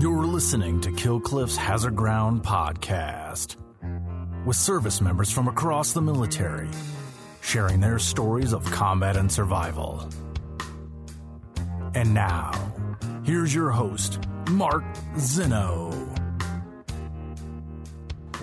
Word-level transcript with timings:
You're 0.00 0.26
listening 0.26 0.80
to 0.82 0.92
Kill 0.92 1.18
Cliff's 1.18 1.56
Hazard 1.56 1.96
Ground 1.96 2.44
podcast 2.44 3.56
with 4.46 4.54
service 4.54 5.00
members 5.00 5.32
from 5.32 5.48
across 5.48 5.92
the 5.92 6.00
military 6.00 6.68
sharing 7.40 7.80
their 7.80 7.98
stories 7.98 8.52
of 8.52 8.64
combat 8.70 9.16
and 9.16 9.30
survival. 9.30 10.08
And 11.96 12.14
now, 12.14 12.52
here's 13.24 13.52
your 13.52 13.72
host, 13.72 14.20
Mark 14.50 14.84
Zeno. 15.18 15.90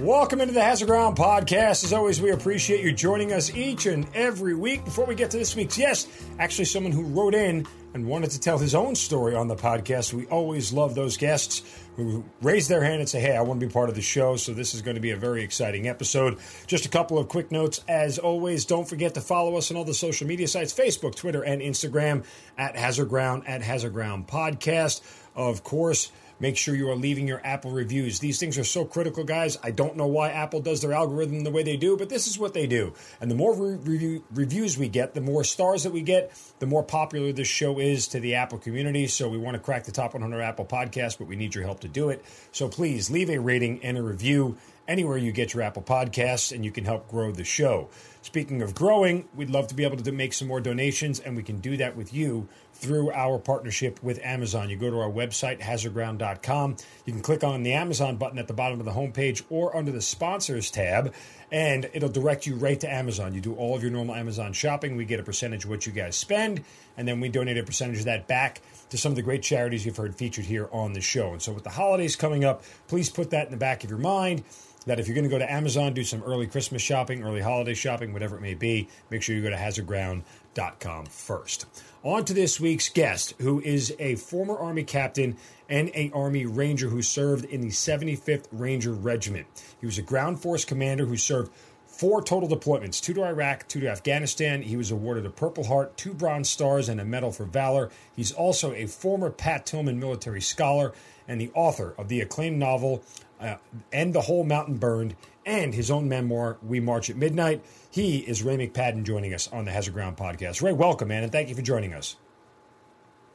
Welcome 0.01 0.41
into 0.41 0.53
the 0.53 0.61
Hazard 0.61 0.87
Ground 0.87 1.15
podcast. 1.15 1.85
As 1.85 1.93
always, 1.93 2.21
we 2.21 2.31
appreciate 2.31 2.83
you 2.83 2.91
joining 2.91 3.31
us 3.31 3.55
each 3.55 3.85
and 3.85 4.05
every 4.13 4.55
week. 4.55 4.83
Before 4.83 5.05
we 5.05 5.15
get 5.15 5.31
to 5.31 5.37
this 5.37 5.55
week's 5.55 5.77
yes, 5.77 6.05
actually, 6.37 6.65
someone 6.65 6.91
who 6.91 7.03
wrote 7.03 7.33
in 7.33 7.65
and 7.95 8.05
wanted 8.05 8.29
to 8.29 8.39
tell 8.41 8.57
his 8.57 8.75
own 8.75 8.93
story 8.93 9.33
on 9.35 9.47
the 9.47 9.55
podcast. 9.55 10.11
We 10.11 10.25
always 10.25 10.73
love 10.73 10.95
those 10.95 11.15
guests 11.15 11.63
who 11.95 12.25
raise 12.41 12.67
their 12.67 12.83
hand 12.83 12.99
and 12.99 13.07
say, 13.07 13.21
Hey, 13.21 13.37
I 13.37 13.41
want 13.41 13.61
to 13.61 13.65
be 13.65 13.71
part 13.71 13.87
of 13.87 13.95
the 13.95 14.01
show. 14.01 14.35
So 14.35 14.53
this 14.53 14.73
is 14.73 14.81
going 14.81 14.95
to 14.95 15.01
be 15.01 15.11
a 15.11 15.15
very 15.17 15.43
exciting 15.43 15.87
episode. 15.87 16.37
Just 16.67 16.85
a 16.85 16.89
couple 16.89 17.17
of 17.17 17.29
quick 17.29 17.51
notes. 17.53 17.85
As 17.87 18.19
always, 18.19 18.65
don't 18.65 18.87
forget 18.87 19.13
to 19.13 19.21
follow 19.21 19.55
us 19.55 19.71
on 19.71 19.77
all 19.77 19.85
the 19.85 19.93
social 19.93 20.27
media 20.27 20.49
sites 20.49 20.73
Facebook, 20.73 21.15
Twitter, 21.15 21.41
and 21.41 21.61
Instagram 21.61 22.25
at 22.57 22.75
Hazard 22.75 23.07
Ground, 23.07 23.43
at 23.47 23.61
Hazard 23.61 23.93
Ground 23.93 24.27
Podcast. 24.27 24.99
Of 25.33 25.63
course, 25.63 26.11
Make 26.39 26.57
sure 26.57 26.75
you 26.75 26.89
are 26.89 26.95
leaving 26.95 27.27
your 27.27 27.41
Apple 27.45 27.71
reviews. 27.71 28.19
These 28.19 28.39
things 28.39 28.57
are 28.57 28.63
so 28.63 28.83
critical, 28.83 29.23
guys. 29.23 29.57
I 29.63 29.71
don't 29.71 29.95
know 29.95 30.07
why 30.07 30.29
Apple 30.29 30.59
does 30.59 30.81
their 30.81 30.93
algorithm 30.93 31.43
the 31.43 31.51
way 31.51 31.63
they 31.63 31.77
do, 31.77 31.95
but 31.95 32.09
this 32.09 32.27
is 32.27 32.37
what 32.37 32.53
they 32.53 32.67
do. 32.67 32.93
And 33.21 33.31
the 33.31 33.35
more 33.35 33.55
re- 33.55 33.75
review, 33.75 34.23
reviews 34.33 34.77
we 34.77 34.89
get, 34.89 35.13
the 35.13 35.21
more 35.21 35.43
stars 35.43 35.83
that 35.83 35.93
we 35.93 36.01
get, 36.01 36.31
the 36.59 36.65
more 36.65 36.83
popular 36.83 37.31
this 37.31 37.47
show 37.47 37.79
is 37.79 38.07
to 38.09 38.19
the 38.19 38.35
Apple 38.35 38.57
community. 38.57 39.07
So 39.07 39.29
we 39.29 39.37
want 39.37 39.55
to 39.55 39.59
crack 39.59 39.85
the 39.85 39.91
top 39.91 40.13
100 40.13 40.41
Apple 40.41 40.65
podcast, 40.65 41.17
but 41.17 41.27
we 41.27 41.35
need 41.35 41.55
your 41.55 41.63
help 41.63 41.79
to 41.81 41.87
do 41.87 42.09
it. 42.09 42.23
So 42.51 42.67
please 42.67 43.09
leave 43.09 43.29
a 43.29 43.37
rating 43.37 43.83
and 43.83 43.97
a 43.97 44.03
review 44.03 44.57
anywhere 44.87 45.17
you 45.17 45.31
get 45.31 45.53
your 45.53 45.63
Apple 45.63 45.81
podcasts, 45.81 46.53
and 46.53 46.63
you 46.63 46.71
can 46.71 46.85
help 46.85 47.07
grow 47.09 47.31
the 47.31 47.43
show. 47.43 47.89
Speaking 48.25 48.63
of 48.63 48.73
growing, 48.73 49.29
we'd 49.35 49.51
love 49.51 49.67
to 49.67 49.75
be 49.75 49.83
able 49.83 49.97
to 49.97 50.11
make 50.11 50.33
some 50.33 50.47
more 50.47 50.59
donations, 50.59 51.19
and 51.19 51.35
we 51.35 51.43
can 51.43 51.59
do 51.59 51.77
that 51.77 51.95
with 51.95 52.11
you 52.11 52.47
through 52.73 53.11
our 53.11 53.37
partnership 53.37 54.01
with 54.01 54.19
Amazon. 54.23 54.67
You 54.67 54.77
go 54.77 54.89
to 54.89 54.99
our 54.99 55.11
website, 55.11 55.59
hazardground.com. 55.59 56.75
You 57.05 57.13
can 57.13 57.21
click 57.21 57.43
on 57.43 57.61
the 57.61 57.73
Amazon 57.73 58.17
button 58.17 58.39
at 58.39 58.47
the 58.47 58.53
bottom 58.55 58.79
of 58.79 58.85
the 58.87 58.93
homepage 58.93 59.43
or 59.51 59.77
under 59.77 59.91
the 59.91 60.01
sponsors 60.01 60.71
tab, 60.71 61.13
and 61.51 61.87
it'll 61.93 62.09
direct 62.09 62.47
you 62.47 62.55
right 62.55 62.79
to 62.79 62.91
Amazon. 62.91 63.35
You 63.35 63.41
do 63.41 63.53
all 63.53 63.75
of 63.75 63.83
your 63.83 63.91
normal 63.91 64.15
Amazon 64.15 64.53
shopping. 64.53 64.95
We 64.95 65.05
get 65.05 65.19
a 65.19 65.23
percentage 65.23 65.65
of 65.65 65.69
what 65.69 65.85
you 65.85 65.91
guys 65.91 66.15
spend, 66.15 66.63
and 66.97 67.07
then 67.07 67.19
we 67.19 67.29
donate 67.29 67.59
a 67.59 67.63
percentage 67.63 67.99
of 67.99 68.05
that 68.05 68.25
back 68.25 68.59
to 68.89 68.97
some 68.97 69.11
of 69.11 69.17
the 69.17 69.21
great 69.21 69.43
charities 69.43 69.85
you've 69.85 69.97
heard 69.97 70.15
featured 70.15 70.45
here 70.45 70.67
on 70.71 70.93
the 70.93 71.01
show. 71.01 71.33
And 71.33 71.41
so, 71.43 71.53
with 71.53 71.63
the 71.63 71.69
holidays 71.69 72.15
coming 72.15 72.43
up, 72.43 72.63
please 72.87 73.07
put 73.07 73.29
that 73.29 73.45
in 73.45 73.51
the 73.51 73.57
back 73.57 73.83
of 73.83 73.91
your 73.91 73.99
mind 73.99 74.43
that 74.85 74.99
if 74.99 75.07
you're 75.07 75.15
going 75.15 75.25
to 75.25 75.29
go 75.29 75.39
to 75.39 75.51
Amazon, 75.51 75.93
do 75.93 76.03
some 76.03 76.23
early 76.23 76.47
Christmas 76.47 76.81
shopping, 76.81 77.23
early 77.23 77.41
holiday 77.41 77.73
shopping, 77.73 78.13
whatever 78.13 78.37
it 78.37 78.41
may 78.41 78.53
be, 78.53 78.87
make 79.09 79.21
sure 79.21 79.35
you 79.35 79.41
go 79.41 79.49
to 79.49 79.55
hazardground.com 79.55 81.05
first. 81.07 81.65
On 82.03 82.23
to 82.23 82.33
this 82.33 82.59
week's 82.59 82.89
guest, 82.89 83.33
who 83.39 83.59
is 83.61 83.95
a 83.99 84.15
former 84.15 84.57
Army 84.57 84.83
captain 84.83 85.37
and 85.69 85.89
a 85.95 86.11
Army 86.13 86.45
Ranger 86.45 86.89
who 86.89 87.01
served 87.01 87.45
in 87.45 87.61
the 87.61 87.69
75th 87.69 88.45
Ranger 88.51 88.93
Regiment. 88.93 89.47
He 89.79 89.85
was 89.85 89.97
a 89.97 90.03
ground 90.03 90.39
force 90.39 90.65
commander 90.65 91.05
who 91.05 91.17
served 91.17 91.51
four 91.85 92.21
total 92.21 92.49
deployments 92.49 93.01
two 93.01 93.13
to 93.13 93.23
Iraq, 93.23 93.67
two 93.67 93.79
to 93.79 93.87
Afghanistan. 93.87 94.61
He 94.61 94.77
was 94.77 94.91
awarded 94.91 95.25
a 95.25 95.29
Purple 95.29 95.63
Heart, 95.63 95.97
two 95.97 96.13
Bronze 96.13 96.49
Stars, 96.49 96.89
and 96.89 96.99
a 96.99 97.05
Medal 97.05 97.31
for 97.31 97.45
Valor. 97.45 97.89
He's 98.15 98.31
also 98.31 98.73
a 98.73 98.85
former 98.85 99.29
Pat 99.29 99.65
Tillman 99.65 99.99
Military 99.99 100.41
Scholar 100.41 100.93
and 101.27 101.41
the 101.41 101.51
author 101.55 101.95
of 101.97 102.07
the 102.07 102.21
acclaimed 102.21 102.59
novel 102.59 103.03
uh, 103.45 103.57
And 103.93 104.13
the 104.13 104.21
Whole 104.21 104.43
Mountain 104.43 104.77
Burned 104.77 105.15
and 105.45 105.73
his 105.73 105.91
own 105.91 106.09
memoir, 106.09 106.57
We 106.63 106.79
March 106.79 107.09
at 107.09 107.15
Midnight. 107.15 107.63
He 107.91 108.17
is 108.17 108.43
Ray 108.43 108.57
McPadden 108.57 109.03
joining 109.03 109.33
us 109.33 109.47
on 109.51 109.65
the 109.65 109.71
Hazard 109.71 109.93
Ground 109.93 110.17
podcast. 110.17 110.61
Ray, 110.61 110.73
welcome, 110.73 111.07
man, 111.07 111.23
and 111.23 111.31
thank 111.31 111.49
you 111.49 111.55
for 111.55 111.61
joining 111.61 111.93
us. 111.93 112.15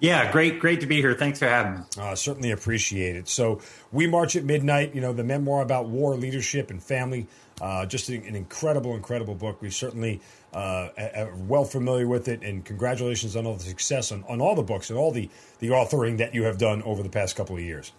Yeah, 0.00 0.32
great, 0.32 0.60
great 0.60 0.80
to 0.80 0.86
be 0.86 0.96
here. 0.96 1.14
Thanks 1.14 1.38
for 1.38 1.46
having 1.46 1.80
me. 1.80 1.80
Uh, 1.98 2.14
certainly 2.14 2.50
appreciate 2.50 3.16
it. 3.16 3.28
So, 3.28 3.60
We 3.92 4.06
March 4.06 4.34
at 4.34 4.44
Midnight, 4.44 4.94
you 4.94 5.02
know, 5.02 5.12
the 5.12 5.24
memoir 5.24 5.60
about 5.60 5.88
war, 5.88 6.16
leadership, 6.16 6.70
and 6.70 6.82
family. 6.82 7.26
Uh, 7.60 7.84
just 7.84 8.08
an, 8.08 8.24
an, 8.24 8.34
incredible, 8.34 8.96
incredible 8.96 9.34
book. 9.34 9.60
We 9.60 9.68
certainly 9.68 10.22
uh, 10.54 10.88
are 10.96 11.34
well 11.36 11.64
familiar 11.64 12.08
with 12.08 12.28
it, 12.28 12.42
and 12.42 12.64
congratulations 12.64 13.36
on 13.36 13.44
all 13.46 13.56
the 13.56 13.62
success 13.62 14.10
on, 14.10 14.24
on 14.26 14.40
all 14.40 14.54
the 14.54 14.62
books 14.62 14.88
and 14.88 14.98
all 14.98 15.12
the, 15.12 15.28
the 15.58 15.68
authoring 15.68 16.16
that 16.16 16.34
you 16.34 16.44
have 16.44 16.56
done 16.56 16.82
over 16.82 17.02
the 17.02 17.10
past 17.10 17.36
couple 17.36 17.56
of 17.56 17.62
years. 17.62 17.92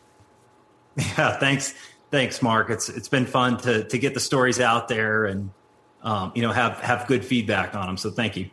Yeah, 0.98 1.38
thanks, 1.38 1.74
thanks, 2.12 2.42
Mark. 2.42 2.70
It's 2.70 2.90
it's 2.90 3.08
been 3.08 3.26
fun 3.26 3.58
to 3.60 3.84
to 3.86 3.98
get 3.98 4.14
the 4.14 4.20
stories 4.20 4.60
out 4.60 4.88
there 4.88 5.26
and 5.26 5.50
um, 6.04 6.32
you 6.36 6.42
know 6.42 6.52
have 6.52 6.80
have 6.80 7.08
good 7.08 7.26
feedback 7.26 7.74
on 7.74 7.88
them. 7.88 7.98
So 7.98 8.12
thank 8.12 8.38
you. 8.38 8.50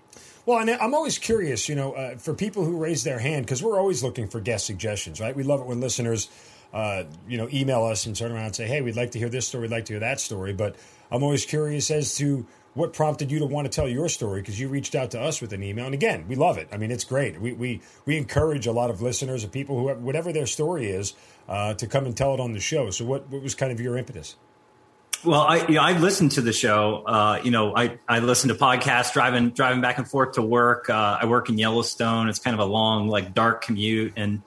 Well, 0.46 0.60
and 0.60 0.70
I'm 0.70 0.94
always 0.94 1.18
curious, 1.18 1.68
you 1.68 1.74
know, 1.74 1.92
uh, 1.92 2.16
for 2.16 2.32
people 2.32 2.64
who 2.64 2.78
raise 2.78 3.04
their 3.04 3.18
hand 3.18 3.44
because 3.44 3.62
we're 3.62 3.78
always 3.78 4.02
looking 4.02 4.28
for 4.28 4.40
guest 4.40 4.64
suggestions, 4.64 5.20
right? 5.20 5.36
We 5.36 5.42
love 5.42 5.60
it 5.60 5.66
when 5.66 5.78
listeners, 5.78 6.30
uh, 6.72 7.02
you 7.28 7.36
know, 7.36 7.50
email 7.52 7.84
us 7.84 8.06
and 8.06 8.16
turn 8.16 8.32
around 8.32 8.46
and 8.46 8.56
say, 8.56 8.66
"Hey, 8.66 8.80
we'd 8.80 8.96
like 8.96 9.10
to 9.10 9.18
hear 9.18 9.28
this 9.28 9.46
story, 9.46 9.62
we'd 9.62 9.70
like 9.70 9.84
to 9.86 9.92
hear 9.92 10.00
that 10.00 10.20
story." 10.20 10.54
But 10.54 10.76
I'm 11.10 11.22
always 11.22 11.44
curious 11.44 11.90
as 11.90 12.16
to 12.16 12.46
what 12.78 12.92
prompted 12.92 13.30
you 13.30 13.38
to 13.40 13.46
want 13.46 13.64
to 13.64 13.74
tell 13.74 13.88
your 13.88 14.08
story 14.08 14.40
because 14.40 14.58
you 14.58 14.68
reached 14.68 14.94
out 14.94 15.10
to 15.10 15.20
us 15.20 15.40
with 15.40 15.52
an 15.52 15.62
email 15.62 15.84
and 15.84 15.94
again 15.94 16.24
we 16.28 16.36
love 16.36 16.56
it 16.56 16.68
i 16.72 16.76
mean 16.76 16.90
it's 16.90 17.04
great 17.04 17.40
we 17.40 17.52
we, 17.52 17.80
we 18.06 18.16
encourage 18.16 18.66
a 18.66 18.72
lot 18.72 18.88
of 18.88 19.02
listeners 19.02 19.42
and 19.42 19.52
people 19.52 19.78
who 19.78 19.88
have, 19.88 19.98
whatever 19.98 20.32
their 20.32 20.46
story 20.46 20.88
is 20.88 21.14
uh, 21.48 21.74
to 21.74 21.86
come 21.86 22.06
and 22.06 22.16
tell 22.16 22.32
it 22.34 22.40
on 22.40 22.52
the 22.52 22.60
show 22.60 22.88
so 22.90 23.04
what, 23.04 23.28
what 23.28 23.42
was 23.42 23.54
kind 23.54 23.72
of 23.72 23.80
your 23.80 23.98
impetus 23.98 24.36
well, 25.24 25.40
I 25.40 25.66
you 25.66 25.74
know, 25.74 25.82
I 25.82 25.98
listened 25.98 26.30
to 26.32 26.40
the 26.40 26.52
show. 26.52 27.02
Uh, 27.04 27.40
you 27.42 27.50
know, 27.50 27.74
I 27.74 27.98
I 28.08 28.20
listen 28.20 28.50
to 28.50 28.54
podcasts 28.54 29.12
driving 29.12 29.50
driving 29.50 29.80
back 29.80 29.98
and 29.98 30.08
forth 30.08 30.34
to 30.34 30.42
work. 30.42 30.88
Uh, 30.88 31.18
I 31.20 31.26
work 31.26 31.48
in 31.48 31.58
Yellowstone. 31.58 32.28
It's 32.28 32.38
kind 32.38 32.54
of 32.54 32.60
a 32.60 32.70
long, 32.70 33.08
like 33.08 33.34
dark 33.34 33.64
commute, 33.64 34.12
and 34.16 34.42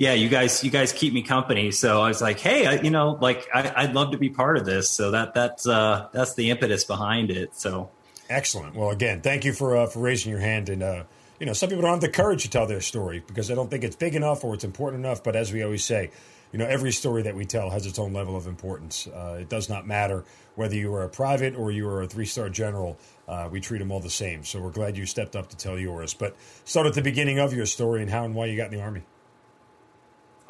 yeah, 0.00 0.14
you 0.14 0.30
guys 0.30 0.64
you 0.64 0.70
guys 0.70 0.94
keep 0.94 1.12
me 1.12 1.20
company. 1.20 1.70
So 1.72 2.00
I 2.00 2.08
was 2.08 2.22
like, 2.22 2.40
hey, 2.40 2.64
I, 2.64 2.80
you 2.80 2.88
know, 2.88 3.18
like 3.20 3.46
I, 3.52 3.84
would 3.84 3.94
love 3.94 4.12
to 4.12 4.16
be 4.16 4.30
part 4.30 4.56
of 4.56 4.64
this. 4.64 4.88
So 4.88 5.10
that 5.10 5.34
that's 5.34 5.68
uh, 5.68 6.08
that's 6.10 6.32
the 6.32 6.48
impetus 6.48 6.84
behind 6.84 7.30
it. 7.30 7.54
So 7.54 7.90
excellent. 8.30 8.74
Well, 8.74 8.88
again, 8.88 9.20
thank 9.20 9.44
you 9.44 9.52
for 9.52 9.76
uh, 9.76 9.86
for 9.86 10.00
raising 10.00 10.32
your 10.32 10.40
hand 10.40 10.68
and. 10.70 10.82
Uh, 10.82 11.04
you 11.38 11.46
know, 11.46 11.54
some 11.54 11.70
people 11.70 11.80
don't 11.80 11.92
have 11.92 12.02
the 12.02 12.10
courage 12.10 12.42
to 12.42 12.50
tell 12.50 12.66
their 12.66 12.82
story 12.82 13.24
because 13.26 13.48
they 13.48 13.54
don't 13.54 13.70
think 13.70 13.82
it's 13.82 13.96
big 13.96 14.14
enough 14.14 14.44
or 14.44 14.52
it's 14.52 14.62
important 14.62 15.02
enough. 15.02 15.24
But 15.24 15.36
as 15.36 15.50
we 15.50 15.62
always 15.62 15.82
say, 15.82 16.10
you 16.52 16.58
know, 16.58 16.66
every 16.66 16.92
story 16.92 17.22
that 17.22 17.34
we 17.34 17.46
tell 17.46 17.70
has 17.70 17.86
its 17.86 17.98
own 17.98 18.12
level 18.12 18.36
of 18.36 18.46
importance. 18.46 19.06
Uh, 19.06 19.38
it 19.40 19.48
does 19.48 19.70
not 19.70 19.86
matter 19.86 20.22
whether 20.54 20.74
you 20.74 20.92
are 20.92 21.02
a 21.02 21.08
private 21.08 21.56
or 21.56 21.70
you 21.70 21.88
are 21.88 22.02
a 22.02 22.06
three 22.06 22.26
star 22.26 22.50
general. 22.50 22.98
Uh, 23.26 23.48
we 23.50 23.58
treat 23.58 23.78
them 23.78 23.90
all 23.90 24.00
the 24.00 24.10
same. 24.10 24.44
So 24.44 24.60
we're 24.60 24.70
glad 24.70 24.98
you 24.98 25.06
stepped 25.06 25.34
up 25.34 25.48
to 25.48 25.56
tell 25.56 25.78
yours. 25.78 26.12
But 26.12 26.36
start 26.66 26.86
at 26.86 26.92
the 26.92 27.00
beginning 27.00 27.38
of 27.38 27.54
your 27.54 27.64
story 27.64 28.02
and 28.02 28.10
how 28.10 28.26
and 28.26 28.34
why 28.34 28.44
you 28.44 28.58
got 28.58 28.70
in 28.70 28.78
the 28.78 28.84
Army. 28.84 29.02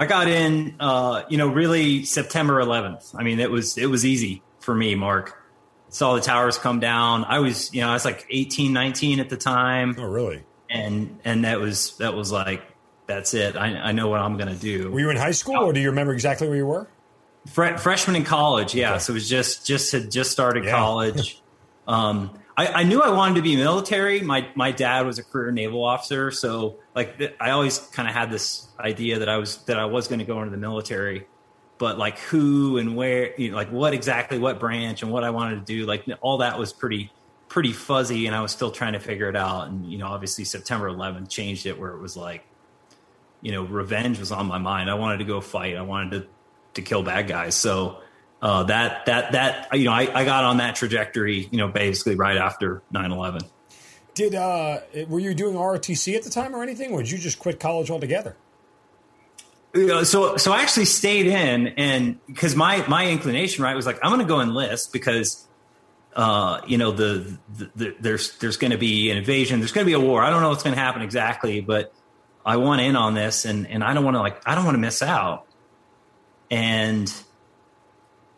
I 0.00 0.06
got 0.06 0.28
in, 0.28 0.76
uh, 0.80 1.24
you 1.28 1.36
know, 1.36 1.48
really 1.48 2.04
September 2.04 2.54
11th. 2.54 3.14
I 3.14 3.22
mean, 3.22 3.38
it 3.38 3.50
was 3.50 3.76
it 3.76 3.86
was 3.86 4.06
easy 4.06 4.42
for 4.58 4.74
me, 4.74 4.94
Mark. 4.94 5.36
Saw 5.90 6.14
the 6.14 6.22
towers 6.22 6.56
come 6.56 6.80
down. 6.80 7.24
I 7.24 7.40
was, 7.40 7.72
you 7.74 7.82
know, 7.82 7.90
I 7.90 7.92
was 7.92 8.06
like 8.06 8.26
18, 8.30 8.72
19 8.72 9.20
at 9.20 9.28
the 9.28 9.36
time. 9.36 9.94
Oh, 9.98 10.04
really? 10.04 10.42
And 10.70 11.18
and 11.22 11.44
that 11.44 11.60
was 11.60 11.98
that 11.98 12.14
was 12.14 12.32
like 12.32 12.62
that's 13.06 13.34
it. 13.34 13.56
I, 13.56 13.76
I 13.76 13.92
know 13.92 14.08
what 14.08 14.20
I'm 14.20 14.38
going 14.38 14.48
to 14.48 14.58
do. 14.58 14.90
Were 14.90 15.00
you 15.00 15.10
in 15.10 15.18
high 15.18 15.32
school, 15.32 15.56
or 15.56 15.74
do 15.74 15.80
you 15.80 15.90
remember 15.90 16.14
exactly 16.14 16.48
where 16.48 16.56
you 16.56 16.66
were? 16.66 16.88
Fre- 17.46 17.76
freshman 17.76 18.16
in 18.16 18.24
college, 18.24 18.74
yeah. 18.74 18.92
Okay. 18.92 18.98
So 19.00 19.12
it 19.12 19.14
was 19.14 19.28
just 19.28 19.66
just 19.66 19.92
had 19.92 20.10
just 20.10 20.30
started 20.30 20.64
yeah. 20.64 20.70
college. 20.70 21.42
um, 21.86 22.38
I, 22.56 22.66
I, 22.68 22.82
knew 22.84 23.00
I 23.00 23.10
wanted 23.10 23.34
to 23.36 23.42
be 23.42 23.56
military. 23.56 24.20
My 24.20 24.48
my 24.54 24.72
dad 24.72 25.04
was 25.04 25.18
a 25.18 25.24
career 25.24 25.50
naval 25.50 25.84
officer, 25.84 26.30
so 26.30 26.76
like 27.00 27.36
I 27.40 27.50
always 27.50 27.78
kind 27.78 28.08
of 28.08 28.14
had 28.14 28.30
this 28.30 28.68
idea 28.78 29.20
that 29.20 29.28
I 29.28 29.38
was 29.38 29.56
that 29.64 29.78
I 29.78 29.86
was 29.86 30.08
going 30.08 30.18
to 30.18 30.24
go 30.24 30.38
into 30.38 30.50
the 30.50 30.58
military, 30.58 31.26
but 31.78 31.98
like 31.98 32.18
who 32.18 32.78
and 32.78 32.94
where, 32.96 33.34
you 33.40 33.50
know, 33.50 33.56
like 33.56 33.70
what 33.70 33.94
exactly, 33.94 34.38
what 34.38 34.60
branch, 34.60 35.02
and 35.02 35.10
what 35.10 35.24
I 35.24 35.30
wanted 35.30 35.66
to 35.66 35.72
do, 35.72 35.86
like 35.86 36.04
all 36.20 36.38
that 36.38 36.58
was 36.58 36.72
pretty 36.72 37.10
pretty 37.48 37.72
fuzzy, 37.72 38.26
and 38.26 38.36
I 38.36 38.42
was 38.42 38.52
still 38.52 38.70
trying 38.70 38.92
to 38.92 39.00
figure 39.00 39.28
it 39.28 39.36
out. 39.36 39.68
And 39.68 39.90
you 39.90 39.98
know, 39.98 40.08
obviously 40.08 40.44
September 40.44 40.90
11th 40.90 41.30
changed 41.30 41.66
it, 41.66 41.78
where 41.78 41.90
it 41.92 42.00
was 42.00 42.16
like 42.16 42.44
you 43.42 43.52
know, 43.52 43.62
revenge 43.62 44.18
was 44.18 44.32
on 44.32 44.46
my 44.46 44.58
mind. 44.58 44.90
I 44.90 44.94
wanted 44.94 45.18
to 45.18 45.24
go 45.24 45.40
fight. 45.40 45.76
I 45.76 45.82
wanted 45.82 46.22
to 46.22 46.28
to 46.74 46.82
kill 46.82 47.02
bad 47.02 47.26
guys. 47.26 47.54
So 47.54 48.00
uh, 48.42 48.64
that 48.64 49.06
that 49.06 49.32
that 49.32 49.78
you 49.78 49.84
know, 49.84 49.92
I, 49.92 50.20
I 50.20 50.24
got 50.24 50.44
on 50.44 50.58
that 50.58 50.76
trajectory. 50.76 51.48
You 51.50 51.58
know, 51.58 51.68
basically 51.68 52.16
right 52.16 52.36
after 52.36 52.82
9-11. 52.92 53.48
Did 54.20 54.34
uh, 54.34 54.80
were 55.08 55.18
you 55.18 55.32
doing 55.32 55.54
ROTC 55.54 56.14
at 56.14 56.24
the 56.24 56.28
time 56.28 56.54
or 56.54 56.62
anything, 56.62 56.92
or 56.92 56.98
did 56.98 57.10
you 57.10 57.16
just 57.16 57.38
quit 57.38 57.58
college 57.58 57.90
altogether? 57.90 58.36
so 60.04 60.36
so 60.36 60.52
I 60.52 60.60
actually 60.60 60.84
stayed 60.84 61.26
in, 61.26 61.68
and 61.68 62.18
because 62.26 62.54
my 62.54 62.86
my 62.86 63.06
inclination 63.06 63.64
right 63.64 63.74
was 63.74 63.86
like 63.86 63.98
I'm 64.02 64.10
going 64.10 64.20
to 64.20 64.26
go 64.26 64.42
enlist 64.42 64.92
because 64.92 65.46
uh, 66.14 66.60
you 66.66 66.76
know 66.76 66.92
the, 66.92 67.38
the, 67.56 67.70
the 67.74 67.96
there's 67.98 68.36
there's 68.36 68.58
going 68.58 68.72
to 68.72 68.76
be 68.76 69.10
an 69.10 69.16
invasion, 69.16 69.58
there's 69.58 69.72
going 69.72 69.86
to 69.86 69.88
be 69.88 69.94
a 69.94 70.06
war. 70.06 70.22
I 70.22 70.28
don't 70.28 70.42
know 70.42 70.50
what's 70.50 70.64
going 70.64 70.76
to 70.76 70.82
happen 70.82 71.00
exactly, 71.00 71.62
but 71.62 71.90
I 72.44 72.58
want 72.58 72.82
in 72.82 72.96
on 72.96 73.14
this 73.14 73.46
and, 73.46 73.66
and 73.68 73.82
I 73.82 73.94
don't 73.94 74.04
want 74.04 74.16
to 74.16 74.20
like, 74.20 74.46
I 74.46 74.54
don't 74.54 74.66
want 74.66 74.74
to 74.74 74.80
miss 74.80 75.00
out. 75.00 75.46
and 76.50 77.10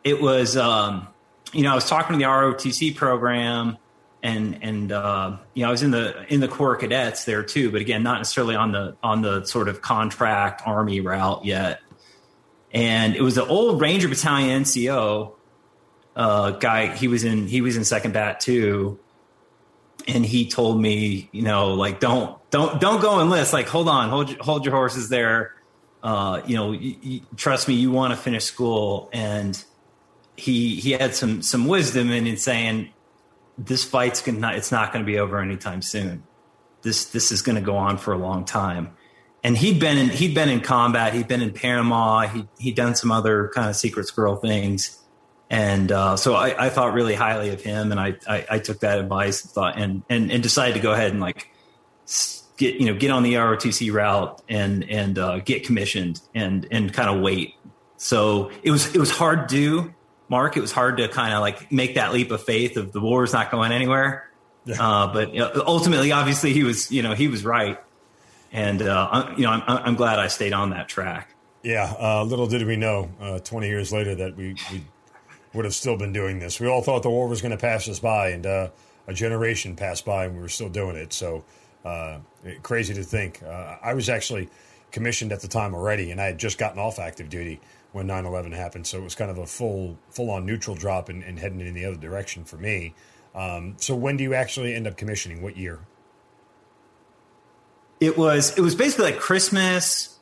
it 0.05 0.23
was 0.23 0.57
um, 0.57 1.09
you 1.53 1.65
know 1.65 1.73
I 1.73 1.75
was 1.75 1.89
talking 1.89 2.13
to 2.13 2.19
the 2.19 2.31
ROTC 2.31 2.95
program 2.95 3.79
and 4.23 4.59
and 4.63 4.93
uh, 4.93 5.37
you 5.55 5.63
know 5.63 5.69
I 5.69 5.71
was 5.71 5.83
in 5.83 5.91
the 5.91 6.25
in 6.33 6.41
the 6.41 6.49
Corps 6.49 6.77
cadets 6.77 7.25
there 7.25 7.43
too, 7.43 7.71
but 7.71 7.81
again 7.81 8.03
not 8.03 8.19
necessarily 8.19 8.55
on 8.55 8.73
the 8.73 8.97
on 9.03 9.23
the 9.23 9.45
sort 9.45 9.69
of 9.69 9.83
contract 9.83 10.63
army 10.65 11.01
route 11.01 11.45
yet. 11.45 11.81
And 12.73 13.17
it 13.17 13.23
was 13.23 13.35
the 13.35 13.45
old 13.45 13.81
Ranger 13.81 14.09
Battalion 14.09 14.63
NCO 14.63 15.33
uh, 16.17 16.51
guy. 16.53 16.95
He 16.95 17.09
was 17.09 17.25
in 17.25 17.49
he 17.49 17.61
was 17.61 17.77
in 17.77 17.85
second 17.85 18.13
bat 18.13 18.41
too, 18.41 18.99
and 20.07 20.25
he 20.25 20.49
told 20.49 20.81
me 20.81 21.29
you 21.33 21.43
know 21.43 21.75
like 21.75 21.99
don't 22.01 22.39
don't 22.51 22.81
don't 22.81 23.01
go 23.01 23.21
enlist. 23.21 23.53
Like 23.53 23.69
hold 23.69 23.89
on, 23.89 24.09
hold 24.09 24.37
hold 24.39 24.65
your 24.65 24.75
horses 24.75 25.09
there. 25.09 25.55
Uh, 26.03 26.43
you 26.47 26.57
know, 26.57 27.21
trust 27.37 27.69
me, 27.69 27.75
you 27.75 27.93
want 27.93 28.13
to 28.13 28.17
finish 28.17 28.45
school 28.45 29.09
and 29.13 29.63
he 30.37 30.77
he 30.77 30.93
had 30.93 31.15
some 31.15 31.43
some 31.43 31.67
wisdom 31.67 32.11
in, 32.11 32.27
in 32.27 32.37
saying 32.37 32.93
this 33.59 33.85
fight's 33.85 34.23
gonna 34.23 34.53
it's 34.53 34.73
not 34.73 34.93
going 34.93 35.05
to 35.05 35.07
be 35.11 35.19
over 35.19 35.41
anytime 35.41 35.83
soon. 35.83 36.25
This 36.83 37.07
this 37.07 37.31
is 37.31 37.43
going 37.43 37.57
to 37.57 37.63
go 37.63 37.77
on 37.77 37.99
for 37.99 38.13
a 38.13 38.19
long 38.19 38.45
time. 38.45 38.97
And 39.45 39.57
he'd 39.57 39.81
been 39.81 39.99
in 39.99 40.09
he'd 40.09 40.35
been 40.35 40.49
in 40.49 40.61
combat. 40.61 41.15
He'd 41.15 41.29
been 41.29 41.43
in 41.43 41.53
Panama. 41.53 42.27
He 42.29 42.49
he'd 42.59 42.77
done 42.77 42.95
some 42.95 43.11
other 43.11 43.51
kind 43.55 43.69
of 43.69 43.77
secret 43.77 44.07
squirrel 44.07 44.37
things. 44.37 44.99
And 45.51 45.93
uh, 45.93 46.17
so 46.17 46.35
I, 46.35 46.67
I, 46.67 46.69
thought 46.71 46.95
really 46.95 47.15
highly 47.15 47.51
of 47.51 47.61
him, 47.61 47.91
and 47.91 48.01
I, 48.01 48.15
I, 48.27 48.47
I 48.53 48.59
took 48.59 48.81
that 48.81 48.99
advice 48.99 49.45
and 49.45 49.51
thought 49.53 49.79
and, 49.79 50.03
and 50.09 50.33
and 50.33 50.43
decided 50.43 50.73
to 50.77 50.81
go 50.81 50.93
ahead 50.93 51.11
and 51.11 51.21
like 51.21 51.51
get 52.57 52.77
you 52.77 52.87
know 52.87 52.95
get 52.95 53.11
on 53.11 53.23
the 53.23 53.35
ROTC 53.35 53.93
route 53.93 54.41
and 54.49 54.89
and 54.89 55.19
uh, 55.19 55.41
get 55.41 55.65
commissioned 55.67 56.23
and 56.35 56.67
and 56.71 56.95
kind 56.95 57.15
of 57.15 57.21
wait. 57.21 57.55
So 57.99 58.51
it 58.63 58.71
was 58.71 58.95
it 58.95 58.99
was 58.99 59.11
hard 59.11 59.51
to 59.51 59.55
do 59.55 59.95
Mark, 60.33 60.57
it 60.57 60.63
was 60.63 60.73
hard 60.73 60.97
to 60.97 61.09
kind 61.09 61.35
of 61.35 61.41
like 61.41 61.71
make 61.71 61.97
that 61.97 62.15
leap 62.15 62.31
of 62.31 62.43
faith 62.43 62.79
of 62.79 62.91
the 62.91 63.01
war 63.01 63.23
is 63.23 63.35
not 63.35 63.51
going 63.51 63.71
anywhere. 63.71 64.31
Uh, 64.79 65.13
but 65.13 65.35
you 65.35 65.41
know, 65.41 65.63
ultimately, 65.67 66.11
obviously, 66.11 66.55
he 66.55 66.65
was 66.65 66.91
you 66.91 67.03
know 67.03 67.15
he 67.15 67.29
was 67.29 67.45
right, 67.45 67.79
and 68.51 68.81
uh, 68.81 69.35
you 69.37 69.43
know 69.43 69.51
I'm, 69.51 69.63
I'm 69.67 69.95
glad 69.95 70.19
I 70.19 70.29
stayed 70.29 70.55
on 70.55 70.71
that 70.71 70.89
track. 70.89 71.35
Yeah, 71.63 71.95
uh, 71.99 72.25
little 72.25 72.47
did 72.47 72.67
we 72.67 72.77
know, 72.77 73.11
uh, 73.21 73.39
20 73.41 73.69
years 73.69 73.93
later, 73.93 74.15
that 74.17 74.37
we, 74.37 74.57
we 74.73 74.85
would 75.53 75.65
have 75.65 75.75
still 75.75 75.97
been 75.97 76.13
doing 76.13 76.41
this. 76.41 76.59
We 76.59 76.67
all 76.67 76.83
thought 76.83 77.03
the 77.03 77.11
war 77.11 77.29
was 77.29 77.41
going 77.43 77.53
to 77.53 77.59
pass 77.59 77.87
us 77.89 78.01
by, 78.01 78.31
and 78.31 78.47
uh, 78.47 78.71
a 79.07 79.13
generation 79.13 79.77
passed 79.77 80.05
by, 80.05 80.25
and 80.25 80.35
we 80.35 80.41
were 80.41 80.49
still 80.49 80.71
doing 80.71 80.97
it. 80.97 81.13
So 81.13 81.45
uh, 81.85 82.19
crazy 82.63 82.95
to 82.95 83.03
think. 83.05 83.43
I 83.43 83.95
was 83.95 84.09
actually 84.09 84.49
commissioned 84.93 85.31
at 85.31 85.41
the 85.41 85.49
time 85.49 85.75
already, 85.75 86.11
and 86.11 86.21
I 86.21 86.25
had 86.27 86.39
just 86.39 86.57
gotten 86.57 86.79
off 86.79 86.99
active 86.99 87.29
duty 87.29 87.61
when 87.93 88.09
9-11 88.09 88.55
happened. 88.55 88.87
So 88.87 88.99
it 88.99 89.05
was 89.05 89.15
kind 89.15 89.31
of 89.31 89.39
a 89.39 89.47
full 89.47 89.99
full 90.11 90.31
on 90.31 90.45
neutral 90.47 90.77
drop 90.77 91.09
and, 91.09 91.23
and 91.23 91.39
heading 91.39 91.61
in 91.61 91.75
the 91.75 91.85
other 91.85 91.97
direction 91.97 92.45
for 92.45 92.57
me. 92.57 92.95
Um, 93.35 93.75
so 93.79 93.95
when 93.95 94.17
do 94.17 94.25
you 94.25 94.35
actually 94.35 94.75
end 94.75 94.87
up 94.87 94.97
commissioning? 94.97 95.43
What 95.43 95.57
year? 95.57 95.81
It 98.01 98.19
was 98.19 98.57
it 98.59 98.61
was 98.61 98.75
basically 98.75 99.13
like 99.13 99.21
christmas 99.21 100.19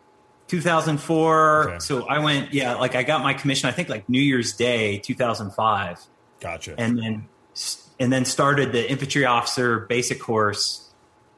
2004 0.49 1.71
okay. 1.71 1.79
so 1.79 2.07
i 2.07 2.19
went 2.19 2.53
yeah 2.53 2.75
like 2.75 2.95
i 2.95 3.03
got 3.03 3.23
my 3.23 3.33
commission 3.33 3.71
i 3.71 3.73
think 3.73 3.89
like 3.89 4.07
new 4.07 4.21
year's 4.21 4.53
day 4.53 4.99
2005 4.99 5.99
gotcha. 6.41 6.75
And 6.77 6.99
then 6.99 7.29
and 7.99 8.13
then 8.13 8.27
started 8.27 8.73
the 8.73 8.91
infantry 8.91 9.25
officer 9.25 9.81
basic 9.81 10.21
course 10.21 10.91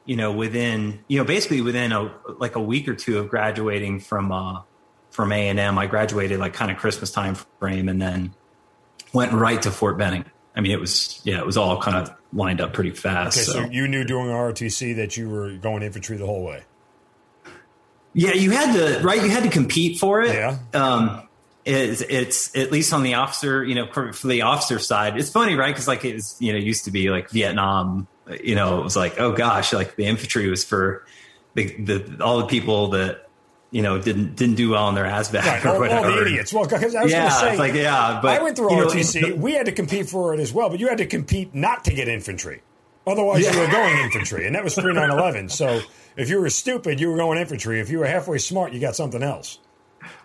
you 0.05 0.17
know 0.17 0.33
within 0.33 0.99
you 1.07 1.17
know 1.17 1.23
basically 1.23 1.61
within 1.61 1.93
a 1.93 2.11
like 2.39 2.57
a 2.57 2.61
week 2.61 2.89
or 2.89 2.95
two 2.95 3.19
of 3.19 3.29
graduating 3.29 4.01
from 4.01 4.31
uh 4.33 4.61
from 5.13 5.31
A 5.31 5.47
and 5.47 5.59
M. 5.59 5.77
I 5.77 5.85
graduated 5.85 6.39
like 6.39 6.53
kind 6.53 6.71
of 6.71 6.77
Christmas 6.77 7.11
time 7.11 7.35
frame, 7.59 7.87
and 7.87 8.01
then 8.01 8.33
went 9.13 9.31
right 9.31 9.61
to 9.61 9.71
Fort 9.71 9.97
Benning. 9.97 10.25
I 10.55 10.61
mean, 10.61 10.71
it 10.71 10.79
was 10.79 11.21
yeah, 11.23 11.39
it 11.39 11.45
was 11.45 11.55
all 11.55 11.81
kind 11.81 11.97
of 11.97 12.13
lined 12.33 12.59
up 12.59 12.73
pretty 12.73 12.91
fast. 12.91 13.37
Okay, 13.37 13.45
so, 13.45 13.51
so 13.65 13.69
you 13.71 13.87
knew 13.87 14.03
during 14.03 14.27
ROTC 14.27 14.95
that 14.97 15.15
you 15.15 15.29
were 15.29 15.53
going 15.53 15.83
infantry 15.83 16.17
the 16.17 16.25
whole 16.25 16.43
way. 16.43 16.63
Yeah, 18.13 18.33
you 18.33 18.51
had 18.51 18.73
to 18.73 19.03
right. 19.03 19.21
You 19.21 19.29
had 19.29 19.43
to 19.43 19.49
compete 19.49 19.99
for 19.99 20.21
it. 20.21 20.33
Yeah. 20.33 20.57
Um, 20.73 21.27
it's, 21.65 22.01
it's 22.01 22.57
at 22.57 22.73
least 22.73 22.91
on 22.91 23.03
the 23.03 23.13
officer, 23.13 23.63
you 23.63 23.73
know, 23.73 23.87
for, 23.91 24.11
for 24.11 24.27
the 24.27 24.41
officer 24.41 24.79
side. 24.79 25.17
It's 25.17 25.29
funny, 25.29 25.55
right? 25.55 25.73
Because 25.73 25.87
like 25.87 26.03
it 26.03 26.15
was, 26.15 26.35
you 26.39 26.51
know, 26.51 26.59
used 26.59 26.85
to 26.85 26.91
be 26.91 27.09
like 27.09 27.29
Vietnam. 27.29 28.07
You 28.43 28.55
know, 28.55 28.79
it 28.79 28.83
was 28.83 28.97
like, 28.97 29.19
oh 29.19 29.31
gosh, 29.31 29.71
like 29.71 29.95
the 29.95 30.05
infantry 30.05 30.49
was 30.49 30.63
for 30.63 31.05
the, 31.53 31.73
the 31.81 32.23
all 32.23 32.39
the 32.39 32.47
people 32.47 32.89
that 32.89 33.29
you 33.73 33.81
know 33.81 33.97
didn't 33.99 34.35
didn't 34.35 34.55
do 34.55 34.69
well 34.69 34.85
on 34.85 34.93
their 34.93 35.05
ASVAB 35.05 35.41
right, 35.41 35.65
or 35.65 35.69
all, 35.69 35.79
whatever. 35.79 36.05
All 36.05 36.15
the 36.15 36.21
idiots. 36.21 36.53
Well, 36.53 36.63
because 36.63 36.93
I 36.93 37.03
was 37.03 37.11
yeah, 37.11 37.27
going 37.27 37.31
to 37.31 37.39
say, 37.39 37.57
like 37.57 37.73
yeah, 37.73 38.19
but 38.21 38.39
I 38.39 38.43
went 38.43 38.55
through 38.55 38.69
ROTC. 38.69 39.29
Know, 39.29 39.35
we 39.35 39.53
had 39.53 39.65
to 39.65 39.71
compete 39.71 40.07
for 40.07 40.33
it 40.35 40.39
as 40.39 40.53
well, 40.53 40.69
but 40.69 40.79
you 40.79 40.87
had 40.87 40.99
to 40.99 41.07
compete 41.07 41.55
not 41.55 41.83
to 41.85 41.93
get 41.93 42.07
infantry. 42.07 42.61
Otherwise, 43.07 43.43
yeah. 43.43 43.51
you 43.51 43.59
were 43.59 43.67
going 43.67 43.97
infantry, 43.97 44.45
and 44.45 44.55
that 44.55 44.63
was 44.63 44.75
pre 44.75 44.93
9/11. 44.93 45.51
So 45.51 45.81
if 46.15 46.29
you 46.29 46.39
were 46.39 46.51
stupid, 46.51 46.99
you 46.99 47.09
were 47.09 47.17
going 47.17 47.39
infantry. 47.39 47.79
If 47.79 47.89
you 47.89 47.97
were 47.97 48.05
halfway 48.05 48.37
smart, 48.37 48.73
you 48.73 48.79
got 48.79 48.95
something 48.95 49.23
else. 49.23 49.57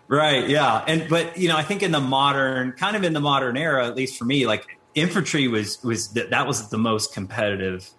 Right. 0.09 0.47
Yeah. 0.47 0.85
And 0.87 1.09
but 1.09 1.39
you 1.39 1.49
know, 1.49 1.56
I 1.56 1.62
think 1.62 1.83
in 1.83 1.91
the 1.91 2.00
modern, 2.00 2.73
kind 2.73 2.97
of 2.97 3.03
in 3.03 3.15
the 3.15 3.21
modern 3.21 3.56
era, 3.56 3.87
at 3.87 3.97
least 3.97 4.19
for 4.19 4.27
me, 4.27 4.47
like 4.47 4.67
infantry 4.95 5.49
was 5.49 5.83
was 5.83 6.09
that, 6.09 6.31
that 6.31 6.47
was 6.47 6.69
the 6.69 6.79
most 6.79 7.15
competitive 7.15 7.91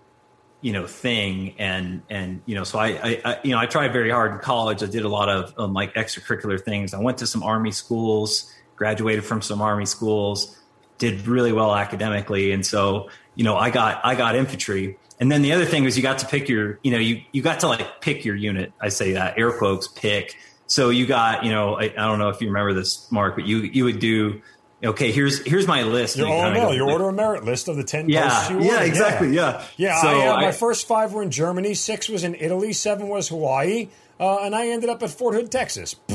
you 0.61 0.73
know 0.73 0.88
thing. 0.88 1.56
And 1.57 2.01
and 2.09 2.41
you 2.45 2.56
know 2.56 2.63
so 2.63 2.79
I, 2.79 2.88
I, 2.88 3.21
I, 3.25 3.39
you 3.44 3.51
know 3.51 3.59
I 3.59 3.65
tried 3.65 3.94
very 3.94 4.11
hard 4.11 4.33
in 4.33 4.39
college. 4.39 4.83
I 4.83 4.88
did 4.88 5.06
a 5.06 5.09
lot 5.09 5.29
of 5.29 5.53
um, 5.57 5.73
like 5.73 5.94
extracurricular 5.95 6.59
things. 6.59 6.94
I 6.94 7.00
went 7.00 7.17
to 7.19 7.27
some 7.27 7.44
army 7.44 7.71
schools 7.71 8.53
graduated 8.75 9.25
from 9.25 9.41
some 9.41 9.61
army 9.61 9.85
schools 9.85 10.57
did 10.97 11.27
really 11.27 11.51
well 11.51 11.75
academically. 11.75 12.51
And 12.51 12.65
so 12.65 13.09
you 13.35 13.44
know 13.44 13.57
I 13.57 13.69
got 13.69 14.01
I 14.03 14.15
got 14.15 14.35
infantry. 14.35 14.97
And 15.21 15.29
then 15.29 15.41
the 15.41 15.51
other 15.51 15.65
thing 15.65 15.83
was 15.83 15.97
you 15.97 16.03
got 16.03 16.19
to 16.19 16.25
pick 16.25 16.47
your 16.47 16.79
you 16.83 16.91
know 16.91 16.97
you 16.97 17.21
you 17.31 17.41
got 17.41 17.59
to 17.62 17.67
like 17.67 18.01
pick 18.01 18.25
your 18.25 18.35
unit. 18.35 18.71
I 18.79 18.89
say 18.89 19.13
that 19.13 19.38
air 19.38 19.51
quotes 19.51 19.88
pick. 19.88 20.38
So 20.67 20.89
you 20.89 21.05
got 21.05 21.44
you 21.44 21.51
know 21.51 21.75
I, 21.75 21.85
I 21.85 22.07
don't 22.07 22.19
know 22.19 22.29
if 22.29 22.41
you 22.41 22.47
remember 22.47 22.73
this 22.73 23.12
Mark 23.12 23.35
but 23.35 23.45
you 23.45 23.59
you 23.59 23.85
would 23.85 24.00
do 24.00 24.41
okay, 24.83 25.11
here's 25.11 25.45
here's 25.45 25.67
my 25.67 25.83
list. 25.83 26.17
Your 26.17 26.27
OML, 26.27 26.75
your 26.75 26.89
order 26.91 27.09
of 27.09 27.15
merit 27.15 27.43
list 27.45 27.67
of 27.67 27.75
the 27.75 27.83
ten 27.83 28.09
yeah, 28.09 28.49
Yeah, 28.57 28.81
exactly. 28.81 29.33
Yeah. 29.35 29.65
Yeah. 29.77 30.01
So 30.01 30.07
I, 30.07 30.27
uh, 30.27 30.35
I, 30.35 30.41
my 30.41 30.51
first 30.51 30.87
five 30.87 31.13
were 31.13 31.23
in 31.23 31.31
Germany, 31.31 31.73
six 31.73 32.09
was 32.09 32.24
in 32.24 32.36
Italy, 32.36 32.74
seven 32.74 33.07
was 33.07 33.29
Hawaii. 33.29 33.89
Uh, 34.19 34.39
and 34.41 34.53
I 34.53 34.67
ended 34.67 34.89
up 34.89 35.01
at 35.01 35.12
Fort 35.12 35.33
Hood, 35.33 35.50
Texas. 35.50 35.95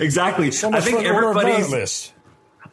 exactly. 0.00 0.50
So 0.50 0.70
I 0.70 0.80
think 0.80 1.02
everybody's 1.02 1.70
list. 1.70 2.12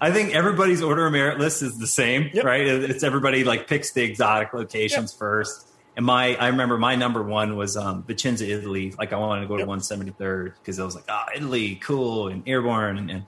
I 0.02 0.12
think 0.12 0.36
everybody's 0.36 0.82
order 0.82 1.08
of 1.08 1.14
merit 1.14 1.40
list 1.40 1.62
is 1.62 1.80
the 1.80 1.88
same, 1.88 2.30
yep. 2.34 2.44
right? 2.44 2.68
It's 2.68 3.04
everybody 3.04 3.44
like 3.44 3.68
picks 3.68 3.92
the 3.94 4.04
exotic 4.04 4.54
locations 4.54 5.14
yep. 5.14 5.20
first. 5.20 5.66
And 5.96 6.06
my, 6.06 6.36
I 6.36 6.50
remember 6.50 6.78
my 6.78 6.96
number 6.96 7.24
one 7.24 7.56
was 7.56 7.76
um, 7.76 8.04
Vicenza, 8.04 8.48
Italy. 8.48 8.94
Like 8.98 9.14
I 9.14 9.16
wanted 9.18 9.42
to 9.42 9.48
go 9.48 9.58
yep. 9.58 9.66
to 9.66 9.72
173rd 9.74 10.54
because 10.60 10.80
I 10.80 10.84
was 10.84 10.94
like, 10.94 11.06
ah, 11.10 11.26
oh, 11.28 11.32
Italy, 11.36 11.76
cool, 11.76 12.28
and 12.28 12.44
airborne, 12.48 12.98
and, 12.98 13.10
and 13.10 13.26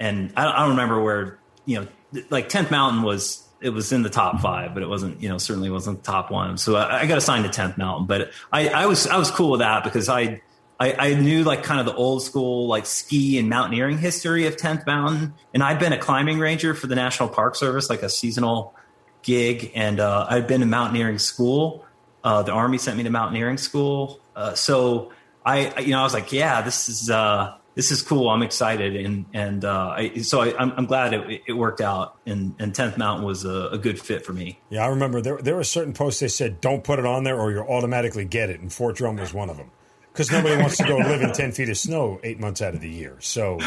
and 0.00 0.32
I, 0.36 0.50
I 0.50 0.60
don't 0.60 0.70
remember 0.70 1.02
where 1.02 1.38
you 1.64 1.80
know 1.80 1.88
like 2.30 2.48
10th 2.48 2.70
mountain 2.70 3.02
was 3.02 3.48
it 3.60 3.70
was 3.70 3.92
in 3.92 4.02
the 4.02 4.10
top 4.10 4.40
five, 4.40 4.74
but 4.74 4.82
it 4.82 4.88
wasn't, 4.88 5.20
you 5.20 5.28
know, 5.28 5.38
certainly 5.38 5.70
wasn't 5.70 6.02
the 6.02 6.10
top 6.10 6.30
one. 6.30 6.58
So 6.58 6.76
I, 6.76 7.00
I 7.00 7.06
got 7.06 7.18
assigned 7.18 7.50
to 7.50 7.60
10th 7.60 7.76
Mountain, 7.76 8.06
but 8.06 8.30
I, 8.52 8.68
I, 8.68 8.86
was, 8.86 9.06
I 9.06 9.16
was 9.16 9.30
cool 9.30 9.50
with 9.50 9.60
that 9.60 9.82
because 9.82 10.08
I, 10.08 10.42
I, 10.78 10.92
I, 10.92 11.14
knew 11.14 11.42
like 11.42 11.64
kind 11.64 11.80
of 11.80 11.86
the 11.86 11.94
old 11.94 12.22
school, 12.22 12.68
like 12.68 12.86
ski 12.86 13.36
and 13.36 13.48
mountaineering 13.48 13.98
history 13.98 14.46
of 14.46 14.56
10th 14.56 14.86
Mountain. 14.86 15.34
And 15.52 15.62
I'd 15.62 15.80
been 15.80 15.92
a 15.92 15.98
climbing 15.98 16.38
ranger 16.38 16.72
for 16.72 16.86
the 16.86 16.94
National 16.94 17.28
Park 17.28 17.56
Service, 17.56 17.90
like 17.90 18.04
a 18.04 18.08
seasonal 18.08 18.76
gig. 19.22 19.72
And, 19.74 19.98
uh, 19.98 20.26
I'd 20.30 20.46
been 20.46 20.60
to 20.60 20.66
mountaineering 20.66 21.18
school. 21.18 21.84
Uh, 22.22 22.44
the 22.44 22.52
army 22.52 22.78
sent 22.78 22.96
me 22.96 23.02
to 23.02 23.10
mountaineering 23.10 23.58
school. 23.58 24.20
Uh, 24.36 24.54
so 24.54 25.12
I, 25.44 25.80
you 25.80 25.90
know, 25.90 26.00
I 26.00 26.04
was 26.04 26.14
like, 26.14 26.32
yeah, 26.32 26.62
this 26.62 26.88
is, 26.88 27.10
uh, 27.10 27.57
this 27.78 27.92
is 27.92 28.02
cool. 28.02 28.28
I'm 28.28 28.42
excited, 28.42 28.96
and 28.96 29.24
and 29.32 29.64
uh, 29.64 29.94
I, 29.96 30.16
so 30.22 30.40
I, 30.40 30.60
am 30.60 30.86
glad 30.86 31.14
it, 31.14 31.42
it, 31.46 31.52
worked 31.52 31.80
out. 31.80 32.16
And 32.26 32.56
and 32.58 32.74
Tenth 32.74 32.98
Mountain 32.98 33.24
was 33.24 33.44
a, 33.44 33.68
a, 33.68 33.78
good 33.78 34.00
fit 34.00 34.26
for 34.26 34.32
me. 34.32 34.58
Yeah, 34.68 34.84
I 34.84 34.88
remember 34.88 35.20
there 35.20 35.36
there 35.36 35.54
were 35.54 35.62
certain 35.62 35.92
posts 35.92 36.18
they 36.18 36.26
said 36.26 36.60
don't 36.60 36.82
put 36.82 36.98
it 36.98 37.06
on 37.06 37.22
there 37.22 37.38
or 37.38 37.52
you'll 37.52 37.68
automatically 37.68 38.24
get 38.24 38.50
it, 38.50 38.58
and 38.58 38.72
Fort 38.72 38.96
Drum 38.96 39.14
was 39.14 39.32
one 39.32 39.48
of 39.48 39.58
them 39.58 39.70
because 40.12 40.28
nobody 40.32 40.60
wants 40.60 40.78
to 40.78 40.88
go 40.88 40.96
live 40.96 41.22
in 41.22 41.32
ten 41.32 41.52
feet 41.52 41.68
of 41.68 41.78
snow 41.78 42.18
eight 42.24 42.40
months 42.40 42.60
out 42.62 42.74
of 42.74 42.80
the 42.80 42.90
year. 42.90 43.16
So 43.20 43.60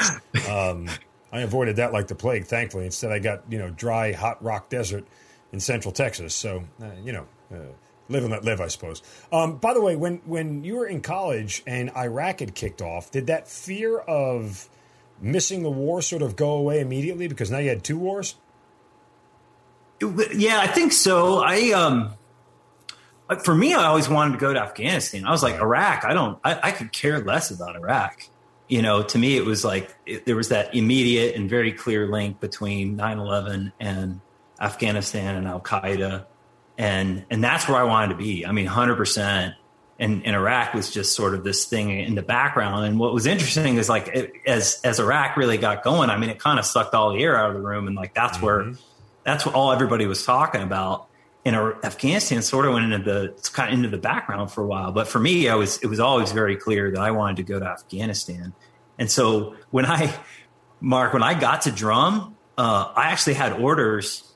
um, 0.50 0.90
I 1.32 1.40
avoided 1.40 1.78
that 1.78 1.94
like 1.94 2.08
the 2.08 2.16
plague. 2.16 2.48
Thankfully, 2.48 2.84
instead 2.84 3.14
I 3.14 3.20
got 3.20 3.44
you 3.50 3.60
know 3.60 3.70
dry, 3.70 4.12
hot 4.12 4.44
rock 4.44 4.68
desert 4.68 5.06
in 5.54 5.62
Central 5.62 5.94
Texas. 5.94 6.36
So 6.36 6.66
uh, 6.84 6.90
you 7.02 7.14
know. 7.14 7.28
Uh, 7.50 7.72
live 8.12 8.24
and 8.24 8.32
let 8.32 8.44
live, 8.44 8.62
I 8.62 8.68
suppose. 8.68 9.02
Um, 9.32 9.58
by 9.58 9.74
the 9.74 9.82
way, 9.82 9.96
when 9.96 10.18
when 10.26 10.64
you 10.64 10.76
were 10.76 10.86
in 10.86 11.02
college 11.02 11.64
and 11.66 11.92
Iraq 11.96 12.40
had 12.40 12.56
kicked 12.56 12.82
off, 12.82 13.12
did 13.12 13.28
that 13.28 13.48
fear 13.48 14.00
of 14.00 14.70
missing 15.22 15.64
the 15.64 15.70
war 15.70 16.02
sort 16.02 16.22
of 16.22 16.36
go 16.36 16.52
away 16.52 16.80
immediately 16.80 17.28
because 17.28 17.52
now 17.52 17.60
you 17.60 17.70
had 17.70 17.84
two 17.84 17.98
wars? 17.98 18.36
Yeah, 20.34 20.60
I 20.60 20.68
think 20.68 20.94
so. 20.94 21.44
I 21.44 21.72
um, 21.72 22.14
for 23.44 23.56
me, 23.56 23.74
I 23.74 23.86
always 23.86 24.10
wanted 24.10 24.34
to 24.34 24.38
go 24.40 24.54
to 24.54 24.60
Afghanistan. 24.60 25.26
I 25.26 25.32
was 25.32 25.44
like, 25.44 25.56
Iraq. 25.56 26.04
I 26.06 26.14
don't. 26.14 26.40
I, 26.44 26.60
I 26.64 26.72
could 26.72 26.92
care 26.92 27.20
less 27.24 27.52
about 27.52 27.76
Iraq. 27.76 28.24
you 28.68 28.82
know, 28.82 29.04
to 29.04 29.18
me, 29.18 29.38
it 29.38 29.46
was 29.46 29.64
like 29.66 29.94
it, 30.06 30.26
there 30.26 30.36
was 30.36 30.50
that 30.50 30.74
immediate 30.74 31.36
and 31.36 31.50
very 31.50 31.72
clear 31.72 32.08
link 32.08 32.40
between 32.40 32.96
9 32.96 33.20
11 33.20 33.74
and 33.80 34.22
Afghanistan 34.60 35.36
and 35.36 35.48
Al 35.48 35.60
Qaeda. 35.60 36.26
And, 36.78 37.26
and 37.30 37.44
that's 37.44 37.68
where 37.68 37.78
I 37.78 37.84
wanted 37.84 38.10
to 38.10 38.16
be. 38.16 38.46
I 38.46 38.52
mean, 38.52 38.68
100%. 38.68 39.56
And, 40.00 40.26
and 40.26 40.36
Iraq 40.36 40.74
was 40.74 40.90
just 40.90 41.16
sort 41.16 41.36
of 41.36 41.44
this 41.44 41.66
thing 41.66 41.92
in 41.92 42.16
the 42.16 42.24
background. 42.24 42.86
And 42.86 42.98
what 42.98 43.14
was 43.14 43.28
interesting 43.28 43.78
is 43.78 43.88
like, 43.88 44.08
it, 44.08 44.34
as, 44.48 44.82
as 44.84 45.00
Iraq 45.00 45.38
really 45.38 45.58
got 45.58 45.84
going, 45.84 46.10
I 46.10 46.18
mean, 46.18 46.32
it 46.32 46.40
kind 46.40 46.58
of 46.58 46.66
sucked 46.66 46.96
all 46.96 47.14
the 47.14 47.22
air 47.22 47.38
out 47.38 47.50
of 47.50 47.56
the 47.56 47.62
room. 47.62 47.86
And 47.86 47.96
like, 47.96 48.16
that's 48.16 48.38
mm-hmm. 48.38 48.46
where, 48.46 48.74
that's 49.24 49.46
what 49.46 49.54
all 49.54 49.72
everybody 49.72 50.08
was 50.08 50.26
talking 50.26 50.62
about. 50.62 51.08
And 51.44 51.56
Afghanistan 51.56 52.42
sort 52.44 52.68
of 52.68 52.74
went 52.74 52.92
into 52.92 53.04
the 53.04 53.50
kind 53.52 53.70
of 53.70 53.74
into 53.74 53.90
the 53.90 53.98
background 53.98 54.52
for 54.52 54.64
a 54.64 54.68
while. 54.68 54.92
But 54.92 55.08
for 55.08 55.20
me, 55.20 55.50
I 55.50 55.56
was 55.56 55.80
it 55.82 55.88
was 55.88 56.00
always 56.00 56.32
very 56.32 56.56
clear 56.56 56.92
that 56.92 57.00
I 57.00 57.10
wanted 57.12 57.38
to 57.38 57.44
go 57.44 57.60
to 57.60 57.66
Afghanistan. 57.66 58.54
And 59.00 59.10
so 59.10 59.56
when 59.72 59.88
I, 59.88 60.14
Mark, 60.82 61.14
when 61.14 61.24
I 61.24 61.40
got 61.40 61.64
to 61.64 61.72
drum, 61.72 62.38
uh, 62.60 62.94
I 62.96 63.06
actually 63.06 63.34
had 63.34 63.54
orders 63.54 64.31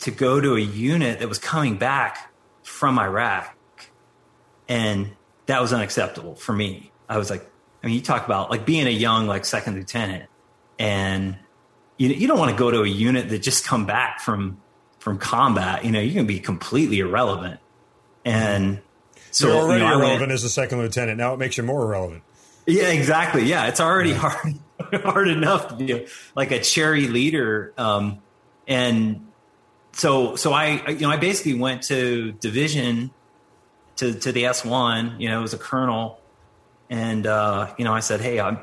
to 0.00 0.10
go 0.10 0.40
to 0.40 0.56
a 0.56 0.60
unit 0.60 1.20
that 1.20 1.28
was 1.28 1.38
coming 1.38 1.76
back 1.76 2.32
from 2.62 2.98
Iraq. 2.98 3.56
And 4.68 5.12
that 5.46 5.60
was 5.62 5.72
unacceptable 5.72 6.34
for 6.34 6.52
me. 6.52 6.92
I 7.08 7.18
was 7.18 7.30
like, 7.30 7.48
I 7.82 7.86
mean, 7.86 7.94
you 7.94 8.02
talk 8.02 8.26
about 8.26 8.50
like 8.50 8.66
being 8.66 8.86
a 8.86 8.90
young, 8.90 9.26
like 9.26 9.44
second 9.44 9.76
lieutenant 9.76 10.28
and 10.78 11.36
you, 11.96 12.08
you 12.08 12.26
don't 12.26 12.38
want 12.38 12.50
to 12.50 12.56
go 12.56 12.70
to 12.70 12.82
a 12.82 12.88
unit 12.88 13.28
that 13.28 13.38
just 13.38 13.64
come 13.64 13.86
back 13.86 14.20
from, 14.20 14.60
from 14.98 15.18
combat. 15.18 15.84
You 15.84 15.92
know, 15.92 16.00
you 16.00 16.12
can 16.12 16.26
be 16.26 16.40
completely 16.40 16.98
irrelevant. 16.98 17.60
And 18.24 18.80
so 19.30 19.48
you're 19.48 19.56
already 19.56 19.82
you 19.84 19.88
know, 19.88 19.96
irrelevant 19.98 20.20
went, 20.20 20.32
as 20.32 20.44
a 20.44 20.50
second 20.50 20.78
lieutenant. 20.78 21.18
Now 21.18 21.32
it 21.34 21.38
makes 21.38 21.56
you 21.56 21.62
more 21.62 21.82
irrelevant. 21.82 22.22
Yeah, 22.66 22.88
exactly. 22.88 23.44
Yeah, 23.44 23.68
it's 23.68 23.80
already 23.80 24.10
yeah. 24.10 24.16
hard 24.16 24.58
hard 25.04 25.28
enough 25.28 25.68
to 25.68 25.74
be 25.76 26.06
like 26.34 26.50
a 26.50 26.60
cherry 26.60 27.06
leader. 27.06 27.72
Um, 27.78 28.20
and 28.66 29.25
so 29.96 30.36
so 30.36 30.52
I 30.52 30.88
you 30.90 31.00
know 31.00 31.10
I 31.10 31.16
basically 31.16 31.54
went 31.54 31.82
to 31.84 32.32
division 32.32 33.10
to 33.96 34.12
to 34.14 34.30
the 34.30 34.44
S 34.44 34.64
one. 34.64 35.18
You 35.18 35.30
know, 35.30 35.42
as 35.42 35.54
a 35.54 35.58
colonel, 35.58 36.20
and 36.90 37.26
uh, 37.26 37.74
you 37.78 37.84
know 37.84 37.92
I 37.92 38.00
said, 38.00 38.20
hey, 38.20 38.38
I'm 38.38 38.58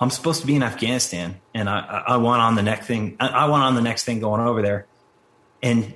I'm 0.00 0.10
supposed 0.10 0.40
to 0.40 0.46
be 0.46 0.56
in 0.56 0.62
Afghanistan, 0.62 1.40
and 1.54 1.68
I 1.68 2.04
I 2.08 2.16
want 2.16 2.42
on 2.42 2.56
the 2.56 2.62
next 2.62 2.86
thing. 2.86 3.16
I 3.20 3.48
want 3.48 3.62
on 3.62 3.74
the 3.76 3.82
next 3.82 4.04
thing 4.04 4.20
going 4.20 4.40
over 4.40 4.60
there, 4.60 4.86
and 5.62 5.94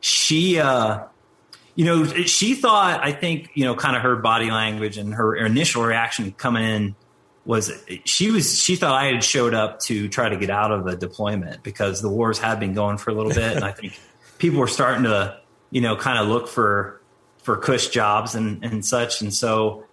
she. 0.00 0.58
uh 0.58 1.06
you 1.76 1.86
know, 1.86 2.04
she 2.04 2.54
thought, 2.56 3.02
I 3.02 3.12
think, 3.12 3.52
you 3.54 3.64
know, 3.64 3.74
kind 3.74 3.96
of 3.96 4.02
her 4.02 4.16
body 4.16 4.50
language 4.50 4.98
and 4.98 5.14
her 5.14 5.34
initial 5.34 5.82
reaction 5.82 6.32
coming 6.32 6.62
in 6.62 6.96
was 7.44 7.72
she 8.04 8.30
was 8.30 8.62
she 8.62 8.76
thought 8.76 8.94
I 8.94 9.06
had 9.06 9.24
showed 9.24 9.54
up 9.54 9.80
to 9.80 10.08
try 10.08 10.28
to 10.28 10.36
get 10.36 10.50
out 10.50 10.72
of 10.72 10.84
the 10.84 10.96
deployment 10.96 11.62
because 11.62 12.02
the 12.02 12.08
wars 12.08 12.38
had 12.38 12.60
been 12.60 12.74
going 12.74 12.98
for 12.98 13.10
a 13.10 13.14
little 13.14 13.32
bit, 13.32 13.56
and 13.56 13.64
I 13.64 13.72
think 13.72 13.98
people 14.38 14.60
were 14.60 14.68
starting 14.68 15.04
to, 15.04 15.38
you 15.70 15.80
know, 15.80 15.96
kind 15.96 16.18
of 16.18 16.28
look 16.28 16.48
for 16.48 17.00
for 17.42 17.56
cush 17.56 17.88
jobs 17.88 18.34
and 18.34 18.64
and 18.64 18.84
such, 18.84 19.22
and 19.22 19.32
so 19.32 19.84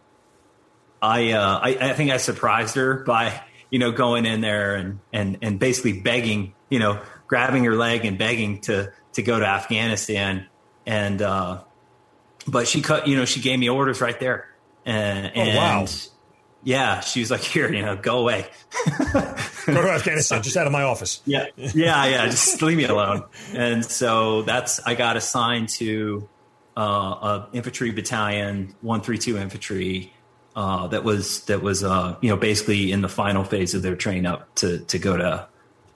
I 1.02 1.32
uh, 1.32 1.60
I, 1.64 1.70
I 1.90 1.94
think 1.94 2.12
I 2.12 2.18
surprised 2.18 2.76
her 2.76 3.04
by 3.04 3.42
you 3.70 3.80
know 3.80 3.92
going 3.92 4.26
in 4.26 4.42
there 4.42 4.76
and 4.76 5.00
and 5.14 5.38
and 5.42 5.60
basically 5.60 6.02
begging, 6.02 6.54
you 6.70 6.80
know, 6.80 7.02
grabbing 7.28 7.64
her 7.64 7.76
leg 7.76 8.06
and 8.06 8.18
begging 8.18 8.60
to 8.62 8.92
to 9.14 9.22
go 9.24 9.40
to 9.40 9.46
Afghanistan, 9.46 10.48
and 10.86 11.22
uh, 11.22 11.64
but 12.48 12.68
she 12.68 12.82
cut, 12.82 13.08
you 13.08 13.18
know, 13.18 13.26
she 13.26 13.42
gave 13.42 13.60
me 13.60 13.70
orders 13.70 14.02
right 14.02 14.20
there. 14.20 14.48
And, 14.86 15.32
oh, 15.36 15.56
wow. 15.58 15.86
Yeah, 16.68 17.00
she 17.00 17.22
was 17.22 17.32
like, 17.32 17.40
here, 17.40 17.72
you 17.72 17.82
know, 17.82 17.96
go 17.96 18.20
away. 18.20 18.46
go 18.86 19.02
to 19.02 19.90
Afghanistan, 19.90 20.44
just 20.44 20.58
out 20.58 20.68
of 20.68 20.74
my 20.74 20.84
office. 20.84 21.22
Yeah. 21.26 21.46
Yeah. 21.56 22.06
Yeah. 22.06 22.26
Just 22.26 22.62
leave 22.62 22.76
me 22.76 22.84
alone. 22.84 23.24
And 23.54 23.86
so 23.86 24.42
that's, 24.42 24.82
I 24.86 24.94
got 24.94 25.16
assigned 25.16 25.70
to 25.70 26.28
uh, 26.76 26.82
a 26.82 27.48
infantry 27.54 27.92
battalion, 27.92 28.76
132 28.82 29.38
infantry. 29.38 30.14
Uh, 30.58 30.88
that 30.88 31.06
was 31.06 31.46
that 31.46 31.62
was 31.62 31.84
uh, 31.86 32.18
you 32.20 32.30
know 32.30 32.36
basically 32.36 32.92
in 32.92 33.02
the 33.02 33.08
final 33.08 33.44
phase 33.44 33.76
of 33.76 33.84
their 33.84 33.96
train 33.96 34.26
up 34.26 34.54
to 34.56 34.80
to 34.80 34.98
go 34.98 35.16
to 35.16 35.48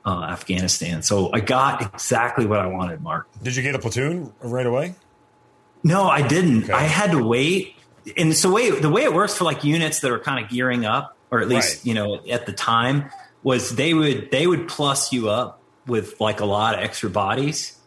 uh, 0.05 0.23
Afghanistan. 0.29 1.01
So 1.01 1.33
I 1.33 1.39
got 1.39 1.81
exactly 1.81 2.45
what 2.45 2.59
I 2.59 2.67
wanted, 2.67 3.01
Mark. 3.01 3.27
Did 3.43 3.55
you 3.55 3.63
get 3.63 3.73
a 3.75 3.79
platoon 3.79 4.31
right 4.39 4.67
away? 4.67 4.93
No, 5.83 6.03
I 6.03 6.25
didn't. 6.25 6.65
Okay. 6.65 6.73
I 6.73 6.83
had 6.83 7.11
to 7.11 7.23
wait. 7.23 7.75
And 8.17 8.35
so 8.35 8.51
way 8.51 8.71
the 8.71 8.89
way 8.89 9.03
it 9.03 9.13
works 9.13 9.37
for 9.37 9.43
like 9.43 9.63
units 9.63 9.99
that 10.01 10.11
are 10.11 10.19
kind 10.19 10.43
of 10.43 10.51
gearing 10.51 10.85
up, 10.85 11.15
or 11.29 11.41
at 11.41 11.47
least 11.47 11.77
right. 11.77 11.85
you 11.85 11.93
know 11.93 12.19
at 12.29 12.45
the 12.45 12.53
time, 12.53 13.09
was 13.43 13.75
they 13.75 13.93
would 13.93 14.31
they 14.31 14.47
would 14.47 14.67
plus 14.67 15.13
you 15.13 15.29
up 15.29 15.61
with 15.87 16.19
like 16.19 16.39
a 16.39 16.45
lot 16.45 16.75
of 16.75 16.81
extra 16.81 17.09
bodies, 17.09 17.77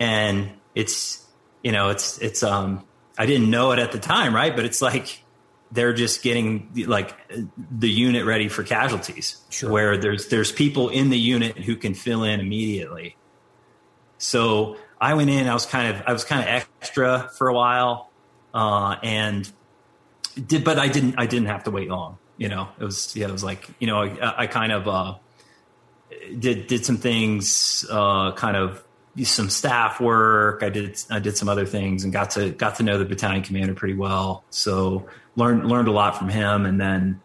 and 0.00 0.50
it's 0.74 1.26
you 1.62 1.72
know 1.72 1.90
it's 1.90 2.18
it's 2.18 2.42
um 2.42 2.84
I 3.18 3.26
didn't 3.26 3.50
know 3.50 3.72
it 3.72 3.78
at 3.78 3.92
the 3.92 3.98
time, 3.98 4.34
right? 4.34 4.54
But 4.54 4.64
it's 4.64 4.80
like 4.80 5.22
they're 5.70 5.94
just 5.94 6.22
getting 6.22 6.70
like 6.86 7.14
the 7.56 7.90
unit 7.90 8.26
ready 8.26 8.48
for 8.48 8.62
casualties, 8.62 9.40
sure. 9.50 9.70
where 9.70 9.96
there's 9.96 10.28
there's 10.28 10.52
people 10.52 10.90
in 10.90 11.10
the 11.10 11.18
unit 11.18 11.58
who 11.58 11.76
can 11.76 11.94
fill 11.94 12.24
in 12.24 12.40
immediately. 12.40 13.16
So 14.18 14.76
I 15.00 15.14
went 15.14 15.30
in. 15.30 15.48
I 15.48 15.54
was 15.54 15.66
kind 15.66 15.96
of 15.96 16.02
I 16.06 16.12
was 16.12 16.24
kind 16.24 16.42
of 16.42 16.48
extra 16.48 17.30
for 17.36 17.48
a 17.48 17.54
while, 17.54 18.11
uh, 18.54 18.96
and 19.02 19.50
did 20.46 20.64
but 20.64 20.78
I 20.78 20.88
didn't 20.88 21.14
I 21.18 21.26
didn't 21.26 21.48
have 21.48 21.64
to 21.64 21.70
wait 21.70 21.88
long. 21.88 22.18
You 22.36 22.48
know, 22.48 22.68
it 22.78 22.84
was 22.84 23.14
yeah, 23.14 23.28
it 23.28 23.32
was 23.32 23.44
like 23.44 23.68
you 23.78 23.86
know 23.86 24.02
I, 24.02 24.42
I 24.42 24.46
kind 24.46 24.72
of 24.72 24.88
uh, 24.88 25.14
did 26.38 26.66
did 26.66 26.84
some 26.84 26.96
things, 26.96 27.84
uh, 27.90 28.32
kind 28.32 28.56
of 28.56 28.82
some 29.22 29.50
staff 29.50 30.00
work. 30.00 30.62
I 30.62 30.68
did 30.68 31.00
I 31.10 31.18
did 31.18 31.36
some 31.36 31.48
other 31.48 31.66
things 31.66 32.04
and 32.04 32.12
got 32.12 32.30
to 32.32 32.50
got 32.50 32.76
to 32.76 32.82
know 32.82 32.98
the 32.98 33.04
battalion 33.04 33.42
commander 33.42 33.74
pretty 33.74 33.94
well. 33.94 34.44
So 34.50 35.08
learned 35.36 35.68
learned 35.68 35.88
a 35.88 35.92
lot 35.92 36.16
from 36.18 36.28
him, 36.28 36.66
and 36.66 36.80
then 36.80 37.20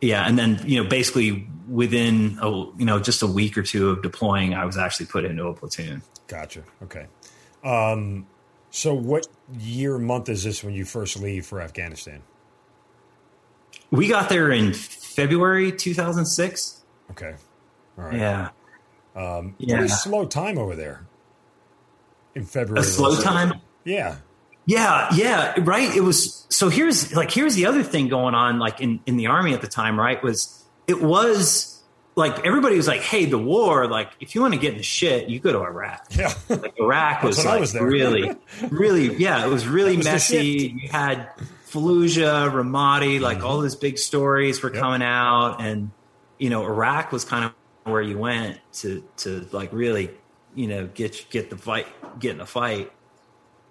yeah, 0.00 0.26
and 0.26 0.38
then 0.38 0.60
you 0.64 0.82
know 0.82 0.88
basically 0.88 1.46
within 1.68 2.38
a, 2.42 2.50
you 2.50 2.84
know 2.84 2.98
just 2.98 3.22
a 3.22 3.26
week 3.26 3.56
or 3.56 3.62
two 3.62 3.90
of 3.90 4.02
deploying, 4.02 4.54
I 4.54 4.64
was 4.64 4.76
actually 4.76 5.06
put 5.06 5.24
into 5.24 5.46
a 5.46 5.54
platoon. 5.54 6.02
Gotcha. 6.26 6.62
Okay. 6.82 7.06
Um, 7.64 8.26
so, 8.70 8.94
what 8.94 9.26
year 9.58 9.98
month 9.98 10.28
is 10.28 10.44
this 10.44 10.62
when 10.62 10.74
you 10.74 10.84
first 10.84 11.18
leave 11.18 11.46
for 11.46 11.60
Afghanistan? 11.60 12.22
We 13.90 14.08
got 14.08 14.28
there 14.28 14.50
in 14.50 14.72
February 14.72 15.72
2006. 15.72 16.84
Okay. 17.10 17.34
All 17.98 18.04
right. 18.04 18.14
Yeah. 18.14 18.50
Um, 19.16 19.54
yeah. 19.58 19.78
Pretty 19.78 19.92
slow 19.92 20.26
time 20.26 20.58
over 20.58 20.76
there 20.76 21.06
in 22.34 22.44
February. 22.44 22.80
A 22.80 22.84
slow 22.84 23.20
time? 23.20 23.60
Yeah. 23.84 24.16
Yeah, 24.66 25.08
yeah, 25.14 25.54
right. 25.62 25.96
It 25.96 26.02
was 26.02 26.46
so 26.48 26.68
here's 26.68 27.14
like 27.16 27.32
here's 27.32 27.56
the 27.56 27.66
other 27.66 27.82
thing 27.82 28.08
going 28.08 28.34
on 28.34 28.58
like 28.60 28.80
in 28.80 29.00
in 29.06 29.16
the 29.16 29.26
army 29.26 29.52
at 29.52 29.62
the 29.62 29.66
time, 29.66 29.98
right? 29.98 30.22
Was 30.22 30.64
it 30.86 31.02
was 31.02 31.79
like 32.16 32.44
everybody 32.44 32.76
was 32.76 32.88
like, 32.88 33.00
"Hey, 33.00 33.24
the 33.24 33.38
war! 33.38 33.86
Like, 33.86 34.10
if 34.20 34.34
you 34.34 34.40
want 34.40 34.54
to 34.54 34.60
get 34.60 34.72
in 34.72 34.78
the 34.78 34.82
shit, 34.82 35.28
you 35.28 35.40
go 35.40 35.52
to 35.52 35.60
Iraq." 35.60 36.06
Yeah, 36.10 36.34
like 36.48 36.74
Iraq 36.78 37.22
was 37.22 37.44
like 37.44 37.60
was 37.60 37.74
really, 37.74 38.32
really, 38.68 39.14
yeah, 39.16 39.44
it 39.44 39.48
was 39.48 39.66
really 39.66 39.96
was 39.96 40.04
messy. 40.04 40.76
You 40.82 40.88
had 40.88 41.30
Fallujah, 41.70 42.50
Ramadi, 42.50 43.20
like 43.20 43.38
mm-hmm. 43.38 43.46
all 43.46 43.60
those 43.60 43.76
big 43.76 43.98
stories 43.98 44.62
were 44.62 44.72
yep. 44.72 44.82
coming 44.82 45.02
out, 45.02 45.56
and 45.60 45.90
you 46.38 46.50
know, 46.50 46.64
Iraq 46.64 47.12
was 47.12 47.24
kind 47.24 47.44
of 47.44 47.52
where 47.84 48.02
you 48.02 48.18
went 48.18 48.58
to 48.72 49.04
to 49.18 49.46
like 49.52 49.72
really, 49.72 50.10
you 50.54 50.66
know, 50.66 50.86
get 50.86 51.26
get 51.30 51.50
the 51.50 51.56
fight, 51.56 51.86
get 52.18 52.34
in 52.34 52.40
a 52.40 52.46
fight. 52.46 52.92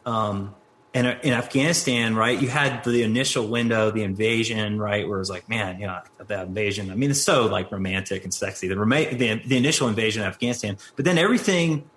Um, 0.06 0.56
and 0.94 1.20
in 1.22 1.34
Afghanistan, 1.34 2.16
right, 2.16 2.42
you 2.42 2.50
had 2.50 2.84
the 2.84 3.04
initial 3.04 3.48
window, 3.48 3.92
the 3.92 4.04
invasion, 4.04 4.80
right, 4.80 5.08
where 5.08 5.18
it 5.18 5.20
was 5.20 5.30
like, 5.30 5.48
man, 5.48 5.80
you 5.80 5.86
know, 5.86 6.00
that 6.26 6.48
invasion. 6.48 6.90
I 6.90 6.96
mean, 6.96 7.12
it's 7.12 7.22
so 7.22 7.46
like 7.46 7.72
romantic 7.72 8.24
and 8.24 8.34
sexy. 8.34 8.68
The, 8.68 8.76
the, 8.76 9.42
the 9.46 9.58
initial 9.58 9.88
invasion 9.88 10.24
of 10.24 10.30
Afghanistan, 10.30 10.78
but 10.96 11.06
then 11.06 11.20
everything, 11.20 11.88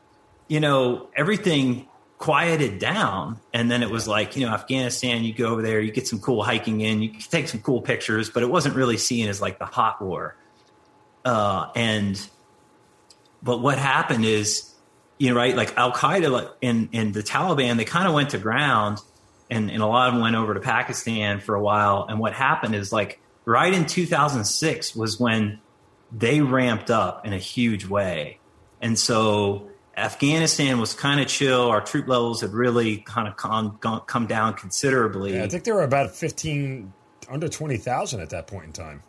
you 0.47 0.61
know, 0.61 1.09
everything 1.17 1.89
quieted 2.19 2.79
down, 2.79 3.41
and 3.55 3.71
then 3.71 3.83
it 3.83 3.91
was 3.91 4.07
like, 4.07 4.37
you 4.37 4.47
know, 4.47 4.53
Afghanistan. 4.53 5.25
You 5.25 5.33
go 5.33 5.47
over 5.47 5.63
there, 5.63 5.81
you 5.81 5.91
get 5.91 6.07
some 6.07 6.21
cool 6.21 6.43
hiking 6.43 6.83
in, 6.83 7.01
you 7.03 7.13
take 7.19 7.49
some 7.49 7.61
cool 7.61 7.81
pictures, 7.81 8.29
but 8.29 8.43
it 8.43 8.51
wasn't 8.51 8.77
really 8.77 8.99
seen 8.99 9.29
as 9.29 9.41
like 9.41 9.59
the 9.59 9.65
hot 9.65 10.03
war. 10.03 10.37
Uh, 11.25 11.71
and 11.75 12.29
but 13.43 13.63
what 13.63 13.79
happened 13.79 14.25
is 14.25 14.72
you 15.19 15.31
know, 15.31 15.37
right? 15.37 15.55
Like 15.55 15.77
Al 15.77 15.93
Qaeda 15.93 16.51
and, 16.63 16.89
and 16.93 17.15
the 17.15 17.23
Taliban, 17.23 17.77
they 17.77 17.85
kind 17.85 18.09
of 18.09 18.15
went 18.15 18.31
to 18.31 18.39
ground 18.39 18.99
and, 19.51 19.71
and 19.71 19.83
a 19.83 19.87
lot 19.87 20.09
of 20.09 20.15
them 20.15 20.23
went 20.23 20.35
over 20.35 20.55
to 20.55 20.61
Pakistan 20.61 21.41
for 21.41 21.55
a 21.55 21.63
while. 21.63 22.07
And 22.09 22.19
what 22.19 22.33
happened 22.33 22.75
is 22.75 22.93
like 22.93 23.21
right 23.45 23.73
in 23.73 23.87
2006 23.87 24.97
was 24.97 25.21
when 25.21 25.61
they 26.11 26.41
ramped 26.41 26.91
up 26.91 27.27
in 27.27 27.33
a 27.33 27.39
huge 27.39 27.87
way. 27.87 28.39
And 28.81 28.99
so 28.99 29.69
Afghanistan 29.97 30.81
was 30.81 30.95
kind 30.95 31.21
of 31.21 31.29
chill. 31.29 31.69
Our 31.69 31.81
troop 31.81 32.09
levels 32.09 32.41
had 32.41 32.53
really 32.53 32.99
kind 32.99 33.29
of 33.29 33.37
come, 33.37 33.79
come 33.79 34.27
down 34.27 34.55
considerably. 34.55 35.35
Yeah, 35.35 35.45
I 35.45 35.49
think 35.49 35.65
there 35.65 35.75
were 35.75 35.85
about 35.85 36.11
15, 36.15 36.93
under 37.29 37.49
20,000 37.49 38.21
at 38.21 38.31
that 38.31 38.47
point 38.47 38.67
in 38.67 38.73
time. 38.73 39.03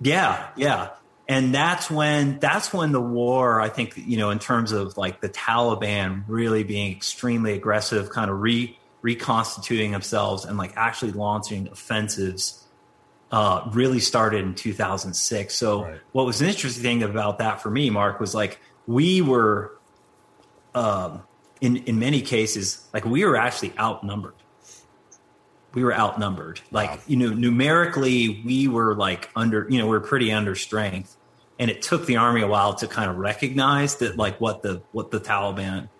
Yeah, 0.00 0.48
yeah. 0.56 0.90
And 1.30 1.54
that's 1.54 1.88
when 1.88 2.40
that's 2.40 2.72
when 2.72 2.90
the 2.90 3.00
war, 3.00 3.60
I 3.60 3.68
think, 3.68 3.96
you 3.96 4.16
know, 4.16 4.30
in 4.30 4.40
terms 4.40 4.72
of 4.72 4.96
like 4.96 5.20
the 5.20 5.28
Taliban 5.28 6.24
really 6.26 6.64
being 6.64 6.90
extremely 6.90 7.52
aggressive, 7.52 8.10
kind 8.10 8.28
of 8.28 8.40
re 8.40 8.76
reconstituting 9.00 9.92
themselves 9.92 10.44
and 10.44 10.58
like 10.58 10.72
actually 10.76 11.12
launching 11.12 11.68
offensives 11.68 12.66
uh, 13.30 13.70
really 13.72 14.00
started 14.00 14.42
in 14.42 14.56
2006. 14.56 15.54
So 15.54 15.84
right. 15.84 16.00
what 16.10 16.26
was 16.26 16.40
an 16.40 16.48
interesting 16.48 16.82
thing 16.82 17.02
about 17.04 17.38
that 17.38 17.62
for 17.62 17.70
me, 17.70 17.90
Mark, 17.90 18.18
was 18.18 18.34
like 18.34 18.58
we 18.88 19.22
were, 19.22 19.78
um, 20.74 21.22
in 21.60 21.76
in 21.76 22.00
many 22.00 22.22
cases, 22.22 22.88
like 22.92 23.04
we 23.04 23.24
were 23.24 23.36
actually 23.36 23.72
outnumbered. 23.78 24.34
We 25.74 25.84
were 25.84 25.94
outnumbered. 25.94 26.60
Like 26.72 26.90
wow. 26.90 26.98
you 27.06 27.16
know, 27.16 27.28
numerically, 27.32 28.42
we 28.44 28.66
were 28.66 28.96
like 28.96 29.30
under. 29.36 29.68
You 29.70 29.78
know, 29.78 29.86
we 29.86 29.96
are 29.96 30.00
pretty 30.00 30.32
under 30.32 30.56
strength, 30.56 31.16
and 31.60 31.70
it 31.70 31.82
took 31.82 32.06
the 32.06 32.16
army 32.16 32.40
a 32.40 32.48
while 32.48 32.74
to 32.76 32.88
kind 32.88 33.10
of 33.10 33.18
recognize 33.18 33.96
that, 33.96 34.16
like 34.16 34.40
what 34.40 34.62
the 34.62 34.82
what 34.92 35.10
the 35.10 35.20
Taliban 35.20 35.90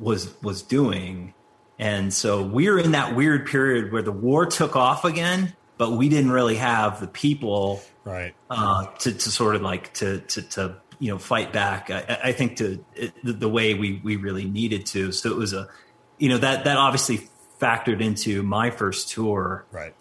was 0.00 0.34
was 0.42 0.62
doing. 0.62 1.34
And 1.78 2.12
so 2.12 2.42
we 2.42 2.68
we're 2.68 2.78
in 2.78 2.92
that 2.92 3.14
weird 3.14 3.46
period 3.46 3.92
where 3.92 4.02
the 4.02 4.12
war 4.12 4.46
took 4.46 4.76
off 4.76 5.04
again, 5.04 5.54
but 5.76 5.92
we 5.92 6.08
didn't 6.08 6.30
really 6.30 6.56
have 6.56 7.00
the 7.00 7.06
people 7.06 7.82
right 8.04 8.34
uh, 8.48 8.86
to 9.00 9.12
to 9.12 9.30
sort 9.30 9.56
of 9.56 9.62
like 9.62 9.92
to 9.94 10.20
to 10.20 10.42
to 10.42 10.76
you 10.98 11.12
know 11.12 11.18
fight 11.18 11.52
back. 11.52 11.90
I, 11.90 12.20
I 12.24 12.32
think 12.32 12.56
to 12.56 12.82
it, 12.94 13.12
the 13.22 13.48
way 13.48 13.74
we 13.74 14.00
we 14.02 14.16
really 14.16 14.46
needed 14.46 14.86
to. 14.86 15.12
So 15.12 15.30
it 15.30 15.36
was 15.36 15.52
a 15.52 15.68
you 16.16 16.30
know 16.30 16.38
that 16.38 16.64
that 16.64 16.78
obviously 16.78 17.28
factored 17.60 18.00
into 18.00 18.42
my 18.42 18.70
first 18.70 19.10
tour. 19.10 19.66
Right. 19.70 19.94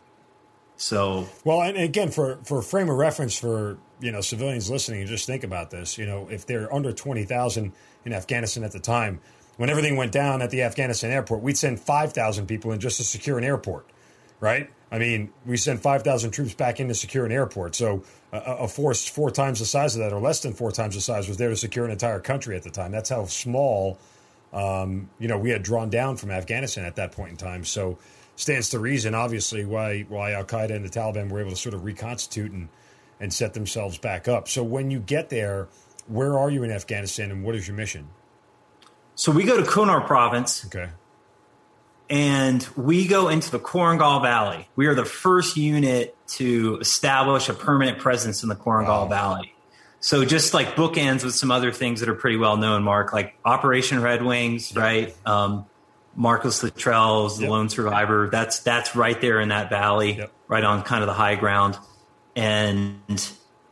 So 0.78 1.28
well, 1.44 1.62
and 1.62 1.78
again, 1.78 2.10
for 2.10 2.40
for 2.46 2.62
frame 2.62 2.90
of 2.90 2.96
reference 2.96 3.38
for 3.38 3.78
you 4.04 4.12
know 4.12 4.22
civilians 4.22 4.70
listening, 4.70 5.06
just 5.08 5.26
think 5.26 5.44
about 5.44 5.72
this. 5.72 5.98
You 5.98 6.06
know, 6.06 6.28
if 6.30 6.46
they're 6.46 6.74
under 6.74 6.92
twenty 6.92 7.24
thousand 7.24 7.74
in 8.06 8.14
Afghanistan 8.14 8.64
at 8.64 8.72
the 8.72 8.80
time, 8.80 9.20
when 9.58 9.70
everything 9.70 9.96
went 9.96 10.12
down 10.12 10.42
at 10.42 10.52
the 10.52 10.64
Afghanistan 10.64 11.12
airport, 11.12 11.42
we'd 11.42 11.58
send 11.58 11.80
five 11.80 12.14
thousand 12.14 12.48
people 12.48 12.72
in 12.72 12.80
just 12.80 12.98
to 12.98 13.04
secure 13.04 13.38
an 13.38 13.44
airport 13.44 13.88
right? 14.44 14.70
I 14.92 15.00
mean, 15.00 15.32
we 15.46 15.56
sent 15.56 15.82
5,000 15.82 16.32
troops 16.32 16.54
back 16.54 16.82
in 16.82 16.90
to 16.90 16.94
secure 16.94 17.26
an 17.26 17.32
airport. 17.32 17.76
So 17.76 18.04
a, 18.34 18.38
a, 18.38 18.68
force 18.68 19.08
four 19.08 19.32
times 19.32 19.60
the 19.60 19.66
size 19.66 19.96
of 19.96 20.02
that, 20.02 20.12
or 20.12 20.20
less 20.20 20.42
than 20.42 20.52
four 20.52 20.70
times 20.70 20.96
the 20.96 21.02
size, 21.02 21.30
was 21.30 21.38
there 21.38 21.48
to 21.48 21.56
secure 21.56 21.86
an 21.86 21.92
entire 21.92 22.20
country 22.20 22.58
at 22.58 22.64
the 22.64 22.70
time. 22.70 22.92
That's 22.92 23.10
how 23.10 23.24
small, 23.24 23.98
um, 24.52 25.10
you 25.18 25.30
know, 25.30 25.38
we 25.38 25.50
had 25.50 25.64
drawn 25.64 25.90
down 25.90 26.18
from 26.18 26.30
Afghanistan 26.30 26.84
at 26.84 26.98
that 26.98 27.14
point 27.14 27.32
in 27.32 27.38
time. 27.38 27.64
So 27.64 27.98
stands 28.36 28.70
to 28.72 28.80
reason, 28.80 29.16
obviously, 29.16 29.64
why 29.64 30.02
why 30.10 30.34
Al 30.34 30.44
Qaeda 30.44 30.72
and 30.72 30.84
the 30.84 30.90
Taliban 30.90 31.30
were 31.30 31.40
able 31.40 31.52
to 31.52 31.56
sort 31.56 31.74
of 31.74 31.86
reconstitute 31.86 32.52
and 32.52 32.68
and 33.20 33.34
set 33.34 33.54
themselves 33.54 33.98
back 33.98 34.28
up. 34.28 34.48
So 34.48 34.64
when 34.64 34.92
you 34.92 35.00
get 35.00 35.30
there, 35.30 35.68
where 36.08 36.38
are 36.38 36.50
you 36.50 36.64
in 36.64 36.72
Afghanistan, 36.72 37.32
and 37.32 37.44
what 37.44 37.56
is 37.56 37.68
your 37.68 37.78
mission? 37.78 38.10
So 39.16 39.32
we 39.32 39.44
go 39.44 39.58
to 39.58 39.64
Kunar 39.64 40.06
province. 40.06 40.66
Okay 40.66 40.90
and 42.10 42.68
we 42.76 43.08
go 43.08 43.30
into 43.30 43.50
the 43.50 43.60
Korengal 43.60 44.22
Valley. 44.22 44.68
We 44.76 44.88
are 44.88 44.96
the 44.96 45.06
first 45.06 45.58
unit 45.58 46.16
to 46.28 46.78
establish 46.80 47.50
a 47.50 47.54
permanent 47.54 48.00
presence 48.00 48.44
in 48.44 48.50
the 48.50 48.56
Korengal 48.56 48.88
wow. 48.88 49.08
Valley. 49.08 49.56
So 50.00 50.26
just 50.26 50.54
like 50.54 50.76
bookends 50.76 51.24
with 51.24 51.34
some 51.34 51.50
other 51.50 51.72
things 51.72 52.02
that 52.02 52.10
are 52.10 52.14
pretty 52.14 52.38
well 52.38 52.58
known, 52.58 52.84
Mark, 52.84 53.14
like 53.14 53.36
Operation 53.46 54.02
Red 54.02 54.22
Wings, 54.22 54.72
yep. 54.72 54.84
right? 54.84 55.16
Um, 55.26 55.66
Marcus 56.16 56.62
Luttrell's 56.62 57.40
The. 57.40 57.50
Lone 57.50 57.70
Survivor. 57.70 58.30
That's 58.30 58.60
that's 58.60 58.96
right 58.96 59.20
there 59.20 59.40
in 59.40 59.50
that 59.50 59.70
valley, 59.70 60.18
yep. 60.18 60.32
right 60.48 60.64
on 60.64 60.84
kind 60.84 61.02
of 61.02 61.08
the 61.08 61.14
high 61.14 61.36
ground. 61.36 61.80
And 62.36 63.00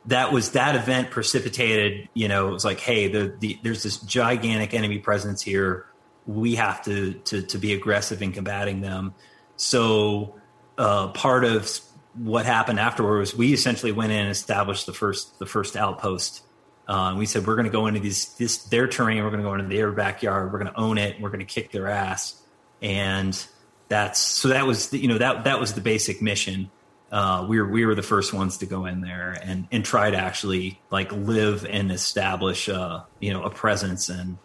that 0.06 0.32
was 0.32 0.52
that 0.52 0.76
event 0.76 1.12
precipitated, 1.12 2.10
you 2.14 2.28
know, 2.28 2.50
it 2.50 2.52
was 2.52 2.66
like, 2.66 2.80
hey, 2.80 3.08
the, 3.08 3.36
the, 3.40 3.60
there's 3.64 3.84
this 3.84 3.98
gigantic 3.98 4.74
enemy 4.74 5.00
presence 5.00 5.42
here 5.42 5.86
we 6.26 6.56
have 6.56 6.84
to 6.86 7.14
to 7.14 7.42
to 7.42 7.58
be 7.58 7.74
aggressive 7.74 8.22
in 8.22 8.32
combating 8.32 8.82
them. 8.82 9.14
So 9.58 10.36
uh, 10.78 11.10
part 11.10 11.44
of 11.44 11.80
what 12.16 12.46
happened 12.46 12.80
afterwards, 12.80 13.36
we 13.36 13.54
essentially 13.54 13.92
went 13.92 14.12
in 14.12 14.20
and 14.20 14.30
established 14.30 14.86
the 14.86 14.94
first 14.94 15.40
the 15.40 15.46
first 15.46 15.76
outpost. 15.76 16.44
Uh, 16.88 17.16
we 17.18 17.26
said 17.26 17.48
we're 17.48 17.56
going 17.56 17.66
to 17.66 17.72
go 17.72 17.88
into 17.88 18.00
these 18.00 18.34
this 18.36 18.64
their 18.66 18.88
terrain. 18.88 19.24
We're 19.24 19.30
going 19.30 19.44
to 19.44 19.48
go 19.48 19.54
into 19.54 19.68
their 19.68 19.92
backyard. 19.92 20.52
We're 20.52 20.60
going 20.60 20.72
to 20.72 20.80
own 20.80 20.98
it. 20.98 21.20
We're 21.22 21.30
going 21.30 21.40
to 21.40 21.46
kick 21.46 21.72
their 21.72 21.88
ass. 21.88 22.42
And 22.82 23.46
that's 23.88 24.20
so 24.20 24.50
that 24.50 24.66
was 24.66 24.90
the, 24.90 25.00
you 25.00 25.08
know 25.08 25.18
that 25.18 25.46
that 25.46 25.60
was 25.60 25.74
the 25.74 25.82
basic 25.82 26.22
mission. 26.22 26.70
Uh, 27.12 27.46
we 27.50 27.60
were 27.60 27.68
we 27.68 27.86
were 27.86 27.94
the 27.94 28.02
first 28.02 28.34
ones 28.34 28.58
to 28.60 28.66
go 28.66 28.86
in 28.86 29.02
there 29.02 29.38
and 29.44 29.68
and 29.72 29.84
try 29.84 30.10
to 30.10 30.18
actually 30.18 30.80
like 30.90 31.12
live 31.12 31.66
and 31.66 31.92
establish 31.92 32.70
uh, 32.70 33.02
you 33.20 33.34
know 33.34 33.44
a 33.44 33.50
presence 33.50 34.08
and 34.08 34.38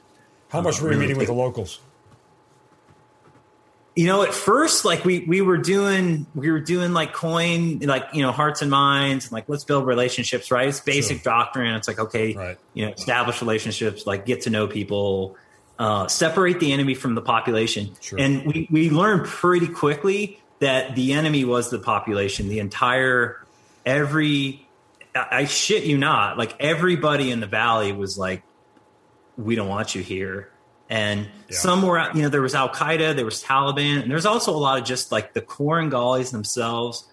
how 0.49 0.61
much 0.61 0.81
were 0.81 0.93
you 0.93 0.99
meeting 0.99 1.19
with 1.19 1.27
the 1.27 1.33
locals? 1.33 1.81
You 3.95 4.07
know, 4.07 4.23
at 4.23 4.35
first, 4.35 4.85
like 4.85 5.05
we 5.05 5.21
we 5.21 5.41
were 5.41 5.57
doing, 5.57 6.27
we 6.35 6.51
were 6.51 6.61
doing 6.61 6.93
like 6.93 7.15
coin, 7.15 7.79
like 7.79 8.09
you 8.13 8.23
know, 8.23 8.31
hearts 8.31 8.61
and 8.61 8.71
minds, 8.71 9.27
and 9.27 9.33
like 9.33 9.49
let's 9.49 9.65
build 9.65 9.87
relationships. 9.87 10.51
Right? 10.51 10.69
It's 10.69 10.81
basic 10.81 11.23
sure. 11.23 11.33
doctrine. 11.33 11.75
It's 11.75 11.89
like 11.89 11.99
okay, 11.99 12.35
right. 12.35 12.59
you 12.75 12.85
know, 12.85 12.93
establish 12.93 13.41
relationships, 13.41 14.07
like 14.07 14.27
get 14.27 14.43
to 14.43 14.51
know 14.51 14.67
people, 14.67 15.37
uh, 15.79 16.09
separate 16.09 16.61
the 16.61 16.73
enemy 16.73 16.95
from 16.95 17.15
the 17.15 17.23
population. 17.23 17.91
Sure. 18.01 18.21
And 18.21 18.45
we 18.45 18.69
we 18.71 18.91
learned 18.91 19.25
pretty 19.25 19.69
quickly 19.69 20.41
that 20.61 20.95
the 20.95 21.13
enemy 21.13 21.45
was 21.45 21.71
the 21.71 21.79
population. 21.79 22.49
The 22.49 22.59
entire 22.59 23.45
every 23.85 24.67
I 25.15 25.47
shit 25.47 25.85
you 25.85 25.97
not, 25.97 26.37
like 26.37 26.55
everybody 26.61 27.31
in 27.31 27.41
the 27.41 27.47
valley 27.47 27.93
was 27.93 28.19
like 28.19 28.43
we 29.37 29.55
don't 29.55 29.69
want 29.69 29.95
you 29.95 30.03
here. 30.03 30.51
And 30.89 31.29
yeah. 31.49 31.57
some 31.57 31.83
were, 31.83 32.11
you 32.15 32.23
know, 32.23 32.29
there 32.29 32.43
was 32.43 32.55
Al 32.55 32.69
Qaeda, 32.69 33.17
there 33.17 33.25
was 33.25 33.43
Taliban, 33.43 34.03
and 34.03 34.11
there's 34.11 34.27
also 34.27 34.53
a 34.53 34.59
lot 34.59 34.79
of 34.79 34.85
just 34.85 35.11
like 35.11 35.35
the 35.35 35.43
Korengalis 35.43 36.31
themselves 36.31 37.09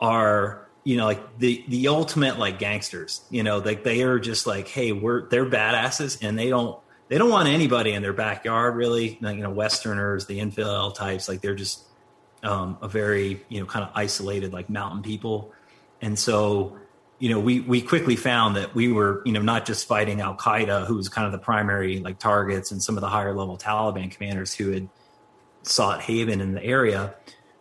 are, 0.00 0.66
you 0.84 0.96
know, 0.96 1.04
like 1.04 1.38
the 1.38 1.64
the 1.68 1.88
ultimate 1.88 2.38
like 2.38 2.58
gangsters. 2.58 3.20
You 3.30 3.42
know, 3.42 3.58
like 3.58 3.84
they 3.84 4.02
are 4.02 4.18
just 4.18 4.46
like, 4.46 4.68
hey, 4.68 4.92
we're 4.92 5.28
they're 5.28 5.46
badasses, 5.46 6.18
and 6.22 6.38
they 6.38 6.48
don't 6.48 6.78
they 7.08 7.18
don't 7.18 7.30
want 7.30 7.48
anybody 7.48 7.92
in 7.92 8.02
their 8.02 8.14
backyard 8.14 8.76
really. 8.76 9.18
Like, 9.20 9.36
you 9.36 9.42
know, 9.42 9.50
Westerners, 9.50 10.26
the 10.26 10.40
infidel 10.40 10.92
types, 10.92 11.28
like 11.28 11.42
they're 11.42 11.54
just 11.54 11.84
um, 12.42 12.78
a 12.82 12.88
very 12.88 13.44
you 13.48 13.60
know 13.60 13.66
kind 13.66 13.84
of 13.84 13.90
isolated 13.94 14.52
like 14.52 14.70
mountain 14.70 15.02
people, 15.02 15.52
and 16.00 16.18
so 16.18 16.78
you 17.18 17.30
know, 17.30 17.40
we 17.40 17.60
we 17.60 17.82
quickly 17.82 18.16
found 18.16 18.56
that 18.56 18.74
we 18.74 18.92
were, 18.92 19.22
you 19.24 19.32
know, 19.32 19.42
not 19.42 19.66
just 19.66 19.88
fighting 19.88 20.20
Al 20.20 20.36
Qaeda, 20.36 20.86
who 20.86 20.94
was 20.94 21.08
kind 21.08 21.26
of 21.26 21.32
the 21.32 21.38
primary 21.38 21.98
like 21.98 22.18
targets, 22.18 22.70
and 22.70 22.82
some 22.82 22.96
of 22.96 23.00
the 23.00 23.08
higher 23.08 23.34
level 23.34 23.56
Taliban 23.58 24.10
commanders 24.10 24.54
who 24.54 24.70
had 24.70 24.88
sought 25.62 26.00
haven 26.00 26.40
in 26.40 26.52
the 26.52 26.62
area. 26.62 27.14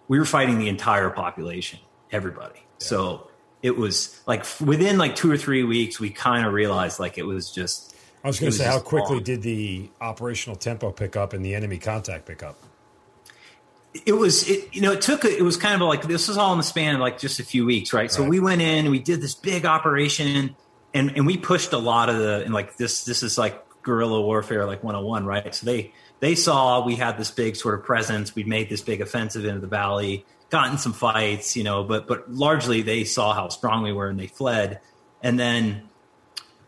We 0.07 0.19
were 0.19 0.25
fighting 0.25 0.59
the 0.59 0.69
entire 0.69 1.09
population, 1.09 1.79
everybody. 2.11 2.59
Yeah. 2.59 2.87
So 2.87 3.29
it 3.63 3.75
was 3.75 4.21
like 4.27 4.45
within 4.61 4.97
like 4.97 5.15
two 5.15 5.31
or 5.31 5.37
three 5.37 5.63
weeks, 5.63 5.99
we 5.99 6.11
kind 6.11 6.45
of 6.45 6.53
realized 6.53 6.99
like 6.99 7.17
it 7.17 7.25
was 7.25 7.51
just. 7.51 7.95
I 8.23 8.27
was 8.27 8.39
going 8.39 8.51
to 8.51 8.57
say, 8.57 8.65
how 8.65 8.79
quickly 8.79 9.21
did 9.21 9.41
the 9.41 9.89
operational 10.01 10.55
tempo 10.55 10.91
pick 10.91 11.15
up 11.15 11.33
and 11.33 11.45
the 11.45 11.55
enemy 11.55 11.77
contact 11.77 12.25
pick 12.25 12.43
up? 12.43 12.57
It 14.05 14.13
was 14.13 14.47
it, 14.49 14.73
you 14.73 14.81
know 14.81 14.91
it 14.91 15.01
took 15.01 15.25
it 15.25 15.41
was 15.41 15.57
kind 15.57 15.81
of 15.81 15.87
like 15.87 16.03
this 16.03 16.27
was 16.27 16.37
all 16.37 16.51
in 16.51 16.57
the 16.57 16.63
span 16.63 16.95
of 16.95 17.01
like 17.01 17.17
just 17.17 17.39
a 17.39 17.43
few 17.43 17.65
weeks 17.65 17.93
right, 17.93 18.01
right. 18.01 18.11
so 18.11 18.23
we 18.23 18.39
went 18.39 18.61
in 18.61 18.89
we 18.91 18.99
did 18.99 19.21
this 19.21 19.33
big 19.33 19.65
operation 19.65 20.55
and 20.93 21.15
and 21.15 21.25
we 21.25 21.37
pushed 21.37 21.73
a 21.73 21.77
lot 21.77 22.09
of 22.09 22.17
the 22.17 22.43
and 22.43 22.53
like 22.53 22.77
this 22.77 23.05
this 23.05 23.23
is 23.23 23.37
like 23.37 23.63
guerrilla 23.83 24.21
warfare 24.21 24.65
like 24.65 24.83
101 24.83 25.25
right? 25.25 25.55
So 25.55 25.65
they 25.65 25.93
they 26.19 26.35
saw 26.35 26.85
we 26.85 26.95
had 26.95 27.17
this 27.17 27.31
big 27.31 27.55
sort 27.55 27.75
of 27.75 27.85
presence 27.85 28.35
we'd 28.35 28.47
made 28.47 28.69
this 28.69 28.81
big 28.81 29.01
offensive 29.01 29.45
into 29.45 29.59
the 29.61 29.67
valley 29.67 30.25
gotten 30.49 30.77
some 30.77 30.93
fights 30.93 31.55
you 31.55 31.63
know 31.63 31.83
but 31.83 32.07
but 32.07 32.31
largely 32.31 32.81
they 32.81 33.03
saw 33.03 33.33
how 33.33 33.49
strong 33.49 33.83
we 33.83 33.93
were 33.93 34.09
and 34.09 34.19
they 34.19 34.27
fled. 34.27 34.79
And 35.23 35.39
then 35.39 35.89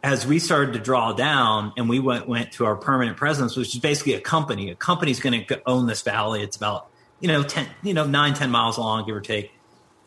as 0.01 0.25
we 0.25 0.39
started 0.39 0.73
to 0.73 0.79
draw 0.79 1.13
down 1.13 1.73
and 1.77 1.89
we 1.89 1.99
went 1.99 2.27
went 2.27 2.53
to 2.53 2.65
our 2.65 2.75
permanent 2.75 3.17
presence 3.17 3.55
which 3.55 3.75
is 3.75 3.81
basically 3.81 4.13
a 4.13 4.21
company 4.21 4.69
a 4.69 4.75
company's 4.75 5.19
going 5.19 5.45
to 5.45 5.61
own 5.65 5.87
this 5.87 6.01
valley. 6.01 6.41
It's 6.41 6.57
about 6.57 6.88
you 7.19 7.27
know, 7.27 7.43
10, 7.43 7.67
you 7.83 7.93
know, 7.93 8.05
nine, 8.05 8.33
10 8.33 8.49
miles 8.49 8.77
long, 8.77 9.05
give 9.05 9.15
or 9.15 9.21
take, 9.21 9.51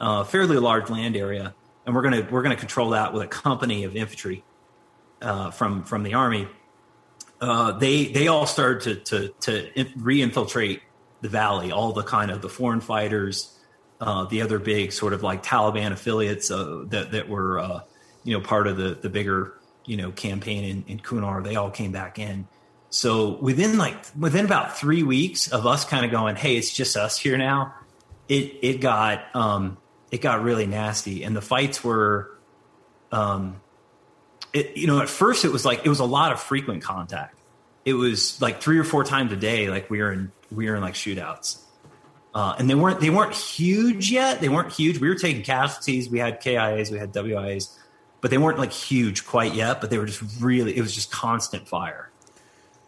uh, 0.01 0.25
fairly 0.25 0.57
large 0.59 0.91
land 0.91 1.17
area. 1.17 1.55
And 1.85 1.95
we're 1.95 2.09
to, 2.11 2.23
we're 2.31 2.43
to 2.43 2.57
control 2.57 2.91
that 2.91 3.13
with 3.13 3.23
a 3.23 3.27
company 3.27 3.85
of 3.85 3.97
infantry, 3.97 4.45
uh, 5.21 5.51
from, 5.51 5.85
from 5.85 6.03
the 6.03 6.15
army. 6.15 6.49
Uh, 7.41 7.73
they, 7.73 8.07
they 8.07 8.29
all 8.29 8.47
started 8.47 9.05
to, 9.05 9.29
to, 9.41 9.71
to 9.73 9.89
re-infiltrate 9.97 10.81
the 11.23 11.29
valley, 11.29 11.73
all 11.73 11.93
the 11.93 12.03
kind 12.03 12.31
of 12.31 12.41
the 12.41 12.49
foreign 12.49 12.81
fighters, 12.81 13.59
uh, 14.01 14.25
the 14.27 14.43
other 14.43 14.59
big 14.59 14.93
sort 14.93 15.13
of 15.13 15.23
like 15.23 15.43
Taliban 15.43 15.93
affiliates, 15.93 16.51
uh, 16.51 16.85
that, 16.89 17.13
that 17.13 17.29
were, 17.29 17.59
uh, 17.59 17.81
you 18.25 18.37
know, 18.37 18.45
part 18.45 18.67
of 18.67 18.77
the, 18.77 18.95
the 19.01 19.09
bigger, 19.09 19.55
you 19.85 19.97
know, 19.97 20.13
campaign 20.13 20.65
in, 20.65 20.85
in 20.87 20.99
Kunar, 21.01 21.43
they 21.43 21.57
all 21.57 21.71
came 21.71 21.93
back 21.93 22.19
in 22.19 22.47
so 22.93 23.31
within 23.39 23.79
like 23.79 23.97
within 24.19 24.45
about 24.45 24.77
three 24.77 25.03
weeks 25.03 25.49
of 25.49 25.67
us 25.67 25.87
kind 25.87 26.05
of 26.05 26.11
going, 26.11 26.37
hey, 26.37 26.57
it's 26.57 26.71
just 26.71 26.95
us 26.95 27.19
here 27.19 27.39
now. 27.39 27.75
It 28.29 28.59
it 28.61 28.81
got 28.83 29.35
um, 29.35 29.79
it 30.11 30.21
got 30.21 30.43
really 30.43 30.67
nasty, 30.67 31.25
and 31.25 31.35
the 31.35 31.41
fights 31.41 31.83
were 31.83 32.39
um, 33.11 33.63
it, 34.53 34.77
you 34.77 34.87
know, 34.87 35.01
at 35.01 35.09
first 35.09 35.47
it 35.47 35.49
was 35.49 35.65
like 35.65 35.87
it 35.87 35.89
was 35.89 36.01
a 36.01 36.05
lot 36.05 36.33
of 36.33 36.41
frequent 36.41 36.83
contact. 36.83 37.39
It 37.87 37.95
was 37.95 38.41
like 38.43 38.61
three 38.61 38.79
or 38.79 38.85
four 38.85 39.05
times 39.05 39.33
a 39.33 39.37
day. 39.37 39.71
Like 39.71 39.89
we 39.89 40.03
were 40.03 40.13
in 40.13 40.31
we 40.51 40.69
were 40.69 40.77
in 40.77 40.83
like 40.83 40.95
shootouts, 40.95 41.63
uh, 42.35 42.57
and 42.59 42.69
they 42.69 42.75
weren't 42.75 43.01
they 43.01 43.09
weren't 43.09 43.35
huge 43.35 44.11
yet. 44.11 44.43
They 44.43 44.51
weren't 44.51 44.71
huge. 44.71 44.99
We 44.99 45.09
were 45.09 45.15
taking 45.15 45.43
casualties. 45.43 46.11
We 46.11 46.19
had 46.19 46.43
KIAs, 46.43 46.91
we 46.91 46.99
had 46.99 47.15
WIAs, 47.15 47.75
but 48.21 48.31
they 48.31 48.37
weren't 48.37 48.59
like 48.59 48.73
huge 48.73 49.25
quite 49.25 49.55
yet. 49.55 49.81
But 49.81 49.89
they 49.89 49.97
were 49.97 50.05
just 50.05 50.23
really 50.43 50.77
it 50.77 50.83
was 50.83 50.95
just 50.95 51.11
constant 51.11 51.67
fire. 51.67 52.12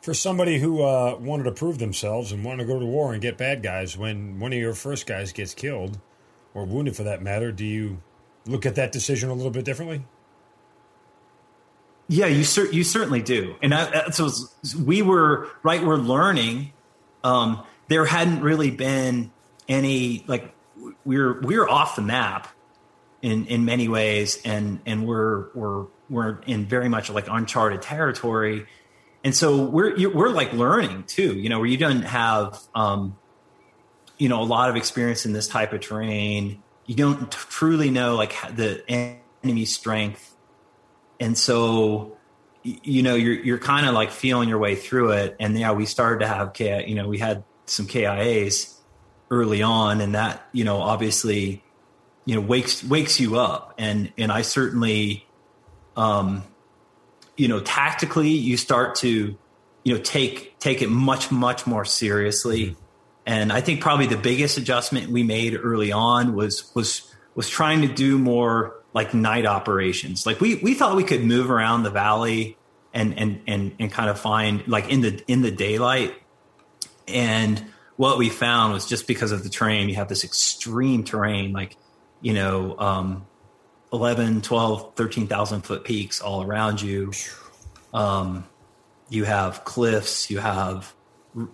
For 0.04 0.12
somebody 0.12 0.58
who 0.58 0.82
uh, 0.82 1.16
wanted 1.18 1.44
to 1.44 1.52
prove 1.52 1.78
themselves 1.78 2.30
and 2.30 2.44
wanted 2.44 2.64
to 2.64 2.72
go 2.74 2.78
to 2.78 2.84
war 2.84 3.14
and 3.14 3.22
get 3.22 3.38
bad 3.38 3.62
guys, 3.62 3.96
when 3.96 4.38
one 4.38 4.52
of 4.52 4.58
your 4.58 4.74
first 4.74 5.06
guys 5.06 5.32
gets 5.32 5.54
killed 5.54 5.98
or 6.52 6.66
wounded, 6.66 6.94
for 6.94 7.04
that 7.04 7.22
matter, 7.22 7.50
do 7.50 7.64
you 7.64 8.02
look 8.44 8.66
at 8.66 8.74
that 8.74 8.92
decision 8.92 9.30
a 9.30 9.32
little 9.32 9.50
bit 9.50 9.64
differently? 9.64 10.04
Yeah, 12.06 12.26
you 12.26 12.44
cer- 12.44 12.70
you 12.70 12.84
certainly 12.84 13.22
do, 13.22 13.56
and 13.62 13.74
so 14.12 14.28
we 14.78 15.00
were 15.00 15.48
right. 15.62 15.82
We're 15.82 15.96
learning. 15.96 16.74
Um, 17.22 17.64
there 17.88 18.04
hadn't 18.04 18.42
really 18.42 18.70
been 18.70 19.32
any 19.70 20.22
like 20.26 20.54
we're 21.06 21.40
we're 21.40 21.66
off 21.66 21.96
the 21.96 22.02
map 22.02 22.48
in 23.22 23.46
in 23.46 23.64
many 23.64 23.88
ways, 23.88 24.38
and 24.44 24.80
and 24.84 25.06
we're 25.06 25.46
we're 25.54 25.86
we're 26.10 26.40
in 26.42 26.66
very 26.66 26.90
much 26.90 27.08
like 27.08 27.26
uncharted 27.30 27.80
territory, 27.80 28.66
and 29.24 29.34
so 29.34 29.64
we're 29.64 30.10
we're 30.10 30.28
like 30.28 30.52
learning 30.52 31.04
too. 31.04 31.34
You 31.34 31.48
know, 31.48 31.58
where 31.58 31.68
you 31.68 31.78
don't 31.78 32.02
have 32.02 32.60
um, 32.74 33.16
you 34.18 34.28
know 34.28 34.42
a 34.42 34.44
lot 34.44 34.70
of 34.70 34.76
experience 34.76 35.26
in 35.26 35.32
this 35.32 35.48
type 35.48 35.72
of 35.72 35.80
terrain. 35.80 36.62
You 36.86 36.94
don't 36.94 37.32
truly 37.32 37.90
know 37.90 38.14
like 38.14 38.34
the 38.54 38.84
enemy 39.42 39.64
strength 39.64 40.34
and 41.20 41.36
so 41.36 42.16
you 42.62 43.02
know 43.02 43.14
you're 43.14 43.34
you're 43.34 43.58
kind 43.58 43.86
of 43.86 43.94
like 43.94 44.10
feeling 44.10 44.48
your 44.48 44.58
way 44.58 44.74
through 44.74 45.12
it 45.12 45.36
and 45.38 45.58
yeah 45.58 45.72
we 45.72 45.86
started 45.86 46.20
to 46.20 46.26
have 46.26 46.52
K, 46.52 46.84
you 46.86 46.94
know 46.94 47.08
we 47.08 47.18
had 47.18 47.44
some 47.66 47.86
KIAs 47.86 48.74
early 49.30 49.62
on 49.62 50.00
and 50.00 50.14
that 50.14 50.46
you 50.52 50.64
know 50.64 50.80
obviously 50.80 51.62
you 52.24 52.34
know 52.34 52.40
wakes 52.40 52.82
wakes 52.84 53.20
you 53.20 53.38
up 53.38 53.74
and 53.78 54.12
and 54.16 54.32
I 54.32 54.42
certainly 54.42 55.26
um 55.96 56.42
you 57.36 57.48
know 57.48 57.60
tactically 57.60 58.30
you 58.30 58.56
start 58.56 58.94
to 58.96 59.36
you 59.82 59.94
know 59.94 60.00
take 60.00 60.58
take 60.58 60.82
it 60.82 60.90
much 60.90 61.30
much 61.30 61.66
more 61.66 61.84
seriously 61.84 62.66
mm-hmm. 62.66 62.80
and 63.26 63.52
I 63.52 63.60
think 63.60 63.80
probably 63.80 64.06
the 64.06 64.16
biggest 64.16 64.58
adjustment 64.58 65.10
we 65.10 65.22
made 65.22 65.58
early 65.60 65.92
on 65.92 66.34
was 66.34 66.72
was 66.74 67.14
was 67.34 67.48
trying 67.48 67.82
to 67.82 67.88
do 67.88 68.18
more 68.18 68.76
like 68.94 69.12
night 69.12 69.44
operations. 69.44 70.24
Like 70.24 70.40
we 70.40 70.54
we 70.56 70.74
thought 70.74 70.96
we 70.96 71.04
could 71.04 71.24
move 71.24 71.50
around 71.50 71.82
the 71.82 71.90
valley 71.90 72.56
and 72.94 73.18
and 73.18 73.40
and 73.46 73.74
and 73.78 73.92
kind 73.92 74.08
of 74.08 74.18
find 74.18 74.66
like 74.68 74.88
in 74.88 75.00
the 75.00 75.22
in 75.26 75.42
the 75.42 75.50
daylight. 75.50 76.14
And 77.08 77.62
what 77.96 78.16
we 78.16 78.30
found 78.30 78.72
was 78.72 78.86
just 78.86 79.06
because 79.06 79.32
of 79.32 79.42
the 79.42 79.50
terrain, 79.50 79.88
you 79.88 79.96
have 79.96 80.08
this 80.08 80.24
extreme 80.24 81.04
terrain, 81.04 81.52
like 81.52 81.76
you 82.22 82.32
know, 82.32 82.78
um, 82.78 83.26
11, 83.94 84.42
12, 84.42 84.94
13,000 84.96 85.62
foot 85.62 85.84
peaks 85.84 86.20
all 86.20 86.42
around 86.42 86.82
you. 86.82 87.12
Um, 87.92 88.44
you 89.08 89.24
have 89.24 89.64
cliffs, 89.64 90.30
you 90.30 90.38
have 90.38 90.92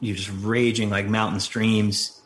you 0.01 0.15
just 0.15 0.31
raging 0.41 0.91
like 0.91 1.07
mountain 1.07 1.41
streams, 1.41 2.21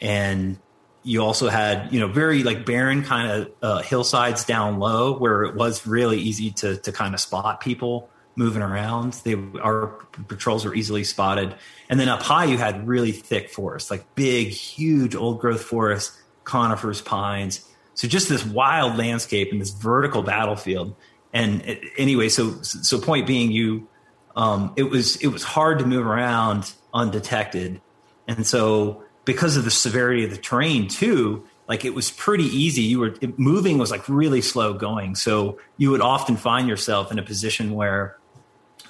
and 0.00 0.58
you 1.02 1.22
also 1.22 1.48
had 1.48 1.92
you 1.92 1.98
know 1.98 2.08
very 2.08 2.42
like 2.44 2.64
barren 2.64 3.02
kind 3.02 3.30
of 3.30 3.52
uh, 3.62 3.82
hillsides 3.82 4.44
down 4.44 4.78
low 4.78 5.18
where 5.18 5.42
it 5.42 5.54
was 5.54 5.86
really 5.86 6.18
easy 6.18 6.50
to 6.52 6.76
to 6.76 6.92
kind 6.92 7.14
of 7.14 7.20
spot 7.20 7.60
people 7.60 8.08
moving 8.36 8.62
around. 8.62 9.14
They 9.24 9.34
our 9.60 9.88
patrols 10.28 10.64
were 10.64 10.74
easily 10.74 11.04
spotted, 11.04 11.54
and 11.88 11.98
then 11.98 12.08
up 12.08 12.22
high 12.22 12.44
you 12.44 12.58
had 12.58 12.86
really 12.86 13.12
thick 13.12 13.50
forests, 13.50 13.90
like 13.90 14.14
big, 14.14 14.48
huge 14.48 15.14
old 15.16 15.40
growth 15.40 15.62
forests, 15.62 16.20
conifers, 16.44 17.00
pines. 17.00 17.66
So 18.00 18.08
just 18.08 18.30
this 18.30 18.42
wild 18.42 18.96
landscape 18.96 19.52
and 19.52 19.60
this 19.60 19.72
vertical 19.72 20.22
battlefield. 20.22 20.96
And 21.34 21.78
anyway, 21.98 22.30
so 22.30 22.62
so 22.62 22.98
point 22.98 23.26
being, 23.26 23.50
you 23.50 23.88
um, 24.34 24.72
it 24.76 24.84
was 24.84 25.16
it 25.16 25.26
was 25.26 25.44
hard 25.44 25.80
to 25.80 25.84
move 25.84 26.06
around 26.06 26.72
undetected, 26.94 27.82
and 28.26 28.46
so 28.46 29.04
because 29.26 29.58
of 29.58 29.64
the 29.64 29.70
severity 29.70 30.24
of 30.24 30.30
the 30.30 30.38
terrain 30.38 30.88
too 30.88 31.46
like 31.68 31.84
it 31.84 31.94
was 31.94 32.10
pretty 32.10 32.44
easy. 32.44 32.84
You 32.84 33.00
were 33.00 33.14
it, 33.20 33.38
moving 33.38 33.76
was 33.76 33.90
like 33.90 34.08
really 34.08 34.40
slow 34.40 34.72
going. 34.72 35.14
So 35.14 35.58
you 35.76 35.90
would 35.90 36.00
often 36.00 36.38
find 36.38 36.66
yourself 36.68 37.12
in 37.12 37.18
a 37.18 37.22
position 37.22 37.74
where 37.74 38.16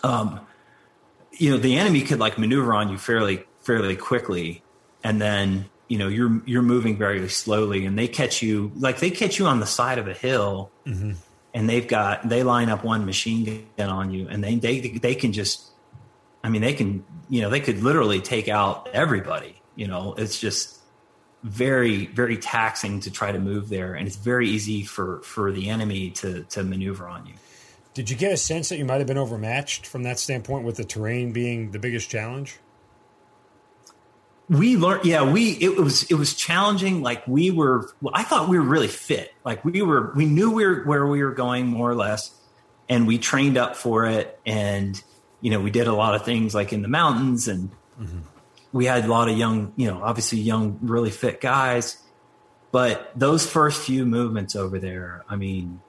um 0.05 0.38
you 1.33 1.51
know 1.51 1.57
the 1.57 1.77
enemy 1.77 2.03
could 2.03 2.20
like 2.20 2.38
maneuver 2.38 2.75
on 2.75 2.90
you 2.90 2.96
fairly 2.96 3.42
fairly 3.59 3.96
quickly. 3.96 4.62
And 5.03 5.20
then 5.20 5.68
you 5.90 5.98
know 5.98 6.09
you're 6.09 6.40
you're 6.46 6.62
moving 6.62 6.96
very 6.96 7.29
slowly 7.29 7.85
and 7.85 7.98
they 7.98 8.09
catch 8.09 8.40
you 8.40 8.72
like 8.76 8.98
they 9.00 9.11
catch 9.11 9.38
you 9.38 9.46
on 9.46 9.61
the 9.61 9.66
side 9.66 9.98
of 9.98 10.09
a 10.09 10.14
hill 10.14 10.70
mm-hmm. 10.87 11.12
and 11.53 11.68
they've 11.68 11.87
got 11.87 12.26
they 12.26 12.42
line 12.42 12.70
up 12.70 12.85
one 12.85 13.05
machine 13.05 13.66
gun 13.76 13.90
on 13.90 14.11
you 14.11 14.26
and 14.29 14.42
they 14.42 14.55
they 14.55 14.81
they 14.81 15.14
can 15.14 15.33
just 15.33 15.66
i 16.42 16.48
mean 16.48 16.62
they 16.62 16.72
can 16.72 17.05
you 17.29 17.42
know 17.42 17.50
they 17.50 17.61
could 17.61 17.83
literally 17.83 18.22
take 18.22 18.48
out 18.48 18.88
everybody 18.94 19.61
you 19.81 19.87
know, 19.87 20.14
it's 20.18 20.38
just 20.38 20.79
very 21.42 22.05
very 22.09 22.37
taxing 22.37 23.00
to 23.00 23.11
try 23.11 23.33
to 23.33 23.38
move 23.38 23.70
there, 23.70 23.94
and 23.94 24.07
it's 24.07 24.16
very 24.16 24.46
easy 24.46 24.83
for 24.83 25.22
for 25.22 25.53
the 25.53 25.70
enemy 25.70 26.11
to 26.11 26.44
to 26.50 26.62
maneuver 26.62 27.09
on 27.09 27.24
you. 27.24 27.33
Did 27.94 28.11
you 28.11 28.16
get 28.16 28.31
a 28.31 28.37
sense 28.37 28.68
that 28.68 28.76
you 28.76 28.85
might 28.85 28.98
have 28.98 29.07
been 29.07 29.16
overmatched 29.16 29.87
from 29.87 30.03
that 30.03 30.18
standpoint, 30.18 30.66
with 30.66 30.76
the 30.76 30.85
terrain 30.85 31.33
being 31.33 31.70
the 31.70 31.79
biggest 31.79 32.11
challenge? 32.11 32.59
We 34.51 34.77
learned 34.77 35.05
yeah 35.05 35.23
we 35.23 35.53
it 35.53 35.77
was 35.77 36.03
it 36.11 36.15
was 36.15 36.35
challenging. 36.35 37.03
Like 37.03 37.27
we 37.27 37.51
were 37.53 37.89
well, 38.03 38.13
i 38.15 38.25
thought 38.25 38.49
we 38.49 38.59
were 38.59 38.65
really 38.65 38.89
fit. 38.89 39.33
Like 39.45 39.65
we 39.65 39.81
were 39.81 40.13
we 40.15 40.27
knew 40.27 40.51
we 40.51 40.67
were 40.67 40.83
where 40.83 41.07
we 41.07 41.23
were 41.23 41.33
going 41.33 41.69
more 41.69 41.89
or 41.89 41.95
less 41.95 42.37
and 42.89 43.07
we 43.07 43.17
trained 43.17 43.57
up 43.57 43.77
for 43.77 44.07
it. 44.07 44.39
And 44.45 45.01
you 45.41 45.53
know 45.53 45.61
we 45.61 45.71
did 45.71 45.87
a 45.87 45.95
lot 45.95 46.17
of 46.17 46.25
things 46.25 46.53
like 46.53 46.73
in 46.73 46.83
the 46.83 46.89
mountains 46.89 47.47
and 47.47 47.71
mm-hmm. 47.99 48.19
we 48.73 48.87
had 48.87 49.05
a 49.05 49.09
lot 49.09 49.29
of 49.29 49.39
young, 49.39 49.73
you 49.77 49.87
know, 49.87 50.03
obviously 50.03 50.41
young, 50.41 50.81
really 50.83 51.11
fit 51.11 51.41
guys. 51.41 52.03
But 52.73 53.13
those 53.17 53.49
first 53.49 53.83
few 53.83 54.05
movements 54.05 54.57
over 54.57 54.81
there, 54.81 55.25
I 55.29 55.37
mean, 55.37 55.81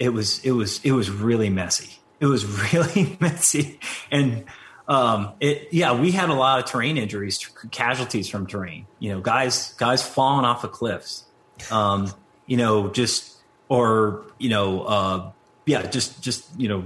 it 0.00 0.08
was 0.08 0.44
it 0.44 0.50
was 0.50 0.84
it 0.84 0.92
was 0.92 1.10
really 1.10 1.48
messy. 1.48 2.00
It 2.18 2.26
was 2.26 2.44
really 2.72 3.16
messy, 3.20 3.78
and 4.10 4.44
um, 4.86 5.32
it 5.40 5.68
yeah, 5.72 5.98
we 5.98 6.10
had 6.10 6.28
a 6.28 6.34
lot 6.34 6.58
of 6.58 6.66
terrain 6.66 6.96
injuries, 6.98 7.38
casualties 7.70 8.28
from 8.28 8.46
terrain. 8.46 8.86
You 8.98 9.14
know, 9.14 9.20
guys 9.20 9.72
guys 9.74 10.06
falling 10.06 10.44
off 10.44 10.64
of 10.64 10.72
cliffs. 10.72 11.24
Um, 11.70 12.12
you 12.46 12.56
know, 12.56 12.88
just 12.88 13.36
or 13.68 14.24
you 14.38 14.50
know, 14.50 14.82
uh, 14.82 15.30
yeah, 15.66 15.86
just 15.86 16.22
just 16.22 16.48
you 16.58 16.68
know, 16.68 16.84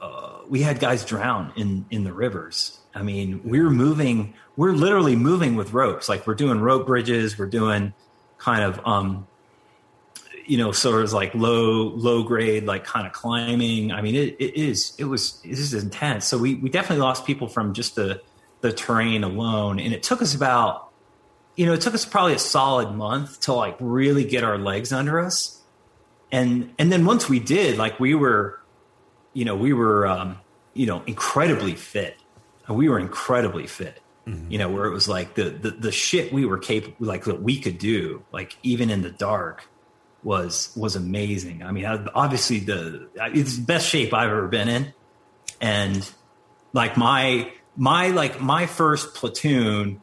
uh, 0.00 0.38
we 0.48 0.62
had 0.62 0.80
guys 0.80 1.04
drown 1.04 1.52
in 1.56 1.86
in 1.90 2.04
the 2.04 2.12
rivers. 2.12 2.78
I 2.94 3.02
mean, 3.02 3.40
we're 3.44 3.70
moving 3.70 4.34
we're 4.56 4.72
literally 4.72 5.16
moving 5.16 5.56
with 5.56 5.72
ropes. 5.72 6.08
Like 6.08 6.26
we're 6.26 6.34
doing 6.34 6.60
rope 6.60 6.86
bridges, 6.86 7.38
we're 7.38 7.46
doing 7.46 7.94
kind 8.36 8.62
of 8.62 8.86
um, 8.86 9.26
you 10.46 10.58
know, 10.58 10.72
sort 10.72 11.02
of 11.02 11.12
like 11.12 11.34
low 11.34 11.88
low 11.94 12.22
grade, 12.22 12.64
like 12.64 12.84
kind 12.84 13.06
of 13.06 13.12
climbing. 13.12 13.92
I 13.92 14.02
mean, 14.02 14.14
it, 14.14 14.36
it 14.38 14.54
is 14.56 14.94
it 14.98 15.04
was 15.04 15.40
this 15.42 15.58
is 15.58 15.74
intense. 15.74 16.26
So 16.26 16.38
we 16.38 16.54
we 16.54 16.70
definitely 16.70 17.02
lost 17.02 17.26
people 17.26 17.48
from 17.48 17.74
just 17.74 17.94
the 17.94 18.20
the 18.60 18.72
terrain 18.72 19.24
alone, 19.24 19.78
and 19.78 19.92
it 19.92 20.02
took 20.02 20.22
us 20.22 20.34
about 20.34 20.90
you 21.56 21.66
know 21.66 21.72
it 21.72 21.80
took 21.80 21.94
us 21.94 22.04
probably 22.04 22.34
a 22.34 22.38
solid 22.38 22.94
month 22.94 23.40
to 23.42 23.52
like 23.52 23.76
really 23.80 24.24
get 24.24 24.44
our 24.44 24.58
legs 24.58 24.92
under 24.92 25.20
us, 25.20 25.60
and 26.32 26.72
and 26.78 26.90
then 26.92 27.04
once 27.04 27.28
we 27.28 27.40
did, 27.40 27.78
like 27.78 27.98
we 28.00 28.14
were, 28.14 28.60
you 29.32 29.44
know, 29.44 29.56
we 29.56 29.72
were 29.72 30.06
um, 30.06 30.38
you 30.72 30.86
know 30.86 31.02
incredibly 31.06 31.74
fit. 31.74 32.16
We 32.68 32.88
were 32.88 32.98
incredibly 32.98 33.66
fit 33.66 34.00
Mm-hmm. 34.26 34.52
You 34.52 34.58
know, 34.58 34.68
where 34.70 34.86
it 34.86 34.92
was 34.92 35.06
like 35.08 35.34
the, 35.34 35.50
the 35.50 35.70
the 35.70 35.92
shit 35.92 36.32
we 36.32 36.46
were 36.46 36.58
capable, 36.58 36.96
like 36.98 37.24
that 37.24 37.42
we 37.42 37.60
could 37.60 37.78
do, 37.78 38.24
like 38.32 38.56
even 38.62 38.88
in 38.88 39.02
the 39.02 39.10
dark, 39.10 39.68
was 40.24 40.72
was 40.74 40.96
amazing. 40.96 41.62
I 41.62 41.70
mean, 41.70 41.84
obviously 41.84 42.60
the 42.60 43.08
it's 43.16 43.56
the 43.56 43.62
best 43.62 43.88
shape 43.88 44.12
I've 44.12 44.30
ever 44.30 44.48
been 44.48 44.68
in, 44.68 44.94
and 45.60 46.10
like 46.72 46.96
my 46.96 47.52
my 47.76 48.08
like 48.08 48.40
my 48.40 48.66
first 48.66 49.14
platoon, 49.14 50.00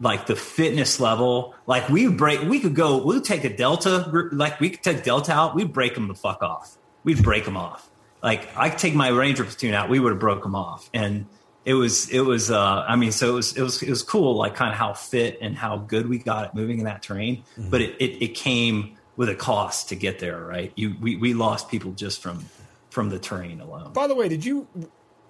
like 0.00 0.26
the 0.26 0.36
fitness 0.36 1.00
level, 1.00 1.54
like 1.66 1.88
we 1.88 2.08
break, 2.08 2.42
we 2.42 2.60
could 2.60 2.74
go, 2.74 3.04
we'd 3.04 3.24
take 3.24 3.44
a 3.44 3.54
delta, 3.54 4.28
like 4.32 4.60
we 4.60 4.70
could 4.70 4.82
take 4.82 5.02
delta 5.02 5.32
out, 5.32 5.54
we'd 5.54 5.72
break 5.72 5.94
them 5.94 6.08
the 6.08 6.14
fuck 6.14 6.42
off. 6.42 6.76
We'd 7.02 7.22
break 7.22 7.44
them 7.44 7.56
off. 7.56 7.90
Like 8.22 8.56
I 8.56 8.70
could 8.70 8.78
take 8.78 8.94
my 8.94 9.08
ranger 9.08 9.44
platoon 9.44 9.74
out, 9.74 9.88
we 9.88 10.00
would 10.00 10.12
have 10.12 10.20
broke 10.20 10.42
them 10.42 10.54
off, 10.54 10.88
and 10.94 11.26
it 11.64 11.74
was 11.74 12.08
it 12.10 12.20
was 12.20 12.50
uh, 12.50 12.84
I 12.86 12.96
mean 12.96 13.12
so 13.12 13.30
it 13.30 13.34
was 13.34 13.56
it 13.56 13.62
was 13.62 13.82
it 13.82 13.90
was 13.90 14.02
cool 14.02 14.36
like 14.36 14.54
kind 14.54 14.70
of 14.70 14.78
how 14.78 14.92
fit 14.92 15.38
and 15.40 15.56
how 15.56 15.78
good 15.78 16.08
we 16.08 16.18
got 16.18 16.44
at 16.44 16.54
moving 16.54 16.78
in 16.78 16.84
that 16.84 17.02
terrain 17.02 17.44
mm-hmm. 17.56 17.70
but 17.70 17.80
it, 17.80 17.96
it, 17.98 18.22
it 18.22 18.34
came 18.34 18.96
with 19.16 19.28
a 19.28 19.34
cost 19.34 19.88
to 19.90 19.96
get 19.96 20.18
there, 20.18 20.40
right? 20.44 20.72
You 20.74 20.96
we, 21.00 21.16
we 21.16 21.34
lost 21.34 21.68
people 21.68 21.92
just 21.92 22.22
from 22.22 22.44
from 22.90 23.10
the 23.10 23.18
terrain 23.18 23.60
alone. 23.60 23.92
By 23.92 24.06
the 24.06 24.14
way, 24.14 24.28
did 24.28 24.44
you 24.44 24.66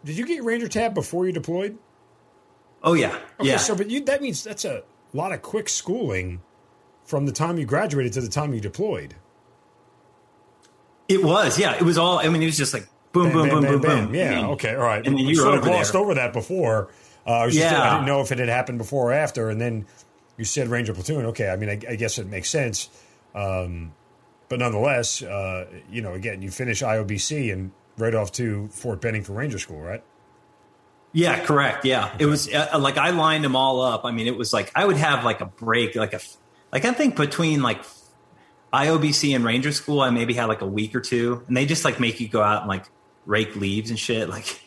did 0.04 0.16
you 0.18 0.26
get 0.26 0.36
your 0.36 0.44
Ranger 0.44 0.68
tab 0.68 0.94
before 0.94 1.26
you 1.26 1.32
deployed? 1.32 1.78
Oh 2.82 2.94
yeah, 2.94 3.08
okay, 3.40 3.48
yeah. 3.48 3.56
So, 3.56 3.74
but 3.74 3.90
you 3.90 4.04
that 4.04 4.20
means 4.22 4.44
that's 4.44 4.64
a 4.64 4.82
lot 5.12 5.32
of 5.32 5.42
quick 5.42 5.68
schooling 5.68 6.42
from 7.04 7.26
the 7.26 7.32
time 7.32 7.58
you 7.58 7.66
graduated 7.66 8.12
to 8.14 8.20
the 8.20 8.28
time 8.28 8.54
you 8.54 8.60
deployed. 8.60 9.14
It 11.08 11.22
was, 11.22 11.58
yeah. 11.58 11.74
It 11.74 11.82
was 11.82 11.98
all. 11.98 12.18
I 12.18 12.28
mean, 12.28 12.42
it 12.42 12.46
was 12.46 12.56
just 12.56 12.72
like 12.72 12.88
boom, 13.12 13.24
Bam, 13.24 13.32
boom, 13.32 13.48
bam, 13.48 13.60
boom, 13.60 13.72
boom, 13.72 13.80
bam. 13.80 14.06
boom. 14.06 14.14
Yeah, 14.14 14.30
I 14.30 14.34
mean, 14.36 14.44
okay, 14.52 14.74
all 14.74 14.82
right. 14.82 15.06
And 15.06 15.18
then 15.18 15.26
you 15.26 15.34
sort 15.34 15.54
of 15.58 15.62
glossed 15.62 15.92
there. 15.92 16.00
over 16.00 16.14
that 16.14 16.32
before. 16.32 16.88
Uh, 17.26 17.30
I, 17.30 17.46
was 17.46 17.54
just, 17.54 17.64
Yeah. 17.70 17.82
I 17.82 17.94
didn't 17.94 18.06
know 18.06 18.20
if 18.20 18.32
it 18.32 18.38
had 18.38 18.48
happened 18.48 18.78
before 18.78 19.10
or 19.10 19.12
after, 19.12 19.48
and 19.50 19.60
then 19.60 19.86
you 20.36 20.44
said 20.44 20.68
Ranger 20.68 20.94
platoon. 20.94 21.26
Okay, 21.26 21.48
I 21.48 21.56
mean, 21.56 21.68
I, 21.70 21.80
I 21.92 21.96
guess 21.96 22.18
it 22.18 22.26
makes 22.26 22.50
sense. 22.50 22.88
Um, 23.34 23.94
but 24.48 24.58
nonetheless, 24.58 25.22
uh, 25.22 25.66
you 25.90 26.02
know, 26.02 26.12
again, 26.12 26.42
you 26.42 26.50
finish 26.50 26.82
IOBC 26.82 27.52
and 27.52 27.72
right 27.96 28.14
off 28.14 28.32
to 28.32 28.68
Fort 28.68 29.00
Benning 29.00 29.24
for 29.24 29.32
Ranger 29.32 29.58
School, 29.58 29.80
right? 29.80 30.02
Yeah, 31.12 31.44
correct. 31.44 31.84
Yeah, 31.84 32.14
it 32.18 32.26
was 32.26 32.52
uh, 32.52 32.76
like 32.78 32.98
I 32.98 33.10
lined 33.10 33.44
them 33.44 33.54
all 33.54 33.80
up. 33.80 34.04
I 34.04 34.10
mean, 34.10 34.26
it 34.26 34.36
was 34.36 34.52
like 34.52 34.72
I 34.74 34.84
would 34.84 34.96
have 34.96 35.24
like 35.24 35.40
a 35.40 35.46
break, 35.46 35.94
like 35.94 36.12
a 36.12 36.20
like 36.72 36.84
I 36.84 36.92
think 36.92 37.16
between 37.16 37.62
like 37.62 37.84
IOBC 38.72 39.34
and 39.36 39.44
Ranger 39.44 39.70
School, 39.70 40.00
I 40.00 40.10
maybe 40.10 40.34
had 40.34 40.46
like 40.46 40.60
a 40.60 40.66
week 40.66 40.94
or 40.96 41.00
two, 41.00 41.44
and 41.46 41.56
they 41.56 41.66
just 41.66 41.84
like 41.84 42.00
make 42.00 42.18
you 42.18 42.26
go 42.26 42.42
out 42.42 42.62
and 42.62 42.68
like 42.68 42.86
rake 43.26 43.54
leaves 43.54 43.90
and 43.90 43.98
shit. 43.98 44.28
Like 44.28 44.60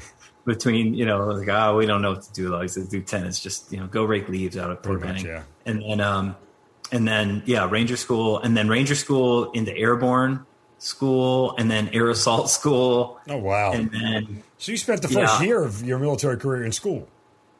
between 0.44 0.92
you 0.92 1.06
know, 1.06 1.24
like 1.28 1.48
oh, 1.48 1.76
we 1.78 1.86
don't 1.86 2.02
know 2.02 2.10
what 2.12 2.22
to 2.22 2.32
do. 2.34 2.50
Like 2.50 2.70
do 2.90 3.00
tennis, 3.00 3.40
just 3.40 3.72
you 3.72 3.80
know, 3.80 3.86
go 3.86 4.04
rake 4.04 4.28
leaves 4.28 4.58
out 4.58 4.70
of 4.70 4.82
Fort 4.82 5.00
Benning, 5.00 5.24
yeah. 5.24 5.44
and 5.64 5.82
then 5.82 6.00
um, 6.00 6.36
and 6.94 7.06
then 7.06 7.42
yeah, 7.44 7.68
Ranger 7.68 7.96
School, 7.98 8.38
and 8.38 8.56
then 8.56 8.68
Ranger 8.68 8.94
School 8.94 9.50
into 9.52 9.76
Airborne 9.76 10.46
School, 10.78 11.54
and 11.58 11.70
then 11.70 11.88
Air 11.92 12.08
Assault 12.08 12.48
School, 12.50 13.20
Oh 13.28 13.36
wow! 13.36 13.72
and 13.72 13.90
then 13.90 14.42
so 14.58 14.72
you 14.72 14.78
spent 14.78 15.02
the 15.02 15.08
first 15.08 15.40
Yeah. 15.40 15.46
year 15.46 15.62
of 15.62 15.82
your 15.84 15.98
military 15.98 16.36
career 16.38 16.64
in 16.64 16.72
school. 16.72 17.08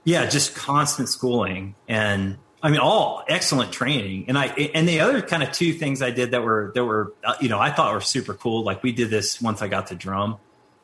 Yeah, 0.05 0.27
just 0.27 0.55
constant 0.55 1.09
schooling 1.09 1.75
and 1.88 2.37
I 2.62 2.70
mean 2.70 2.81
all 2.81 3.25
excellent 3.29 3.73
training. 3.73 4.27
And 4.29 4.38
I 4.38 4.47
and 4.75 4.87
the 4.88 5.01
other 5.01 5.20
kind 5.23 5.42
of 5.42 5.53
two 5.53 5.73
things 5.73 6.01
I 6.03 6.11
did 6.11 6.31
that 6.33 6.42
were 6.42 6.73
that 6.75 6.85
were 6.85 7.12
uh, 7.25 7.35
you 7.40 7.49
know 7.49 7.59
I 7.59 7.70
thought 7.70 7.92
were 7.94 8.01
super 8.01 8.35
cool. 8.35 8.62
Like 8.64 8.83
we 8.83 8.92
did 8.92 9.11
this 9.11 9.40
once 9.40 9.61
I 9.62 9.68
got 9.68 9.87
to 9.88 9.94
drum 9.94 10.37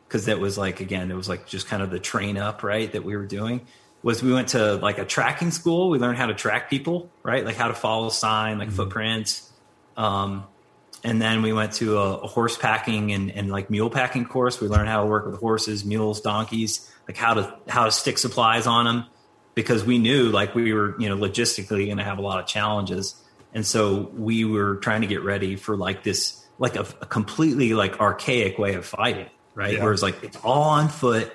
because 0.09 0.25
that 0.27 0.41
was 0.41 0.57
like 0.59 0.81
again 0.81 1.11
it 1.11 1.15
was 1.15 1.29
like 1.29 1.47
just 1.47 1.69
kind 1.69 1.83
of 1.83 1.91
the 1.91 1.99
train 2.01 2.37
up 2.39 2.63
right 2.63 2.91
that 2.93 3.05
we 3.05 3.17
were 3.17 3.27
doing 3.27 3.61
was 4.03 4.23
we 4.23 4.33
went 4.33 4.49
to 4.49 4.77
like 4.77 4.99
a 4.99 5.05
tracking 5.05 5.51
school. 5.51 5.91
We 5.91 5.99
learned 5.99 6.19
how 6.19 6.27
to 6.27 6.35
track 6.35 6.71
people 6.71 7.11
right 7.23 7.45
like 7.45 7.57
how 7.57 7.69
to 7.69 7.75
follow 7.75 8.09
sign 8.09 8.59
like 8.59 8.71
footprints. 8.71 9.51
Um, 9.97 10.45
and 11.03 11.21
then 11.21 11.43
we 11.43 11.53
went 11.53 11.73
to 11.75 11.99
a, 11.99 12.19
a 12.19 12.27
horse 12.27 12.57
packing 12.57 13.13
and, 13.13 13.31
and 13.31 13.51
like 13.51 13.71
mule 13.71 13.91
packing 13.91 14.25
course. 14.27 14.61
We 14.61 14.69
learned 14.69 14.89
how 14.89 15.03
to 15.03 15.07
work 15.07 15.27
with 15.27 15.41
horses, 15.41 15.85
mules, 15.85 16.21
donkeys, 16.21 16.91
like 17.09 17.17
how 17.17 17.35
to 17.35 17.59
how 17.69 17.87
to 17.87 17.91
stick 17.91 18.19
supplies 18.19 18.67
on 18.67 18.85
them, 18.85 19.07
because 19.55 19.85
we 19.85 19.99
knew 19.99 20.31
like 20.31 20.55
we 20.55 20.73
were 20.73 21.01
you 21.01 21.09
know 21.09 21.17
logistically 21.17 21.87
going 21.87 21.99
to 21.99 22.05
have 22.05 22.19
a 22.19 22.23
lot 22.23 22.39
of 22.39 22.47
challenges, 22.47 23.15
and 23.55 23.67
so 23.67 24.11
we 24.15 24.45
were 24.45 24.77
trying 24.77 25.01
to 25.01 25.07
get 25.07 25.23
ready 25.23 25.57
for 25.57 25.77
like 25.77 26.03
this 26.03 26.45
like 26.59 26.77
a, 26.77 26.87
a 27.01 27.07
completely 27.07 27.73
like 27.73 27.99
archaic 28.01 28.59
way 28.59 28.75
of 28.75 28.85
fighting, 28.85 29.29
right? 29.55 29.75
Yeah. 29.75 29.85
Whereas 29.85 30.03
like 30.03 30.23
it's 30.23 30.37
all 30.45 30.63
on 30.63 30.89
foot. 30.89 31.33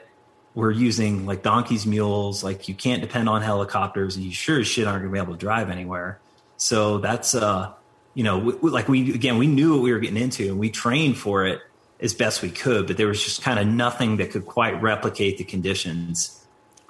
We're 0.56 0.72
using 0.72 1.26
like 1.26 1.44
donkeys, 1.44 1.86
mules. 1.86 2.44
Like 2.44 2.68
you 2.68 2.74
can't 2.76 3.02
depend 3.02 3.30
on 3.30 3.42
helicopters, 3.44 4.16
and 4.16 4.26
you 4.26 4.32
sure 4.32 4.60
as 4.62 4.68
shit 4.68 4.88
aren't 4.88 5.02
going 5.04 5.12
to 5.12 5.14
be 5.14 5.20
able 5.24 5.34
to 5.34 5.40
drive 5.40 5.70
anywhere. 5.70 6.20
So 6.58 6.98
that's 7.00 7.36
uh 7.36 7.74
you 8.14 8.24
know, 8.24 8.38
we, 8.40 8.54
we- 8.56 8.72
like 8.72 8.88
we 8.88 9.14
again, 9.14 9.38
we 9.38 9.48
knew 9.48 9.74
what 9.74 9.82
we 9.84 9.92
were 9.92 10.00
getting 10.00 10.18
into, 10.22 10.48
and 10.48 10.58
we 10.58 10.70
trained 10.70 11.18
for 11.18 11.46
it 11.46 11.60
as 12.00 12.14
best 12.14 12.42
we 12.42 12.50
could. 12.50 12.88
But 12.88 12.96
there 12.98 13.08
was 13.08 13.22
just 13.24 13.42
kind 13.42 13.60
of 13.60 13.68
nothing 13.68 14.18
that 14.18 14.32
could 14.32 14.46
quite 14.46 14.82
replicate 14.82 15.38
the 15.38 15.44
conditions 15.44 16.42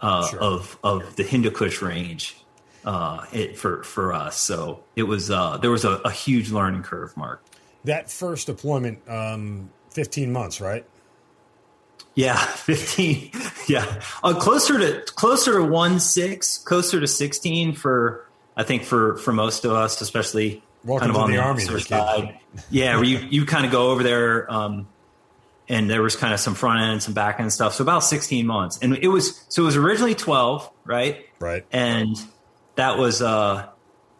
uh, 0.01 0.27
Sure. 0.27 0.39
of 0.39 0.77
of 0.83 1.15
the 1.15 1.23
Hindu 1.23 1.49
Kush 1.49 1.81
range 1.81 2.37
uh, 2.85 3.25
it, 3.33 3.57
for 3.57 3.81
for 3.81 4.13
us. 4.13 4.37
So 4.37 4.83
it 4.95 5.03
was 5.03 5.31
uh, 5.31 5.57
there 5.57 5.71
was 5.71 5.83
a, 5.85 5.93
a 6.05 6.11
huge 6.11 6.51
learning 6.51 6.83
curve, 6.83 7.17
Mark. 7.17 7.41
That 7.85 8.11
first 8.11 8.45
deployment, 8.45 8.99
um, 9.09 9.69
fifteen 9.89 10.31
months, 10.31 10.61
right? 10.61 10.85
Yeah, 12.15 12.37
fifteen. 12.45 13.31
Yeah, 13.67 14.01
uh, 14.23 14.33
closer 14.33 14.79
to 14.79 15.01
closer 15.13 15.53
to 15.59 15.63
one 15.63 15.99
six, 15.99 16.57
closer 16.57 16.99
to 16.99 17.07
sixteen 17.07 17.73
for 17.73 18.25
I 18.57 18.63
think 18.63 18.83
for 18.83 19.17
for 19.17 19.33
most 19.33 19.65
of 19.65 19.71
us, 19.71 20.01
especially 20.01 20.63
Welcome 20.83 21.07
kind 21.07 21.15
of 21.15 21.21
on 21.21 21.31
the 21.31 21.37
the, 21.37 21.43
Army, 21.43 21.79
side. 21.81 22.39
Yeah, 22.69 22.95
where 22.95 23.05
you 23.05 23.19
you 23.19 23.45
kind 23.45 23.65
of 23.65 23.71
go 23.71 23.91
over 23.91 24.03
there, 24.03 24.51
um, 24.51 24.87
and 25.67 25.89
there 25.89 26.01
was 26.01 26.15
kind 26.15 26.33
of 26.33 26.39
some 26.39 26.55
front 26.55 26.81
end 26.81 26.91
and 26.93 27.03
some 27.03 27.13
back 27.13 27.39
end 27.39 27.51
stuff. 27.51 27.73
So 27.73 27.83
about 27.83 28.03
sixteen 28.03 28.47
months, 28.47 28.79
and 28.81 28.97
it 28.97 29.09
was 29.09 29.43
so 29.49 29.63
it 29.63 29.65
was 29.65 29.75
originally 29.75 30.15
twelve, 30.15 30.69
right? 30.85 31.25
Right. 31.39 31.65
and 31.71 32.15
that 32.75 32.97
was 32.97 33.21
uh 33.21 33.67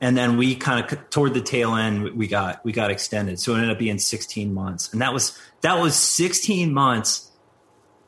and 0.02 0.18
then 0.18 0.38
we 0.38 0.56
kind 0.56 0.86
of 0.86 1.10
toward 1.10 1.34
the 1.34 1.42
tail 1.42 1.76
end 1.76 2.04
we 2.16 2.28
got 2.28 2.64
we 2.66 2.72
got 2.72 2.92
extended 2.92 3.40
so 3.40 3.54
it 3.54 3.58
ended 3.58 3.72
up 3.72 3.80
being 3.80 3.98
16 3.98 4.54
months 4.54 4.92
and 4.92 5.02
that 5.02 5.14
was 5.14 5.38
that 5.62 5.80
was 5.80 5.96
16 5.96 6.74
months 6.74 7.32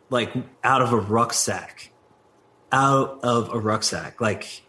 like 0.10 0.34
out 0.64 0.82
of 0.82 0.94
a 0.94 0.98
rucksack 0.98 1.92
out 2.72 3.20
of 3.24 3.54
a 3.54 3.60
rucksack 3.60 4.20
like 4.22 4.62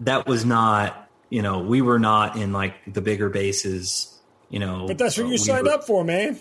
that 0.00 0.26
was 0.26 0.44
not 0.44 1.08
you 1.30 1.42
know 1.42 1.60
we 1.60 1.80
were 1.82 1.98
not 1.98 2.36
in 2.36 2.52
like 2.52 2.74
the 2.92 3.00
bigger 3.00 3.28
bases 3.30 4.18
you 4.50 4.58
know 4.58 4.86
But 4.86 4.98
that's 4.98 5.16
what 5.16 5.24
you 5.24 5.30
we 5.30 5.36
signed 5.38 5.66
were- 5.66 5.72
up 5.72 5.84
for, 5.84 6.04
man. 6.04 6.38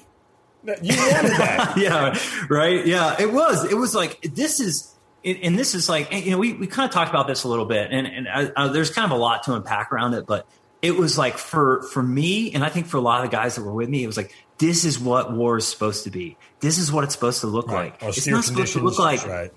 You 0.82 0.98
wanted 0.98 1.32
that. 1.38 1.74
yeah, 1.78 2.20
right. 2.50 2.86
Yeah, 2.86 3.16
it 3.18 3.32
was. 3.32 3.64
It 3.72 3.76
was 3.76 3.96
like 3.96 4.20
this 4.22 4.60
is, 4.60 4.94
and 5.24 5.58
this 5.58 5.74
is 5.74 5.88
like 5.88 6.12
you 6.12 6.32
know 6.32 6.38
we 6.38 6.52
we 6.52 6.68
kind 6.68 6.86
of 6.90 6.94
talked 6.94 7.10
about 7.12 7.28
this 7.28 7.46
a 7.46 7.48
little 7.48 7.66
bit, 7.66 7.88
and 7.92 8.06
and 8.06 8.28
uh, 8.28 8.52
uh, 8.58 8.68
there's 8.68 8.90
kind 8.90 9.06
of 9.10 9.18
a 9.18 9.22
lot 9.22 9.44
to 9.44 9.54
unpack 9.54 9.94
around 9.94 10.16
it, 10.16 10.26
but 10.28 10.46
it 10.82 10.98
was 10.98 11.18
like 11.18 11.38
for 11.38 11.84
for 11.94 12.04
me, 12.04 12.52
and 12.54 12.66
I 12.66 12.68
think 12.70 12.88
for 12.88 12.98
a 12.98 13.02
lot 13.02 13.24
of 13.24 13.30
the 13.32 13.38
guys 13.38 13.56
that 13.56 13.64
were 13.64 13.72
with 13.74 13.88
me, 13.88 14.04
it 14.04 14.08
was 14.08 14.18
like 14.18 14.34
this 14.58 14.84
is 14.84 15.00
what 15.00 15.32
war 15.32 15.56
is 15.58 15.66
supposed 15.66 16.04
to 16.04 16.12
be. 16.12 16.36
This 16.60 16.78
is 16.78 16.92
what 16.92 17.04
it's 17.04 17.14
supposed 17.14 17.42
to 17.42 17.48
look 17.48 17.68
like. 17.68 17.98
It's 18.02 18.28
not 18.28 18.44
supposed 18.44 18.74
to 18.74 18.80
look 18.80 19.00
like 19.00 19.26
right. 19.26 19.52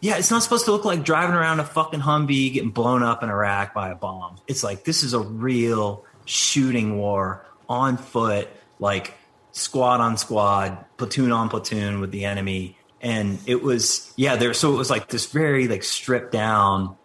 yeah, 0.00 0.16
it's 0.16 0.30
not 0.30 0.42
supposed 0.42 0.64
to 0.64 0.72
look 0.72 0.84
like 0.84 1.04
driving 1.04 1.36
around 1.36 1.60
a 1.60 1.64
fucking 1.64 2.00
Humvee 2.00 2.52
getting 2.52 2.70
blown 2.70 3.02
up 3.02 3.22
in 3.22 3.30
Iraq 3.30 3.74
by 3.74 3.90
a 3.90 3.94
bomb. 3.94 4.38
It's 4.48 4.64
like 4.64 4.84
this 4.84 5.02
is 5.02 5.14
a 5.14 5.20
real 5.20 6.04
shooting 6.24 6.98
war 6.98 7.44
on 7.68 7.96
foot, 7.96 8.48
like 8.78 9.14
squad 9.52 10.00
on 10.00 10.16
squad, 10.16 10.84
platoon 10.96 11.30
on 11.30 11.48
platoon 11.48 12.00
with 12.00 12.10
the 12.10 12.24
enemy. 12.24 12.76
And 13.00 13.38
it 13.46 13.62
was 13.62 14.12
yeah, 14.16 14.36
there 14.36 14.54
so 14.54 14.74
it 14.74 14.76
was 14.76 14.90
like 14.90 15.08
this 15.08 15.26
very 15.26 15.68
like 15.68 15.84
stripped 15.84 16.32
down 16.32 16.96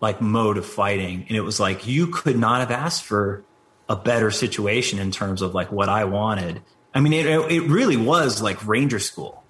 like 0.00 0.20
mode 0.20 0.58
of 0.58 0.66
fighting. 0.66 1.24
And 1.28 1.36
it 1.36 1.42
was 1.42 1.58
like 1.58 1.86
you 1.86 2.08
could 2.08 2.38
not 2.38 2.60
have 2.60 2.70
asked 2.70 3.04
for 3.04 3.44
a 3.88 3.96
better 3.96 4.30
situation 4.30 4.98
in 4.98 5.10
terms 5.10 5.42
of 5.42 5.54
like 5.54 5.72
what 5.72 5.88
I 5.88 6.04
wanted. 6.04 6.62
I 6.94 7.00
mean, 7.00 7.12
it 7.12 7.26
it 7.26 7.62
really 7.68 7.96
was 7.96 8.42
like 8.42 8.66
Ranger 8.66 8.98
school 8.98 9.42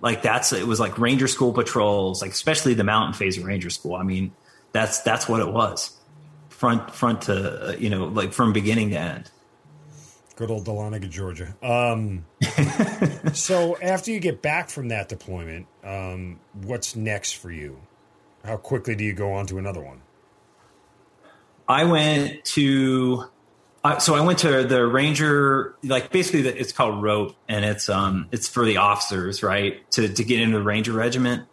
like 0.00 0.22
that's 0.22 0.52
it 0.52 0.66
was 0.66 0.80
like 0.80 0.98
ranger 0.98 1.28
school 1.28 1.52
patrols 1.52 2.22
like 2.22 2.30
especially 2.30 2.74
the 2.74 2.84
mountain 2.84 3.12
phase 3.12 3.38
of 3.38 3.44
ranger 3.44 3.70
school 3.70 3.94
i 3.94 4.02
mean 4.02 4.32
that's 4.72 5.00
that's 5.02 5.28
what 5.28 5.40
it 5.40 5.48
was 5.48 5.96
front 6.48 6.94
front 6.94 7.22
to 7.22 7.68
uh, 7.68 7.72
you 7.72 7.90
know 7.90 8.04
like 8.06 8.32
from 8.32 8.52
beginning 8.52 8.90
to 8.90 8.98
end 8.98 9.30
Good 10.36 10.50
old 10.50 10.66
Dahlonega, 10.66 11.08
Georgia. 11.08 11.56
Um, 11.62 12.26
so 13.32 13.78
after 13.80 14.10
you 14.10 14.20
get 14.20 14.42
back 14.42 14.68
from 14.68 14.88
that 14.88 15.08
deployment, 15.08 15.66
um, 15.82 16.40
what's 16.52 16.94
next 16.94 17.32
for 17.38 17.50
you? 17.50 17.80
How 18.44 18.58
quickly 18.58 18.94
do 18.94 19.02
you 19.02 19.14
go 19.14 19.32
on 19.32 19.46
to 19.46 19.56
another 19.56 19.80
one? 19.80 20.02
i 21.66 21.84
went 21.84 22.44
to 22.44 23.24
uh, 23.86 23.98
so 23.98 24.14
i 24.14 24.20
went 24.20 24.38
to 24.38 24.64
the 24.64 24.84
ranger 24.86 25.74
like 25.82 26.10
basically 26.10 26.42
the, 26.42 26.58
it's 26.60 26.72
called 26.72 27.02
rope 27.02 27.34
and 27.48 27.64
it's 27.64 27.88
um 27.88 28.26
it's 28.32 28.48
for 28.48 28.64
the 28.64 28.76
officers 28.78 29.42
right 29.42 29.88
to 29.90 30.08
to 30.08 30.24
get 30.24 30.40
into 30.40 30.58
the 30.58 30.64
ranger 30.64 30.92
regiment 30.92 31.44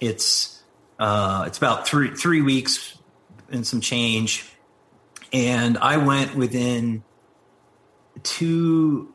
it's 0.00 0.62
uh 0.98 1.44
it's 1.46 1.58
about 1.58 1.86
three 1.86 2.14
three 2.14 2.40
weeks 2.42 2.96
and 3.50 3.66
some 3.66 3.80
change 3.80 4.50
and 5.32 5.76
i 5.78 5.96
went 5.96 6.34
within 6.34 7.02
two 8.22 9.12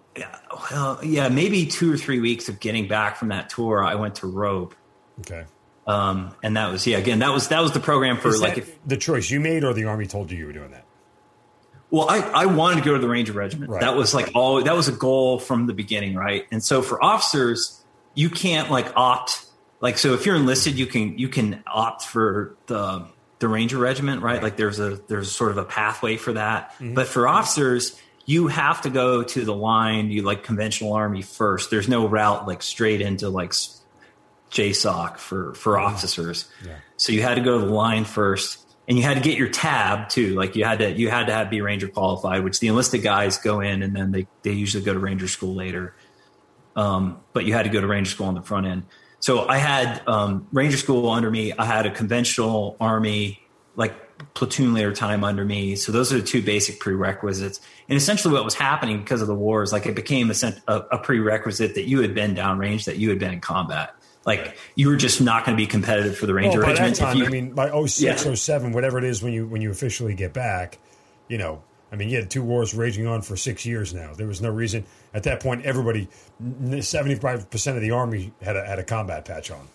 well 0.72 1.00
yeah 1.04 1.30
maybe 1.30 1.66
two 1.66 1.92
or 1.94 1.98
three 1.98 2.20
weeks 2.20 2.50
of 2.50 2.60
getting 2.60 2.88
back 2.88 3.16
from 3.18 3.30
that 3.30 3.50
tour 3.50 3.84
i 3.84 3.96
went 3.96 4.16
to 4.16 4.28
rope 4.28 4.76
Okay. 5.22 5.46
um 5.88 6.34
and 6.44 6.56
that 6.58 6.72
was 6.72 6.86
yeah 6.88 6.98
again 6.98 7.20
that 7.20 7.32
was 7.34 7.48
that 7.50 7.62
was 7.62 7.72
the 7.72 7.80
program 7.80 8.18
for 8.18 8.30
Is 8.30 8.42
like 8.42 8.58
if 8.58 8.88
the 8.88 8.98
choice 8.98 9.30
you 9.30 9.40
made, 9.40 9.64
or 9.64 9.74
the 9.74 9.86
Army 9.86 10.08
told 10.08 10.32
you 10.32 10.38
you 10.38 10.46
were 10.48 10.54
doing 10.54 10.72
that? 10.72 10.86
Well, 11.91 12.10
I, 12.10 12.19
I 12.19 12.45
wanted 12.45 12.84
to 12.84 12.86
go 12.86 12.93
to 12.93 12.99
the 12.99 13.10
Ranger 13.10 13.34
Regiment. 13.34 13.71
Right. 13.71 13.82
That 13.82 13.95
was 13.95 14.13
like 14.13 14.32
all 14.36 14.63
that 14.63 14.75
was 14.75 14.88
a 14.88 14.91
goal 14.91 15.39
from 15.39 15.65
the 15.65 15.73
beginning, 15.73 16.15
right? 16.15 16.45
And 16.52 16.63
so 16.63 16.82
for 16.82 17.04
officers, 17.04 17.84
you 18.13 18.30
can't 18.30 18.69
like 18.69 18.95
opt 18.95 19.45
like 19.82 19.97
so 19.97 20.13
if 20.13 20.25
you're 20.25 20.36
enlisted, 20.36 20.78
you 20.78 20.86
can 20.86 21.17
you 21.17 21.30
can 21.30 21.63
opt 21.65 22.04
for 22.04 22.56
the 22.67 23.08
the 23.39 23.47
Ranger 23.47 23.78
Regiment, 23.78 24.21
right? 24.21 24.43
Like 24.43 24.58
there's 24.58 24.80
a 24.80 24.99
there's 25.08 25.32
sort 25.32 25.52
of 25.52 25.58
a 25.58 25.63
pathway 25.63 26.17
for 26.17 26.34
that. 26.34 26.71
Mm-hmm. 26.73 26.93
But 26.93 27.08
for 27.08 27.28
officers, 27.28 27.99
you 28.25 28.47
have 28.47 28.82
to 28.82 28.89
go 28.89 29.23
to 29.23 29.45
the 29.45 29.56
line, 29.56 30.12
you 30.12 30.21
like 30.21 30.43
conventional 30.43 30.93
army 30.93 31.21
first. 31.21 31.71
There's 31.71 31.88
no 31.88 32.08
route 32.08 32.47
like 32.47 32.62
straight 32.62 33.02
into 33.02 33.30
like 33.30 33.52
JSOC 34.52 35.17
for 35.17 35.54
for 35.54 35.80
officers. 35.80 36.49
Yeah. 36.65 36.75
So 36.97 37.13
you 37.13 37.21
had 37.21 37.36
to 37.36 37.41
go 37.41 37.60
to 37.60 37.65
the 37.65 37.73
line 37.73 38.04
first, 38.04 38.60
and 38.89 38.97
you 38.97 39.04
had 39.04 39.17
to 39.17 39.23
get 39.23 39.38
your 39.38 39.47
tab 39.47 40.10
too. 40.10 40.34
Like 40.34 40.56
you 40.56 40.65
had 40.65 40.80
to 40.80 40.91
you 40.91 41.10
had 41.10 41.28
to 41.28 41.34
have 41.34 41.52
be 41.52 41.62
Ranger 41.62 41.88
qualified, 41.88 42.43
which 42.43 42.60
the 42.60 42.67
enlisted 42.67 43.04
guys 43.04 43.38
go 43.38 43.62
in 43.62 43.84
and 43.84 43.95
then 43.95 44.12
they 44.12 44.28
they 44.41 44.52
usually 44.52 44.84
go 44.84 44.93
to 44.93 44.99
Ranger 44.99 45.28
school 45.28 45.54
later. 45.54 45.93
Um, 46.75 47.19
but 47.32 47.45
you 47.45 47.54
had 47.54 47.63
to 47.63 47.69
go 47.69 47.80
to 47.80 47.88
Ranger 47.88 48.10
school 48.10 48.25
on 48.25 48.34
the 48.34 48.41
front 48.41 48.65
end. 48.65 48.84
So 49.19 49.47
I 49.47 49.58
had 49.58 50.02
um, 50.08 50.47
Ranger 50.52 50.78
school 50.78 51.10
under 51.10 51.30
me. 51.30 51.54
I 51.54 51.65
had 51.65 51.86
a 51.86 51.91
conventional 51.91 52.78
Army 52.80 53.41
like 53.75 53.93
platoon 54.34 54.73
leader 54.73 54.91
time 54.91 55.23
under 55.23 55.45
me. 55.45 55.75
So 55.75 55.91
those 55.91 56.12
are 56.12 56.17
the 56.17 56.25
two 56.25 56.41
basic 56.41 56.80
prerequisites. 56.80 57.62
And 57.89 57.95
essentially, 57.95 58.34
what 58.34 58.43
was 58.43 58.56
happening 58.56 58.99
because 58.99 59.21
of 59.21 59.28
the 59.28 59.36
wars, 59.36 59.71
like 59.71 59.86
it 59.86 59.95
became 59.95 60.32
a, 60.32 60.54
a 60.67 60.97
prerequisite 60.97 61.75
that 61.75 61.88
you 61.88 62.02
had 62.02 62.15
been 62.15 62.34
downrange, 62.34 62.86
that 62.86 62.97
you 62.97 63.10
had 63.10 63.19
been 63.19 63.34
in 63.34 63.41
combat. 63.41 63.93
Like 64.26 64.58
you 64.76 64.90
were 64.90 64.98
just 64.98 65.22
not 65.22 65.46
going 65.46 65.58
to 65.58 65.62
be 65.62 65.68
competitive 65.68 66.18
for 66.18 66.26
the 66.26 66.34
Ranger 66.34 66.60
well, 66.60 66.68
regiment. 66.68 66.96
Time, 66.98 67.18
you, 67.18 67.26
I 67.26 67.30
mean, 67.30 67.52
by 67.54 67.70
06, 67.70 68.02
yeah. 68.02 68.34
07, 68.34 68.74
whatever 68.74 68.98
it 68.98 69.04
is 69.04 69.24
when 69.24 69.34
you 69.34 69.48
when 69.48 69.62
you 69.62 69.72
officially 69.72 70.14
get 70.14 70.34
back, 70.34 70.78
you 71.28 71.38
know, 71.38 71.64
I 71.92 71.96
mean, 71.96 72.10
you 72.10 72.18
had 72.18 72.30
two 72.30 72.44
wars 72.44 72.74
raging 72.74 73.08
on 73.08 73.22
for 73.22 73.36
six 73.36 73.66
years 73.66 73.94
now. 73.94 74.14
There 74.14 74.28
was 74.28 74.42
no 74.42 74.50
reason 74.50 74.86
at 75.14 75.24
that 75.24 75.42
point. 75.42 75.66
Everybody, 75.66 76.08
seventy 76.82 77.16
five 77.16 77.50
percent 77.50 77.78
of 77.78 77.82
the 77.82 77.92
army 77.92 78.34
had 78.42 78.56
a, 78.56 78.66
had 78.66 78.80
a 78.80 78.84
combat 78.84 79.26
patch 79.26 79.52
on. 79.52 79.68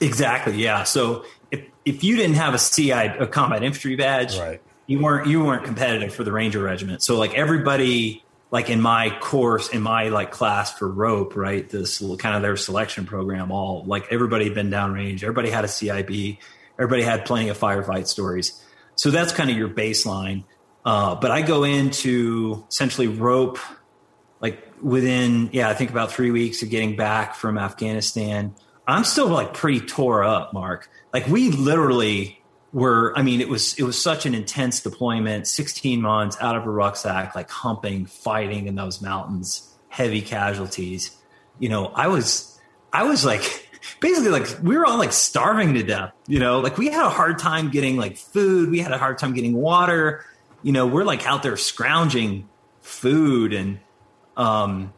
Exactly. 0.00 0.62
Yeah. 0.62 0.84
So 0.84 1.24
if 1.50 1.64
if 1.84 2.04
you 2.04 2.16
didn't 2.16 2.36
have 2.36 2.54
a 2.54 2.58
CI, 2.58 2.92
a 2.92 3.26
combat 3.26 3.62
infantry 3.62 3.96
badge, 3.96 4.38
right. 4.38 4.60
you 4.86 5.00
weren't 5.00 5.26
you 5.26 5.44
weren't 5.44 5.64
competitive 5.64 6.14
for 6.14 6.24
the 6.24 6.32
Ranger 6.32 6.62
regiment. 6.62 7.02
So 7.02 7.18
like 7.18 7.34
everybody, 7.34 8.23
like 8.54 8.70
in 8.70 8.80
my 8.80 9.10
course, 9.18 9.68
in 9.68 9.82
my 9.82 10.08
like 10.08 10.30
class 10.30 10.72
for 10.78 10.88
ROP, 10.88 11.36
right? 11.36 11.68
This 11.68 11.98
kind 11.98 12.36
of 12.36 12.40
their 12.40 12.56
selection 12.56 13.04
program, 13.04 13.50
all 13.50 13.84
like 13.84 14.06
everybody 14.10 14.44
had 14.44 14.54
been 14.54 14.70
downrange. 14.70 15.22
Everybody 15.22 15.50
had 15.50 15.64
a 15.64 15.68
CIB. 15.68 16.38
Everybody 16.78 17.02
had 17.02 17.26
plenty 17.26 17.50
of 17.50 17.58
firefight 17.58 18.06
stories. 18.06 18.64
So 18.96 19.10
that's 19.10 19.32
kind 19.32 19.50
of 19.50 19.56
your 19.56 19.68
baseline 19.68 20.44
uh, 20.84 21.14
but 21.14 21.30
I 21.30 21.42
go 21.42 21.64
into 21.64 22.64
essentially 22.68 23.08
ROP 23.08 23.58
like 24.40 24.70
within, 24.82 25.48
yeah, 25.52 25.68
I 25.68 25.74
think 25.74 25.90
about 25.90 26.12
three 26.12 26.30
weeks 26.30 26.62
of 26.62 26.68
getting 26.68 26.96
back 26.96 27.34
from 27.34 27.56
Afghanistan. 27.56 28.54
I'm 28.86 29.04
still 29.04 29.28
like 29.28 29.54
pretty 29.54 29.80
tore 29.80 30.22
up, 30.22 30.52
Mark. 30.52 30.90
Like 31.12 31.26
we 31.26 31.50
literally 31.50 32.42
were, 32.74 33.16
I 33.16 33.22
mean, 33.22 33.40
it 33.40 33.48
was, 33.48 33.78
it 33.78 33.84
was 33.84 34.00
such 34.00 34.26
an 34.26 34.34
intense 34.34 34.82
deployment, 34.82 35.46
16 35.46 36.02
months 36.02 36.36
out 36.40 36.56
of 36.56 36.66
a 36.66 36.70
rucksack, 36.70 37.34
like 37.34 37.48
humping, 37.48 38.04
fighting 38.04 38.66
in 38.66 38.74
those 38.74 39.00
mountains, 39.00 39.74
heavy 39.88 40.20
casualties. 40.20 41.16
You 41.58 41.70
know, 41.70 41.86
I 41.86 42.08
was, 42.08 42.60
I 42.92 43.04
was 43.04 43.24
like, 43.24 43.70
basically 44.00 44.30
like 44.30 44.48
we 44.62 44.76
were 44.76 44.84
all 44.84 44.98
like 44.98 45.12
starving 45.12 45.72
to 45.74 45.82
death, 45.82 46.12
you 46.26 46.38
know, 46.38 46.60
like 46.60 46.76
we 46.76 46.88
had 46.88 47.06
a 47.06 47.10
hard 47.10 47.38
time 47.38 47.70
getting 47.70 47.96
like 47.96 48.18
food. 48.18 48.70
We 48.70 48.80
had 48.80 48.92
a 48.92 48.98
hard 48.98 49.16
time 49.16 49.32
getting 49.32 49.54
water 49.54 50.26
you 50.64 50.72
know, 50.72 50.86
we're 50.86 51.04
like 51.04 51.24
out 51.26 51.44
there 51.44 51.56
scrounging 51.56 52.48
food 52.80 53.52
and, 53.52 53.78
um, 54.36 54.92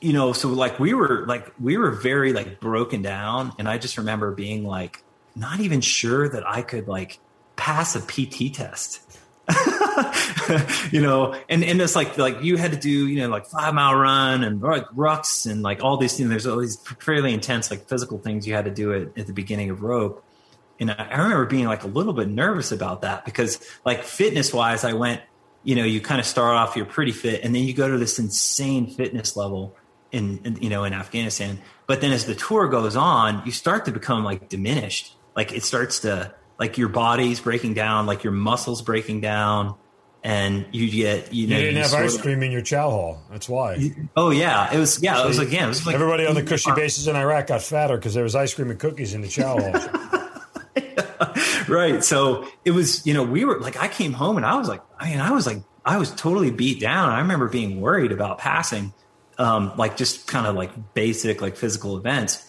you 0.00 0.12
know, 0.12 0.32
so 0.32 0.50
like 0.50 0.78
we 0.78 0.94
were 0.94 1.24
like, 1.26 1.50
we 1.58 1.76
were 1.76 1.90
very 1.90 2.32
like 2.32 2.60
broken 2.60 3.02
down. 3.02 3.52
And 3.58 3.66
I 3.68 3.78
just 3.78 3.96
remember 3.98 4.32
being 4.32 4.64
like, 4.64 5.02
not 5.38 5.60
even 5.60 5.80
sure 5.80 6.28
that 6.28 6.46
I 6.46 6.62
could 6.62 6.88
like 6.88 7.18
pass 7.56 7.96
a 7.96 8.00
PT 8.00 8.54
test. 8.54 9.00
you 10.92 11.00
know, 11.00 11.34
and, 11.48 11.64
and 11.64 11.80
it's 11.80 11.96
like, 11.96 12.18
like 12.18 12.42
you 12.42 12.56
had 12.56 12.72
to 12.72 12.76
do, 12.78 13.08
you 13.08 13.20
know, 13.20 13.28
like 13.28 13.46
five 13.46 13.72
mile 13.72 13.94
run 13.94 14.44
and 14.44 14.60
like 14.60 14.84
rucks 14.88 15.50
and 15.50 15.62
like 15.62 15.82
all 15.82 15.96
these 15.96 16.16
things. 16.16 16.28
There's 16.28 16.46
all 16.46 16.58
these 16.58 16.76
fairly 17.00 17.32
intense, 17.32 17.70
like 17.70 17.88
physical 17.88 18.18
things 18.18 18.46
you 18.46 18.54
had 18.54 18.66
to 18.66 18.70
do 18.70 18.92
at, 18.92 19.18
at 19.18 19.26
the 19.26 19.32
beginning 19.32 19.70
of 19.70 19.78
ROP 19.78 20.20
and 20.80 20.90
I 20.90 21.16
remember 21.16 21.46
being 21.46 21.66
like 21.66 21.82
a 21.82 21.88
little 21.88 22.12
bit 22.12 22.28
nervous 22.28 22.70
about 22.72 23.02
that 23.02 23.24
because 23.24 23.60
like 23.84 24.04
fitness 24.04 24.52
wise, 24.52 24.84
I 24.84 24.92
went, 24.92 25.20
you 25.64 25.74
know, 25.74 25.84
you 25.84 26.00
kind 26.00 26.20
of 26.20 26.26
start 26.26 26.54
off, 26.54 26.76
you're 26.76 26.86
pretty 26.86 27.12
fit 27.12 27.42
and 27.42 27.54
then 27.54 27.64
you 27.64 27.74
go 27.74 27.88
to 27.88 27.98
this 27.98 28.18
insane 28.18 28.86
fitness 28.86 29.36
level 29.36 29.76
in, 30.12 30.40
in, 30.44 30.62
you 30.62 30.70
know, 30.70 30.84
in 30.84 30.92
Afghanistan. 30.92 31.58
But 31.86 32.00
then 32.00 32.12
as 32.12 32.26
the 32.26 32.34
tour 32.34 32.68
goes 32.68 32.94
on, 32.94 33.42
you 33.44 33.52
start 33.52 33.86
to 33.86 33.92
become 33.92 34.24
like 34.24 34.48
diminished. 34.48 35.14
Like 35.38 35.52
it 35.52 35.62
starts 35.62 36.00
to, 36.00 36.34
like 36.58 36.78
your 36.78 36.88
body's 36.88 37.38
breaking 37.38 37.74
down, 37.74 38.06
like 38.06 38.24
your 38.24 38.32
muscles 38.32 38.82
breaking 38.82 39.20
down. 39.20 39.76
And 40.24 40.66
you 40.72 40.90
get, 40.90 41.32
you 41.32 41.46
know, 41.46 41.56
you 41.56 41.62
didn't 41.62 41.80
have 41.80 41.94
ice 41.94 42.16
of, 42.16 42.22
cream 42.22 42.42
in 42.42 42.50
your 42.50 42.60
chow 42.60 42.90
hall. 42.90 43.22
That's 43.30 43.48
why. 43.48 43.92
Oh 44.16 44.30
yeah, 44.30 44.74
it 44.74 44.76
was. 44.76 45.00
Yeah, 45.00 45.22
it 45.22 45.28
was 45.28 45.38
again. 45.38 45.66
It 45.66 45.68
was 45.68 45.86
like 45.86 45.94
everybody 45.94 46.26
on 46.26 46.34
the 46.34 46.42
cushy 46.46 46.72
bases 46.72 47.06
in 47.06 47.14
Iraq 47.14 47.46
got 47.46 47.62
fatter 47.62 47.96
because 47.96 48.14
there 48.14 48.24
was 48.24 48.34
ice 48.34 48.52
cream 48.52 48.68
and 48.68 48.80
cookies 48.80 49.14
in 49.14 49.20
the 49.20 49.28
chow 49.28 49.56
hall. 49.60 49.72
right. 51.68 52.02
So 52.02 52.48
it 52.64 52.72
was, 52.72 53.06
you 53.06 53.14
know, 53.14 53.22
we 53.22 53.44
were 53.44 53.60
like, 53.60 53.76
I 53.76 53.86
came 53.86 54.12
home 54.12 54.36
and 54.36 54.44
I 54.44 54.56
was 54.56 54.68
like, 54.68 54.82
I 54.98 55.10
mean, 55.10 55.20
I 55.20 55.30
was 55.30 55.46
like, 55.46 55.58
I 55.84 55.98
was 55.98 56.10
totally 56.10 56.50
beat 56.50 56.80
down. 56.80 57.10
I 57.10 57.20
remember 57.20 57.48
being 57.48 57.80
worried 57.80 58.10
about 58.10 58.38
passing, 58.38 58.92
um, 59.38 59.72
like 59.76 59.96
just 59.96 60.26
kind 60.26 60.48
of 60.48 60.56
like 60.56 60.94
basic, 60.94 61.40
like 61.40 61.56
physical 61.56 61.96
events. 61.96 62.47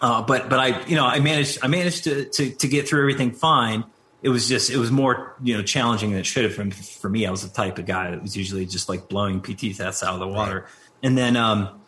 Uh, 0.00 0.22
but, 0.22 0.48
but 0.50 0.58
I, 0.58 0.84
you 0.86 0.96
know, 0.96 1.06
I 1.06 1.20
managed, 1.20 1.60
I 1.62 1.68
managed 1.68 2.04
to, 2.04 2.24
to, 2.26 2.50
to 2.50 2.68
get 2.68 2.88
through 2.88 3.00
everything 3.00 3.32
fine. 3.32 3.84
It 4.22 4.28
was 4.28 4.48
just, 4.48 4.70
it 4.70 4.76
was 4.76 4.90
more, 4.90 5.34
you 5.42 5.56
know, 5.56 5.62
challenging 5.62 6.10
than 6.10 6.20
it 6.20 6.26
should 6.26 6.44
have 6.44 6.56
been 6.56 6.70
for 6.70 7.08
me. 7.08 7.26
I 7.26 7.30
was 7.30 7.42
the 7.42 7.54
type 7.54 7.78
of 7.78 7.86
guy 7.86 8.10
that 8.10 8.22
was 8.22 8.36
usually 8.36 8.66
just 8.66 8.88
like 8.88 9.08
blowing 9.08 9.40
PT 9.40 9.76
tests 9.76 10.02
out 10.02 10.14
of 10.14 10.20
the 10.20 10.28
water. 10.28 10.60
Right. 10.60 10.70
And 11.02 11.18
then, 11.18 11.36
um, 11.36 11.80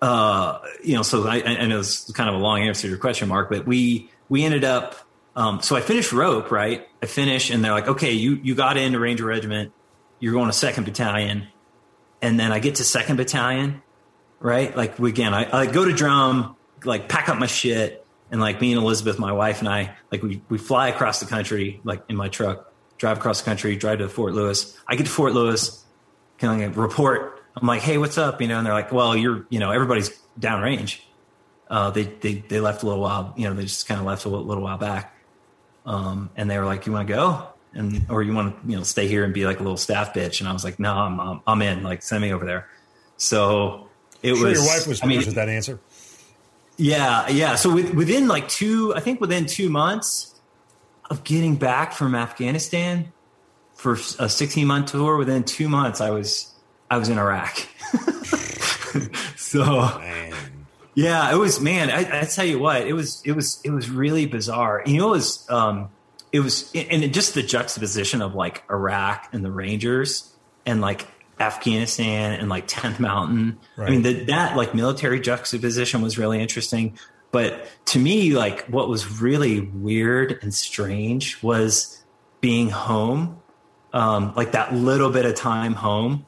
uh, 0.00 0.58
you 0.82 0.96
know, 0.96 1.02
so 1.02 1.26
I, 1.26 1.42
I 1.42 1.66
know 1.66 1.78
it's 1.80 2.10
kind 2.12 2.28
of 2.28 2.34
a 2.34 2.38
long 2.38 2.62
answer 2.62 2.82
to 2.82 2.88
your 2.88 2.98
question, 2.98 3.28
Mark, 3.28 3.50
but 3.50 3.66
we, 3.66 4.10
we 4.28 4.44
ended 4.44 4.64
up 4.64 4.96
um, 5.34 5.62
so 5.62 5.76
I 5.76 5.80
finished 5.80 6.10
ROP, 6.10 6.50
right? 6.50 6.86
I 7.02 7.06
finish, 7.06 7.50
and 7.50 7.64
they're 7.64 7.72
like, 7.72 7.88
okay, 7.88 8.12
you 8.12 8.38
you 8.42 8.54
got 8.54 8.76
into 8.76 8.98
Ranger 8.98 9.24
Regiment, 9.24 9.72
you're 10.20 10.34
going 10.34 10.48
to 10.48 10.52
second 10.52 10.84
battalion, 10.84 11.48
and 12.20 12.38
then 12.38 12.52
I 12.52 12.58
get 12.58 12.76
to 12.76 12.84
second 12.84 13.16
battalion, 13.16 13.82
right? 14.40 14.76
Like 14.76 14.98
again, 14.98 15.32
I, 15.32 15.60
I 15.60 15.66
go 15.66 15.84
to 15.84 15.92
drum, 15.92 16.56
like 16.84 17.08
pack 17.08 17.28
up 17.28 17.38
my 17.38 17.46
shit, 17.46 18.06
and 18.30 18.40
like 18.40 18.60
me 18.60 18.72
and 18.72 18.82
Elizabeth, 18.82 19.18
my 19.18 19.32
wife, 19.32 19.60
and 19.60 19.68
I, 19.68 19.96
like 20.10 20.22
we 20.22 20.42
we 20.48 20.58
fly 20.58 20.88
across 20.88 21.20
the 21.20 21.26
country, 21.26 21.80
like 21.84 22.02
in 22.08 22.16
my 22.16 22.28
truck, 22.28 22.72
drive 22.98 23.18
across 23.18 23.40
the 23.40 23.44
country, 23.44 23.76
drive 23.76 23.98
to 23.98 24.08
Fort 24.08 24.34
Lewis. 24.34 24.78
I 24.86 24.96
get 24.96 25.06
to 25.06 25.12
Fort 25.12 25.32
Lewis, 25.32 25.84
kind 26.38 26.62
of 26.62 26.68
like 26.68 26.76
report. 26.76 27.42
I'm 27.56 27.66
like, 27.66 27.82
hey, 27.82 27.98
what's 27.98 28.16
up? 28.16 28.40
You 28.40 28.48
know, 28.48 28.58
and 28.58 28.66
they're 28.66 28.72
like, 28.72 28.92
well, 28.92 29.14
you're, 29.14 29.46
you 29.50 29.58
know, 29.58 29.70
everybody's 29.70 30.18
downrange. 30.40 31.00
Uh, 31.68 31.90
they, 31.90 32.04
they, 32.04 32.34
they 32.34 32.60
left 32.60 32.82
a 32.82 32.86
little 32.86 33.02
while, 33.02 33.34
you 33.36 33.46
know, 33.46 33.54
they 33.54 33.64
just 33.64 33.86
kind 33.86 34.00
of 34.00 34.06
left 34.06 34.24
a 34.24 34.28
little 34.28 34.62
while 34.62 34.78
back. 34.78 35.14
Um, 35.84 36.30
and 36.36 36.50
they 36.50 36.58
were 36.58 36.64
like, 36.64 36.86
"You 36.86 36.92
want 36.92 37.08
to 37.08 37.14
go?" 37.14 37.48
And 37.74 38.06
or 38.08 38.22
you 38.22 38.32
want 38.34 38.62
to 38.62 38.70
you 38.70 38.76
know 38.76 38.82
stay 38.82 39.08
here 39.08 39.24
and 39.24 39.34
be 39.34 39.46
like 39.46 39.58
a 39.58 39.62
little 39.62 39.76
staff 39.76 40.14
bitch? 40.14 40.40
And 40.40 40.48
I 40.48 40.52
was 40.52 40.64
like, 40.64 40.78
"No, 40.78 40.94
I'm 40.94 41.18
I'm, 41.18 41.40
I'm 41.46 41.62
in. 41.62 41.82
Like, 41.82 42.02
send 42.02 42.22
me 42.22 42.32
over 42.32 42.44
there." 42.44 42.68
So 43.16 43.88
it 44.22 44.36
sure 44.36 44.48
was. 44.48 44.58
Your 44.58 44.66
wife 44.66 44.86
was 44.86 45.02
I 45.02 45.06
mean, 45.06 45.18
with 45.18 45.34
that 45.34 45.48
answer. 45.48 45.80
Yeah, 46.76 47.28
yeah. 47.28 47.54
So 47.56 47.72
with, 47.72 47.94
within 47.94 48.28
like 48.28 48.48
two, 48.48 48.94
I 48.94 49.00
think 49.00 49.20
within 49.20 49.46
two 49.46 49.68
months 49.68 50.34
of 51.10 51.24
getting 51.24 51.56
back 51.56 51.92
from 51.92 52.14
Afghanistan 52.14 53.12
for 53.74 53.94
a 54.18 54.28
16 54.28 54.66
month 54.66 54.92
tour, 54.92 55.16
within 55.16 55.44
two 55.44 55.68
months, 55.68 56.00
I 56.00 56.10
was 56.10 56.52
I 56.90 56.98
was 56.98 57.08
in 57.08 57.18
Iraq. 57.18 57.56
so. 59.36 59.64
Man 59.64 60.32
yeah, 60.94 61.32
it 61.32 61.36
was 61.36 61.60
man. 61.60 61.90
I, 61.90 62.20
I, 62.20 62.24
tell 62.24 62.44
you 62.44 62.58
what, 62.58 62.86
it 62.86 62.92
was 62.92 63.22
it 63.24 63.32
was 63.32 63.60
it 63.64 63.70
was 63.70 63.88
really 63.88 64.26
bizarre. 64.26 64.82
You 64.84 64.98
know, 64.98 65.08
it 65.08 65.12
was 65.12 65.50
um, 65.50 65.88
it 66.32 66.40
was 66.40 66.70
and 66.74 67.12
just 67.14 67.34
the 67.34 67.42
juxtaposition 67.42 68.20
of 68.20 68.34
like 68.34 68.62
Iraq 68.70 69.28
and 69.32 69.44
the 69.44 69.50
Rangers 69.50 70.30
and 70.66 70.80
like 70.80 71.06
Afghanistan 71.40 72.32
and 72.32 72.48
like 72.48 72.68
10th 72.68 73.00
Mountain. 73.00 73.58
Right. 73.76 73.88
I 73.88 73.90
mean, 73.90 74.02
the, 74.02 74.24
that 74.24 74.56
like 74.56 74.74
military 74.74 75.20
juxtaposition 75.20 76.02
was 76.02 76.18
really 76.18 76.40
interesting. 76.40 76.98
But 77.30 77.66
to 77.86 77.98
me, 77.98 78.34
like 78.34 78.66
what 78.66 78.88
was 78.88 79.20
really 79.20 79.60
weird 79.60 80.38
and 80.42 80.52
strange 80.52 81.42
was 81.42 82.04
being 82.40 82.70
home, 82.70 83.40
um, 83.92 84.34
like 84.36 84.52
that 84.52 84.74
little 84.74 85.10
bit 85.10 85.24
of 85.24 85.34
time 85.34 85.74
home 85.74 86.26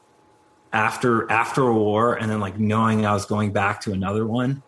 after 0.73 1.31
after 1.31 1.61
a 1.61 1.73
war 1.73 2.15
and 2.15 2.29
then 2.29 2.39
like 2.39 2.59
knowing 2.59 3.05
I 3.05 3.13
was 3.13 3.25
going 3.25 3.53
back 3.53 3.81
to 3.81 3.93
another 3.93 4.25
one, 4.25 4.63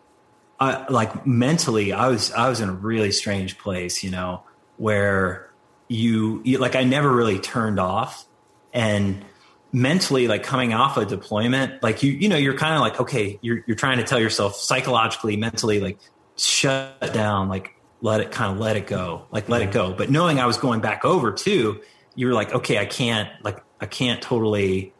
I, 0.60 0.86
like 0.88 1.26
mentally 1.26 1.92
I 1.92 2.08
was 2.08 2.32
I 2.32 2.48
was 2.48 2.60
in 2.60 2.68
a 2.68 2.72
really 2.72 3.10
strange 3.10 3.58
place, 3.58 4.02
you 4.02 4.10
know, 4.10 4.44
where 4.76 5.50
you, 5.88 6.40
you 6.44 6.58
like 6.58 6.76
I 6.76 6.84
never 6.84 7.12
really 7.12 7.38
turned 7.40 7.80
off 7.80 8.26
and 8.72 9.24
mentally 9.72 10.28
like 10.28 10.42
coming 10.42 10.72
off 10.72 10.96
a 10.96 11.04
deployment 11.04 11.82
like 11.82 12.02
you 12.02 12.10
you 12.10 12.28
know 12.28 12.36
you're 12.36 12.56
kind 12.56 12.74
of 12.74 12.80
like 12.80 12.98
okay 12.98 13.38
you're 13.42 13.62
you're 13.66 13.76
trying 13.76 13.98
to 13.98 14.04
tell 14.04 14.18
yourself 14.18 14.56
psychologically 14.56 15.36
mentally 15.36 15.78
like 15.78 15.98
shut 16.36 17.12
down 17.12 17.48
like 17.48 17.74
let 18.00 18.20
it 18.20 18.30
kind 18.30 18.52
of 18.52 18.58
let 18.58 18.76
it 18.76 18.86
go 18.86 19.26
like 19.30 19.48
let 19.48 19.60
it 19.60 19.64
mm-hmm. 19.66 19.90
go 19.90 19.92
but 19.92 20.10
knowing 20.10 20.40
I 20.40 20.46
was 20.46 20.56
going 20.56 20.80
back 20.80 21.04
over 21.04 21.32
too 21.32 21.82
you're 22.14 22.32
like 22.32 22.54
okay 22.54 22.78
I 22.78 22.86
can't 22.86 23.28
like 23.44 23.62
I 23.80 23.86
can't 23.86 24.22
totally 24.22 24.94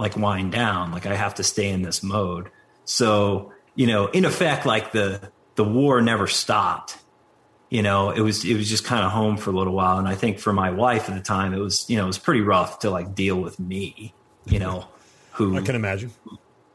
like 0.00 0.16
wind 0.16 0.52
down. 0.52 0.92
Like 0.92 1.06
I 1.06 1.14
have 1.14 1.34
to 1.36 1.42
stay 1.44 1.68
in 1.68 1.82
this 1.82 2.02
mode. 2.02 2.50
So, 2.84 3.52
you 3.74 3.86
know, 3.86 4.06
in 4.06 4.24
effect, 4.24 4.66
like 4.66 4.92
the, 4.92 5.30
the 5.54 5.64
war 5.64 6.00
never 6.00 6.26
stopped. 6.26 6.96
You 7.70 7.82
know, 7.82 8.10
it 8.10 8.20
was, 8.20 8.44
it 8.44 8.54
was 8.54 8.68
just 8.68 8.84
kind 8.84 9.04
of 9.04 9.10
home 9.10 9.38
for 9.38 9.50
a 9.50 9.52
little 9.52 9.72
while. 9.72 9.98
And 9.98 10.06
I 10.06 10.14
think 10.14 10.38
for 10.38 10.52
my 10.52 10.70
wife 10.70 11.08
at 11.08 11.14
the 11.14 11.22
time, 11.22 11.54
it 11.54 11.58
was, 11.58 11.88
you 11.88 11.96
know, 11.96 12.04
it 12.04 12.08
was 12.08 12.18
pretty 12.18 12.42
rough 12.42 12.80
to 12.80 12.90
like 12.90 13.14
deal 13.14 13.40
with 13.40 13.58
me, 13.58 14.12
you 14.44 14.58
know, 14.58 14.88
who 15.32 15.56
I 15.56 15.62
can 15.62 15.76
imagine. 15.76 16.10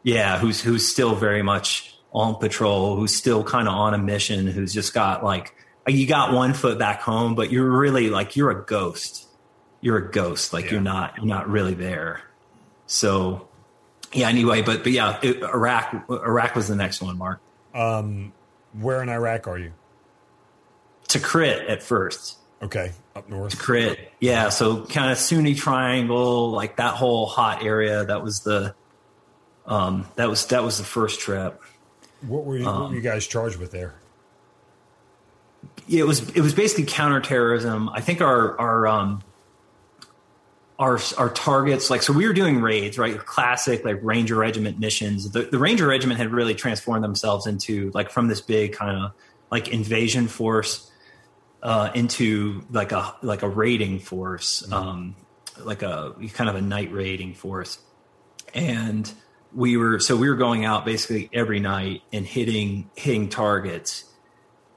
Yeah. 0.02 0.40
Who's, 0.40 0.62
who's 0.62 0.90
still 0.92 1.14
very 1.14 1.44
much 1.44 1.96
on 2.12 2.36
patrol, 2.36 2.96
who's 2.96 3.14
still 3.14 3.44
kind 3.44 3.68
of 3.68 3.76
on 3.76 3.94
a 3.94 3.98
mission, 4.00 4.48
who's 4.48 4.74
just 4.74 4.94
got 4.94 5.24
like, 5.24 5.54
you 5.86 6.08
got 6.08 6.34
one 6.34 6.54
foot 6.54 6.80
back 6.80 7.02
home, 7.02 7.36
but 7.36 7.52
you're 7.52 7.70
really 7.70 8.10
like, 8.10 8.36
you're 8.36 8.52
a 8.52 8.66
ghost. 8.66 9.28
You're 9.82 9.98
a 9.98 10.12
ghost. 10.12 10.54
Like 10.54 10.66
yeah. 10.66 10.72
you're 10.72 10.82
not, 10.82 11.18
you're 11.18 11.26
not 11.26 11.50
really 11.50 11.76
there. 11.76 12.22
So 12.88 13.50
yeah, 14.14 14.30
anyway, 14.30 14.62
but 14.62 14.84
but 14.84 14.94
yeah, 14.94 15.20
it, 15.22 15.42
Iraq 15.42 16.06
Iraq 16.10 16.56
was 16.56 16.68
the 16.70 16.76
next 16.76 17.02
one, 17.02 17.18
Mark. 17.18 17.42
Um, 17.74 18.32
where 18.72 19.04
in 19.04 19.10
Iraq 19.10 19.48
are 19.48 19.58
you? 19.58 19.74
Tikrit 21.08 21.70
at 21.70 21.84
first. 21.84 22.38
Okay, 22.62 22.92
up 23.16 23.30
north. 23.30 23.58
Tikrit, 23.58 23.98
yeah. 24.20 24.50
So 24.50 24.86
kind 24.86 25.12
of 25.12 25.18
Sunni 25.18 25.56
Triangle, 25.56 26.52
like 26.52 26.78
that 26.78 26.96
whole 26.96 27.26
hot 27.26 27.64
area. 27.64 28.06
That 28.06 28.24
was 28.24 28.40
the, 28.40 28.74
um, 29.66 30.08
that 30.16 30.30
was 30.30 30.46
that 30.48 30.64
was 30.64 30.78
the 30.78 30.84
first 30.84 31.20
trip. 31.20 31.62
What 32.22 32.46
were 32.46 32.58
you, 32.58 32.68
um, 32.68 32.82
what 32.82 32.90
were 32.92 32.96
you 32.96 33.02
guys 33.02 33.28
charged 33.28 33.58
with 33.58 33.72
there? 33.72 33.96
It 35.90 36.08
was 36.08 36.30
it 36.32 36.42
was 36.42 36.54
basically 36.54 36.86
counterterrorism. 36.86 37.90
I 37.90 38.02
think 38.02 38.22
our 38.22 38.60
our 38.60 38.88
um, 38.88 39.24
our 40.80 41.00
our 41.18 41.30
targets 41.30 41.90
like 41.90 42.02
so 42.02 42.12
we 42.12 42.28
were 42.28 42.34
doing 42.34 42.62
raids 42.62 42.98
right 42.98 43.18
classic 43.26 43.86
like 43.86 43.98
ranger 44.02 44.36
regiment 44.36 44.78
missions 44.78 45.32
the, 45.32 45.44
the 45.44 45.58
ranger 45.58 45.88
regiment 45.88 46.20
had 46.20 46.32
really 46.32 46.54
transformed 46.54 47.04
themselves 47.04 47.48
into 47.48 47.92
like 47.94 48.10
from 48.10 48.28
this 48.28 48.42
big 48.42 48.74
kind 48.74 48.98
of 48.98 49.12
like 49.52 49.70
invasion 49.70 50.28
force 50.28 50.92
uh, 51.66 51.90
into 51.96 52.64
like 52.70 52.92
a 52.92 53.16
like 53.24 53.42
a 53.42 53.50
raiding 53.50 53.98
force 54.00 54.62
mm-hmm. 54.62 54.74
um, 54.74 55.16
like 55.58 55.82
a 55.82 56.16
kind 56.34 56.48
of 56.50 56.56
a 56.56 56.62
night 56.62 56.94
raiding 56.94 57.34
force 57.34 57.80
and 58.54 59.12
we 59.52 59.76
were 59.76 60.00
so 60.00 60.16
we 60.16 60.30
were 60.30 60.36
going 60.36 60.64
out 60.64 60.86
basically 60.86 61.28
every 61.34 61.60
night 61.60 62.04
and 62.14 62.24
hitting 62.24 62.88
hitting 62.96 63.28
targets 63.30 64.06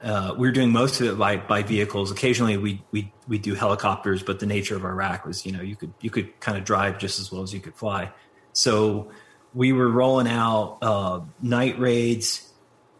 uh, 0.01 0.33
we 0.37 0.47
were 0.47 0.51
doing 0.51 0.71
most 0.71 1.01
of 1.01 1.07
it 1.07 1.17
by 1.17 1.35
by 1.35 1.61
vehicles. 1.61 2.09
Occasionally, 2.09 2.55
we 2.55 2.81
we 2.91 3.11
we 3.27 3.37
do 3.37 3.53
helicopters, 3.53 4.23
but 4.23 4.39
the 4.39 4.45
nature 4.45 4.77
of 4.77 4.85
Iraq 4.85 5.25
was, 5.25 5.45
you 5.45 5.51
know, 5.51 5.61
you 5.61 5.75
could 5.75 5.93
you 5.99 6.09
could 6.09 6.39
kind 6.39 6.57
of 6.57 6.63
drive 6.63 6.97
just 6.99 7.19
as 7.19 7.31
well 7.31 7.41
as 7.41 7.53
you 7.53 7.59
could 7.59 7.75
fly. 7.75 8.09
So 8.53 9.11
we 9.53 9.73
were 9.73 9.89
rolling 9.89 10.29
out 10.29 10.77
uh, 10.81 11.19
night 11.41 11.77
raids, 11.79 12.49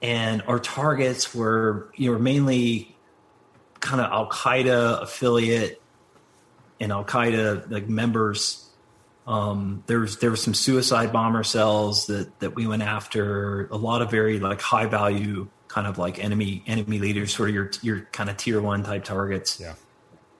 and 0.01 0.41
our 0.45 0.59
targets 0.59 1.33
were 1.33 1.89
you 1.95 2.11
know 2.11 2.19
mainly 2.19 2.97
kind 3.79 4.01
of 4.01 4.11
Al 4.11 4.29
Qaeda 4.29 5.03
affiliate 5.03 5.81
and 6.79 6.91
Al 6.91 7.05
Qaeda 7.05 7.69
like 7.71 7.87
members. 7.87 8.65
Um, 9.27 9.83
there 9.87 9.99
was 9.99 10.17
there 10.17 10.31
was 10.31 10.41
some 10.41 10.53
suicide 10.53 11.13
bomber 11.13 11.43
cells 11.43 12.07
that 12.07 12.39
that 12.39 12.55
we 12.55 12.67
went 12.67 12.81
after. 12.81 13.67
A 13.67 13.77
lot 13.77 14.01
of 14.01 14.09
very 14.09 14.39
like 14.39 14.61
high 14.61 14.87
value 14.87 15.47
kind 15.67 15.87
of 15.87 15.97
like 15.97 16.23
enemy 16.23 16.63
enemy 16.67 16.99
leaders, 16.99 17.33
sort 17.33 17.49
of 17.49 17.55
your 17.55 17.71
your 17.81 18.01
kind 18.11 18.29
of 18.29 18.37
tier 18.37 18.61
one 18.61 18.83
type 18.83 19.05
targets. 19.05 19.59
Yeah. 19.59 19.75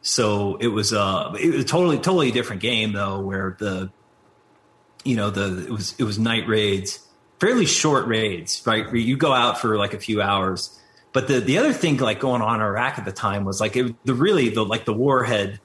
So 0.02 0.56
it 0.58 0.68
was 0.68 0.92
uh 0.92 1.34
it 1.40 1.54
was 1.54 1.66
totally 1.66 1.98
totally 1.98 2.32
different 2.32 2.62
game 2.62 2.94
though, 2.94 3.20
where 3.22 3.56
the 3.60 3.92
you 5.04 5.16
know 5.16 5.30
the 5.30 5.66
it 5.66 5.72
was 5.72 5.96
it 5.98 6.04
was 6.04 6.20
night 6.20 6.48
raids, 6.48 7.00
fairly 7.40 7.66
short 7.66 8.08
raids, 8.08 8.62
right? 8.66 8.86
Where 8.86 8.96
you 8.96 9.18
go 9.18 9.34
out 9.34 9.60
for 9.60 9.78
like 9.78 9.94
a 9.94 10.00
few 10.00 10.22
hours. 10.22 10.79
But 11.12 11.28
the 11.28 11.40
the 11.40 11.58
other 11.58 11.74
thing 11.74 11.98
like 11.98 12.20
going 12.20 12.42
on 12.42 12.56
in 12.56 12.62
Iraq 12.62 13.00
at 13.00 13.06
the 13.06 13.12
time 13.12 13.46
was 13.46 13.60
like 13.60 13.76
it, 13.76 13.96
the 14.06 14.14
really 14.14 14.50
the 14.50 14.64
like 14.64 14.86
the 14.86 14.94
warhead, 14.94 15.60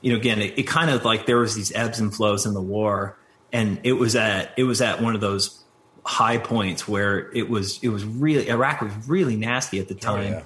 you 0.00 0.12
know, 0.12 0.18
again 0.18 0.40
it, 0.40 0.58
it 0.58 0.62
kind 0.64 0.90
of 0.90 1.04
like 1.04 1.26
there 1.26 1.38
was 1.38 1.54
these 1.54 1.72
ebbs 1.74 2.00
and 2.00 2.14
flows 2.14 2.44
in 2.46 2.54
the 2.54 2.62
war, 2.62 3.16
and 3.52 3.80
it 3.84 3.92
was 3.92 4.16
at 4.16 4.52
it 4.56 4.64
was 4.64 4.80
at 4.80 5.00
one 5.00 5.14
of 5.14 5.20
those 5.20 5.62
high 6.04 6.38
points 6.38 6.88
where 6.88 7.30
it 7.32 7.48
was 7.48 7.78
it 7.82 7.88
was 7.88 8.04
really 8.04 8.48
Iraq 8.48 8.80
was 8.80 8.92
really 9.08 9.36
nasty 9.36 9.78
at 9.78 9.88
the 9.88 9.94
oh, 9.94 9.98
time, 9.98 10.34
oh, 10.34 10.38
yeah. 10.38 10.42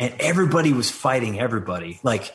and 0.00 0.14
everybody 0.20 0.72
was 0.72 0.90
fighting 0.90 1.40
everybody. 1.40 1.98
Like 2.02 2.34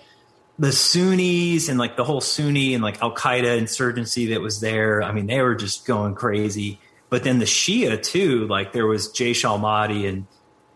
the 0.59 0.71
Sunnis 0.71 1.69
and 1.69 1.77
like 1.77 1.97
the 1.97 2.03
whole 2.03 2.21
Sunni 2.21 2.73
and 2.73 2.83
like 2.83 3.01
Al 3.01 3.13
Qaeda 3.13 3.57
insurgency 3.57 4.27
that 4.27 4.41
was 4.41 4.59
there. 4.59 5.03
I 5.03 5.11
mean, 5.11 5.27
they 5.27 5.41
were 5.41 5.55
just 5.55 5.85
going 5.85 6.15
crazy. 6.15 6.79
But 7.09 7.23
then 7.23 7.39
the 7.39 7.45
Shia 7.45 8.01
too, 8.01 8.47
like 8.47 8.73
there 8.73 8.87
was 8.87 9.09
Jaish 9.09 9.45
al-Mahdi 9.45 10.07
and 10.07 10.25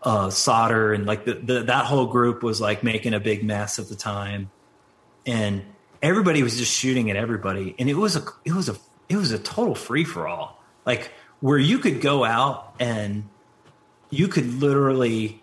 uh, 0.02 0.30
Sadr 0.30 0.92
and 0.92 1.06
like 1.06 1.24
the, 1.24 1.34
the, 1.34 1.62
that 1.64 1.86
whole 1.86 2.06
group 2.06 2.42
was 2.42 2.60
like 2.60 2.82
making 2.82 3.14
a 3.14 3.20
big 3.20 3.44
mess 3.44 3.78
at 3.78 3.88
the 3.88 3.94
time, 3.94 4.50
and 5.26 5.62
everybody 6.00 6.42
was 6.42 6.58
just 6.58 6.72
shooting 6.72 7.10
at 7.10 7.16
everybody, 7.16 7.74
and 7.78 7.88
it 7.88 7.94
was 7.94 8.16
a 8.16 8.24
it 8.44 8.52
was 8.52 8.68
a 8.68 8.76
it 9.08 9.16
was 9.16 9.32
a 9.32 9.38
total 9.38 9.74
free 9.74 10.04
for 10.04 10.26
all. 10.26 10.60
Like 10.84 11.12
where 11.40 11.58
you 11.58 11.78
could 11.78 12.00
go 12.00 12.24
out 12.24 12.74
and 12.78 13.28
you 14.10 14.28
could 14.28 14.60
literally 14.60 15.42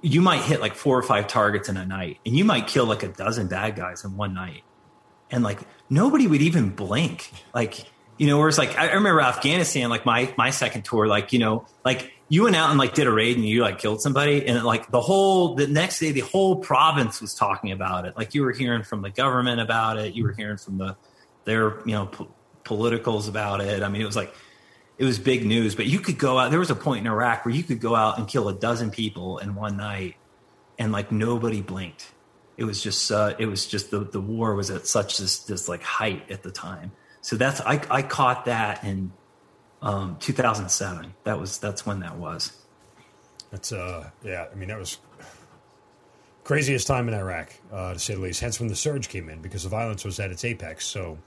you 0.00 0.20
might 0.20 0.40
hit 0.40 0.60
like 0.60 0.74
four 0.74 0.98
or 0.98 1.02
five 1.02 1.26
targets 1.26 1.68
in 1.68 1.76
a 1.76 1.84
night. 1.84 2.18
And 2.24 2.34
you 2.34 2.44
might 2.44 2.66
kill 2.66 2.86
like 2.86 3.02
a 3.02 3.08
dozen 3.08 3.48
bad 3.48 3.76
guys 3.76 4.04
in 4.04 4.16
one 4.16 4.32
night. 4.32 4.62
And 5.30 5.42
like 5.42 5.60
nobody 5.90 6.26
would 6.26 6.40
even 6.40 6.70
blink. 6.70 7.30
Like 7.54 7.86
you 8.18 8.26
know 8.26 8.38
whereas 8.38 8.58
like 8.58 8.78
i 8.78 8.92
remember 8.92 9.20
afghanistan 9.20 9.90
like 9.90 10.06
my 10.06 10.32
my 10.36 10.50
second 10.50 10.84
tour 10.84 11.06
like 11.06 11.32
you 11.32 11.38
know 11.38 11.66
like 11.84 12.11
you 12.32 12.44
went 12.44 12.56
out 12.56 12.70
and 12.70 12.78
like 12.78 12.94
did 12.94 13.06
a 13.06 13.12
raid 13.12 13.36
and 13.36 13.44
you 13.46 13.60
like 13.60 13.78
killed 13.78 14.00
somebody 14.00 14.46
and 14.46 14.64
like 14.64 14.90
the 14.90 15.00
whole 15.00 15.54
the 15.54 15.66
next 15.66 15.98
day 15.98 16.12
the 16.12 16.20
whole 16.20 16.56
province 16.56 17.20
was 17.20 17.34
talking 17.34 17.72
about 17.72 18.06
it 18.06 18.16
like 18.16 18.34
you 18.34 18.42
were 18.42 18.52
hearing 18.52 18.82
from 18.82 19.02
the 19.02 19.10
government 19.10 19.60
about 19.60 19.98
it 19.98 20.14
you 20.14 20.24
were 20.24 20.32
hearing 20.32 20.56
from 20.56 20.78
the 20.78 20.96
their 21.44 21.78
you 21.86 21.92
know 21.92 22.10
politicals 22.64 23.28
about 23.28 23.60
it. 23.60 23.82
I 23.82 23.88
mean, 23.88 24.02
it 24.02 24.06
was 24.06 24.16
like 24.16 24.34
it 24.98 25.04
was 25.04 25.18
big 25.18 25.44
news. 25.44 25.74
But 25.74 25.86
you 25.86 26.00
could 26.00 26.18
go 26.18 26.38
out. 26.38 26.50
There 26.50 26.60
was 26.60 26.70
a 26.70 26.76
point 26.76 27.06
in 27.06 27.12
Iraq 27.12 27.44
where 27.44 27.54
you 27.54 27.62
could 27.62 27.80
go 27.80 27.94
out 27.94 28.18
and 28.18 28.28
kill 28.28 28.48
a 28.48 28.54
dozen 28.54 28.90
people 28.90 29.38
in 29.38 29.54
one 29.54 29.76
night, 29.76 30.16
and 30.78 30.92
like 30.92 31.12
nobody 31.12 31.62
blinked. 31.62 32.10
It 32.56 32.64
was 32.64 32.82
just 32.82 33.10
uh, 33.10 33.34
it 33.38 33.46
was 33.46 33.66
just 33.66 33.90
the 33.90 34.00
the 34.00 34.20
war 34.20 34.54
was 34.54 34.70
at 34.70 34.86
such 34.86 35.18
this 35.18 35.40
this 35.40 35.68
like 35.68 35.82
height 35.82 36.30
at 36.30 36.42
the 36.42 36.50
time. 36.50 36.92
So 37.20 37.36
that's 37.36 37.60
I 37.60 37.80
I 37.90 38.02
caught 38.02 38.46
that 38.46 38.84
in 38.84 39.12
um, 39.82 40.16
2007. 40.20 41.14
That 41.24 41.38
was 41.38 41.58
that's 41.58 41.84
when 41.84 42.00
that 42.00 42.16
was. 42.16 42.52
That's 43.50 43.72
uh 43.72 44.10
yeah. 44.24 44.46
I 44.50 44.54
mean 44.54 44.68
that 44.68 44.78
was 44.78 44.98
craziest 46.44 46.86
time 46.86 47.08
in 47.08 47.14
Iraq, 47.14 47.52
uh, 47.72 47.92
to 47.92 47.98
say 47.98 48.14
the 48.14 48.20
least. 48.20 48.40
Hence 48.40 48.58
when 48.58 48.68
the 48.68 48.76
surge 48.76 49.08
came 49.08 49.28
in 49.28 49.42
because 49.42 49.62
the 49.64 49.68
violence 49.68 50.04
was 50.04 50.18
at 50.18 50.30
its 50.30 50.44
apex. 50.44 50.86
So 50.86 51.18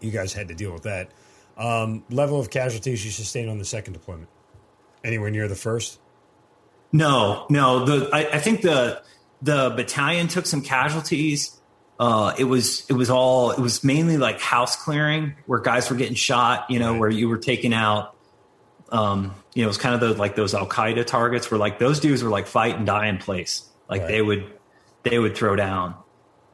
you 0.00 0.10
guys 0.10 0.32
had 0.32 0.48
to 0.48 0.54
deal 0.54 0.72
with 0.72 0.84
that. 0.84 1.10
Um, 1.56 2.04
level 2.10 2.40
of 2.40 2.50
casualties 2.50 3.04
you 3.04 3.10
sustained 3.10 3.48
on 3.48 3.58
the 3.58 3.64
second 3.64 3.92
deployment? 3.92 4.28
Anywhere 5.04 5.30
near 5.30 5.48
the 5.48 5.54
first? 5.54 5.98
No, 6.92 7.46
no. 7.50 7.84
The 7.84 8.08
I, 8.12 8.36
I 8.36 8.38
think 8.38 8.62
the 8.62 9.02
the 9.42 9.70
battalion 9.76 10.28
took 10.28 10.46
some 10.46 10.62
casualties. 10.62 11.60
Uh, 11.98 12.34
it 12.36 12.44
was 12.44 12.84
it 12.88 12.94
was 12.94 13.08
all 13.10 13.52
it 13.52 13.60
was 13.60 13.84
mainly 13.84 14.16
like 14.16 14.40
house 14.40 14.76
clearing 14.76 15.34
where 15.46 15.60
guys 15.60 15.90
were 15.90 15.96
getting 15.96 16.14
shot. 16.14 16.70
You 16.70 16.78
know, 16.78 16.92
right. 16.92 17.00
where 17.00 17.10
you 17.10 17.28
were 17.28 17.38
taking 17.38 17.72
out. 17.72 18.14
Um, 18.90 19.34
you 19.54 19.62
know, 19.62 19.66
it 19.66 19.68
was 19.68 19.78
kind 19.78 19.94
of 19.94 20.00
the, 20.00 20.14
like 20.14 20.36
those 20.36 20.54
Al 20.54 20.66
Qaeda 20.66 21.06
targets 21.06 21.50
where 21.50 21.58
like 21.58 21.78
those 21.78 22.00
dudes 22.00 22.22
were 22.22 22.30
like 22.30 22.46
fight 22.46 22.76
and 22.76 22.86
die 22.86 23.06
in 23.06 23.18
place. 23.18 23.68
Like 23.88 24.02
right. 24.02 24.08
they 24.08 24.22
would 24.22 24.46
they 25.04 25.18
would 25.18 25.36
throw 25.36 25.56
down. 25.56 25.94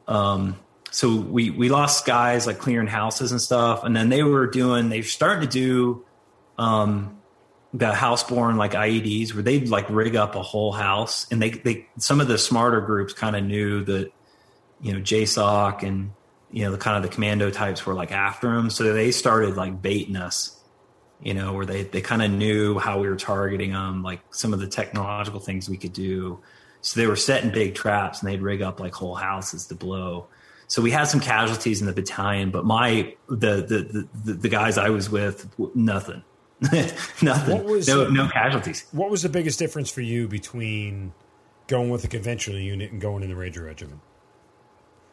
Um, 0.07 0.59
so 0.91 1.15
we 1.15 1.49
we 1.49 1.69
lost 1.69 2.05
guys 2.05 2.45
like 2.45 2.59
clearing 2.59 2.87
houses 2.87 3.31
and 3.31 3.41
stuff, 3.41 3.83
and 3.83 3.95
then 3.95 4.09
they 4.09 4.23
were 4.23 4.45
doing 4.45 4.89
they 4.89 5.01
started 5.01 5.41
to 5.41 5.47
do 5.47 6.05
um, 6.57 7.17
the 7.73 7.91
houseborne 7.91 8.57
like 8.57 8.73
IEDs 8.73 9.33
where 9.33 9.41
they'd 9.41 9.69
like 9.69 9.89
rig 9.89 10.15
up 10.15 10.35
a 10.35 10.43
whole 10.43 10.73
house, 10.73 11.27
and 11.31 11.41
they 11.41 11.51
they 11.51 11.87
some 11.97 12.19
of 12.19 12.27
the 12.27 12.37
smarter 12.37 12.81
groups 12.81 13.13
kind 13.13 13.35
of 13.35 13.43
knew 13.43 13.83
that 13.85 14.11
you 14.81 14.93
know 14.93 14.99
JSOC 14.99 15.83
and 15.83 16.11
you 16.51 16.63
know 16.65 16.71
the 16.71 16.77
kind 16.77 16.97
of 16.97 17.03
the 17.03 17.13
commando 17.13 17.49
types 17.49 17.85
were 17.85 17.93
like 17.93 18.11
after 18.11 18.53
them, 18.53 18.69
so 18.69 18.93
they 18.93 19.11
started 19.11 19.55
like 19.55 19.81
baiting 19.81 20.15
us. 20.15 20.57
You 21.21 21.35
know, 21.35 21.53
where 21.53 21.67
they 21.67 21.83
they 21.83 22.01
kind 22.01 22.23
of 22.23 22.31
knew 22.31 22.79
how 22.79 22.99
we 22.99 23.07
were 23.07 23.15
targeting 23.15 23.73
them, 23.73 24.01
like 24.01 24.21
some 24.31 24.53
of 24.53 24.59
the 24.59 24.67
technological 24.67 25.39
things 25.39 25.69
we 25.69 25.77
could 25.77 25.93
do. 25.93 26.39
So 26.81 26.99
they 26.99 27.05
were 27.05 27.15
setting 27.15 27.51
big 27.51 27.75
traps, 27.75 28.21
and 28.21 28.31
they'd 28.31 28.41
rig 28.41 28.63
up 28.63 28.79
like 28.79 28.93
whole 28.93 29.13
houses 29.13 29.67
to 29.67 29.75
blow 29.75 30.27
so 30.71 30.81
we 30.81 30.89
had 30.89 31.03
some 31.03 31.19
casualties 31.19 31.81
in 31.81 31.87
the 31.87 31.91
battalion, 31.91 32.49
but 32.49 32.63
my 32.63 33.13
the 33.27 33.57
the 33.57 34.07
the, 34.23 34.33
the 34.33 34.47
guys 34.47 34.77
I 34.77 34.87
was 34.87 35.09
with, 35.09 35.53
nothing, 35.75 36.23
nothing, 37.21 37.63
was, 37.65 37.89
no, 37.89 38.07
no 38.07 38.29
casualties. 38.29 38.85
What 38.93 39.09
was 39.09 39.21
the 39.21 39.27
biggest 39.27 39.59
difference 39.59 39.91
for 39.91 39.99
you 39.99 40.29
between 40.29 41.11
going 41.67 41.89
with 41.89 42.05
a 42.05 42.07
conventional 42.07 42.57
unit 42.57 42.89
and 42.93 43.01
going 43.01 43.21
in 43.21 43.29
the 43.29 43.35
Ranger 43.35 43.63
Regiment? 43.63 43.99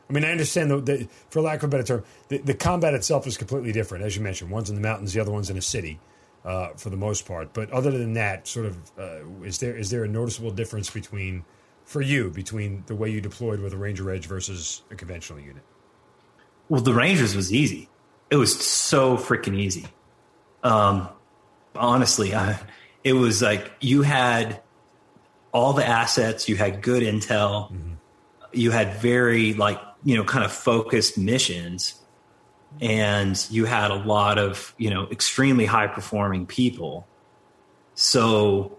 I 0.09 0.13
mean, 0.13 0.25
I 0.25 0.31
understand, 0.31 0.71
though, 0.71 0.81
that, 0.81 1.11
for 1.31 1.43
lack 1.43 1.59
of 1.59 1.65
a 1.65 1.69
better 1.69 1.83
term, 1.83 2.05
the, 2.29 2.39
the, 2.39 2.55
combat 2.55 2.95
itself 2.95 3.27
is 3.27 3.37
completely 3.37 3.73
different, 3.73 4.05
as 4.05 4.17
you 4.17 4.23
mentioned. 4.23 4.51
One's 4.51 4.71
in 4.71 4.75
the 4.75 4.81
mountains, 4.81 5.13
the 5.13 5.21
other 5.21 5.31
one's 5.31 5.51
in 5.51 5.59
a 5.59 5.63
city, 5.63 6.01
uh, 6.45 6.69
for 6.77 6.89
the 6.89 6.97
most 6.97 7.27
part. 7.27 7.53
But 7.53 7.71
other 7.71 7.91
than 7.91 8.15
that, 8.15 8.49
sort 8.49 8.67
of, 8.67 8.79
uh, 8.99 9.45
is 9.45 9.59
there 9.59 9.77
is 9.77 9.91
there 9.91 10.05
a 10.05 10.09
noticeable 10.09 10.51
difference 10.51 10.89
between, 10.89 11.45
for 11.85 12.01
you, 12.01 12.31
between 12.31 12.85
the 12.87 12.95
way 12.95 13.11
you 13.11 13.21
deployed 13.21 13.61
with 13.61 13.75
a 13.75 13.77
Ranger 13.77 14.11
Edge 14.11 14.27
versus 14.27 14.83
a 14.91 14.95
conventional 14.95 15.41
unit? 15.41 15.63
Well, 16.71 16.81
the 16.81 16.95
Rangers 16.95 17.37
was 17.37 17.53
easy. 17.53 17.89
It 18.31 18.37
was 18.37 18.59
so 18.59 19.17
freaking 19.17 19.57
easy. 19.57 19.87
Um, 20.63 21.09
honestly, 21.75 22.35
I, 22.35 22.59
it 23.05 23.13
was 23.13 23.43
like 23.43 23.71
you 23.81 24.03
had 24.03 24.61
all 25.53 25.73
the 25.73 25.87
assets, 25.87 26.49
you 26.49 26.57
had 26.57 26.83
good 26.83 27.03
intel, 27.03 27.71
mm-hmm. 27.71 27.93
you 28.53 28.71
had 28.71 28.95
very 28.95 29.55
like 29.55 29.81
you 30.05 30.17
know 30.17 30.25
kind 30.25 30.45
of 30.45 30.53
focused 30.53 31.19
missions 31.19 31.95
and 32.81 33.47
you 33.51 33.65
had 33.65 33.91
a 33.91 33.95
lot 33.95 34.39
of 34.39 34.75
you 34.79 34.91
know 34.91 35.09
extremely 35.11 35.65
high 35.65 35.87
performing 35.87 36.47
people. 36.47 37.07
So 37.95 38.79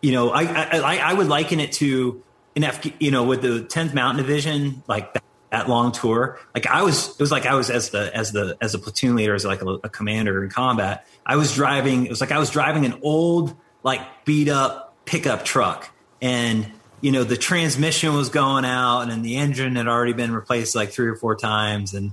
you 0.00 0.12
know 0.12 0.30
I, 0.30 0.42
I 0.42 0.96
i 0.98 1.12
would 1.14 1.28
liken 1.28 1.60
it 1.60 1.72
to 1.72 2.22
an 2.56 2.64
F, 2.64 2.86
you 3.00 3.10
know 3.10 3.24
with 3.24 3.42
the 3.42 3.60
10th 3.60 3.94
mountain 3.94 4.24
division 4.24 4.82
like 4.86 5.14
that, 5.14 5.24
that, 5.50 5.68
long 5.68 5.92
tour. 5.92 6.38
Like 6.54 6.66
i 6.66 6.82
was 6.82 7.10
it 7.10 7.20
was 7.20 7.30
like 7.30 7.46
i 7.46 7.54
was 7.54 7.70
as 7.70 7.90
the 7.90 8.14
as 8.14 8.32
the 8.32 8.56
as 8.60 8.74
a 8.74 8.78
platoon 8.78 9.16
leader 9.16 9.34
as 9.34 9.44
like 9.44 9.62
a, 9.62 9.68
a 9.84 9.88
commander 9.88 10.42
in 10.42 10.50
combat 10.50 11.06
i 11.24 11.36
was 11.36 11.54
driving 11.54 12.04
it 12.04 12.10
was 12.10 12.20
like 12.20 12.32
i 12.32 12.38
was 12.38 12.50
driving 12.50 12.84
an 12.84 12.98
old 13.02 13.54
like 13.82 14.24
beat 14.24 14.48
up 14.48 14.94
pickup 15.04 15.44
truck 15.44 15.88
and 16.20 16.70
you 17.02 17.10
know, 17.10 17.24
the 17.24 17.36
transmission 17.36 18.14
was 18.14 18.30
going 18.30 18.64
out 18.64 19.10
and 19.10 19.24
the 19.24 19.36
engine 19.36 19.76
had 19.76 19.88
already 19.88 20.12
been 20.14 20.32
replaced 20.32 20.74
like 20.74 20.92
three 20.92 21.08
or 21.08 21.16
four 21.16 21.34
times. 21.34 21.94
And, 21.94 22.12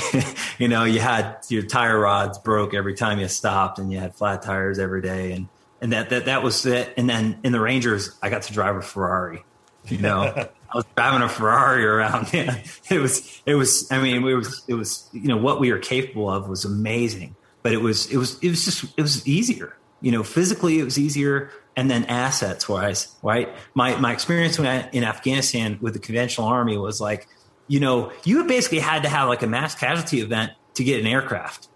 you 0.58 0.68
know, 0.68 0.84
you 0.84 1.00
had 1.00 1.38
your 1.48 1.62
tire 1.62 1.98
rods 1.98 2.38
broke 2.38 2.74
every 2.74 2.94
time 2.94 3.18
you 3.18 3.26
stopped 3.26 3.78
and 3.78 3.90
you 3.90 3.98
had 3.98 4.14
flat 4.14 4.42
tires 4.42 4.78
every 4.78 5.00
day. 5.00 5.32
And, 5.32 5.48
and 5.80 5.92
that, 5.92 6.10
that, 6.10 6.26
that 6.26 6.42
was 6.42 6.64
it. 6.66 6.92
And 6.98 7.08
then 7.08 7.38
in 7.42 7.52
the 7.52 7.60
Rangers, 7.60 8.16
I 8.22 8.28
got 8.28 8.42
to 8.42 8.52
drive 8.52 8.76
a 8.76 8.82
Ferrari, 8.82 9.44
you 9.86 9.98
know, 10.02 10.22
I 10.70 10.76
was 10.76 10.84
driving 10.94 11.22
a 11.22 11.28
Ferrari 11.28 11.84
around. 11.84 12.28
Yeah. 12.34 12.62
It 12.90 12.98
was, 12.98 13.42
it 13.46 13.54
was, 13.54 13.90
I 13.90 13.98
mean, 13.98 14.16
it 14.28 14.34
was, 14.34 14.62
it 14.68 14.74
was, 14.74 15.08
you 15.12 15.28
know, 15.28 15.38
what 15.38 15.58
we 15.58 15.72
were 15.72 15.78
capable 15.78 16.30
of 16.30 16.50
was 16.50 16.66
amazing, 16.66 17.34
but 17.62 17.72
it 17.72 17.80
was, 17.80 18.12
it 18.12 18.18
was, 18.18 18.38
it 18.40 18.50
was 18.50 18.66
just, 18.66 18.84
it 18.98 19.00
was 19.00 19.26
easier, 19.26 19.74
you 20.02 20.12
know, 20.12 20.22
physically 20.22 20.80
it 20.80 20.84
was 20.84 20.98
easier 20.98 21.50
and 21.78 21.88
then 21.88 22.06
assets 22.06 22.68
wise, 22.68 23.14
right? 23.22 23.48
My 23.72 23.94
my 24.00 24.12
experience 24.12 24.58
in 24.58 25.04
Afghanistan 25.04 25.78
with 25.80 25.92
the 25.92 26.00
conventional 26.00 26.48
army 26.48 26.76
was 26.76 27.00
like, 27.00 27.28
you 27.68 27.78
know, 27.78 28.10
you 28.24 28.42
basically 28.46 28.80
had 28.80 29.04
to 29.04 29.08
have 29.08 29.28
like 29.28 29.44
a 29.44 29.46
mass 29.46 29.76
casualty 29.76 30.20
event 30.20 30.50
to 30.74 30.82
get 30.82 30.98
an 30.98 31.06
aircraft 31.06 31.68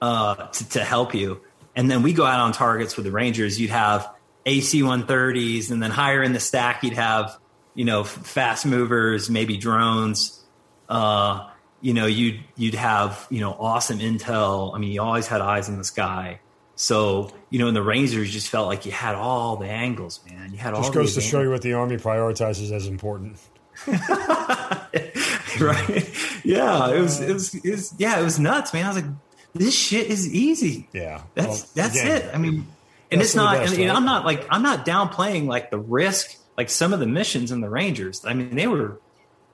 uh, 0.00 0.46
to, 0.46 0.68
to 0.68 0.84
help 0.84 1.16
you, 1.16 1.40
and 1.74 1.90
then 1.90 2.04
we 2.04 2.12
go 2.12 2.24
out 2.24 2.38
on 2.38 2.52
targets 2.52 2.94
with 2.94 3.06
the 3.06 3.10
Rangers. 3.10 3.60
You'd 3.60 3.70
have 3.70 4.08
AC 4.46 4.82
130s, 4.82 5.72
and 5.72 5.82
then 5.82 5.90
higher 5.90 6.22
in 6.22 6.32
the 6.32 6.38
stack, 6.38 6.84
you'd 6.84 6.92
have 6.92 7.36
you 7.74 7.86
know 7.86 8.04
fast 8.04 8.66
movers, 8.66 9.28
maybe 9.28 9.56
drones. 9.56 10.40
Uh, 10.88 11.50
you 11.80 11.92
know, 11.92 12.06
you'd 12.06 12.38
you'd 12.54 12.74
have 12.74 13.26
you 13.30 13.40
know 13.40 13.50
awesome 13.50 13.98
intel. 13.98 14.76
I 14.76 14.78
mean, 14.78 14.92
you 14.92 15.02
always 15.02 15.26
had 15.26 15.40
eyes 15.40 15.68
in 15.68 15.76
the 15.76 15.82
sky. 15.82 16.38
So, 16.80 17.32
you 17.50 17.58
know, 17.58 17.66
in 17.66 17.74
the 17.74 17.82
Rangers, 17.82 18.28
you 18.28 18.32
just 18.32 18.50
felt 18.50 18.68
like 18.68 18.86
you 18.86 18.92
had 18.92 19.16
all 19.16 19.56
the 19.56 19.66
angles, 19.66 20.20
man. 20.30 20.52
You 20.52 20.58
had 20.58 20.74
all 20.74 20.82
the 20.82 20.86
angles. 20.86 21.06
just 21.06 21.16
goes 21.16 21.24
to 21.24 21.28
show 21.28 21.42
you 21.42 21.50
what 21.50 21.60
the 21.60 21.72
Army 21.72 21.96
prioritizes 21.96 22.70
as 22.70 22.86
important. 22.86 23.36
right? 23.88 23.98
Yeah, 26.44 26.90
it 26.90 27.00
was, 27.00 27.20
it 27.20 27.32
was, 27.32 27.52
it 27.52 27.70
was, 27.72 27.92
yeah, 27.98 28.20
it 28.20 28.22
was 28.22 28.38
nuts, 28.38 28.72
man. 28.72 28.84
I 28.84 28.88
was 28.90 28.96
like, 28.96 29.06
this 29.54 29.74
shit 29.74 30.06
is 30.06 30.32
easy. 30.32 30.88
Yeah, 30.92 31.22
that's 31.34 31.48
well, 31.48 31.66
that's 31.74 32.00
again, 32.00 32.22
it. 32.22 32.30
I 32.32 32.38
mean, 32.38 32.68
and 33.10 33.20
it's 33.20 33.34
not. 33.34 33.58
Best, 33.58 33.74
and, 33.74 33.88
right? 33.88 33.96
I'm 33.96 34.04
not 34.04 34.24
like 34.24 34.46
I'm 34.48 34.62
not 34.62 34.86
downplaying 34.86 35.46
like 35.46 35.72
the 35.72 35.78
risk. 35.78 36.36
Like 36.56 36.70
some 36.70 36.92
of 36.92 37.00
the 37.00 37.06
missions 37.06 37.50
in 37.50 37.60
the 37.60 37.68
Rangers, 37.68 38.24
I 38.24 38.34
mean, 38.34 38.54
they 38.54 38.68
were 38.68 39.00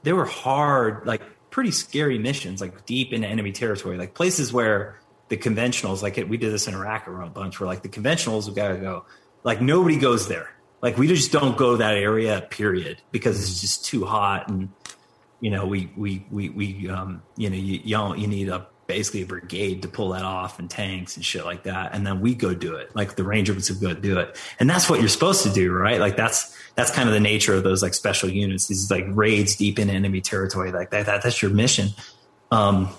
they 0.03 0.13
were 0.13 0.27
hard, 0.27 1.07
like 1.07 1.23
pretty 1.51 1.71
scary 1.71 2.19
missions, 2.19 2.61
like 2.61 2.85
deep 2.85 3.15
into 3.15 3.29
enemy 3.29 3.53
territory, 3.53 3.97
like 3.97 4.13
places 4.13 4.53
where 4.53 4.99
the 5.35 5.51
conventionals, 5.51 6.03
like 6.03 6.17
we 6.29 6.37
did 6.37 6.53
this 6.53 6.69
in 6.69 6.75
Iraq 6.75 7.07
a 7.07 7.27
bunch, 7.29 7.59
where 7.59 7.67
like 7.67 7.83
the 7.83 7.89
conventionals 7.89 8.47
have 8.47 8.55
got 8.55 8.69
to 8.69 8.77
go. 8.77 9.05
Like 9.43 9.61
nobody 9.61 9.97
goes 9.97 10.29
there. 10.29 10.51
Like 10.81 10.97
we 10.97 11.09
just 11.09 11.33
don't 11.33 11.57
go 11.57 11.77
that 11.77 11.97
area, 11.97 12.47
period, 12.51 13.01
because 13.11 13.41
it's 13.41 13.61
just 13.61 13.85
too 13.85 14.05
hot, 14.05 14.49
and 14.49 14.71
you 15.41 15.51
know 15.51 15.67
we 15.67 15.91
we 15.97 16.27
we 16.31 16.51
we 16.51 16.89
um 16.89 17.23
you 17.37 17.51
know 17.51 17.57
you 17.57 17.81
you, 17.83 18.17
you 18.17 18.27
need 18.27 18.49
a 18.49 18.67
basically 18.87 19.23
a 19.23 19.27
brigade 19.27 19.81
to 19.81 19.89
pull 19.89 20.11
that 20.11 20.23
off 20.23 20.59
and 20.59 20.69
tanks 20.69 21.17
and 21.17 21.25
shit 21.25 21.45
like 21.45 21.65
that, 21.65 21.95
and 21.95 22.07
then 22.07 22.21
we 22.21 22.35
go 22.35 22.55
do 22.55 22.77
it. 22.77 22.95
Like 22.95 23.17
the 23.17 23.25
Rangers 23.25 23.71
would 23.71 23.81
go 23.81 23.95
do 23.95 24.19
it, 24.19 24.39
and 24.61 24.69
that's 24.69 24.89
what 24.89 25.01
you're 25.01 25.09
supposed 25.09 25.43
to 25.45 25.51
do, 25.51 25.73
right? 25.73 25.99
Like 25.99 26.17
that's 26.17 26.57
that's 26.77 26.91
kind 26.91 27.09
of 27.09 27.15
the 27.15 27.21
nature 27.21 27.55
of 27.55 27.65
those 27.65 27.83
like 27.83 27.95
special 27.95 28.29
units. 28.29 28.69
These 28.69 28.91
like 28.91 29.07
raids 29.09 29.57
deep 29.57 29.79
in 29.79 29.91
enemy 29.91 30.21
territory, 30.21 30.71
like 30.71 30.91
that. 30.91 31.07
that 31.07 31.23
that's 31.23 31.41
your 31.43 31.51
mission. 31.51 31.89
Um, 32.51 32.91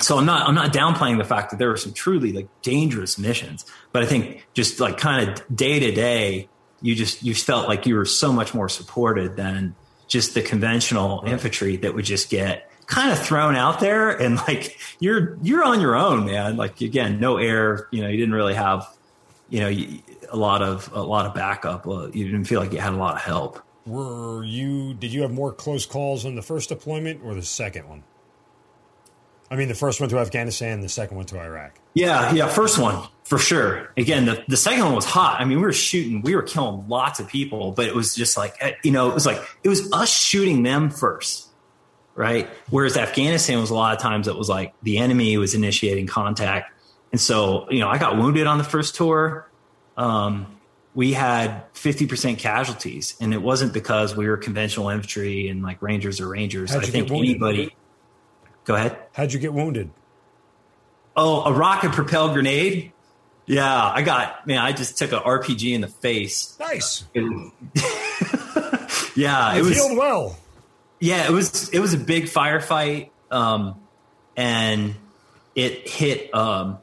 so 0.00 0.18
I'm 0.18 0.26
not 0.26 0.48
I'm 0.48 0.54
not 0.54 0.72
downplaying 0.72 1.18
the 1.18 1.24
fact 1.24 1.50
that 1.50 1.58
there 1.58 1.68
were 1.68 1.76
some 1.76 1.92
truly 1.92 2.32
like 2.32 2.48
dangerous 2.62 3.18
missions, 3.18 3.64
but 3.92 4.02
I 4.02 4.06
think 4.06 4.46
just 4.54 4.80
like 4.80 4.98
kind 4.98 5.28
of 5.28 5.56
day 5.56 5.80
to 5.80 5.92
day, 5.92 6.48
you 6.82 6.94
just 6.94 7.22
you 7.22 7.34
felt 7.34 7.68
like 7.68 7.86
you 7.86 7.94
were 7.94 8.04
so 8.04 8.32
much 8.32 8.54
more 8.54 8.68
supported 8.68 9.36
than 9.36 9.74
just 10.08 10.34
the 10.34 10.42
conventional 10.42 11.22
infantry 11.26 11.76
that 11.76 11.94
would 11.94 12.04
just 12.04 12.30
get 12.30 12.70
kind 12.86 13.12
of 13.12 13.18
thrown 13.18 13.54
out 13.54 13.78
there 13.78 14.10
and 14.10 14.36
like 14.48 14.78
you're 14.98 15.38
you're 15.42 15.64
on 15.64 15.80
your 15.80 15.94
own, 15.94 16.26
man. 16.26 16.56
Like 16.56 16.80
again, 16.80 17.20
no 17.20 17.36
air. 17.36 17.88
You 17.90 18.02
know, 18.02 18.08
you 18.08 18.16
didn't 18.16 18.34
really 18.34 18.54
have 18.54 18.88
you 19.48 19.60
know 19.60 19.68
a 20.30 20.36
lot 20.36 20.62
of 20.62 20.90
a 20.92 21.02
lot 21.02 21.26
of 21.26 21.34
backup. 21.34 21.86
You 21.86 22.24
didn't 22.24 22.44
feel 22.44 22.60
like 22.60 22.72
you 22.72 22.78
had 22.78 22.92
a 22.92 22.96
lot 22.96 23.14
of 23.14 23.22
help. 23.22 23.60
Were 23.86 24.44
you? 24.44 24.94
Did 24.94 25.12
you 25.12 25.22
have 25.22 25.30
more 25.30 25.52
close 25.52 25.86
calls 25.86 26.26
on 26.26 26.34
the 26.34 26.42
first 26.42 26.68
deployment 26.68 27.22
or 27.24 27.34
the 27.34 27.42
second 27.42 27.88
one? 27.88 28.04
I 29.50 29.56
mean, 29.56 29.68
the 29.68 29.74
first 29.74 30.00
one 30.00 30.08
to 30.10 30.18
Afghanistan, 30.18 30.80
the 30.80 30.88
second 30.88 31.16
one 31.16 31.26
to 31.26 31.40
Iraq. 31.40 31.72
Yeah, 31.94 32.32
yeah, 32.32 32.48
first 32.48 32.78
one 32.78 33.08
for 33.24 33.38
sure. 33.38 33.92
Again, 33.96 34.26
the, 34.26 34.44
the 34.46 34.56
second 34.56 34.84
one 34.84 34.94
was 34.94 35.04
hot. 35.04 35.40
I 35.40 35.44
mean, 35.44 35.58
we 35.58 35.64
were 35.64 35.72
shooting, 35.72 36.22
we 36.22 36.36
were 36.36 36.42
killing 36.42 36.88
lots 36.88 37.18
of 37.18 37.28
people, 37.28 37.72
but 37.72 37.86
it 37.86 37.94
was 37.94 38.14
just 38.14 38.36
like, 38.36 38.56
eh, 38.60 38.72
you 38.84 38.92
know, 38.92 39.08
it 39.08 39.14
was 39.14 39.26
like, 39.26 39.40
it 39.64 39.68
was 39.68 39.92
us 39.92 40.08
shooting 40.08 40.62
them 40.62 40.90
first, 40.90 41.48
right? 42.14 42.48
Whereas 42.70 42.96
Afghanistan 42.96 43.60
was 43.60 43.70
a 43.70 43.74
lot 43.74 43.94
of 43.94 44.00
times 44.00 44.28
it 44.28 44.36
was 44.36 44.48
like 44.48 44.72
the 44.82 44.98
enemy 44.98 45.36
was 45.36 45.54
initiating 45.54 46.06
contact. 46.06 46.72
And 47.10 47.20
so, 47.20 47.68
you 47.70 47.80
know, 47.80 47.88
I 47.88 47.98
got 47.98 48.16
wounded 48.18 48.46
on 48.46 48.58
the 48.58 48.64
first 48.64 48.94
tour. 48.94 49.48
Um, 49.96 50.60
we 50.94 51.12
had 51.12 51.72
50% 51.74 52.38
casualties 52.38 53.16
and 53.20 53.34
it 53.34 53.42
wasn't 53.42 53.72
because 53.72 54.16
we 54.16 54.28
were 54.28 54.36
conventional 54.36 54.88
infantry 54.90 55.48
and 55.48 55.62
like 55.62 55.82
rangers 55.82 56.20
or 56.20 56.28
rangers. 56.28 56.72
I 56.72 56.80
think 56.80 57.10
anybody 57.10 57.74
Go 58.70 58.76
ahead. 58.76 58.96
How'd 59.14 59.32
you 59.32 59.40
get 59.40 59.52
wounded? 59.52 59.90
Oh, 61.16 61.42
a 61.42 61.52
rocket 61.52 61.90
propelled 61.90 62.34
grenade. 62.34 62.92
Yeah, 63.44 63.66
I 63.68 64.02
got 64.02 64.46
man. 64.46 64.58
I 64.58 64.70
just 64.70 64.96
took 64.96 65.10
an 65.10 65.18
RPG 65.18 65.74
in 65.74 65.80
the 65.80 65.88
face. 65.88 66.56
Nice. 66.60 67.04
Yeah, 69.16 69.56
it 69.56 69.62
was 69.62 69.74
healed 69.74 69.98
well. 69.98 70.36
Yeah, 71.00 71.26
it 71.26 71.32
was. 71.32 71.68
It 71.70 71.80
was 71.80 71.94
a 71.94 71.98
big 71.98 72.24
firefight, 72.24 73.10
um, 73.28 73.80
and 74.36 74.94
it 75.56 75.88
hit. 75.88 76.32
Um, 76.32 76.78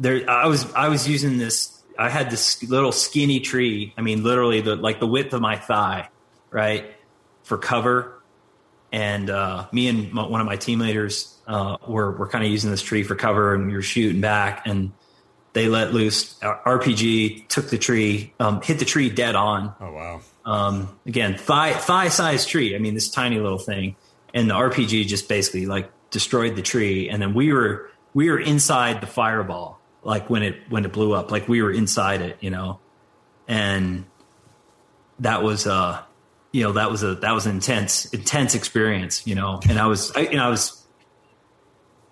there, 0.00 0.28
I 0.28 0.46
was. 0.46 0.72
I 0.72 0.88
was 0.88 1.06
using 1.06 1.36
this. 1.36 1.82
I 1.98 2.08
had 2.08 2.30
this 2.30 2.62
little 2.62 2.90
skinny 2.90 3.40
tree. 3.40 3.92
I 3.98 4.00
mean, 4.00 4.24
literally 4.24 4.62
the 4.62 4.76
like 4.76 4.98
the 4.98 5.06
width 5.06 5.34
of 5.34 5.42
my 5.42 5.56
thigh, 5.56 6.08
right, 6.50 6.86
for 7.42 7.58
cover 7.58 8.17
and 8.92 9.30
uh, 9.30 9.66
me 9.72 9.88
and 9.88 10.12
my, 10.12 10.26
one 10.26 10.40
of 10.40 10.46
my 10.46 10.56
team 10.56 10.80
leaders 10.80 11.36
uh, 11.46 11.76
were 11.86 12.12
were 12.12 12.28
kind 12.28 12.44
of 12.44 12.50
using 12.50 12.70
this 12.70 12.82
tree 12.82 13.02
for 13.02 13.14
cover, 13.14 13.54
and 13.54 13.66
we 13.66 13.74
were 13.74 13.82
shooting 13.82 14.20
back, 14.20 14.66
and 14.66 14.92
they 15.52 15.68
let 15.68 15.92
loose. 15.92 16.38
RPG 16.40 17.48
took 17.48 17.68
the 17.70 17.78
tree, 17.78 18.32
um, 18.40 18.62
hit 18.62 18.78
the 18.78 18.84
tree 18.84 19.10
dead 19.10 19.34
on. 19.34 19.74
Oh 19.80 19.92
wow! 19.92 20.20
Um, 20.44 20.98
again, 21.06 21.36
thigh 21.36 21.72
thigh 21.72 22.08
size 22.08 22.46
tree. 22.46 22.74
I 22.74 22.78
mean, 22.78 22.94
this 22.94 23.10
tiny 23.10 23.38
little 23.38 23.58
thing, 23.58 23.96
and 24.32 24.48
the 24.48 24.54
RPG 24.54 25.06
just 25.06 25.28
basically 25.28 25.66
like 25.66 25.90
destroyed 26.10 26.56
the 26.56 26.62
tree, 26.62 27.08
and 27.08 27.20
then 27.20 27.34
we 27.34 27.52
were 27.52 27.90
we 28.14 28.30
were 28.30 28.40
inside 28.40 29.00
the 29.00 29.06
fireball, 29.06 29.80
like 30.02 30.30
when 30.30 30.42
it 30.42 30.56
when 30.70 30.84
it 30.84 30.92
blew 30.92 31.12
up, 31.12 31.30
like 31.30 31.48
we 31.48 31.62
were 31.62 31.72
inside 31.72 32.22
it, 32.22 32.38
you 32.40 32.50
know, 32.50 32.80
and 33.46 34.04
that 35.20 35.42
was 35.42 35.66
uh 35.66 36.02
you 36.52 36.62
know 36.62 36.72
that 36.72 36.90
was 36.90 37.02
a 37.02 37.14
that 37.16 37.32
was 37.32 37.46
an 37.46 37.56
intense 37.56 38.06
intense 38.06 38.54
experience 38.54 39.26
you 39.26 39.34
know 39.34 39.60
and 39.68 39.78
i 39.78 39.86
was 39.86 40.10
I, 40.16 40.20
you 40.20 40.36
know 40.36 40.44
i 40.44 40.48
was 40.48 40.82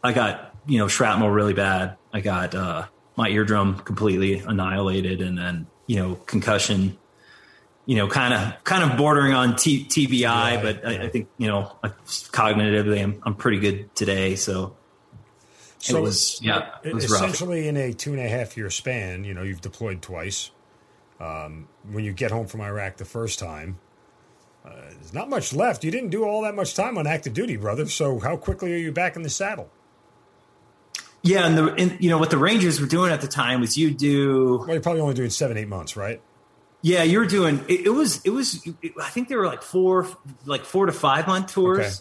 i 0.02 0.12
got 0.12 0.54
you 0.66 0.78
know 0.78 0.88
shrapnel 0.88 1.30
really 1.30 1.54
bad 1.54 1.96
i 2.12 2.20
got 2.20 2.54
uh 2.54 2.86
my 3.16 3.28
eardrum 3.28 3.78
completely 3.78 4.40
annihilated 4.40 5.20
and 5.20 5.38
then 5.38 5.66
you 5.86 5.96
know 5.96 6.16
concussion 6.26 6.98
you 7.86 7.94
know, 7.94 8.08
kind 8.08 8.34
of 8.34 8.64
kind 8.64 8.90
of 8.90 8.98
bordering 8.98 9.32
on 9.32 9.54
T, 9.54 9.84
TBI, 9.84 10.20
yeah, 10.20 10.60
but 10.60 10.82
yeah. 10.82 10.88
I, 10.88 11.04
I, 11.04 11.08
think 11.08 11.28
you 11.38 11.46
know, 11.46 11.72
cognitively, 11.84 13.00
I'm 13.00 13.22
I'm 13.22 13.34
pretty 13.36 13.60
good 13.60 13.94
today. 13.94 14.34
So, 14.34 14.76
so 15.78 15.96
it 15.96 16.02
was 16.02 16.42
yeah, 16.42 16.74
it 16.82 16.92
was 16.92 17.04
essentially 17.04 17.60
rough. 17.60 17.68
in 17.68 17.76
a 17.76 17.92
two 17.92 18.10
and 18.10 18.20
a 18.20 18.28
half 18.28 18.56
year 18.56 18.70
span. 18.70 19.22
You 19.22 19.34
know, 19.34 19.44
you've 19.44 19.60
deployed 19.60 20.02
twice. 20.02 20.50
Um, 21.20 21.68
when 21.90 22.04
you 22.04 22.12
get 22.12 22.30
home 22.32 22.46
from 22.46 22.60
Iraq 22.60 22.96
the 22.96 23.06
first 23.06 23.38
time, 23.38 23.78
uh, 24.66 24.70
there's 24.90 25.14
not 25.14 25.28
much 25.28 25.52
left. 25.52 25.84
You 25.84 25.90
didn't 25.90 26.10
do 26.10 26.24
all 26.24 26.42
that 26.42 26.54
much 26.54 26.74
time 26.74 26.98
on 26.98 27.06
active 27.06 27.34
duty, 27.34 27.56
brother. 27.56 27.86
So 27.86 28.18
how 28.18 28.36
quickly 28.36 28.74
are 28.74 28.78
you 28.78 28.92
back 28.92 29.16
in 29.16 29.22
the 29.22 29.30
saddle? 29.30 29.70
Yeah, 31.22 31.46
and 31.46 31.58
the 31.58 31.74
and, 31.74 31.96
you 31.98 32.08
know 32.08 32.18
what 32.18 32.30
the 32.30 32.38
Rangers 32.38 32.80
were 32.80 32.86
doing 32.86 33.10
at 33.10 33.20
the 33.20 33.26
time 33.26 33.60
was 33.60 33.76
you 33.76 33.90
do. 33.90 34.58
Well, 34.58 34.68
you're 34.70 34.80
probably 34.80 35.00
only 35.00 35.14
doing 35.14 35.30
seven, 35.30 35.56
eight 35.56 35.68
months, 35.68 35.96
right? 35.96 36.20
Yeah, 36.82 37.02
you 37.02 37.18
were 37.18 37.26
doing. 37.26 37.64
It, 37.68 37.86
it 37.86 37.90
was. 37.90 38.22
It 38.24 38.30
was. 38.30 38.64
It, 38.80 38.92
I 39.02 39.08
think 39.08 39.28
they 39.28 39.34
were 39.34 39.46
like 39.46 39.62
four, 39.62 40.06
like 40.44 40.64
four 40.64 40.86
to 40.86 40.92
five 40.92 41.26
month 41.26 41.52
tours 41.52 41.80
okay. 41.80 41.92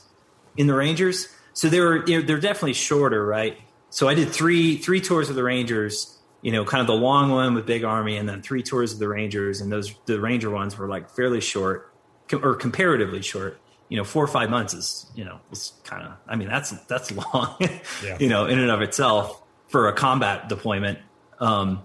in 0.57 0.67
the 0.67 0.75
Rangers. 0.75 1.27
So 1.53 1.69
they 1.69 1.79
were. 1.79 2.05
You 2.05 2.19
know, 2.19 2.25
they're 2.25 2.39
definitely 2.39 2.73
shorter, 2.73 3.25
right? 3.25 3.57
So 3.89 4.07
I 4.07 4.13
did 4.13 4.29
three 4.29 4.77
three 4.77 5.01
tours 5.01 5.29
of 5.29 5.35
the 5.35 5.43
Rangers. 5.43 6.11
You 6.43 6.51
know, 6.51 6.63
kind 6.63 6.81
of 6.81 6.87
the 6.87 6.93
long 6.93 7.31
one 7.31 7.55
with 7.55 7.65
Big 7.65 7.83
Army, 7.83 8.17
and 8.17 8.29
then 8.29 8.43
three 8.43 8.61
tours 8.61 8.93
of 8.93 8.99
the 8.99 9.07
Rangers, 9.07 9.59
and 9.59 9.71
those 9.71 9.95
the 10.05 10.19
Ranger 10.19 10.51
ones 10.51 10.77
were 10.77 10.87
like 10.87 11.09
fairly 11.09 11.41
short 11.41 11.94
or 12.33 12.55
comparatively 12.55 13.21
short 13.21 13.59
you 13.89 13.97
know, 13.97 14.03
four 14.03 14.23
or 14.23 14.27
five 14.27 14.49
months 14.49 14.73
is, 14.73 15.05
you 15.15 15.23
know, 15.23 15.39
it's 15.51 15.73
kind 15.83 16.03
of, 16.03 16.13
I 16.27 16.35
mean, 16.35 16.47
that's, 16.47 16.71
that's 16.85 17.11
long, 17.11 17.55
yeah. 18.03 18.17
you 18.19 18.29
know, 18.29 18.45
in 18.45 18.59
and 18.59 18.71
of 18.71 18.81
itself 18.81 19.41
for 19.67 19.87
a 19.87 19.93
combat 19.93 20.49
deployment. 20.49 20.99
Um, 21.39 21.83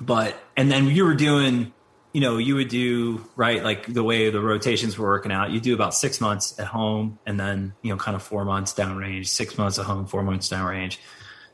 but, 0.00 0.36
and 0.56 0.70
then 0.70 0.86
you 0.86 1.04
were 1.04 1.14
doing, 1.14 1.72
you 2.12 2.20
know, 2.20 2.36
you 2.36 2.54
would 2.54 2.68
do, 2.68 3.24
right, 3.34 3.64
like 3.64 3.92
the 3.92 4.04
way 4.04 4.30
the 4.30 4.40
rotations 4.40 4.96
were 4.96 5.08
working 5.08 5.32
out, 5.32 5.50
you 5.50 5.60
do 5.60 5.74
about 5.74 5.94
six 5.94 6.20
months 6.20 6.58
at 6.58 6.66
home 6.66 7.18
and 7.26 7.38
then, 7.38 7.74
you 7.82 7.90
know, 7.90 7.96
kind 7.96 8.14
of 8.14 8.22
four 8.22 8.44
months 8.44 8.72
downrange, 8.72 9.26
six 9.26 9.58
months 9.58 9.78
at 9.78 9.86
home, 9.86 10.06
four 10.06 10.22
months 10.22 10.48
downrange. 10.48 10.98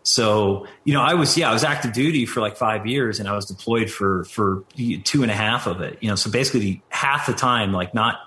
So, 0.02 0.66
you 0.84 0.94
know, 0.94 1.02
I 1.02 1.14
was, 1.14 1.36
yeah, 1.36 1.50
I 1.50 1.52
was 1.52 1.62
active 1.62 1.92
duty 1.92 2.24
for 2.24 2.40
like 2.40 2.56
five 2.56 2.86
years 2.86 3.20
and 3.20 3.28
I 3.28 3.32
was 3.36 3.46
deployed 3.46 3.90
for, 3.90 4.24
for 4.24 4.64
two 5.04 5.22
and 5.22 5.30
a 5.30 5.34
half 5.34 5.66
of 5.66 5.80
it, 5.82 5.98
you 6.00 6.08
know, 6.08 6.14
so 6.14 6.30
basically 6.30 6.82
half 6.88 7.26
the 7.26 7.34
time, 7.34 7.72
like 7.72 7.92
not 7.94 8.18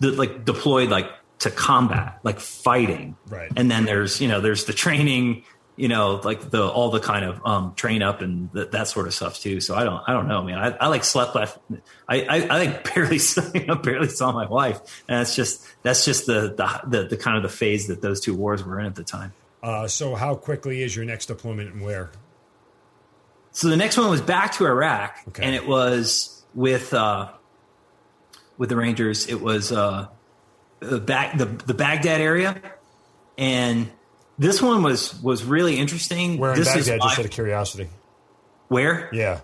the, 0.00 0.10
like 0.10 0.44
deployed 0.44 0.88
like 0.88 1.08
to 1.40 1.50
combat, 1.50 2.18
like 2.24 2.40
fighting. 2.40 3.16
Right. 3.28 3.50
And 3.56 3.70
then 3.70 3.84
there's, 3.84 4.20
you 4.20 4.28
know, 4.28 4.40
there's 4.40 4.64
the 4.64 4.72
training, 4.72 5.44
you 5.76 5.86
know, 5.86 6.20
like 6.24 6.50
the, 6.50 6.68
all 6.68 6.90
the 6.90 7.00
kind 7.00 7.24
of, 7.24 7.40
um, 7.46 7.74
train 7.74 8.02
up 8.02 8.22
and 8.22 8.50
the, 8.52 8.66
that 8.66 8.88
sort 8.88 9.06
of 9.06 9.14
stuff 9.14 9.38
too. 9.38 9.60
So 9.60 9.76
I 9.76 9.84
don't, 9.84 10.02
I 10.08 10.12
don't 10.12 10.26
know, 10.26 10.42
man. 10.42 10.58
I, 10.58 10.76
I 10.78 10.88
like 10.88 11.04
slept 11.04 11.36
left. 11.36 11.58
I, 12.08 12.22
I, 12.22 12.48
I 12.48 12.66
like 12.66 12.94
barely, 12.94 13.20
you 13.54 13.66
know, 13.66 13.76
barely 13.76 14.08
saw 14.08 14.32
my 14.32 14.46
wife. 14.46 14.80
And 15.08 15.20
that's 15.20 15.36
just, 15.36 15.64
that's 15.84 16.04
just 16.04 16.26
the, 16.26 16.54
the, 16.56 16.80
the, 16.88 17.08
the 17.10 17.16
kind 17.16 17.36
of 17.36 17.44
the 17.44 17.56
phase 17.56 17.86
that 17.86 18.02
those 18.02 18.20
two 18.20 18.34
wars 18.34 18.64
were 18.64 18.80
in 18.80 18.86
at 18.86 18.96
the 18.96 19.04
time. 19.04 19.32
Uh, 19.62 19.86
so 19.86 20.14
how 20.14 20.34
quickly 20.34 20.82
is 20.82 20.94
your 20.96 21.04
next 21.04 21.26
deployment 21.26 21.72
and 21.72 21.82
where? 21.82 22.10
So 23.52 23.68
the 23.68 23.76
next 23.76 23.96
one 23.96 24.10
was 24.10 24.20
back 24.20 24.52
to 24.54 24.66
Iraq 24.66 25.18
okay. 25.28 25.44
and 25.44 25.54
it 25.54 25.66
was 25.66 26.44
with, 26.54 26.94
uh, 26.94 27.30
with 28.60 28.68
the 28.68 28.76
Rangers. 28.76 29.26
It 29.26 29.40
was 29.40 29.72
uh, 29.72 30.06
the 30.80 30.98
back 30.98 31.36
the 31.38 31.46
the 31.46 31.74
Baghdad 31.74 32.20
area, 32.20 32.60
and 33.38 33.90
this 34.38 34.60
one 34.60 34.82
was 34.82 35.20
was 35.22 35.44
really 35.44 35.78
interesting. 35.78 36.38
Where 36.38 36.52
in 36.52 36.58
this 36.58 36.68
Baghdad? 36.68 37.00
just 37.00 37.18
out 37.18 37.24
of 37.24 37.30
curiosity. 37.30 37.88
Where? 38.68 39.08
Yeah. 39.12 39.40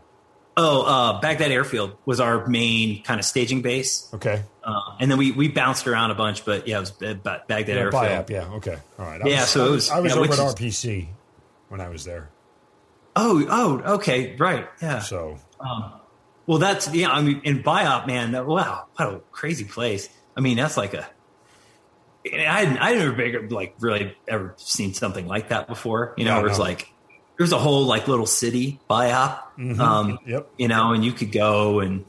Oh, 0.56 0.82
uh, 0.82 1.20
Baghdad 1.20 1.50
Airfield 1.50 1.96
was 2.06 2.20
our 2.20 2.46
main 2.46 3.02
kind 3.02 3.18
of 3.18 3.26
staging 3.26 3.62
base. 3.62 4.08
Okay. 4.14 4.42
Uh, 4.66 4.96
and 4.98 5.08
then 5.08 5.16
we, 5.16 5.30
we 5.30 5.46
bounced 5.46 5.86
around 5.86 6.10
a 6.10 6.16
bunch, 6.16 6.44
but 6.44 6.66
yeah, 6.66 6.78
it 6.78 6.80
was 6.80 6.90
Baghdad 6.90 7.46
yeah, 7.48 7.74
Airfield. 7.74 8.02
Biap, 8.02 8.30
yeah. 8.30 8.48
Okay. 8.54 8.76
All 8.98 9.06
right. 9.06 9.22
I 9.22 9.28
yeah. 9.28 9.40
Was, 9.42 9.50
so 9.50 9.66
it 9.66 9.70
was. 9.70 9.90
I 9.90 10.00
was 10.00 10.12
yeah, 10.12 10.20
over 10.20 10.32
at 10.32 10.38
RPC 10.38 11.06
when 11.68 11.80
I 11.80 11.88
was 11.88 12.04
there. 12.04 12.30
Oh, 13.14 13.46
oh, 13.48 13.94
okay, 13.94 14.36
right, 14.36 14.68
yeah. 14.82 14.98
So, 14.98 15.38
um, 15.58 15.92
well, 16.46 16.58
that's 16.58 16.92
yeah. 16.92 17.10
I 17.10 17.22
mean, 17.22 17.40
in 17.44 17.62
BIAP, 17.62 18.06
man, 18.06 18.32
that, 18.32 18.44
wow, 18.44 18.86
what 18.96 19.08
a 19.08 19.20
crazy 19.30 19.64
place. 19.64 20.08
I 20.36 20.40
mean, 20.40 20.56
that's 20.56 20.76
like 20.76 20.94
a. 20.94 21.08
I 22.26 22.64
hadn't, 22.64 22.78
I 22.78 22.92
never 22.92 23.48
like 23.48 23.76
really 23.78 24.16
ever 24.26 24.54
seen 24.56 24.94
something 24.94 25.28
like 25.28 25.48
that 25.50 25.68
before. 25.68 26.12
You 26.18 26.24
know, 26.24 26.40
it 26.40 26.42
was 26.42 26.58
no. 26.58 26.64
like 26.64 26.92
there's 27.38 27.52
a 27.52 27.58
whole 27.58 27.84
like 27.84 28.08
little 28.08 28.26
city 28.26 28.80
BIAP. 28.90 29.40
Mm-hmm. 29.58 29.80
Um, 29.80 30.18
yep. 30.26 30.50
You 30.58 30.68
know, 30.68 30.92
and 30.92 31.04
you 31.04 31.12
could 31.12 31.32
go 31.32 31.80
and 31.80 32.04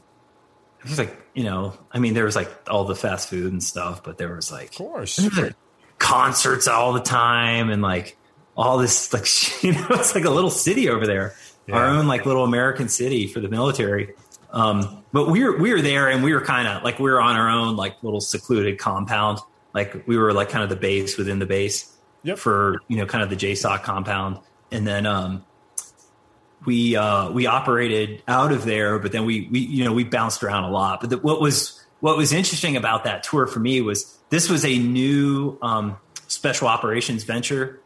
it 0.80 0.88
was 0.88 0.98
like 0.98 1.16
you 1.34 1.44
know, 1.44 1.74
I 1.92 1.98
mean, 1.98 2.14
there 2.14 2.24
was 2.24 2.36
like 2.36 2.50
all 2.68 2.84
the 2.84 2.96
fast 2.96 3.28
food 3.28 3.52
and 3.52 3.62
stuff, 3.62 4.02
but 4.02 4.18
there 4.18 4.34
was 4.34 4.50
like, 4.50 4.70
of 4.70 4.76
course, 4.76 5.18
like 5.36 5.54
concerts 5.98 6.68
all 6.68 6.92
the 6.92 7.00
time 7.00 7.70
and 7.70 7.82
like 7.82 8.16
all 8.56 8.78
this 8.78 9.12
like 9.12 9.62
you 9.62 9.72
know, 9.72 9.86
it's 9.90 10.14
like 10.14 10.24
a 10.24 10.30
little 10.30 10.50
city 10.50 10.88
over 10.88 11.06
there. 11.06 11.34
Yeah. 11.66 11.76
Our 11.76 11.86
own 11.86 12.06
like 12.06 12.24
little 12.26 12.44
American 12.44 12.88
city 12.88 13.26
for 13.26 13.40
the 13.40 13.48
military. 13.48 14.14
Um, 14.50 15.04
but 15.12 15.28
we 15.28 15.44
were 15.44 15.58
we 15.58 15.72
were 15.72 15.82
there 15.82 16.08
and 16.08 16.24
we 16.24 16.32
were 16.32 16.40
kind 16.40 16.66
of 16.66 16.82
like 16.82 16.98
we 16.98 17.10
were 17.10 17.20
on 17.20 17.36
our 17.36 17.48
own 17.48 17.76
like 17.76 18.02
little 18.02 18.20
secluded 18.20 18.78
compound. 18.78 19.38
Like 19.74 20.06
we 20.06 20.16
were 20.16 20.32
like 20.32 20.48
kind 20.48 20.64
of 20.64 20.70
the 20.70 20.76
base 20.76 21.18
within 21.18 21.38
the 21.38 21.46
base 21.46 21.94
yep. 22.22 22.38
for 22.38 22.80
you 22.88 22.96
know 22.96 23.06
kind 23.06 23.22
of 23.22 23.30
the 23.30 23.36
JSOC 23.36 23.82
compound. 23.82 24.38
And 24.70 24.86
then 24.86 25.06
um, 25.06 25.44
we 26.64 26.96
uh, 26.96 27.30
we 27.30 27.46
operated 27.46 28.22
out 28.28 28.52
of 28.52 28.64
there, 28.64 28.98
but 28.98 29.12
then 29.12 29.24
we 29.24 29.48
we 29.50 29.60
you 29.60 29.84
know 29.84 29.92
we 29.92 30.04
bounced 30.04 30.42
around 30.42 30.64
a 30.64 30.70
lot. 30.70 31.00
But 31.00 31.10
the, 31.10 31.18
what 31.18 31.40
was 31.40 31.84
what 32.00 32.16
was 32.16 32.32
interesting 32.32 32.76
about 32.76 33.04
that 33.04 33.22
tour 33.22 33.46
for 33.46 33.60
me 33.60 33.80
was 33.80 34.18
this 34.30 34.48
was 34.48 34.64
a 34.64 34.78
new 34.78 35.58
um, 35.62 35.96
special 36.26 36.68
operations 36.68 37.24
venture. 37.24 37.80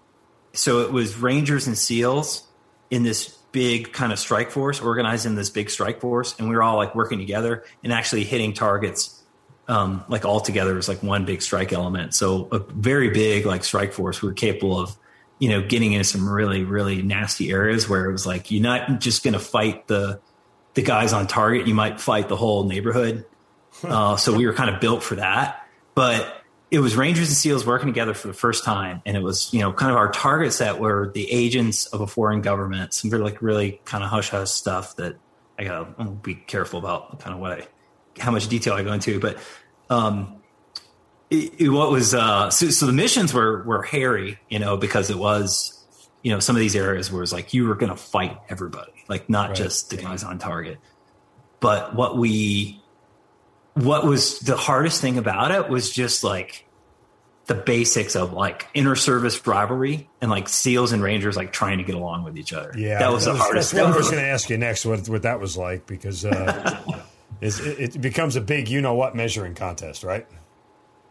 So 0.54 0.80
it 0.80 0.92
was 0.92 1.16
Rangers 1.16 1.66
and 1.66 1.78
SEALs 1.78 2.46
in 2.90 3.04
this 3.04 3.28
big 3.52 3.92
kind 3.92 4.12
of 4.12 4.18
strike 4.18 4.50
force, 4.50 4.80
organizing 4.80 5.34
this 5.34 5.50
big 5.50 5.70
strike 5.70 6.00
force, 6.00 6.34
and 6.38 6.48
we 6.48 6.54
were 6.54 6.62
all 6.62 6.76
like 6.76 6.94
working 6.94 7.18
together 7.18 7.64
and 7.82 7.92
actually 7.92 8.24
hitting 8.24 8.52
targets 8.52 9.22
um, 9.68 10.04
like 10.08 10.24
all 10.24 10.40
together 10.40 10.76
as 10.76 10.88
like 10.88 11.02
one 11.02 11.24
big 11.24 11.40
strike 11.40 11.72
element. 11.72 12.14
So 12.14 12.48
a 12.52 12.58
very 12.58 13.10
big 13.10 13.46
like 13.46 13.64
strike 13.64 13.92
force. 13.92 14.20
We 14.20 14.28
were 14.28 14.34
capable 14.34 14.78
of 14.78 14.96
you 15.42 15.48
know 15.48 15.60
getting 15.60 15.92
into 15.92 16.04
some 16.04 16.28
really 16.28 16.62
really 16.62 17.02
nasty 17.02 17.50
areas 17.50 17.88
where 17.88 18.08
it 18.08 18.12
was 18.12 18.24
like 18.24 18.52
you're 18.52 18.62
not 18.62 19.00
just 19.00 19.24
going 19.24 19.32
to 19.32 19.40
fight 19.40 19.88
the 19.88 20.20
the 20.74 20.82
guys 20.82 21.12
on 21.12 21.26
target. 21.26 21.66
You 21.66 21.74
might 21.74 22.00
fight 22.00 22.28
the 22.28 22.36
whole 22.36 22.64
neighborhood. 22.64 23.26
Uh, 23.82 24.16
so 24.16 24.36
we 24.36 24.46
were 24.46 24.52
kind 24.52 24.68
of 24.68 24.82
built 24.82 25.02
for 25.02 25.14
that, 25.14 25.66
but 25.94 26.42
it 26.70 26.78
was 26.80 26.94
Rangers 26.94 27.28
and 27.28 27.36
SEALs 27.36 27.64
working 27.64 27.88
together 27.88 28.12
for 28.12 28.28
the 28.28 28.34
first 28.34 28.64
time, 28.64 29.00
and 29.06 29.16
it 29.16 29.22
was 29.22 29.52
you 29.52 29.60
know 29.60 29.72
kind 29.72 29.90
of 29.90 29.96
our 29.96 30.12
targets 30.12 30.58
that 30.58 30.78
were 30.78 31.10
the 31.14 31.28
agents 31.32 31.86
of 31.86 32.02
a 32.02 32.06
foreign 32.06 32.42
government, 32.42 32.92
some 32.92 33.10
really 33.10 33.24
like 33.24 33.40
really 33.40 33.80
kind 33.86 34.04
of 34.04 34.10
hush 34.10 34.28
hush 34.28 34.50
stuff 34.50 34.94
that 34.96 35.16
I 35.58 35.64
gotta 35.64 36.04
be 36.22 36.34
careful 36.34 36.78
about, 36.78 37.18
kind 37.18 37.34
of 37.34 37.40
what 37.40 37.52
I 37.52 37.66
how 38.20 38.30
much 38.30 38.46
detail 38.46 38.74
I 38.74 38.82
go 38.82 38.92
into, 38.92 39.18
but 39.18 39.38
um, 39.88 40.41
it, 41.32 41.54
it, 41.62 41.68
what 41.70 41.90
was 41.90 42.14
uh, 42.14 42.50
so, 42.50 42.68
so 42.68 42.86
the 42.86 42.92
missions 42.92 43.32
were 43.32 43.62
were 43.62 43.82
hairy, 43.82 44.38
you 44.50 44.58
know, 44.58 44.76
because 44.76 45.08
it 45.08 45.18
was 45.18 45.82
you 46.22 46.30
know 46.30 46.40
some 46.40 46.54
of 46.54 46.60
these 46.60 46.76
areas 46.76 47.10
where 47.10 47.20
it 47.20 47.22
was 47.22 47.32
like 47.32 47.54
you 47.54 47.66
were 47.66 47.74
going 47.74 47.90
to 47.90 47.96
fight 47.96 48.38
everybody, 48.48 48.92
like 49.08 49.30
not 49.30 49.48
right. 49.48 49.56
just 49.56 49.90
the 49.90 49.96
guys 49.96 50.22
on 50.24 50.38
target, 50.38 50.78
but 51.60 51.94
what 51.94 52.18
we 52.18 52.80
what 53.74 54.04
was 54.04 54.40
the 54.40 54.56
hardest 54.56 55.00
thing 55.00 55.16
about 55.16 55.50
it 55.50 55.70
was 55.70 55.90
just 55.90 56.22
like 56.22 56.66
the 57.46 57.54
basics 57.54 58.14
of 58.14 58.34
like 58.34 58.68
inter 58.74 58.94
service 58.94 59.44
rivalry 59.46 60.10
and 60.20 60.30
like 60.30 60.48
SEALs 60.50 60.92
and 60.92 61.02
Rangers 61.02 61.34
like 61.34 61.50
trying 61.50 61.78
to 61.78 61.84
get 61.84 61.94
along 61.94 62.24
with 62.24 62.36
each 62.36 62.52
other. 62.52 62.72
Yeah, 62.76 62.98
that 62.98 63.10
was 63.10 63.24
the 63.24 63.34
hardest. 63.34 63.72
That's 63.72 63.84
what 63.84 63.94
I 63.94 63.96
was 63.96 64.10
going 64.10 64.22
to 64.22 64.28
ask 64.28 64.50
you 64.50 64.58
next. 64.58 64.84
What 64.84 65.08
what 65.08 65.22
that 65.22 65.40
was 65.40 65.56
like 65.56 65.86
because 65.86 66.26
uh, 66.26 67.02
it, 67.40 67.94
it 67.96 68.00
becomes 68.02 68.36
a 68.36 68.42
big 68.42 68.68
you 68.68 68.82
know 68.82 68.92
what 68.92 69.16
measuring 69.16 69.54
contest, 69.54 70.04
right? 70.04 70.26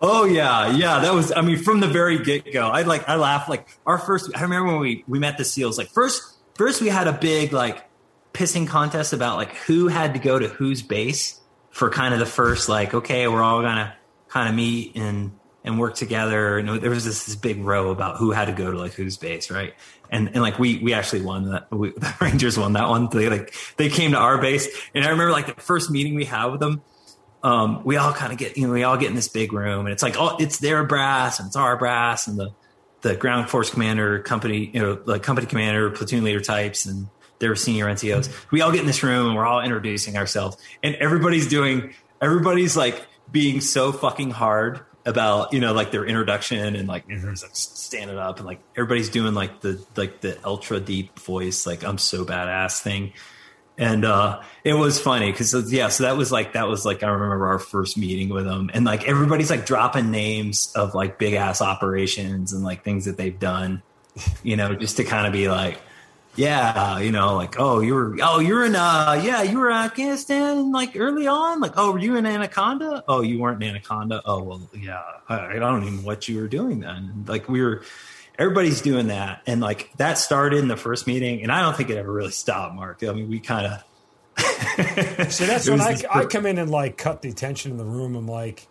Oh 0.01 0.25
yeah, 0.25 0.71
yeah. 0.71 0.99
That 0.99 1.13
was. 1.13 1.31
I 1.31 1.41
mean, 1.41 1.57
from 1.57 1.79
the 1.79 1.87
very 1.87 2.19
get 2.23 2.51
go, 2.51 2.67
I 2.67 2.81
like. 2.81 3.07
I 3.07 3.15
laughed. 3.15 3.49
Like 3.49 3.67
our 3.85 3.97
first. 3.97 4.31
I 4.35 4.41
remember 4.41 4.71
when 4.71 4.79
we 4.79 5.03
we 5.07 5.19
met 5.19 5.37
the 5.37 5.45
SEALs. 5.45 5.77
Like 5.77 5.89
first, 5.89 6.23
first 6.55 6.81
we 6.81 6.87
had 6.87 7.07
a 7.07 7.13
big 7.13 7.53
like 7.53 7.85
pissing 8.33 8.67
contest 8.67 9.13
about 9.13 9.37
like 9.37 9.55
who 9.55 9.87
had 9.87 10.13
to 10.13 10.19
go 10.19 10.39
to 10.39 10.47
whose 10.47 10.81
base 10.81 11.39
for 11.69 11.89
kind 11.89 12.13
of 12.13 12.19
the 12.19 12.25
first 12.25 12.69
like 12.69 12.93
okay 12.93 13.27
we're 13.27 13.41
all 13.41 13.61
gonna 13.61 13.93
kind 14.29 14.47
of 14.47 14.55
meet 14.55 14.95
and 14.95 15.31
and 15.63 15.79
work 15.79 15.95
together 15.95 16.57
and 16.57 16.81
there 16.81 16.89
was 16.89 17.05
this, 17.05 17.25
this 17.25 17.35
big 17.35 17.59
row 17.59 17.91
about 17.91 18.17
who 18.17 18.31
had 18.31 18.45
to 18.45 18.51
go 18.51 18.71
to 18.71 18.77
like 18.77 18.93
whose 18.93 19.17
base 19.17 19.51
right 19.51 19.73
and 20.09 20.29
and 20.29 20.41
like 20.41 20.57
we 20.59 20.79
we 20.79 20.93
actually 20.93 21.21
won 21.21 21.51
that 21.51 21.71
we, 21.71 21.91
the 21.97 22.13
rangers 22.21 22.57
won 22.57 22.73
that 22.73 22.87
one 22.87 23.09
they 23.09 23.29
like 23.29 23.53
they 23.77 23.89
came 23.89 24.11
to 24.11 24.17
our 24.17 24.39
base 24.39 24.67
and 24.95 25.03
i 25.03 25.09
remember 25.09 25.31
like 25.31 25.47
the 25.47 25.61
first 25.61 25.91
meeting 25.91 26.15
we 26.15 26.25
had 26.25 26.45
with 26.45 26.59
them 26.59 26.81
um, 27.43 27.83
we 27.83 27.97
all 27.97 28.13
kind 28.13 28.31
of 28.31 28.37
get 28.37 28.57
you 28.57 28.67
know 28.67 28.73
we 28.73 28.83
all 28.83 28.97
get 28.97 29.09
in 29.09 29.15
this 29.15 29.27
big 29.27 29.53
room 29.53 29.85
and 29.85 29.93
it's 29.93 30.03
like 30.03 30.15
oh 30.17 30.37
it's 30.39 30.59
their 30.59 30.83
brass 30.83 31.39
and 31.39 31.47
it's 31.47 31.55
our 31.55 31.77
brass 31.77 32.27
and 32.27 32.37
the 32.37 32.51
the 33.01 33.15
ground 33.15 33.49
force 33.49 33.69
commander 33.69 34.19
company 34.19 34.69
you 34.73 34.79
know 34.79 34.93
the 34.93 35.19
company 35.19 35.47
commander 35.47 35.89
platoon 35.89 36.23
leader 36.23 36.39
types 36.39 36.85
and 36.85 37.07
their 37.41 37.55
senior 37.57 37.87
NCOs. 37.87 38.31
We 38.51 38.61
all 38.61 38.71
get 38.71 38.79
in 38.79 38.87
this 38.87 39.03
room 39.03 39.27
and 39.27 39.35
we're 39.35 39.45
all 39.45 39.61
introducing 39.61 40.15
ourselves, 40.15 40.55
and 40.81 40.95
everybody's 40.95 41.47
doing 41.47 41.93
everybody's 42.21 42.77
like 42.77 43.05
being 43.29 43.59
so 43.59 43.91
fucking 43.91 44.31
hard 44.31 44.79
about 45.05 45.51
you 45.51 45.59
know 45.59 45.73
like 45.73 45.91
their 45.91 46.05
introduction 46.05 46.75
and 46.75 46.87
like 46.87 47.03
everyone's 47.09 47.41
like 47.41 47.55
standing 47.55 48.17
up 48.17 48.37
and 48.37 48.45
like 48.45 48.59
everybody's 48.75 49.09
doing 49.09 49.33
like 49.33 49.59
the 49.61 49.83
like 49.97 50.21
the 50.21 50.37
ultra 50.45 50.79
deep 50.79 51.17
voice 51.19 51.65
like 51.65 51.83
I'm 51.83 51.97
so 51.97 52.23
badass 52.23 52.81
thing. 52.81 53.11
And 53.81 54.05
uh 54.05 54.41
it 54.63 54.75
was 54.75 55.01
funny 55.01 55.31
because 55.31 55.73
yeah, 55.73 55.89
so 55.89 56.03
that 56.03 56.15
was 56.15 56.31
like 56.31 56.53
that 56.53 56.67
was 56.67 56.85
like 56.85 57.01
I 57.01 57.07
remember 57.07 57.47
our 57.47 57.59
first 57.59 57.97
meeting 57.97 58.29
with 58.29 58.45
them, 58.45 58.69
and 58.73 58.85
like 58.85 59.07
everybody's 59.07 59.49
like 59.49 59.65
dropping 59.65 60.11
names 60.11 60.71
of 60.75 60.93
like 60.93 61.17
big 61.17 61.33
ass 61.33 61.61
operations 61.61 62.53
and 62.53 62.63
like 62.63 62.83
things 62.83 63.05
that 63.05 63.17
they've 63.17 63.37
done, 63.37 63.81
you 64.43 64.55
know, 64.55 64.75
just 64.75 64.97
to 64.97 65.03
kind 65.03 65.25
of 65.25 65.33
be 65.33 65.49
like, 65.49 65.79
yeah, 66.35 66.99
you 66.99 67.11
know, 67.11 67.35
like, 67.35 67.59
oh, 67.59 67.81
you 67.81 67.93
were, 67.93 68.15
oh, 68.21 68.39
you 68.39 68.53
were 68.53 68.65
in, 68.65 68.75
uh, 68.75 69.19
yeah, 69.21 69.41
you 69.41 69.59
were 69.59 69.69
in 69.69 69.77
Afghanistan, 69.77 70.71
like 70.71 70.95
early 70.95 71.27
on, 71.27 71.59
like, 71.59 71.73
oh, 71.75 71.91
were 71.91 71.99
you 71.99 72.15
in 72.15 72.25
Anaconda? 72.25 73.03
Oh, 73.07 73.21
you 73.21 73.39
weren't 73.39 73.61
in 73.61 73.69
Anaconda. 73.69 74.21
Oh, 74.25 74.41
well, 74.41 74.61
yeah, 74.77 75.01
I, 75.27 75.55
I 75.55 75.59
don't 75.59 75.83
even 75.83 75.97
know 75.97 76.01
what 76.03 76.29
you 76.29 76.39
were 76.39 76.47
doing 76.47 76.79
then. 76.79 77.25
Like, 77.27 77.49
we 77.49 77.61
were, 77.61 77.83
everybody's 78.37 78.81
doing 78.81 79.07
that, 79.07 79.41
and 79.45 79.61
like 79.61 79.91
that 79.97 80.17
started 80.17 80.59
in 80.59 80.67
the 80.67 80.77
first 80.77 81.07
meeting, 81.07 81.43
and 81.43 81.51
I 81.51 81.61
don't 81.61 81.75
think 81.75 81.89
it 81.89 81.97
ever 81.97 82.11
really 82.11 82.31
stopped, 82.31 82.75
Mark. 82.75 83.03
I 83.03 83.11
mean, 83.13 83.29
we 83.29 83.39
kind 83.39 83.67
of. 83.67 83.83
so 85.31 85.45
that's 85.45 85.69
when 85.69 85.81
I, 85.81 86.01
I 86.09 86.25
come 86.25 86.45
in 86.45 86.57
and 86.57 86.69
like 86.69 86.97
cut 86.97 87.21
the 87.21 87.33
tension 87.33 87.71
in 87.71 87.77
the 87.77 87.85
room. 87.85 88.15
I'm 88.15 88.27
like, 88.27 88.67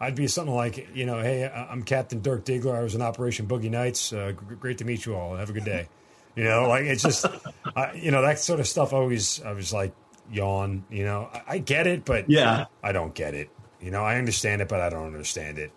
I'd 0.00 0.14
be 0.14 0.26
something 0.28 0.54
like, 0.54 0.88
you 0.94 1.04
know, 1.04 1.20
hey, 1.20 1.46
I'm 1.46 1.82
Captain 1.82 2.22
Dirk 2.22 2.44
Diggler. 2.44 2.74
I 2.74 2.82
was 2.82 2.94
in 2.94 3.02
Operation 3.02 3.46
Boogie 3.46 3.70
Nights. 3.70 4.12
Uh, 4.12 4.32
great 4.32 4.78
to 4.78 4.84
meet 4.84 5.04
you 5.04 5.14
all. 5.14 5.36
Have 5.36 5.50
a 5.50 5.52
good 5.52 5.64
day. 5.64 5.88
You 6.36 6.44
know, 6.44 6.68
like 6.68 6.84
it's 6.84 7.02
just, 7.02 7.26
uh, 7.76 7.88
you 7.94 8.10
know, 8.10 8.22
that 8.22 8.38
sort 8.38 8.60
of 8.60 8.66
stuff. 8.66 8.94
Always, 8.94 9.42
I 9.42 9.52
was 9.52 9.72
like, 9.72 9.92
yawn. 10.32 10.84
You 10.90 11.04
know, 11.04 11.28
I, 11.32 11.42
I, 11.48 11.58
get 11.58 11.86
it, 11.86 12.06
but 12.06 12.30
yeah, 12.30 12.66
I 12.82 12.92
don't 12.92 13.14
get 13.14 13.34
it. 13.34 13.50
You 13.80 13.90
know, 13.90 14.02
I 14.02 14.16
understand 14.16 14.62
it, 14.62 14.68
but 14.68 14.80
I 14.80 14.88
don't 14.88 15.06
understand 15.06 15.58
it. 15.58 15.72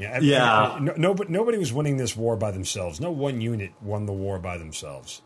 Yeah, 0.00 0.18
yeah. 0.20 0.78
No, 0.80 0.94
no, 0.96 1.24
nobody 1.28 1.58
was 1.58 1.72
winning 1.72 1.96
this 1.96 2.16
war 2.16 2.36
by 2.36 2.50
themselves. 2.50 3.00
No 3.00 3.10
one 3.10 3.40
unit 3.40 3.72
won 3.82 4.06
the 4.06 4.12
war 4.12 4.38
by 4.38 4.56
themselves, 4.56 5.22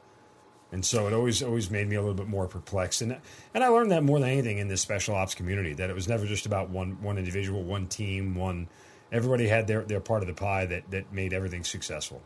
and 0.73 0.85
so 0.85 1.07
it 1.07 1.13
always 1.13 1.43
always 1.43 1.71
made 1.71 1.89
me 1.89 1.97
a 1.97 2.01
little 2.01 2.15
bit 2.15 2.27
more 2.27 2.49
perplexed. 2.49 3.01
And 3.03 3.17
and 3.55 3.63
I 3.63 3.69
learned 3.69 3.93
that 3.93 4.03
more 4.03 4.19
than 4.19 4.29
anything 4.29 4.59
in 4.59 4.69
this 4.69 4.81
special 4.81 5.15
ops 5.15 5.35
community 5.35 5.75
that 5.75 5.91
it 5.91 5.95
was 5.95 6.09
never 6.09 6.27
just 6.27 6.47
about 6.47 6.71
one 6.71 7.01
one 7.03 7.19
individual, 7.19 7.63
one 7.63 7.87
team, 7.87 8.35
one. 8.35 8.69
Everybody 9.13 9.47
had 9.47 9.67
their 9.67 9.83
their 9.83 10.01
part 10.01 10.23
of 10.23 10.29
the 10.29 10.35
pie 10.35 10.67
that 10.67 10.91
that 10.91 11.13
made 11.13 11.33
everything 11.33 11.63
successful. 11.63 12.21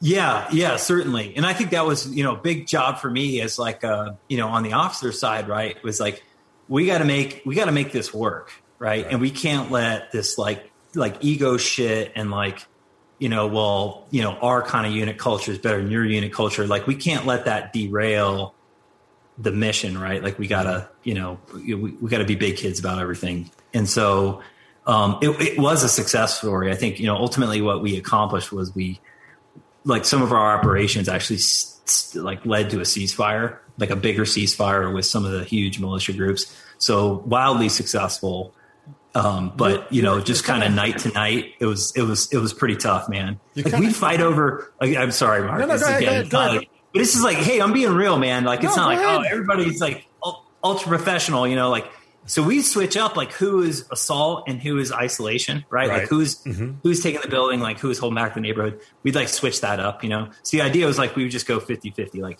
Yeah, 0.00 0.48
yeah, 0.52 0.76
certainly. 0.76 1.34
And 1.36 1.46
I 1.46 1.54
think 1.54 1.70
that 1.70 1.86
was, 1.86 2.06
you 2.14 2.22
know, 2.22 2.34
a 2.34 2.38
big 2.38 2.66
job 2.66 2.98
for 2.98 3.10
me 3.10 3.40
as 3.40 3.58
like 3.58 3.82
uh, 3.82 4.12
you 4.28 4.36
know, 4.36 4.48
on 4.48 4.62
the 4.62 4.74
officer 4.74 5.12
side, 5.12 5.48
right? 5.48 5.82
Was 5.82 6.00
like 6.00 6.22
we 6.68 6.86
got 6.86 6.98
to 6.98 7.04
make 7.04 7.42
we 7.46 7.54
got 7.54 7.66
to 7.66 7.72
make 7.72 7.92
this 7.92 8.12
work, 8.12 8.52
right? 8.78 9.04
right? 9.04 9.12
And 9.12 9.20
we 9.20 9.30
can't 9.30 9.70
let 9.70 10.12
this 10.12 10.36
like 10.36 10.70
like 10.96 11.16
ego 11.20 11.56
shit 11.56 12.12
and 12.16 12.30
like 12.30 12.66
you 13.18 13.28
know, 13.28 13.46
well, 13.46 14.06
you 14.10 14.22
know, 14.22 14.32
our 14.32 14.62
kind 14.62 14.86
of 14.86 14.92
unit 14.92 15.18
culture 15.18 15.50
is 15.50 15.58
better 15.58 15.78
than 15.78 15.90
your 15.90 16.04
unit 16.04 16.32
culture. 16.32 16.66
Like 16.66 16.86
we 16.86 16.94
can't 16.94 17.24
let 17.24 17.46
that 17.46 17.72
derail 17.72 18.54
the 19.38 19.52
mission, 19.52 19.98
right? 19.98 20.22
Like 20.22 20.38
we 20.38 20.46
gotta, 20.46 20.88
you 21.02 21.14
know, 21.14 21.38
we, 21.54 21.74
we 21.74 22.10
gotta 22.10 22.24
be 22.24 22.34
big 22.34 22.56
kids 22.56 22.78
about 22.78 22.98
everything. 23.00 23.50
And 23.72 23.88
so 23.88 24.42
um, 24.86 25.18
it, 25.22 25.30
it 25.40 25.58
was 25.58 25.82
a 25.82 25.88
success 25.88 26.38
story. 26.38 26.70
I 26.70 26.74
think, 26.74 27.00
you 27.00 27.06
know, 27.06 27.16
ultimately 27.16 27.60
what 27.60 27.82
we 27.82 27.96
accomplished 27.96 28.52
was 28.52 28.74
we 28.74 29.00
like 29.84 30.04
some 30.04 30.22
of 30.22 30.32
our 30.32 30.58
operations 30.58 31.08
actually 31.08 31.38
like 32.14 32.44
led 32.44 32.70
to 32.70 32.78
a 32.78 32.82
ceasefire, 32.82 33.58
like 33.78 33.90
a 33.90 33.96
bigger 33.96 34.24
ceasefire 34.24 34.92
with 34.92 35.06
some 35.06 35.24
of 35.24 35.32
the 35.32 35.44
huge 35.44 35.78
militia 35.78 36.12
groups. 36.12 36.54
So 36.78 37.22
wildly 37.26 37.68
successful. 37.68 38.54
Um, 39.16 39.50
but 39.56 39.90
you 39.90 40.02
know, 40.02 40.20
just 40.20 40.44
kind 40.44 40.62
of 40.62 40.72
night 40.74 40.98
to 40.98 41.08
night, 41.08 41.54
it 41.58 41.64
was 41.64 41.90
it 41.96 42.02
was 42.02 42.30
it 42.32 42.36
was 42.36 42.52
pretty 42.52 42.76
tough, 42.76 43.08
man. 43.08 43.40
Like, 43.54 43.72
we'd 43.78 43.96
fight 43.96 44.20
over. 44.20 44.70
Like, 44.78 44.94
I'm 44.94 45.10
sorry, 45.10 45.42
Mark. 45.42 45.58
No, 45.58 45.66
no, 45.66 45.78
go 45.78 45.86
ahead, 45.86 46.02
again, 46.02 46.28
go 46.28 46.38
ahead, 46.38 46.52
go. 46.52 46.56
Like, 46.58 46.70
but 46.92 46.98
this 46.98 47.14
is 47.14 47.22
like, 47.22 47.38
hey, 47.38 47.60
I'm 47.60 47.72
being 47.72 47.94
real, 47.94 48.18
man. 48.18 48.44
Like 48.44 48.62
it's 48.62 48.76
no, 48.76 48.82
not 48.82 48.88
like 48.88 48.98
ahead. 48.98 49.20
oh, 49.20 49.22
everybody's 49.22 49.80
like 49.80 50.06
ultra 50.62 50.88
professional. 50.88 51.48
You 51.48 51.56
know, 51.56 51.70
like 51.70 51.90
so 52.26 52.42
we 52.42 52.60
switch 52.60 52.96
up 52.96 53.16
like 53.16 53.32
who 53.32 53.62
is 53.62 53.86
assault 53.90 54.44
and 54.48 54.60
who 54.60 54.76
is 54.78 54.92
isolation, 54.92 55.64
right? 55.70 55.88
right. 55.88 56.00
Like 56.00 56.08
who's 56.08 56.42
mm-hmm. 56.42 56.72
who's 56.82 57.02
taking 57.02 57.22
the 57.22 57.28
building, 57.28 57.60
like 57.60 57.78
who's 57.78 57.98
holding 57.98 58.16
back 58.16 58.34
the 58.34 58.40
neighborhood. 58.40 58.80
We'd 59.02 59.14
like 59.14 59.28
switch 59.28 59.62
that 59.62 59.80
up, 59.80 60.02
you 60.02 60.10
know. 60.10 60.28
So 60.42 60.58
the 60.58 60.62
idea 60.62 60.86
was 60.86 60.98
like 60.98 61.16
we 61.16 61.22
would 61.22 61.32
just 61.32 61.46
go 61.46 61.58
50-50 61.58 62.20
like 62.20 62.38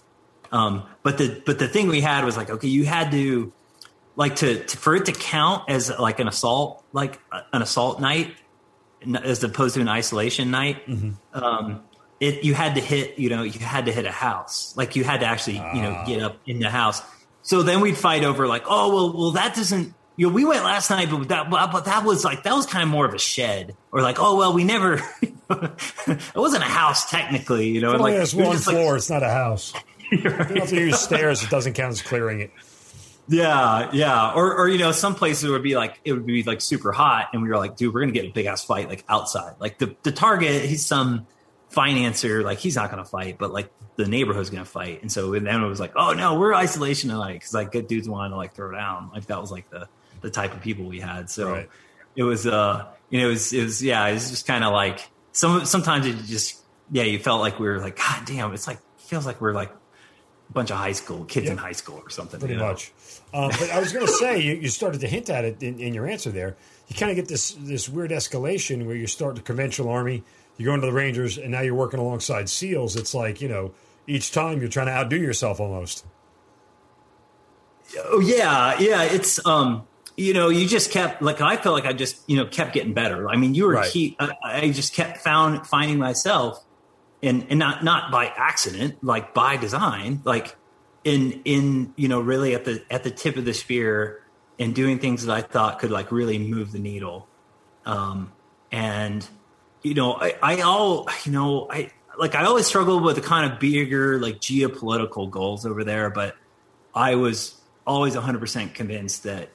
um 0.52 0.84
but 1.02 1.18
the 1.18 1.42
but 1.44 1.58
the 1.58 1.66
thing 1.68 1.88
we 1.88 2.00
had 2.00 2.24
was 2.24 2.36
like 2.36 2.50
okay, 2.50 2.68
you 2.68 2.84
had 2.84 3.10
to 3.12 3.52
like 4.16 4.36
to, 4.36 4.64
to 4.64 4.76
for 4.76 4.96
it 4.96 5.06
to 5.06 5.12
count 5.12 5.68
as 5.68 5.90
like 5.98 6.18
an 6.20 6.28
assault 6.28 6.84
like 6.92 7.20
uh, 7.30 7.42
an 7.52 7.62
assault 7.62 8.00
night 8.00 8.34
as 9.22 9.44
opposed 9.44 9.74
to 9.74 9.80
an 9.80 9.88
isolation 9.88 10.50
night. 10.50 10.86
Mm-hmm. 10.86 11.38
Um 11.38 11.82
it 12.18 12.44
you 12.44 12.54
had 12.54 12.74
to 12.76 12.80
hit, 12.80 13.18
you 13.18 13.28
know, 13.28 13.42
you 13.42 13.60
had 13.60 13.86
to 13.86 13.92
hit 13.92 14.06
a 14.06 14.10
house. 14.10 14.74
Like 14.76 14.96
you 14.96 15.04
had 15.04 15.20
to 15.20 15.26
actually, 15.26 15.56
you 15.56 15.82
know, 15.82 16.02
get 16.06 16.22
up 16.22 16.38
in 16.46 16.60
the 16.60 16.70
house 16.70 17.02
so 17.46 17.62
then 17.62 17.80
we'd 17.80 17.96
fight 17.96 18.24
over 18.24 18.48
like, 18.48 18.64
oh 18.66 18.92
well, 18.92 19.12
well 19.16 19.30
that 19.32 19.54
doesn't. 19.54 19.94
You 20.16 20.26
know, 20.26 20.32
we 20.32 20.44
went 20.44 20.64
last 20.64 20.90
night, 20.90 21.10
but 21.10 21.28
that 21.28 21.48
but 21.48 21.84
that 21.84 22.04
was 22.04 22.24
like 22.24 22.42
that 22.42 22.54
was 22.54 22.66
kind 22.66 22.82
of 22.82 22.88
more 22.88 23.06
of 23.06 23.14
a 23.14 23.18
shed, 23.18 23.76
or 23.92 24.02
like, 24.02 24.16
oh 24.18 24.36
well, 24.36 24.52
we 24.52 24.64
never. 24.64 25.00
it 25.22 26.34
wasn't 26.34 26.64
a 26.64 26.66
house 26.66 27.08
technically, 27.08 27.68
you 27.68 27.80
know. 27.80 27.92
It's 27.92 28.00
like 28.00 28.14
it's 28.14 28.34
one 28.34 28.56
floor; 28.56 28.92
like, 28.92 28.96
it's 28.96 29.10
not 29.10 29.22
a 29.22 29.30
house. 29.30 29.72
You 30.08 30.18
don't 30.22 30.56
have 30.56 30.68
to 30.68 30.80
use 30.80 31.00
stairs; 31.00 31.42
it 31.42 31.50
doesn't 31.50 31.72
count 31.72 31.90
as 31.90 32.00
clearing 32.00 32.40
it. 32.40 32.52
Yeah, 33.28 33.90
yeah, 33.92 34.32
or 34.32 34.54
or 34.54 34.68
you 34.68 34.78
know, 34.78 34.92
some 34.92 35.14
places 35.14 35.44
it 35.44 35.50
would 35.50 35.62
be 35.62 35.76
like 35.76 36.00
it 36.04 36.12
would 36.12 36.26
be 36.26 36.42
like 36.44 36.60
super 36.60 36.92
hot, 36.92 37.30
and 37.32 37.42
we 37.42 37.48
were 37.48 37.56
like, 37.56 37.76
dude, 37.76 37.92
we're 37.92 38.00
gonna 38.00 38.12
get 38.12 38.24
a 38.24 38.30
big 38.30 38.46
ass 38.46 38.64
fight 38.64 38.88
like 38.88 39.04
outside. 39.08 39.54
Like 39.58 39.78
the 39.78 39.96
the 40.02 40.12
target, 40.12 40.64
he's 40.64 40.86
some 40.86 41.26
financier, 41.68 42.42
like 42.42 42.58
he's 42.58 42.76
not 42.76 42.90
gonna 42.90 43.04
fight, 43.04 43.36
but 43.38 43.52
like 43.52 43.70
the 43.96 44.06
neighborhood's 44.06 44.50
gonna 44.50 44.64
fight. 44.64 45.02
And 45.02 45.10
so 45.10 45.34
and 45.34 45.46
then 45.46 45.62
it 45.62 45.66
was 45.66 45.80
like, 45.80 45.92
oh 45.96 46.12
no, 46.12 46.38
we're 46.38 46.54
isolation 46.54 47.10
tonight 47.10 47.34
because 47.34 47.52
like 47.52 47.72
good 47.72 47.88
dudes 47.88 48.08
wanted 48.08 48.30
to 48.30 48.36
like 48.36 48.54
throw 48.54 48.70
down. 48.70 49.10
Like 49.12 49.26
that 49.26 49.40
was 49.40 49.50
like 49.50 49.68
the 49.70 49.88
the 50.20 50.30
type 50.30 50.54
of 50.54 50.60
people 50.62 50.84
we 50.84 51.00
had. 51.00 51.28
So 51.28 51.50
right. 51.50 51.68
it 52.14 52.22
was 52.22 52.46
uh 52.46 52.86
you 53.10 53.20
know 53.20 53.26
it 53.26 53.30
was 53.30 53.52
it 53.52 53.64
was 53.64 53.82
yeah 53.82 54.06
it 54.06 54.14
was 54.14 54.30
just 54.30 54.46
kind 54.46 54.62
of 54.62 54.72
like 54.72 55.00
some 55.32 55.64
sometimes 55.64 56.06
it 56.06 56.16
just 56.26 56.62
yeah 56.92 57.02
you 57.02 57.18
felt 57.18 57.40
like 57.40 57.58
we 57.58 57.66
were 57.66 57.80
like 57.80 57.96
god 57.96 58.24
damn 58.24 58.52
it's 58.52 58.66
like 58.66 58.78
feels 58.98 59.26
like 59.26 59.40
we're 59.40 59.52
like 59.52 59.72
a 60.48 60.52
bunch 60.52 60.70
of 60.70 60.76
high 60.76 60.92
school 60.92 61.24
kids 61.24 61.48
in 61.48 61.56
high 61.56 61.72
school 61.72 62.00
or 62.04 62.10
something. 62.10 62.38
Pretty 62.38 62.54
you 62.54 62.60
know? 62.60 62.68
much. 62.68 62.92
Um, 63.34 63.50
but 63.50 63.70
I 63.70 63.80
was 63.80 63.92
going 63.92 64.06
to 64.06 64.12
say 64.12 64.40
you, 64.40 64.54
you, 64.54 64.68
started 64.68 65.00
to 65.00 65.08
hint 65.08 65.28
at 65.28 65.44
it 65.44 65.62
in, 65.62 65.78
in 65.80 65.92
your 65.92 66.06
answer 66.06 66.30
there. 66.30 66.56
You 66.88 66.96
kind 66.96 67.10
of 67.10 67.16
get 67.16 67.28
this 67.28 67.52
this 67.52 67.88
weird 67.88 68.10
escalation 68.10 68.86
where 68.86 68.94
you 68.94 69.06
start 69.06 69.34
the 69.34 69.42
conventional 69.42 69.90
army, 69.90 70.22
you 70.56 70.66
go 70.66 70.74
into 70.74 70.86
the 70.86 70.92
Rangers, 70.92 71.36
and 71.36 71.50
now 71.50 71.60
you're 71.60 71.74
working 71.74 71.98
alongside 72.00 72.48
SEALs. 72.48 72.96
It's 72.96 73.14
like 73.14 73.40
you 73.40 73.48
know 73.48 73.74
each 74.06 74.32
time 74.32 74.60
you're 74.60 74.68
trying 74.68 74.86
to 74.86 74.92
outdo 74.92 75.16
yourself 75.16 75.60
almost. 75.60 76.06
Oh 77.98 78.20
yeah, 78.20 78.78
yeah. 78.78 79.02
It's 79.02 79.44
um, 79.44 79.86
you 80.16 80.32
know, 80.32 80.48
you 80.48 80.66
just 80.66 80.90
kept 80.90 81.20
like 81.20 81.40
I 81.40 81.56
felt 81.56 81.74
like 81.74 81.86
I 81.86 81.92
just 81.92 82.18
you 82.28 82.36
know 82.36 82.46
kept 82.46 82.72
getting 82.72 82.94
better. 82.94 83.28
I 83.28 83.36
mean, 83.36 83.54
you 83.54 83.66
were 83.66 83.74
right. 83.74 83.90
key. 83.90 84.16
I, 84.18 84.32
I, 84.42 84.70
just 84.70 84.94
kept 84.94 85.18
found 85.18 85.66
finding 85.66 85.98
myself, 85.98 86.64
and 87.22 87.46
and 87.50 87.58
not 87.58 87.84
not 87.84 88.10
by 88.10 88.26
accident, 88.26 89.02
like 89.04 89.34
by 89.34 89.56
design, 89.56 90.22
like 90.24 90.56
in 91.06 91.40
in 91.44 91.94
you 91.94 92.08
know 92.08 92.20
really 92.20 92.54
at 92.56 92.64
the 92.64 92.82
at 92.90 93.04
the 93.04 93.12
tip 93.12 93.36
of 93.36 93.44
the 93.44 93.54
spear 93.54 94.20
and 94.58 94.74
doing 94.74 94.98
things 94.98 95.24
that 95.24 95.32
I 95.32 95.40
thought 95.40 95.78
could 95.78 95.92
like 95.92 96.10
really 96.10 96.38
move 96.38 96.72
the 96.72 96.80
needle. 96.80 97.28
Um, 97.86 98.32
and 98.72 99.26
you 99.82 99.94
know, 99.94 100.14
I, 100.14 100.34
I 100.42 100.60
all 100.62 101.08
you 101.24 101.30
know 101.30 101.68
I 101.70 101.92
like 102.18 102.34
I 102.34 102.44
always 102.44 102.66
struggled 102.66 103.04
with 103.04 103.14
the 103.14 103.22
kind 103.22 103.50
of 103.50 103.60
bigger 103.60 104.18
like 104.18 104.40
geopolitical 104.40 105.30
goals 105.30 105.64
over 105.64 105.84
there, 105.84 106.10
but 106.10 106.34
I 106.92 107.14
was 107.14 107.54
always 107.86 108.16
100% 108.16 108.74
convinced 108.74 109.22
that 109.22 109.50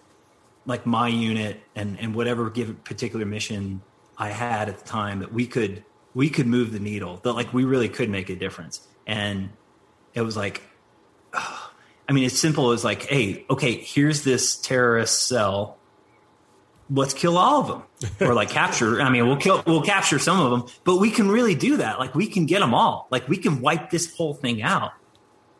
like 0.66 0.86
my 0.86 1.10
unit 1.10 1.62
and 1.76 1.99
and 1.99 2.16
whatever 2.16 2.49
given 2.49 2.76
particular 2.76 3.26
mission 3.26 3.82
I 4.18 4.30
had 4.30 4.70
at 4.70 4.80
the 4.80 4.86
time 4.86 5.20
that 5.20 5.34
we 5.34 5.47
could 5.47 5.84
we 6.14 6.30
could 6.30 6.47
move 6.47 6.72
the 6.72 6.80
needle 6.80 7.20
that 7.24 7.34
like 7.34 7.54
we 7.54 7.66
really 7.66 7.89
could 7.89 8.10
make 8.10 8.30
a 8.30 8.36
difference 8.38 8.88
and 9.06 9.49
it 10.14 10.22
was 10.22 10.38
like 10.38 10.62
I 12.10 12.14
mean 12.14 12.26
it's 12.26 12.38
simple 12.38 12.72
as 12.72 12.84
like 12.84 13.04
hey 13.04 13.46
okay 13.50 13.76
here's 13.76 14.24
this 14.24 14.56
terrorist 14.56 15.28
cell 15.28 15.78
let's 16.94 17.14
kill 17.14 17.38
all 17.38 17.62
of 17.62 17.68
them 17.68 17.84
or 18.28 18.34
like 18.34 18.50
capture. 18.50 19.02
I 19.02 19.10
mean, 19.10 19.28
we'll 19.28 19.38
kill, 19.38 19.64
we'll 19.66 19.82
capture 19.82 20.20
some 20.20 20.40
of 20.40 20.52
them, 20.52 20.70
but 20.84 20.98
we 20.98 21.12
can 21.12 21.30
really 21.30 21.56
do 21.56 21.78
that. 21.78 22.00
Like 22.00 22.14
we 22.14 22.28
can 22.28 22.46
get 22.46 22.60
them 22.60 22.74
all. 22.74 23.08
Like 23.10 23.28
we 23.28 23.38
can 23.38 23.62
wipe 23.62 23.90
this 23.90 24.16
whole 24.16 24.34
thing 24.34 24.62
out. 24.62 24.92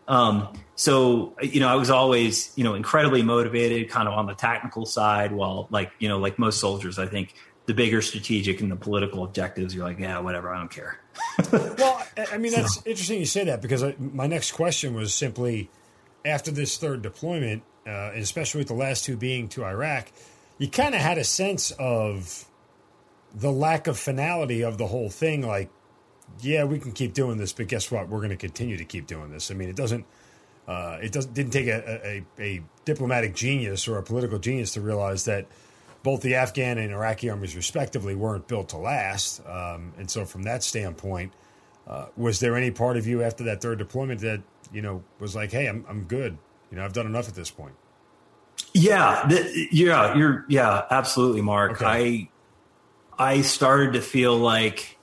Um, 0.08 0.54
so 0.76 1.36
you 1.42 1.60
know, 1.60 1.68
I 1.68 1.76
was 1.76 1.90
always 1.90 2.52
you 2.56 2.64
know 2.64 2.74
incredibly 2.74 3.22
motivated, 3.22 3.90
kind 3.90 4.08
of 4.08 4.14
on 4.14 4.26
the 4.26 4.34
tactical 4.34 4.86
side, 4.86 5.32
while 5.32 5.68
like 5.70 5.92
you 6.00 6.10
know, 6.10 6.18
like 6.18 6.38
most 6.38 6.60
soldiers, 6.60 7.00
I 7.00 7.06
think 7.06 7.34
the 7.66 7.74
bigger 7.74 8.01
strategic 8.01 8.62
and 8.62 8.72
the 8.72 8.76
political 8.76 9.24
objectives, 9.24 9.76
you're 9.76 9.86
like, 9.86 9.99
yeah, 9.99 10.20
whatever, 10.20 10.53
I 10.53 10.57
don't 10.57 10.72
care. 10.72 10.99
well, 11.51 12.01
I 12.32 12.38
mean, 12.38 12.53
that's 12.53 12.76
so. 12.76 12.82
interesting 12.86 13.20
you 13.20 13.26
say 13.26 13.45
that 13.45 13.62
because 13.62 13.84
I, 13.84 13.95
my 13.99 14.28
next 14.28 14.53
question 14.53 14.93
was 14.93 15.14
simply 15.14 15.70
after 16.26 16.51
this 16.51 16.78
third 16.78 17.01
deployment, 17.01 17.64
uh, 17.86 18.12
especially 18.16 18.59
with 18.59 18.68
the 18.68 18.74
last 18.74 19.05
two 19.05 19.16
being 19.16 19.47
to 19.49 19.64
Iraq, 19.66 20.12
you 20.57 20.70
kind 20.70 20.95
of 20.95 21.01
had 21.01 21.18
a 21.18 21.24
sense 21.24 21.72
of 21.72 22.45
the 23.34 23.51
lack 23.51 23.88
of 23.88 23.97
finality 23.97 24.64
of 24.64 24.78
the 24.78 24.88
whole 24.88 25.09
thing. 25.09 25.45
Like, 25.45 25.70
yeah, 26.39 26.64
we 26.64 26.80
can 26.80 26.91
keep 26.91 27.14
doing 27.14 27.38
this, 27.38 27.53
but 27.53 27.68
guess 27.68 27.91
what? 27.91 28.09
We're 28.09 28.20
going 28.20 28.30
to 28.30 28.38
continue 28.38 28.78
to 28.78 28.86
keep 28.86 29.07
doing 29.07 29.32
this. 29.32 29.51
I 29.51 29.53
mean, 29.53 29.70
it 29.70 29.76
doesn't. 29.76 30.05
Uh, 30.68 30.99
it 31.01 31.12
doesn't 31.12 31.34
didn't 31.34 31.51
take 31.51 31.68
a, 31.68 32.01
a, 32.07 32.24
a 32.39 32.62
diplomatic 32.86 33.34
genius 33.34 33.88
or 33.88 33.97
a 33.97 34.03
political 34.03 34.38
genius 34.38 34.74
to 34.74 34.82
realize 34.82 35.26
that 35.26 35.47
both 36.04 36.22
the 36.22 36.36
Afghan 36.36 36.78
and 36.78 36.91
Iraqi 36.91 37.30
armies, 37.30 37.56
respectively, 37.56 38.16
weren't 38.16 38.47
built 38.47 38.70
to 38.70 38.78
last. 38.78 39.41
Um, 39.45 39.93
and 39.97 40.10
so, 40.10 40.26
from 40.26 40.43
that 40.43 40.64
standpoint, 40.64 41.34
uh, 41.88 42.08
was 42.18 42.39
there 42.39 42.56
any 42.56 42.72
part 42.72 42.97
of 42.97 43.08
you 43.08 43.24
after 43.24 43.43
that 43.45 43.62
third 43.62 43.78
deployment 43.78 44.22
that 44.22 44.41
you 44.74 44.82
know 44.82 45.04
was 45.20 45.36
like, 45.36 45.52
"Hey, 45.52 45.68
I'm 45.68 45.86
I'm 45.88 46.04
good. 46.04 46.38
You 46.72 46.78
know, 46.78 46.86
I've 46.86 46.93
done 46.93 47.06
enough 47.06 47.28
at 47.28 47.36
this 47.36 47.52
point." 47.52 47.76
Yeah, 48.74 49.30
yeah, 49.72 50.16
you're 50.16 50.45
yeah, 50.47 50.86
absolutely, 50.89 51.41
Mark. 51.41 51.74
Okay. 51.74 52.30
I 53.18 53.34
I 53.34 53.41
started 53.41 53.93
to 53.93 54.02
feel 54.02 54.38
like 54.38 54.97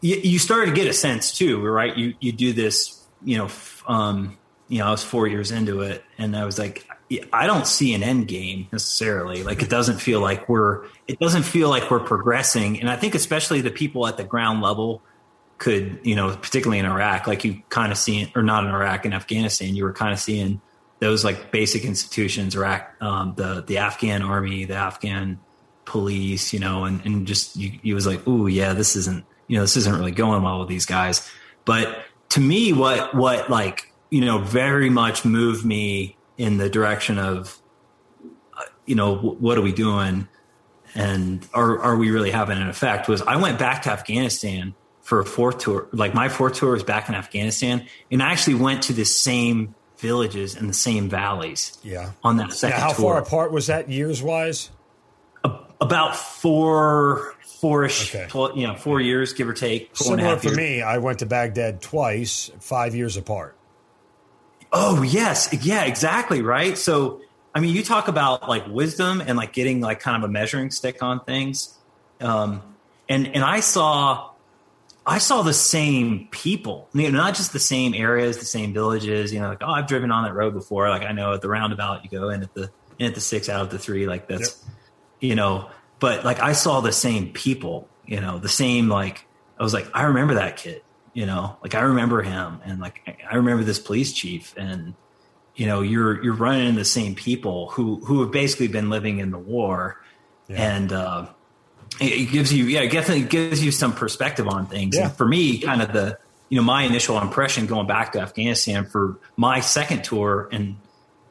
you, 0.00 0.16
you, 0.16 0.38
started 0.38 0.66
to 0.66 0.72
get 0.72 0.86
a 0.86 0.92
sense 0.92 1.36
too, 1.36 1.64
right? 1.64 1.96
You 1.96 2.14
you 2.20 2.32
do 2.32 2.52
this, 2.52 3.06
you 3.24 3.38
know, 3.38 3.48
um, 3.86 4.36
you 4.68 4.78
know, 4.78 4.86
I 4.86 4.90
was 4.90 5.02
four 5.02 5.26
years 5.26 5.50
into 5.50 5.80
it, 5.80 6.04
and 6.18 6.36
I 6.36 6.44
was 6.44 6.58
like, 6.58 6.86
I 7.32 7.46
don't 7.46 7.66
see 7.66 7.94
an 7.94 8.02
end 8.02 8.26
game 8.26 8.68
necessarily. 8.72 9.44
Like 9.44 9.62
it 9.62 9.70
doesn't 9.70 9.98
feel 9.98 10.20
like 10.20 10.48
we're 10.48 10.86
it 11.06 11.18
doesn't 11.20 11.44
feel 11.44 11.68
like 11.68 11.90
we're 11.90 12.00
progressing, 12.00 12.80
and 12.80 12.90
I 12.90 12.96
think 12.96 13.14
especially 13.14 13.60
the 13.60 13.70
people 13.70 14.06
at 14.06 14.16
the 14.16 14.24
ground 14.24 14.60
level 14.60 15.02
could, 15.58 16.00
you 16.02 16.14
know, 16.16 16.36
particularly 16.36 16.78
in 16.78 16.84
Iraq, 16.84 17.26
like 17.26 17.44
you 17.44 17.62
kind 17.68 17.90
of 17.90 17.98
see, 17.98 18.30
or 18.34 18.42
not 18.42 18.64
in 18.64 18.70
Iraq, 18.70 19.06
in 19.06 19.12
Afghanistan, 19.12 19.74
you 19.74 19.84
were 19.84 19.92
kind 19.92 20.12
of 20.12 20.18
seeing 20.18 20.60
those 20.98 21.24
like 21.24 21.50
basic 21.50 21.84
institutions, 21.84 22.54
Iraq, 22.56 22.90
um, 23.00 23.34
the 23.36 23.62
the 23.66 23.78
Afghan 23.78 24.22
army, 24.22 24.64
the 24.64 24.74
Afghan 24.74 25.38
police, 25.84 26.52
you 26.52 26.58
know, 26.58 26.84
and, 26.84 27.04
and 27.06 27.26
just 27.26 27.56
you, 27.56 27.78
you 27.82 27.94
was 27.94 28.06
like, 28.06 28.22
oh 28.26 28.46
yeah, 28.46 28.72
this 28.72 28.96
isn't, 28.96 29.24
you 29.46 29.56
know, 29.56 29.62
this 29.62 29.76
isn't 29.76 29.94
really 29.94 30.12
going 30.12 30.42
well 30.42 30.60
with 30.60 30.68
these 30.68 30.86
guys. 30.86 31.30
But 31.64 32.04
to 32.30 32.40
me, 32.40 32.72
what 32.72 33.14
what 33.14 33.48
like 33.48 33.92
you 34.10 34.24
know 34.24 34.38
very 34.38 34.90
much 34.90 35.24
moved 35.24 35.64
me 35.64 36.15
in 36.38 36.58
the 36.58 36.68
direction 36.68 37.18
of, 37.18 37.58
uh, 38.56 38.62
you 38.84 38.94
know, 38.94 39.16
what 39.16 39.58
are 39.58 39.62
we 39.62 39.72
doing, 39.72 40.28
and 40.94 41.46
are 41.54 41.78
are 41.80 41.96
we 41.96 42.10
really 42.10 42.30
having 42.30 42.58
an 42.58 42.68
effect? 42.68 43.08
Was 43.08 43.22
I 43.22 43.36
went 43.36 43.58
back 43.58 43.82
to 43.82 43.90
Afghanistan 43.90 44.74
for 45.06 45.20
a 45.20 45.24
fourth 45.24 45.58
tour. 45.58 45.86
Like 45.92 46.14
my 46.14 46.28
fourth 46.28 46.54
tour 46.54 46.72
was 46.72 46.82
back 46.82 47.08
in 47.08 47.14
Afghanistan, 47.14 47.86
and 48.10 48.20
I 48.20 48.32
actually 48.32 48.56
went 48.56 48.82
to 48.84 48.92
the 48.92 49.04
same 49.04 49.76
villages 49.98 50.56
and 50.56 50.68
the 50.68 50.74
same 50.74 51.08
valleys. 51.08 51.78
Yeah. 51.84 52.10
On 52.24 52.38
that 52.38 52.52
second 52.52 52.78
now, 52.78 52.86
how 52.88 52.92
tour. 52.92 53.12
far 53.12 53.18
apart 53.22 53.52
was 53.52 53.68
that 53.68 53.88
years 53.88 54.20
wise? 54.20 54.70
About 55.80 56.16
four, 56.16 57.34
four-ish, 57.60 58.14
okay. 58.14 58.28
you 58.58 58.66
know, 58.66 58.74
four 58.74 59.00
years, 59.00 59.32
give 59.32 59.48
or 59.48 59.52
take. 59.52 59.96
Similar 59.96 60.38
for 60.38 60.46
years. 60.46 60.56
me, 60.56 60.82
I 60.82 60.98
went 60.98 61.20
to 61.20 61.26
Baghdad 61.26 61.82
twice, 61.82 62.50
five 62.58 62.96
years 62.96 63.16
apart. 63.16 63.55
Oh 64.78 65.02
yes, 65.02 65.48
yeah, 65.62 65.84
exactly, 65.84 66.42
right. 66.42 66.76
So, 66.76 67.22
I 67.54 67.60
mean, 67.60 67.74
you 67.74 67.82
talk 67.82 68.08
about 68.08 68.46
like 68.46 68.66
wisdom 68.66 69.22
and 69.22 69.38
like 69.38 69.54
getting 69.54 69.80
like 69.80 70.00
kind 70.00 70.22
of 70.22 70.28
a 70.28 70.30
measuring 70.30 70.70
stick 70.70 71.02
on 71.02 71.24
things, 71.24 71.78
um, 72.20 72.62
and 73.08 73.26
and 73.26 73.42
I 73.42 73.60
saw 73.60 74.32
I 75.06 75.16
saw 75.16 75.40
the 75.40 75.54
same 75.54 76.28
people, 76.30 76.90
you 76.92 77.10
know, 77.10 77.16
not 77.16 77.36
just 77.36 77.54
the 77.54 77.58
same 77.58 77.94
areas, 77.94 78.36
the 78.36 78.44
same 78.44 78.74
villages. 78.74 79.32
You 79.32 79.40
know, 79.40 79.48
like 79.48 79.62
oh, 79.62 79.70
I've 79.70 79.86
driven 79.86 80.10
on 80.10 80.24
that 80.24 80.34
road 80.34 80.52
before. 80.52 80.90
Like 80.90 81.04
I 81.04 81.12
know 81.12 81.32
at 81.32 81.40
the 81.40 81.48
roundabout, 81.48 82.04
you 82.04 82.10
go 82.10 82.28
in 82.28 82.42
at 82.42 82.52
the 82.52 82.70
in 82.98 83.06
at 83.06 83.14
the 83.14 83.20
six 83.22 83.48
out 83.48 83.62
of 83.62 83.70
the 83.70 83.78
three. 83.78 84.06
Like 84.06 84.28
that's, 84.28 84.62
yep. 84.62 84.74
you 85.20 85.34
know, 85.36 85.70
but 86.00 86.22
like 86.22 86.40
I 86.40 86.52
saw 86.52 86.82
the 86.82 86.92
same 86.92 87.32
people. 87.32 87.88
You 88.04 88.20
know, 88.20 88.38
the 88.38 88.50
same 88.50 88.90
like 88.90 89.26
I 89.58 89.62
was 89.62 89.72
like 89.72 89.88
I 89.94 90.02
remember 90.02 90.34
that 90.34 90.58
kid. 90.58 90.82
You 91.16 91.24
know, 91.24 91.56
like 91.62 91.74
I 91.74 91.80
remember 91.80 92.20
him, 92.20 92.60
and 92.62 92.78
like 92.78 93.00
I 93.30 93.36
remember 93.36 93.64
this 93.64 93.78
police 93.78 94.12
chief, 94.12 94.52
and 94.58 94.92
you 95.54 95.64
know, 95.64 95.80
you're 95.80 96.22
you're 96.22 96.34
running 96.34 96.74
the 96.74 96.84
same 96.84 97.14
people 97.14 97.70
who 97.70 98.04
who 98.04 98.20
have 98.20 98.30
basically 98.30 98.68
been 98.68 98.90
living 98.90 99.18
in 99.18 99.30
the 99.30 99.38
war, 99.38 99.98
yeah. 100.46 100.74
and. 100.76 100.92
uh 100.92 101.26
it 101.98 102.30
gives 102.30 102.52
you 102.52 102.64
yeah 102.64 102.80
it 102.80 102.90
definitely 102.90 103.24
gives 103.24 103.64
you 103.64 103.70
some 103.70 103.94
perspective 103.94 104.46
on 104.48 104.66
things 104.66 104.96
yeah. 104.96 105.04
and 105.04 105.16
for 105.16 105.26
me 105.26 105.58
kind 105.60 105.80
of 105.80 105.92
the 105.94 106.18
you 106.50 106.58
know 106.58 106.62
my 106.62 106.82
initial 106.82 107.18
impression 107.18 107.64
going 107.64 107.86
back 107.86 108.12
to 108.12 108.20
afghanistan 108.20 108.84
for 108.84 109.18
my 109.36 109.60
second 109.60 110.04
tour 110.04 110.48
in 110.52 110.76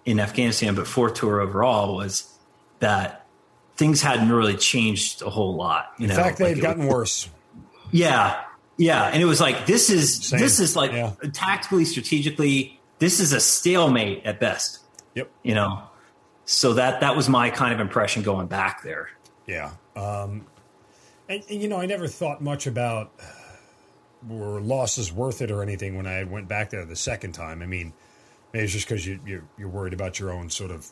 in 0.05 0.19
afghanistan 0.19 0.73
but 0.73 0.87
fourth 0.87 1.13
tour 1.15 1.39
overall 1.39 1.95
was 1.97 2.33
that 2.79 3.27
things 3.75 4.01
hadn't 4.01 4.31
really 4.31 4.55
changed 4.55 5.21
a 5.21 5.29
whole 5.29 5.55
lot 5.55 5.91
you 5.99 6.07
know 6.07 6.15
in 6.15 6.19
fact 6.19 6.37
they've 6.39 6.61
gotten 6.61 6.87
worse 6.87 7.29
yeah 7.91 8.41
yeah 8.77 9.05
and 9.05 9.21
it 9.21 9.25
was 9.25 9.39
like 9.41 9.65
this 9.65 9.89
is 9.89 10.27
Same. 10.27 10.39
this 10.39 10.59
is 10.59 10.75
like 10.75 10.91
yeah. 10.91 11.13
tactically 11.33 11.85
strategically 11.85 12.79
this 12.99 13.19
is 13.19 13.33
a 13.33 13.39
stalemate 13.39 14.25
at 14.25 14.39
best 14.39 14.79
yep 15.13 15.29
you 15.43 15.53
know 15.53 15.83
so 16.45 16.73
that 16.73 17.01
that 17.01 17.15
was 17.15 17.29
my 17.29 17.49
kind 17.49 17.73
of 17.73 17.79
impression 17.79 18.23
going 18.23 18.47
back 18.47 18.83
there 18.83 19.09
yeah 19.47 19.71
um, 19.95 20.45
and, 21.27 21.43
and, 21.49 21.61
you 21.61 21.67
know, 21.67 21.77
I 21.77 21.85
never 21.85 22.07
thought 22.07 22.41
much 22.41 22.67
about 22.67 23.11
were 24.27 24.59
losses 24.59 25.11
worth 25.11 25.41
it 25.41 25.51
or 25.51 25.61
anything 25.61 25.95
when 25.95 26.07
I 26.07 26.23
went 26.23 26.47
back 26.47 26.69
there 26.69 26.85
the 26.85 26.95
second 26.95 27.33
time. 27.33 27.61
I 27.61 27.65
mean, 27.65 27.93
maybe 28.53 28.65
it's 28.65 28.73
just 28.73 28.87
because 28.87 29.05
you, 29.05 29.19
you're, 29.25 29.43
you're 29.57 29.69
worried 29.69 29.93
about 29.93 30.19
your 30.19 30.31
own 30.31 30.49
sort 30.49 30.71
of 30.71 30.89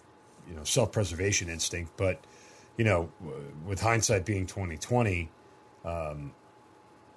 you 0.47 0.55
know 0.55 0.63
self 0.63 0.91
preservation 0.91 1.49
instinct. 1.49 1.93
But 1.97 2.23
you 2.77 2.85
know, 2.85 3.11
with 3.65 3.81
hindsight 3.81 4.25
being 4.25 4.47
twenty 4.47 4.77
twenty, 4.77 5.29
um, 5.85 6.33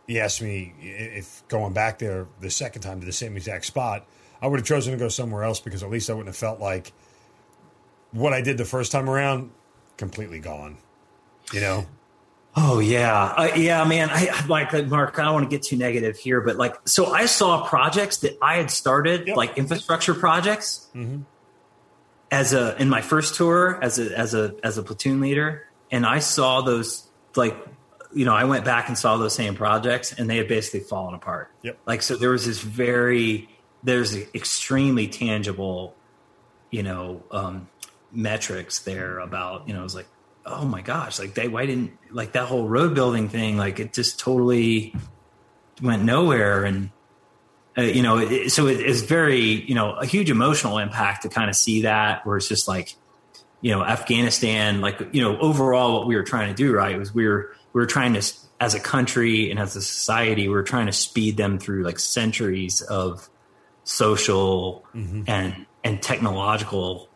he 0.06 0.20
asked 0.20 0.42
me 0.42 0.74
if 0.80 1.46
going 1.48 1.72
back 1.72 1.98
there 1.98 2.26
the 2.40 2.50
second 2.50 2.82
time 2.82 3.00
to 3.00 3.06
the 3.06 3.12
same 3.12 3.36
exact 3.36 3.64
spot, 3.64 4.06
I 4.40 4.46
would 4.46 4.60
have 4.60 4.66
chosen 4.66 4.92
to 4.92 4.98
go 4.98 5.08
somewhere 5.08 5.42
else 5.42 5.60
because 5.60 5.82
at 5.82 5.90
least 5.90 6.10
I 6.10 6.12
wouldn't 6.12 6.28
have 6.28 6.36
felt 6.36 6.60
like 6.60 6.92
what 8.12 8.32
I 8.32 8.40
did 8.40 8.58
the 8.58 8.64
first 8.64 8.92
time 8.92 9.10
around 9.10 9.50
completely 9.96 10.38
gone. 10.38 10.78
You 11.52 11.60
know. 11.60 11.86
Oh 12.58 12.78
yeah, 12.78 13.34
uh, 13.36 13.54
yeah, 13.54 13.84
man. 13.84 14.08
I 14.10 14.46
like 14.46 14.72
Mark. 14.86 15.18
I 15.18 15.24
don't 15.24 15.34
want 15.34 15.50
to 15.50 15.54
get 15.54 15.62
too 15.62 15.76
negative 15.76 16.16
here, 16.16 16.40
but 16.40 16.56
like, 16.56 16.74
so 16.88 17.06
I 17.06 17.26
saw 17.26 17.66
projects 17.66 18.18
that 18.18 18.38
I 18.40 18.56
had 18.56 18.70
started, 18.70 19.26
yep. 19.26 19.36
like 19.36 19.58
infrastructure 19.58 20.14
projects, 20.14 20.88
mm-hmm. 20.94 21.22
as 22.30 22.54
a 22.54 22.74
in 22.80 22.88
my 22.88 23.02
first 23.02 23.34
tour 23.34 23.78
as 23.82 23.98
a 23.98 24.18
as 24.18 24.32
a 24.32 24.54
as 24.64 24.78
a 24.78 24.82
platoon 24.82 25.20
leader, 25.20 25.66
and 25.90 26.06
I 26.06 26.20
saw 26.20 26.62
those 26.62 27.06
like, 27.36 27.54
you 28.16 28.24
know, 28.24 28.34
I 28.34 28.44
went 28.44 28.64
back 28.64 28.88
and 28.88 28.96
saw 28.96 29.16
those 29.16 29.34
same 29.34 29.54
projects, 29.54 30.12
and 30.12 30.28
they 30.28 30.38
had 30.38 30.48
basically 30.48 30.80
fallen 30.80 31.14
apart. 31.14 31.50
Yep. 31.62 31.78
Like, 31.86 32.02
so 32.02 32.16
there 32.16 32.30
was 32.30 32.46
this 32.46 32.60
very 32.60 33.48
there's 33.82 34.16
extremely 34.34 35.06
tangible, 35.06 35.94
you 36.70 36.82
know, 36.82 37.22
um, 37.30 37.68
metrics 38.10 38.80
there 38.80 39.20
about 39.20 39.68
you 39.68 39.74
know, 39.74 39.80
it 39.80 39.84
was 39.84 39.94
like 39.94 40.08
oh 40.46 40.64
my 40.64 40.80
gosh, 40.80 41.18
like 41.18 41.34
they 41.34 41.48
why 41.48 41.66
didn't 41.66 41.92
like 42.10 42.32
that 42.32 42.46
whole 42.46 42.68
road 42.68 42.94
building 42.94 43.28
thing? 43.28 43.56
Like 43.56 43.80
it 43.80 43.92
just 43.92 44.18
totally 44.18 44.94
went 45.82 46.04
nowhere, 46.04 46.64
and 46.64 46.90
uh, 47.76 47.82
you 47.82 48.02
know, 48.02 48.18
it, 48.18 48.50
so 48.50 48.66
it 48.66 48.80
is 48.80 49.02
very 49.02 49.40
you 49.40 49.74
know 49.74 49.94
a 49.94 50.06
huge 50.06 50.30
emotional 50.30 50.78
impact 50.78 51.22
to 51.22 51.28
kind 51.28 51.50
of 51.50 51.56
see 51.56 51.82
that 51.82 52.24
where 52.24 52.36
it's 52.36 52.48
just 52.48 52.68
like 52.68 52.94
you 53.60 53.72
know 53.72 53.82
Afghanistan, 53.84 54.80
like 54.80 55.02
you 55.12 55.20
know 55.20 55.38
overall 55.38 55.98
what 55.98 56.06
we 56.06 56.14
were 56.14 56.22
trying 56.22 56.48
to 56.48 56.54
do 56.54 56.72
right 56.72 56.96
was 56.96 57.12
we 57.12 57.26
were 57.26 57.54
we 57.76 57.82
were 57.82 57.86
trying 57.86 58.14
to 58.14 58.22
as 58.58 58.74
a 58.74 58.80
country 58.80 59.50
and 59.50 59.60
as 59.60 59.76
a 59.76 59.82
society 59.82 60.48
we 60.48 60.54
were 60.54 60.62
trying 60.62 60.86
to 60.86 60.94
speed 60.94 61.36
them 61.36 61.58
through 61.58 61.82
like 61.82 61.98
centuries 61.98 62.80
of 62.80 63.28
social 63.84 64.82
mm-hmm. 64.94 65.24
and 65.26 65.66
and 65.84 66.02
technological 66.02 67.06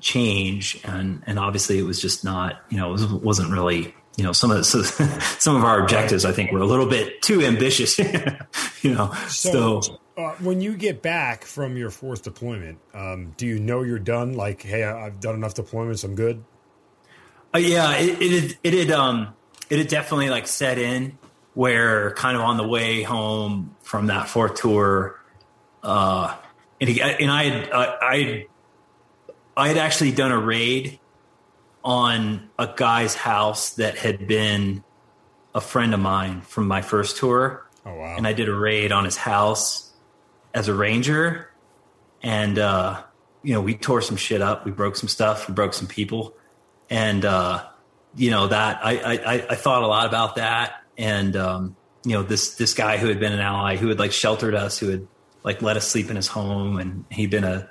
change. 0.00 0.80
And 0.82 1.22
and 1.28 1.38
obviously 1.38 1.78
it 1.78 1.84
was 1.84 2.02
just 2.02 2.24
not 2.24 2.60
you 2.70 2.76
know 2.76 2.94
it 2.94 3.22
wasn't 3.22 3.52
really 3.52 3.94
you 4.16 4.24
know 4.24 4.32
some 4.32 4.50
of 4.50 4.56
the, 4.56 4.64
so, 4.64 4.82
some 5.38 5.54
of 5.54 5.62
our 5.62 5.80
objectives 5.80 6.24
I 6.24 6.32
think 6.32 6.50
were 6.50 6.58
a 6.58 6.66
little 6.66 6.86
bit 6.86 7.22
too 7.22 7.42
ambitious 7.42 7.96
you 8.82 8.92
know 8.92 9.12
so, 9.28 9.80
so. 9.80 10.00
uh, 10.18 10.34
when 10.40 10.60
you 10.60 10.76
get 10.76 11.02
back 11.02 11.44
from 11.44 11.76
your 11.76 11.90
fourth 11.90 12.24
deployment 12.24 12.80
um, 12.94 13.32
do 13.36 13.46
you 13.46 13.60
know 13.60 13.84
you're 13.84 14.00
done? 14.00 14.34
Like 14.34 14.62
hey 14.62 14.82
I've 14.82 15.20
done 15.20 15.36
enough 15.36 15.54
deployments 15.54 16.02
I'm 16.02 16.16
good? 16.16 16.42
Uh, 17.54 17.58
yeah 17.58 17.94
it, 17.94 18.20
it 18.20 18.32
had, 18.64 18.74
it 18.74 18.90
um 18.90 19.36
it 19.70 19.78
had 19.78 19.88
definitely 19.88 20.28
like 20.28 20.46
set 20.46 20.78
in 20.78 21.18
where 21.54 22.12
kind 22.14 22.36
of 22.36 22.42
on 22.42 22.56
the 22.56 22.66
way 22.66 23.02
home 23.02 23.74
from 23.82 24.06
that 24.06 24.28
fourth 24.28 24.54
tour 24.56 25.18
uh 25.82 26.36
and, 26.80 26.88
he, 26.88 27.02
and 27.02 27.30
I 27.30 27.44
had, 27.44 27.70
uh, 27.70 27.96
I 28.00 28.46
I 29.54 29.68
had 29.68 29.76
actually 29.76 30.12
done 30.12 30.32
a 30.32 30.38
raid 30.38 30.98
on 31.84 32.48
a 32.58 32.72
guy's 32.74 33.14
house 33.14 33.74
that 33.74 33.98
had 33.98 34.26
been 34.26 34.82
a 35.54 35.60
friend 35.60 35.92
of 35.92 36.00
mine 36.00 36.40
from 36.40 36.66
my 36.66 36.80
first 36.80 37.18
tour. 37.18 37.66
Oh 37.84 37.94
wow! 37.94 38.16
And 38.16 38.26
I 38.26 38.32
did 38.32 38.48
a 38.48 38.54
raid 38.54 38.92
on 38.92 39.04
his 39.04 39.18
house 39.18 39.92
as 40.54 40.68
a 40.68 40.74
ranger, 40.74 41.50
and 42.22 42.58
uh, 42.58 43.02
you 43.42 43.54
know, 43.54 43.60
we 43.60 43.74
tore 43.74 44.02
some 44.02 44.16
shit 44.16 44.42
up. 44.42 44.64
We 44.64 44.70
broke 44.72 44.96
some 44.96 45.08
stuff. 45.08 45.48
We 45.48 45.54
broke 45.54 45.74
some 45.74 45.86
people. 45.86 46.34
And, 46.88 47.24
uh, 47.24 47.66
you 48.16 48.30
know, 48.30 48.48
that 48.48 48.80
I, 48.84 48.98
I, 48.98 49.32
I 49.50 49.54
thought 49.54 49.82
a 49.82 49.86
lot 49.86 50.06
about 50.06 50.36
that. 50.36 50.82
And, 50.98 51.36
um, 51.36 51.76
you 52.04 52.12
know, 52.12 52.22
this, 52.22 52.54
this 52.54 52.74
guy 52.74 52.96
who 52.96 53.08
had 53.08 53.20
been 53.20 53.32
an 53.32 53.40
ally, 53.40 53.76
who 53.76 53.88
had 53.88 53.98
like 53.98 54.12
sheltered 54.12 54.54
us, 54.54 54.78
who 54.78 54.88
had 54.88 55.06
like 55.42 55.62
let 55.62 55.76
us 55.76 55.88
sleep 55.88 56.10
in 56.10 56.16
his 56.16 56.26
home. 56.26 56.78
And 56.78 57.04
he'd 57.10 57.30
been 57.30 57.44
a, 57.44 57.68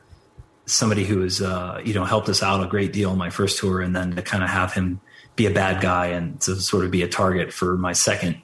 somebody 0.65 1.05
who 1.05 1.19
was, 1.19 1.41
uh, 1.41 1.81
you 1.83 1.93
know, 1.93 2.05
helped 2.05 2.29
us 2.29 2.41
out 2.41 2.63
a 2.63 2.67
great 2.67 2.93
deal 2.93 3.11
on 3.11 3.17
my 3.17 3.29
first 3.29 3.59
tour. 3.59 3.81
And 3.81 3.95
then 3.95 4.15
to 4.15 4.21
kind 4.21 4.43
of 4.43 4.49
have 4.49 4.73
him 4.73 5.01
be 5.35 5.45
a 5.45 5.51
bad 5.51 5.81
guy 5.81 6.07
and 6.07 6.39
to 6.41 6.55
sort 6.55 6.85
of 6.85 6.91
be 6.91 7.01
a 7.01 7.07
target 7.07 7.53
for 7.53 7.77
my 7.77 7.93
second, 7.93 8.41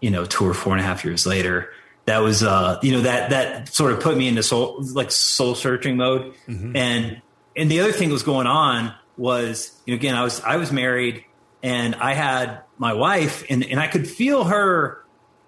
you 0.00 0.10
know, 0.10 0.24
tour 0.24 0.54
four 0.54 0.72
and 0.72 0.80
a 0.80 0.84
half 0.84 1.04
years 1.04 1.26
later 1.26 1.70
that 2.06 2.18
was 2.18 2.42
uh 2.42 2.78
you 2.82 2.92
know 2.92 3.00
that 3.02 3.30
that 3.30 3.68
sort 3.68 3.92
of 3.92 4.00
put 4.00 4.16
me 4.16 4.28
into 4.28 4.42
soul 4.42 4.82
like 4.92 5.10
soul 5.10 5.54
searching 5.54 5.96
mode 5.96 6.34
mm-hmm. 6.46 6.76
and 6.76 7.22
and 7.56 7.70
the 7.70 7.80
other 7.80 7.92
thing 7.92 8.08
that 8.08 8.12
was 8.12 8.22
going 8.22 8.46
on 8.46 8.94
was 9.16 9.80
you 9.86 9.94
know 9.94 9.96
again 9.96 10.14
i 10.14 10.22
was 10.22 10.40
i 10.42 10.56
was 10.56 10.72
married 10.72 11.24
and 11.64 11.96
i 11.96 12.14
had 12.14 12.60
my 12.78 12.92
wife 12.92 13.44
and 13.50 13.64
and 13.64 13.80
i 13.80 13.88
could 13.88 14.06
feel 14.06 14.44
her 14.44 15.02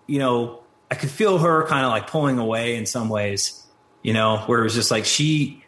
you 0.08 0.18
know 0.18 0.62
i 0.90 0.96
could 0.96 1.10
feel 1.10 1.38
her 1.38 1.64
kind 1.68 1.84
of 1.84 1.92
like 1.92 2.08
pulling 2.08 2.38
away 2.38 2.74
in 2.74 2.86
some 2.86 3.08
ways 3.08 3.64
you 4.02 4.12
know 4.12 4.38
where 4.46 4.60
it 4.60 4.64
was 4.64 4.74
just 4.74 4.90
like 4.90 5.04
she 5.04 5.62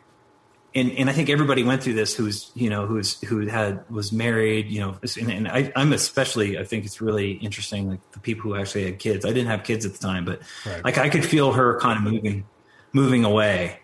and 0.75 0.93
and 0.93 1.11
I 1.11 1.13
think 1.13 1.31
everybody 1.31 1.63
went 1.63 1.83
through 1.83 1.95
this 1.95 2.15
who's 2.15 2.51
you 2.55 2.71
know 2.71 2.87
who's 2.87 3.21
who 3.23 3.47
had 3.47 3.89
was 3.91 4.13
married 4.13 4.71
you 4.71 4.81
know 4.81 4.99
and, 5.19 5.31
and 5.31 5.49
I, 5.49 5.73
am 5.75 5.93
especially 5.93 6.59
I 6.59 6.65
think 6.65 6.85
it's 6.85 7.01
really 7.01 7.33
interesting 7.33 7.89
like 7.89 8.13
the 8.13 8.21
people 8.21 8.51
who 8.51 8.57
actually 8.57 8.85
had 8.85 8.99
kids 8.99 9.25
I 9.25 9.29
didn't 9.29 9.47
have 9.47 9.65
kids 9.65 9.87
at 9.87 9.93
the 9.93 9.99
time 9.99 10.25
but 10.25 10.43
right. 10.67 10.85
like 10.85 10.99
I 10.99 11.09
could 11.09 11.25
feel 11.25 11.53
her 11.53 11.81
kind 11.81 11.97
of 11.97 12.13
moving 12.13 12.45
moving 12.93 13.25
away 13.25 13.81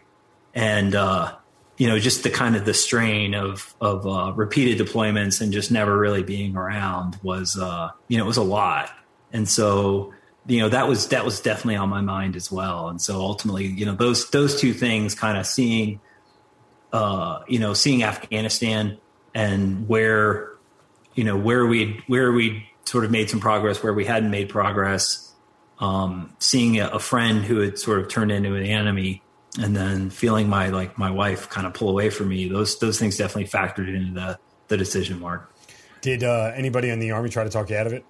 and 0.55 0.95
uh, 0.95 1.35
you 1.77 1.89
know 1.89 1.99
just 1.99 2.23
the 2.23 2.31
kind 2.31 2.57
of 2.57 2.65
the 2.65 2.75
strain 2.75 3.35
of 3.35 3.75
of 3.81 4.07
uh, 4.07 4.33
repeated 4.35 4.85
deployments 4.87 5.41
and 5.41 5.53
just 5.53 5.71
never 5.71 5.97
really 5.97 6.23
being 6.23 6.57
around 6.57 7.19
was 7.23 7.59
uh, 7.59 7.91
you 8.09 8.19
know 8.19 8.25
it 8.25 8.29
was 8.29 8.37
a 8.37 8.43
lot. 8.43 8.91
And 9.33 9.49
so 9.49 10.15
you 10.47 10.61
know 10.61 10.69
that 10.69 10.89
was 10.89 11.09
that 11.09 11.25
was 11.25 11.41
definitely 11.41 11.77
on 11.77 11.89
my 11.89 12.01
mind 12.01 12.37
as 12.37 12.53
well. 12.53 12.89
And 12.89 13.01
so 13.01 13.21
ultimately 13.21 13.67
you 13.67 13.87
know 13.87 13.95
those 13.95 14.31
those 14.31 14.61
two 14.61 14.73
things 14.73 15.15
kind 15.15 15.39
of 15.39 15.47
seeing 15.47 16.01
uh, 16.95 17.43
you 17.49 17.59
know, 17.59 17.75
seeing 17.75 18.05
Afghanistan 18.05 18.97
and 19.35 19.89
where, 19.89 20.53
you 21.17 21.25
know, 21.25 21.37
where 21.37 21.67
we 21.67 22.01
where 22.07 22.31
we 22.31 22.69
sort 22.85 23.05
of 23.05 23.11
made 23.11 23.29
some 23.29 23.41
progress, 23.41 23.83
where 23.83 23.93
we 23.93 24.05
hadn't 24.05 24.31
made 24.31 24.49
progress, 24.49 25.33
um, 25.81 26.33
seeing 26.39 26.79
a, 26.79 26.87
a, 26.87 27.01
friend 27.01 27.45
who 27.45 27.59
had 27.59 27.81
sort 27.81 27.99
of 27.99 28.09
turned 28.09 28.31
into 28.31 28.55
an 28.55 28.63
enemy, 28.63 29.23
and 29.61 29.77
then 29.77 30.11
feeling 30.11 30.49
my 30.49 30.69
like 30.69 30.99
my 30.99 31.11
wife 31.11 31.49
kind 31.49 31.67
of 31.67 31.75
pull 31.75 31.89
away 31.89 32.11
from 32.11 32.29
me. 32.29 32.49
Those 32.49 32.79
those 32.79 32.99
things 32.99 33.17
definitely 33.17 33.49
factored 33.49 33.95
into 33.95 34.15
the 34.15 34.39
the 34.69 34.77
decision. 34.77 35.21
Mark, 35.21 35.53
did 36.01 36.25
uh, 36.25 36.53
anybody 36.55 36.89
in 36.91 36.99
the 36.99 37.13
army 37.13 37.31
try 37.31 37.45
to 37.45 37.51
talk 37.51 37.71
you 37.71 37.77
out 37.77 37.87
of 37.87 37.93
it? 37.93 38.05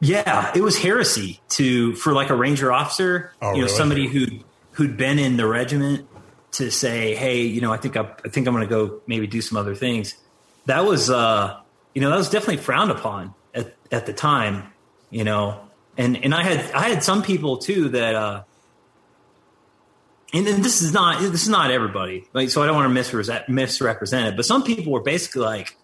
Yeah, 0.00 0.50
it 0.54 0.62
was 0.62 0.76
heresy 0.78 1.40
to 1.50 1.94
for 1.94 2.12
like 2.12 2.30
a 2.30 2.34
ranger 2.34 2.72
officer, 2.72 3.32
oh, 3.40 3.50
you 3.50 3.58
know, 3.58 3.64
really? 3.64 3.76
somebody 3.76 4.06
who 4.08 4.26
who'd 4.72 4.96
been 4.96 5.18
in 5.18 5.36
the 5.36 5.46
regiment 5.46 6.08
to 6.52 6.70
say, 6.70 7.14
hey, 7.14 7.42
you 7.42 7.60
know, 7.60 7.72
I 7.72 7.76
think 7.76 7.96
I, 7.96 8.02
I 8.24 8.28
think 8.28 8.46
I'm 8.46 8.54
going 8.54 8.66
to 8.66 8.74
go 8.74 9.00
maybe 9.06 9.26
do 9.26 9.40
some 9.40 9.56
other 9.56 9.74
things. 9.74 10.14
That 10.66 10.84
was, 10.84 11.10
uh, 11.10 11.58
you 11.94 12.00
know, 12.00 12.10
that 12.10 12.16
was 12.16 12.30
definitely 12.30 12.58
frowned 12.58 12.90
upon 12.90 13.34
at, 13.54 13.74
at 13.90 14.06
the 14.06 14.12
time, 14.12 14.72
you 15.10 15.24
know, 15.24 15.60
and, 15.96 16.16
and 16.22 16.34
I 16.34 16.42
had, 16.42 16.72
I 16.72 16.88
had 16.88 17.02
some 17.02 17.22
people 17.22 17.58
too 17.58 17.90
that, 17.90 18.14
uh, 18.14 18.42
and 20.32 20.46
then 20.46 20.62
this 20.62 20.80
is 20.80 20.92
not, 20.92 21.20
this 21.20 21.42
is 21.42 21.48
not 21.48 21.70
everybody. 21.70 22.24
Like, 22.32 22.48
so 22.50 22.62
I 22.62 22.66
don't 22.66 22.74
want 22.74 22.88
to 22.88 22.94
misrepresent, 22.94 23.48
misrepresent 23.48 24.28
it, 24.28 24.36
but 24.36 24.46
some 24.46 24.62
people 24.62 24.92
were 24.92 25.02
basically 25.02 25.42
like, 25.42 25.76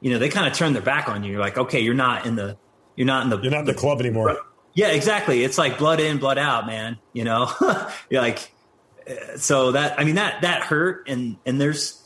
you 0.00 0.10
know, 0.10 0.18
they 0.18 0.28
kind 0.28 0.46
of 0.46 0.52
turned 0.52 0.74
their 0.74 0.82
back 0.82 1.08
on 1.08 1.24
you. 1.24 1.32
You're 1.32 1.40
like, 1.40 1.56
okay, 1.56 1.80
you're 1.80 1.94
not 1.94 2.26
in 2.26 2.36
the, 2.36 2.58
you're 2.96 3.06
not 3.06 3.24
in 3.24 3.30
the, 3.30 3.40
you're 3.40 3.50
not 3.50 3.60
in 3.60 3.66
the, 3.66 3.74
club 3.74 4.00
anymore. 4.00 4.36
Yeah, 4.74 4.88
exactly. 4.88 5.42
It's 5.42 5.56
like 5.56 5.78
blood 5.78 6.00
in, 6.00 6.18
blood 6.18 6.36
out, 6.36 6.66
man. 6.66 6.98
You 7.12 7.24
know, 7.24 7.50
you're 8.10 8.20
like, 8.20 8.52
eh, 9.06 9.36
so 9.36 9.72
that 9.72 9.98
I 9.98 10.04
mean 10.04 10.16
that 10.16 10.42
that 10.42 10.62
hurt 10.62 11.08
and 11.08 11.36
and 11.46 11.60
there's 11.60 12.02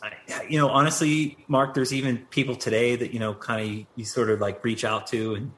you 0.49 0.59
know 0.59 0.69
honestly 0.69 1.39
Mark 1.49 1.75
there's 1.75 1.93
even 1.93 2.19
people 2.31 2.55
today 2.55 2.95
that 2.97 3.13
you 3.13 3.21
know 3.21 3.35
kind 3.35 3.63
of 3.63 3.69
you, 3.69 3.87
you, 3.97 4.05
sort 4.05 4.29
of 4.29 4.41
like 4.41 4.63
reach 4.63 4.85
out 4.85 5.07
to 5.09 5.35
and 5.35 5.53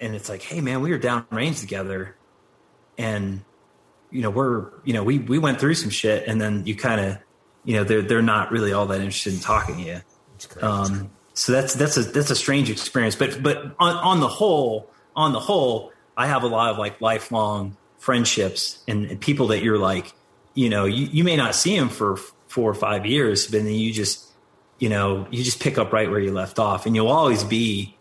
and 0.00 0.14
it's 0.16 0.28
like 0.28 0.42
hey 0.42 0.60
man 0.60 0.80
we 0.80 0.90
were 0.90 0.98
down 0.98 1.24
range 1.30 1.60
together 1.60 2.16
and 2.96 3.44
you 4.10 4.22
know 4.22 4.30
we're 4.30 4.66
you 4.84 4.92
know 4.92 5.02
we 5.02 5.18
we 5.18 5.38
went 5.38 5.60
through 5.60 5.74
some 5.74 5.90
shit 5.90 6.26
and 6.26 6.40
then 6.40 6.64
you 6.66 6.74
kind 6.74 7.00
of 7.00 7.18
you 7.64 7.74
know 7.74 7.84
they're 7.84 8.02
they're 8.02 8.22
not 8.22 8.50
really 8.50 8.72
all 8.72 8.86
that 8.86 9.00
interested 9.00 9.34
in 9.34 9.40
talking 9.40 9.76
to 9.76 9.82
you 9.82 10.00
um, 10.62 11.10
so 11.34 11.52
that's 11.52 11.74
that's 11.74 11.96
a 11.96 12.02
that's 12.02 12.30
a 12.30 12.36
strange 12.36 12.70
experience 12.70 13.16
but 13.16 13.42
but 13.42 13.74
on, 13.78 13.96
on 13.96 14.20
the 14.20 14.28
whole 14.28 14.90
on 15.16 15.32
the 15.32 15.40
whole 15.40 15.92
I 16.16 16.26
have 16.26 16.42
a 16.42 16.46
lot 16.46 16.70
of 16.70 16.78
like 16.78 17.00
lifelong 17.00 17.76
friendships 17.98 18.82
and, 18.88 19.06
and 19.06 19.20
people 19.20 19.48
that 19.48 19.62
you're 19.62 19.78
like 19.78 20.14
you 20.58 20.68
know, 20.68 20.86
you, 20.86 21.06
you 21.06 21.22
may 21.22 21.36
not 21.36 21.54
see 21.54 21.78
them 21.78 21.88
for 21.88 22.16
four 22.48 22.68
or 22.68 22.74
five 22.74 23.06
years, 23.06 23.46
but 23.46 23.62
then 23.62 23.72
you 23.72 23.92
just, 23.92 24.26
you 24.80 24.88
know, 24.88 25.24
you 25.30 25.44
just 25.44 25.60
pick 25.60 25.78
up 25.78 25.92
right 25.92 26.10
where 26.10 26.18
you 26.18 26.32
left 26.32 26.58
off 26.58 26.84
and 26.84 26.96
you'll 26.96 27.06
always 27.06 27.44
be, 27.44 27.96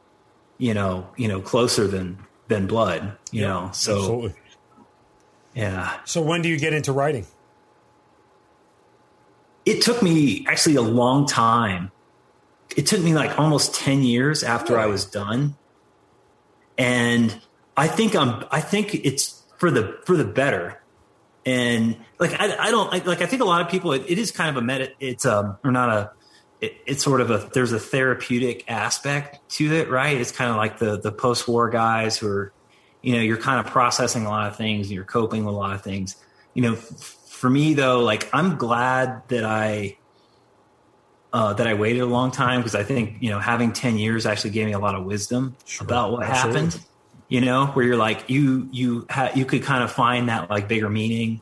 you 0.57 0.73
know, 0.73 1.07
you 1.17 1.27
know, 1.27 1.39
closer 1.39 1.85
than, 1.85 2.17
than 2.47 2.65
blood, 2.65 3.15
you 3.31 3.41
yeah, 3.41 3.47
know? 3.47 3.69
So, 3.73 3.97
absolutely. 3.97 4.33
Yeah. 5.57 5.97
So 6.05 6.21
when 6.21 6.41
do 6.41 6.49
you 6.49 6.59
get 6.59 6.73
into 6.73 6.91
writing? 6.91 7.25
It 9.65 9.81
took 9.81 10.01
me 10.01 10.45
actually 10.47 10.75
a 10.75 10.81
long 10.81 11.25
time. 11.25 11.91
It 12.75 12.85
took 12.85 13.01
me 13.01 13.13
like 13.13 13.37
almost 13.39 13.75
10 13.75 14.03
years 14.03 14.43
after 14.43 14.73
really? 14.73 14.85
I 14.85 14.87
was 14.87 15.05
done. 15.05 15.55
And 16.77 17.41
I 17.75 17.87
think 17.87 18.15
I'm, 18.15 18.45
I 18.51 18.61
think 18.61 18.93
it's 18.93 19.43
for 19.57 19.71
the, 19.71 19.97
for 20.05 20.15
the 20.15 20.25
better 20.25 20.81
and 21.47 21.95
like 22.19 22.33
I, 22.39 22.67
I 22.67 22.71
don't 22.71 22.91
like, 22.91 23.07
like 23.07 23.21
I 23.21 23.25
think 23.25 23.41
a 23.41 23.45
lot 23.45 23.61
of 23.61 23.69
people 23.69 23.93
it, 23.93 24.03
it 24.07 24.19
is 24.19 24.31
kind 24.31 24.49
of 24.49 24.61
a 24.61 24.65
meta 24.65 24.91
it's 24.99 25.25
um 25.25 25.57
or 25.63 25.71
not 25.71 25.89
a 25.89 26.11
it, 26.59 26.75
it's 26.85 27.01
sort 27.01 27.21
of 27.21 27.31
a 27.31 27.49
there's 27.53 27.71
a 27.71 27.79
therapeutic 27.79 28.65
aspect 28.67 29.39
to 29.51 29.73
it 29.73 29.89
right 29.89 30.19
it's 30.19 30.33
kind 30.33 30.51
of 30.51 30.57
like 30.57 30.77
the 30.77 30.99
the 30.99 31.11
post-war 31.11 31.69
guys 31.69 32.17
who 32.17 32.27
are 32.27 32.53
you 33.01 33.13
know 33.13 33.21
you're 33.21 33.37
kind 33.37 33.65
of 33.65 33.71
processing 33.71 34.25
a 34.25 34.29
lot 34.29 34.47
of 34.47 34.55
things 34.55 34.87
and 34.87 34.95
you're 34.95 35.05
coping 35.05 35.45
with 35.45 35.53
a 35.53 35.57
lot 35.57 35.73
of 35.73 35.81
things 35.81 36.15
you 36.53 36.61
know 36.61 36.75
for 36.75 37.49
me 37.49 37.73
though 37.73 38.01
like 38.01 38.29
I'm 38.33 38.57
glad 38.57 39.21
that 39.29 39.43
I 39.43 39.97
uh, 41.33 41.53
that 41.53 41.67
I 41.67 41.73
waited 41.73 41.99
a 41.99 42.05
long 42.05 42.31
time 42.31 42.61
because 42.61 42.73
I 42.73 42.83
think 42.83 43.17
you 43.21 43.29
know 43.29 43.39
having 43.39 43.73
ten 43.73 43.97
years 43.97 44.25
actually 44.25 44.51
gave 44.51 44.65
me 44.65 44.73
a 44.73 44.79
lot 44.79 44.95
of 44.95 45.03
wisdom 45.03 45.55
sure, 45.65 45.85
about 45.85 46.11
what 46.11 46.23
absolutely. 46.23 46.61
happened 46.61 46.85
you 47.27 47.41
know, 47.41 47.67
where 47.67 47.85
you're 47.85 47.97
like 47.97 48.29
you 48.29 48.69
you 48.71 49.05
ha- 49.09 49.31
you 49.35 49.45
could 49.45 49.63
kind 49.63 49.83
of 49.83 49.91
find 49.91 50.29
that 50.29 50.49
like 50.49 50.67
bigger 50.67 50.89
meaning. 50.89 51.41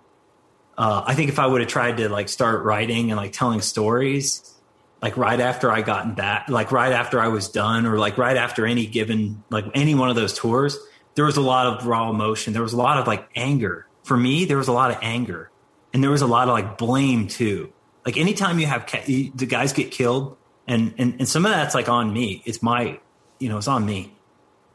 Uh, 0.78 1.04
I 1.06 1.14
think 1.14 1.30
if 1.30 1.40
I 1.40 1.48
would 1.48 1.62
have 1.62 1.70
tried 1.70 1.98
to 1.98 2.10
like 2.10 2.28
start 2.28 2.64
writing 2.64 3.12
and 3.12 3.18
like 3.18 3.32
telling 3.32 3.62
stories, 3.62 4.54
like 5.02 5.16
right 5.16 5.40
after 5.40 5.72
I 5.72 5.82
gotten 5.82 6.16
back, 6.16 6.50
like 6.50 6.72
right 6.72 6.92
after 6.92 7.20
I 7.20 7.28
was 7.28 7.50
done, 7.50 7.86
or 7.86 8.00
like 8.00 8.18
right 8.18 8.36
after 8.36 8.66
any 8.66 8.88
given 8.88 9.44
like 9.50 9.66
any 9.76 9.96
one 9.96 10.10
of 10.10 10.16
those 10.16 10.34
tours, 10.34 10.78
there 11.16 11.26
was 11.26 11.38
a 11.38 11.42
lot 11.42 11.68
of 11.68 11.88
raw 11.88 12.10
emotion. 12.10 12.54
There 12.54 12.64
was 12.64 12.74
a 12.74 12.78
lot 12.78 12.98
of 12.98 13.08
like 13.08 13.28
anger. 13.36 13.88
For 14.04 14.16
me, 14.16 14.46
there 14.46 14.58
was 14.58 14.68
a 14.68 14.74
lot 14.74 14.92
of 14.92 14.98
anger, 15.02 15.50
and 15.94 16.04
there 16.04 16.12
was 16.12 16.22
a 16.22 16.28
lot 16.28 16.48
of 16.48 16.54
like 16.54 16.78
blame 16.78 17.28
too. 17.28 17.74
Like 18.06 18.18
anytime 18.18 18.60
you 18.60 18.68
have 18.68 18.86
ca- 18.86 19.04
the 19.06 19.46
guys 19.48 19.74
get 19.74 19.92
killed, 19.92 20.38
and 20.68 20.94
and 20.98 21.16
and 21.20 21.28
some 21.28 21.46
of 21.46 21.52
that's 21.52 21.74
like 21.74 21.90
on 21.90 22.14
me. 22.14 22.44
It's 22.46 22.62
my, 22.62 23.00
you 23.40 23.50
know, 23.50 23.58
it's 23.58 23.68
on 23.68 23.86
me. 23.86 24.14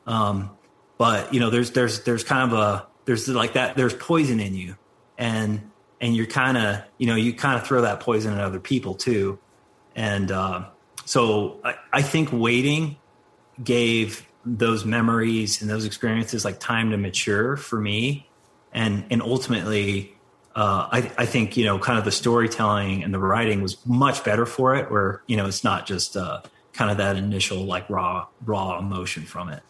Um, 0.07 0.51
but 1.01 1.33
you 1.33 1.41
know 1.41 1.49
there's 1.49 1.71
there's 1.71 2.05
there's 2.05 2.25
kind 2.25 2.53
of 2.53 2.59
a 2.59 2.87
there's 3.07 3.27
like 3.27 3.55
that 3.55 3.75
there's 3.75 3.95
poison 3.95 4.39
in 4.39 4.55
you 4.55 4.77
and 5.17 5.71
and 5.99 6.15
you're 6.15 6.27
kind 6.27 6.59
of 6.59 6.83
you 6.99 7.07
know 7.07 7.15
you 7.15 7.33
kind 7.33 7.59
of 7.59 7.67
throw 7.67 7.81
that 7.81 8.01
poison 8.01 8.35
at 8.35 8.39
other 8.39 8.61
people 8.61 8.95
too 8.95 9.39
and 9.97 10.31
uh, 10.31 10.67
so 11.07 11.59
I, 11.65 11.77
I 11.91 12.03
think 12.03 12.29
waiting 12.33 12.99
gave 13.65 14.27
those 14.45 14.85
memories 14.85 15.61
and 15.61 15.71
those 15.71 15.85
experiences 15.85 16.45
like 16.45 16.59
time 16.61 16.91
to 16.91 16.97
mature 16.97 17.57
for 17.57 17.81
me 17.81 18.29
and 18.73 19.05
and 19.11 19.23
ultimately 19.23 20.15
uh, 20.57 20.89
I, 20.91 21.13
I, 21.19 21.27
think 21.27 21.57
you 21.57 21.65
know 21.65 21.79
kind 21.79 21.99
of 21.99 22.05
the 22.05 22.11
storytelling 22.11 23.05
and 23.05 23.15
the 23.15 23.19
writing 23.19 23.63
was 23.63 23.85
much 23.87 24.25
better 24.25 24.47
for 24.47 24.75
it 24.75 24.91
where 24.91 25.23
you 25.27 25.37
know 25.37 25.47
it's 25.47 25.63
not 25.63 25.87
just 25.87 26.17
uh, 26.17 26.41
kind 26.73 26.91
of 26.91 26.97
that 26.97 27.17
initial 27.17 27.65
like 27.65 27.89
raw 27.89 28.27
raw 28.45 28.79
emotion 28.79 29.25
from 29.25 29.49
it 29.49 29.63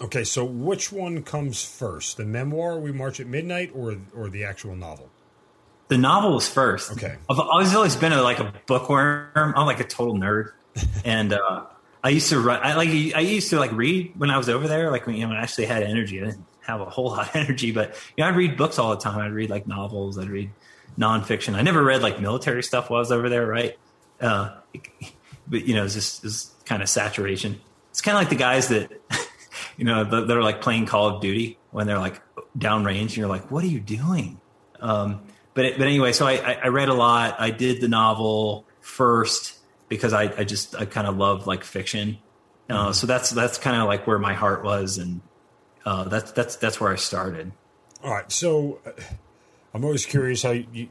Okay, 0.00 0.24
so 0.24 0.44
which 0.44 0.92
one 0.92 1.22
comes 1.22 1.64
first, 1.64 2.18
the 2.18 2.24
memoir 2.24 2.78
"We 2.78 2.92
March 2.92 3.18
at 3.18 3.26
Midnight" 3.26 3.70
or 3.74 3.96
or 4.14 4.28
the 4.28 4.44
actual 4.44 4.76
novel? 4.76 5.08
The 5.88 5.96
novel 5.96 6.34
was 6.34 6.48
first. 6.48 6.92
Okay, 6.92 7.16
I've 7.30 7.38
always 7.38 7.74
always 7.74 7.96
been 7.96 8.12
a, 8.12 8.20
like 8.20 8.38
a 8.38 8.52
bookworm. 8.66 9.30
I'm 9.34 9.64
like 9.64 9.80
a 9.80 9.84
total 9.84 10.14
nerd, 10.14 10.52
and 11.04 11.32
uh, 11.32 11.64
I 12.06 12.10
used 12.10 12.28
to 12.28 12.38
write. 12.38 12.62
I 12.62 12.76
like 12.76 12.88
I 12.88 13.20
used 13.20 13.50
to 13.50 13.58
like 13.58 13.72
read 13.72 14.12
when 14.16 14.30
I 14.30 14.38
was 14.38 14.48
over 14.48 14.68
there. 14.68 14.92
Like 14.92 15.08
when 15.08 15.16
you 15.16 15.22
know 15.22 15.30
when 15.30 15.38
I 15.38 15.42
actually 15.42 15.66
had 15.66 15.82
energy. 15.82 16.22
I 16.22 16.26
didn't 16.26 16.44
have 16.64 16.80
a 16.80 16.84
whole 16.84 17.06
lot 17.10 17.30
of 17.30 17.34
energy, 17.34 17.72
but 17.72 17.96
you 18.16 18.22
know 18.22 18.28
I'd 18.28 18.36
read 18.36 18.56
books 18.56 18.78
all 18.78 18.90
the 18.90 19.02
time. 19.02 19.18
I'd 19.18 19.32
read 19.32 19.50
like 19.50 19.66
novels. 19.66 20.16
I'd 20.16 20.28
read 20.28 20.50
nonfiction. 20.96 21.54
I 21.54 21.62
never 21.62 21.82
read 21.82 22.02
like 22.02 22.20
military 22.20 22.62
stuff 22.62 22.90
while 22.90 22.98
I 22.98 23.00
was 23.00 23.10
over 23.10 23.28
there, 23.28 23.44
right? 23.44 23.76
Uh, 24.20 24.54
but 25.48 25.66
you 25.66 25.74
know, 25.74 25.84
it's 25.84 25.94
just 25.94 26.24
it's 26.24 26.54
kind 26.64 26.80
of 26.80 26.88
saturation. 26.88 27.60
It's 27.90 28.02
kind 28.02 28.16
of 28.16 28.20
like 28.20 28.30
the 28.30 28.36
guys 28.36 28.68
that 28.68 28.92
you 29.76 29.84
know 29.84 30.04
that 30.04 30.30
are 30.30 30.44
like 30.44 30.60
playing 30.60 30.86
Call 30.86 31.08
of 31.08 31.20
Duty 31.20 31.58
when 31.72 31.88
they're 31.88 31.98
like 31.98 32.22
downrange, 32.56 33.00
and 33.00 33.16
you're 33.16 33.26
like, 33.26 33.50
what 33.50 33.64
are 33.64 33.68
you 33.68 33.80
doing? 33.80 34.40
Um, 34.78 35.22
but 35.54 35.76
but 35.76 35.88
anyway, 35.88 36.12
so 36.12 36.24
I, 36.24 36.56
I 36.62 36.68
read 36.68 36.88
a 36.88 36.94
lot. 36.94 37.34
I 37.40 37.50
did 37.50 37.80
the 37.80 37.88
novel 37.88 38.64
first 38.80 39.55
because 39.88 40.12
I, 40.12 40.32
I 40.36 40.44
just 40.44 40.74
I 40.74 40.84
kind 40.84 41.06
of 41.06 41.16
love 41.16 41.46
like 41.46 41.64
fiction. 41.64 42.18
Uh, 42.68 42.86
mm-hmm. 42.86 42.92
So 42.92 43.06
that's 43.06 43.30
that's 43.30 43.58
kind 43.58 43.80
of 43.80 43.86
like 43.86 44.06
where 44.06 44.18
my 44.18 44.34
heart 44.34 44.64
was, 44.64 44.98
and 44.98 45.20
uh, 45.84 46.04
that's 46.04 46.32
that's 46.32 46.56
that's 46.56 46.80
where 46.80 46.92
I 46.92 46.96
started. 46.96 47.52
All 48.02 48.12
right, 48.12 48.30
so 48.30 48.80
uh, 48.86 48.90
I'm 49.74 49.84
always 49.84 50.06
curious 50.06 50.42
how 50.42 50.50
you, 50.50 50.88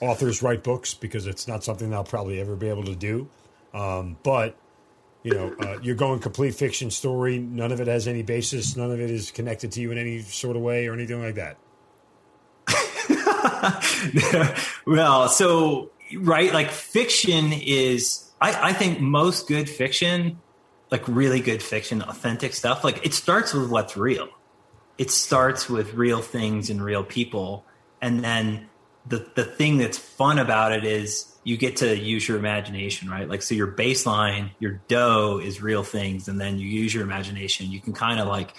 authors 0.00 0.42
write 0.42 0.62
books 0.62 0.94
because 0.94 1.26
it's 1.26 1.46
not 1.46 1.62
something 1.62 1.92
I'll 1.92 2.04
probably 2.04 2.40
ever 2.40 2.56
be 2.56 2.68
able 2.68 2.84
to 2.84 2.96
do. 2.96 3.28
Um, 3.72 4.16
but 4.22 4.56
you 5.22 5.34
know, 5.34 5.54
uh, 5.60 5.78
you're 5.82 5.94
going 5.94 6.20
complete 6.20 6.54
fiction 6.54 6.90
story. 6.90 7.38
None 7.38 7.72
of 7.72 7.80
it 7.80 7.86
has 7.86 8.08
any 8.08 8.22
basis. 8.22 8.76
None 8.76 8.90
of 8.90 9.00
it 9.00 9.10
is 9.10 9.30
connected 9.30 9.72
to 9.72 9.80
you 9.80 9.90
in 9.90 9.98
any 9.98 10.20
sort 10.22 10.56
of 10.56 10.62
way 10.62 10.86
or 10.86 10.94
anything 10.94 11.22
like 11.22 11.34
that. 11.34 11.58
well, 14.86 15.28
so 15.28 15.90
right, 16.16 16.52
like 16.52 16.70
fiction 16.70 17.52
is. 17.52 18.29
I, 18.40 18.70
I 18.70 18.72
think 18.72 19.00
most 19.00 19.48
good 19.48 19.68
fiction, 19.68 20.40
like 20.90 21.06
really 21.06 21.40
good 21.40 21.62
fiction, 21.62 22.02
authentic 22.02 22.54
stuff, 22.54 22.84
like 22.84 23.04
it 23.04 23.14
starts 23.14 23.52
with 23.52 23.70
what's 23.70 23.96
real. 23.96 24.28
It 24.98 25.10
starts 25.10 25.68
with 25.68 25.94
real 25.94 26.20
things 26.20 26.68
and 26.68 26.82
real 26.82 27.04
people, 27.04 27.64
and 28.02 28.22
then 28.22 28.68
the 29.06 29.26
the 29.34 29.44
thing 29.44 29.78
that's 29.78 29.98
fun 29.98 30.38
about 30.38 30.72
it 30.72 30.84
is 30.84 31.30
you 31.42 31.56
get 31.56 31.76
to 31.76 31.96
use 31.96 32.28
your 32.28 32.38
imagination, 32.38 33.08
right? 33.08 33.28
Like, 33.28 33.40
so 33.40 33.54
your 33.54 33.66
baseline, 33.66 34.50
your 34.58 34.82
dough 34.88 35.40
is 35.42 35.62
real 35.62 35.82
things, 35.82 36.28
and 36.28 36.38
then 36.38 36.58
you 36.58 36.68
use 36.68 36.92
your 36.92 37.02
imagination. 37.02 37.70
You 37.70 37.80
can 37.80 37.94
kind 37.94 38.20
of 38.20 38.28
like 38.28 38.54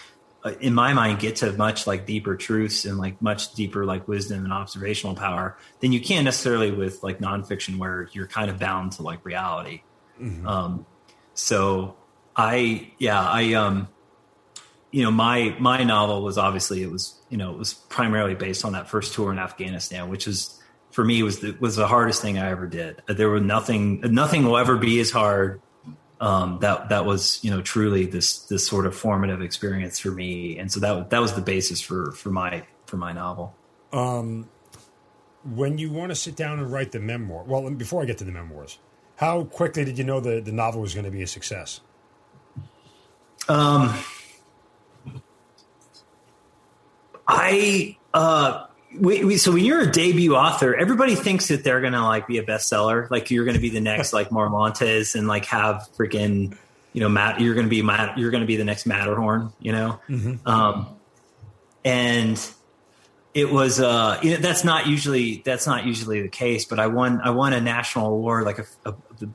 in 0.60 0.74
my 0.74 0.94
mind 0.94 1.20
get 1.20 1.38
to 1.38 1.52
much 1.54 1.86
like 1.86 2.06
deeper 2.06 2.36
truths 2.36 2.86
and 2.86 2.98
like 2.98 3.22
much 3.22 3.54
deeper 3.54 3.86
like 3.86 4.08
wisdom 4.08 4.44
and 4.44 4.54
observational 4.54 5.16
power 5.16 5.58
than 5.80 5.92
you 5.92 6.02
can 6.02 6.24
necessarily 6.24 6.72
with 6.72 7.04
like 7.04 7.20
nonfiction 7.20 7.78
where 7.78 8.10
you're 8.14 8.28
kind 8.28 8.50
of 8.50 8.60
bound 8.60 8.92
to 8.92 9.04
like 9.04 9.24
reality 9.24 9.82
mm-hmm. 10.20 10.48
um 10.48 10.86
so 11.34 11.96
i 12.36 12.92
yeah 12.98 13.22
i 13.22 13.54
um 13.54 13.88
you 14.92 15.04
know 15.04 15.12
my 15.12 15.56
my 15.60 15.84
novel 15.84 16.24
was 16.24 16.38
obviously 16.38 16.82
it 16.82 16.90
was 16.92 17.20
you 17.30 17.38
know 17.38 17.52
it 17.52 17.58
was 17.58 17.74
primarily 17.74 18.36
based 18.36 18.66
on 18.66 18.74
that 18.74 18.90
first 18.90 19.14
tour 19.14 19.32
in 19.32 19.38
afghanistan 19.38 20.10
which 20.10 20.26
was 20.26 20.60
for 20.90 21.06
me 21.06 21.22
was 21.24 21.40
the, 21.40 21.56
was 21.60 21.76
the 21.76 21.88
hardest 21.88 22.22
thing 22.22 22.40
i 22.40 22.50
ever 22.50 22.68
did 22.68 23.02
there 23.08 23.30
was 23.30 23.44
nothing 23.44 24.02
nothing 24.02 24.44
will 24.44 24.58
ever 24.58 24.76
be 24.76 25.00
as 25.00 25.12
hard 25.12 25.62
um, 26.22 26.60
that 26.62 26.90
that 26.90 27.06
was 27.06 27.44
you 27.44 27.50
know 27.50 27.62
truly 27.62 28.06
this 28.06 28.40
this 28.46 28.66
sort 28.66 28.86
of 28.86 28.96
formative 28.96 29.42
experience 29.42 30.00
for 30.00 30.12
me, 30.12 30.58
and 30.58 30.72
so 30.72 30.80
that 30.80 31.10
that 31.10 31.20
was 31.20 31.34
the 31.34 31.42
basis 31.42 31.82
for 31.82 32.12
for 32.12 32.30
my 32.30 32.64
for 32.86 32.98
my 32.98 33.12
novel. 33.12 33.56
Um, 33.92 34.48
when 35.44 35.80
you 35.80 35.92
want 35.92 36.12
to 36.12 36.16
sit 36.16 36.36
down 36.36 36.60
and 36.60 36.72
write 36.72 36.92
the 36.92 37.00
memoir, 37.00 37.44
well, 37.44 37.68
before 37.72 38.04
I 38.04 38.06
get 38.06 38.20
to 38.20 38.24
the 38.24 38.32
memoirs, 38.32 38.78
how 39.16 39.46
quickly 39.46 39.84
did 39.84 39.98
you 39.98 40.04
know 40.04 40.20
the 40.20 40.40
the 40.40 40.52
novel 40.52 40.82
was 40.82 40.94
going 40.94 41.06
to 41.06 41.12
be 41.12 41.24
a 41.24 41.28
success? 41.28 41.82
Um, 43.50 43.96
I 47.28 47.98
uh 48.14 48.68
we, 48.98 49.24
we, 49.24 49.38
so 49.38 49.52
when 49.52 49.64
you're 49.64 49.82
a 49.82 49.92
debut 49.92 50.36
author, 50.36 50.76
everybody 50.76 51.16
thinks 51.16 51.48
that 51.48 51.64
they're 51.64 51.82
gonna 51.82 52.04
like 52.04 52.28
be 52.28 52.38
a 52.38 52.44
bestseller. 52.44 53.10
Like 53.10 53.32
you're 53.32 53.46
gonna 53.46 53.60
be 53.60 53.70
the 53.70 53.82
next 53.82 54.14
like 54.14 54.30
Marlantes 54.30 55.16
and 55.16 55.28
like 55.28 55.46
have 55.46 55.88
freaking, 55.98 56.58
you 56.94 57.02
know, 57.02 57.10
Matt. 57.10 57.40
You're 57.40 57.56
gonna 57.56 57.68
be 57.68 57.82
Matt. 57.82 58.18
You're 58.18 58.32
gonna 58.32 58.46
be 58.46 58.58
the 58.58 58.66
next 58.66 58.86
Matterhorn. 58.86 59.54
You 59.60 59.72
know, 59.72 60.00
mm-hmm. 60.10 60.48
um, 60.48 60.88
and 61.86 62.54
it 63.34 63.50
was 63.50 63.80
uh, 63.80 64.20
you 64.22 64.32
know, 64.32 64.38
that's 64.38 64.64
not 64.64 64.88
usually 64.88 65.42
that's 65.46 65.66
not 65.66 65.86
usually 65.86 66.22
the 66.22 66.30
case. 66.30 66.66
But 66.66 66.80
I 66.80 66.88
won 66.88 67.22
I 67.22 67.30
won 67.30 67.54
a 67.54 67.62
national 67.62 68.08
award, 68.08 68.44
like 68.44 68.60
a, 68.60 68.66
a 68.86 68.94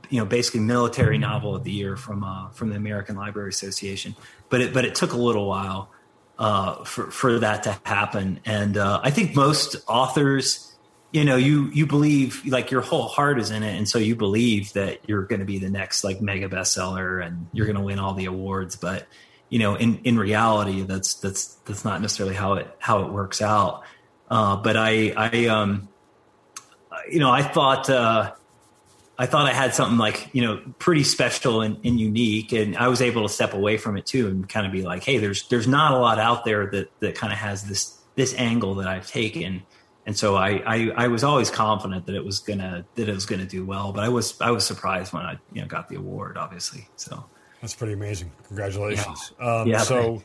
you 0.09 0.19
know 0.19 0.25
basically 0.25 0.59
military 0.59 1.17
novel 1.17 1.55
of 1.55 1.63
the 1.63 1.71
year 1.71 1.97
from 1.97 2.23
uh, 2.23 2.49
from 2.49 2.69
the 2.69 2.75
American 2.75 3.15
Library 3.15 3.49
Association. 3.49 4.15
But 4.49 4.61
it 4.61 4.73
but 4.73 4.85
it 4.85 4.93
took 4.93 5.13
a 5.13 5.17
little 5.17 5.47
while 5.47 5.89
uh, 6.39 6.83
for 6.83 7.09
for 7.11 7.39
that 7.39 7.63
to 7.63 7.77
happen. 7.83 8.39
And 8.45 8.77
uh, 8.77 8.99
I 9.03 9.11
think 9.11 9.35
most 9.35 9.75
authors, 9.87 10.73
you 11.11 11.25
know, 11.25 11.35
you 11.35 11.69
you 11.73 11.85
believe 11.85 12.45
like 12.45 12.71
your 12.71 12.81
whole 12.81 13.07
heart 13.07 13.39
is 13.39 13.51
in 13.51 13.63
it, 13.63 13.75
and 13.75 13.87
so 13.87 13.99
you 13.99 14.15
believe 14.15 14.73
that 14.73 14.99
you're 15.07 15.23
going 15.23 15.39
to 15.39 15.45
be 15.45 15.59
the 15.59 15.69
next 15.69 16.03
like 16.03 16.21
mega 16.21 16.47
bestseller 16.47 17.25
and 17.25 17.47
you're 17.53 17.65
going 17.65 17.77
to 17.77 17.83
win 17.83 17.99
all 17.99 18.13
the 18.13 18.25
awards. 18.25 18.75
But 18.75 19.07
you 19.49 19.59
know, 19.59 19.75
in 19.75 19.99
in 20.03 20.17
reality, 20.17 20.81
that's 20.83 21.15
that's 21.15 21.55
that's 21.65 21.83
not 21.83 22.01
necessarily 22.01 22.35
how 22.35 22.53
it 22.53 22.67
how 22.79 23.03
it 23.03 23.11
works 23.11 23.41
out. 23.41 23.83
Uh, 24.29 24.57
but 24.57 24.77
I 24.77 25.13
I 25.15 25.47
um 25.47 25.89
you 27.09 27.19
know 27.19 27.31
I 27.31 27.41
thought. 27.41 27.89
I 29.19 29.25
thought 29.25 29.47
I 29.47 29.53
had 29.53 29.73
something 29.73 29.97
like, 29.97 30.29
you 30.33 30.43
know, 30.43 30.61
pretty 30.77 31.03
special 31.03 31.61
and, 31.61 31.77
and, 31.83 31.99
unique. 31.99 32.51
And 32.51 32.77
I 32.77 32.87
was 32.87 33.01
able 33.01 33.23
to 33.23 33.33
step 33.33 33.53
away 33.53 33.77
from 33.77 33.97
it 33.97 34.05
too 34.05 34.27
and 34.27 34.47
kind 34.47 34.65
of 34.65 34.71
be 34.71 34.83
like, 34.83 35.03
hey, 35.03 35.17
there's 35.17 35.47
there's 35.47 35.67
not 35.67 35.93
a 35.93 35.97
lot 35.97 36.19
out 36.19 36.45
there 36.45 36.67
that 36.67 36.91
that 36.99 37.15
kind 37.15 37.33
of 37.33 37.39
has 37.39 37.63
this 37.63 37.97
this 38.15 38.35
angle 38.35 38.75
that 38.75 38.87
I've 38.87 39.07
taken. 39.07 39.63
And 40.05 40.17
so 40.17 40.35
I, 40.35 40.61
I, 40.65 40.91
I 40.95 41.07
was 41.07 41.23
always 41.23 41.49
confident 41.49 42.05
that 42.05 42.15
it 42.15 42.23
was 42.23 42.39
gonna 42.39 42.85
that 42.95 43.09
it 43.09 43.13
was 43.13 43.25
gonna 43.25 43.45
do 43.45 43.65
well. 43.65 43.91
But 43.91 44.03
I 44.03 44.09
was 44.09 44.39
I 44.39 44.51
was 44.51 44.65
surprised 44.65 45.13
when 45.13 45.23
I 45.23 45.37
you 45.51 45.61
know 45.61 45.67
got 45.67 45.89
the 45.89 45.95
award, 45.95 46.37
obviously. 46.37 46.87
So 46.95 47.25
that's 47.61 47.73
pretty 47.73 47.93
amazing. 47.93 48.31
Congratulations. 48.47 49.33
Yeah. 49.39 49.45
Um, 49.45 49.67
yeah 49.67 49.79
so 49.79 50.21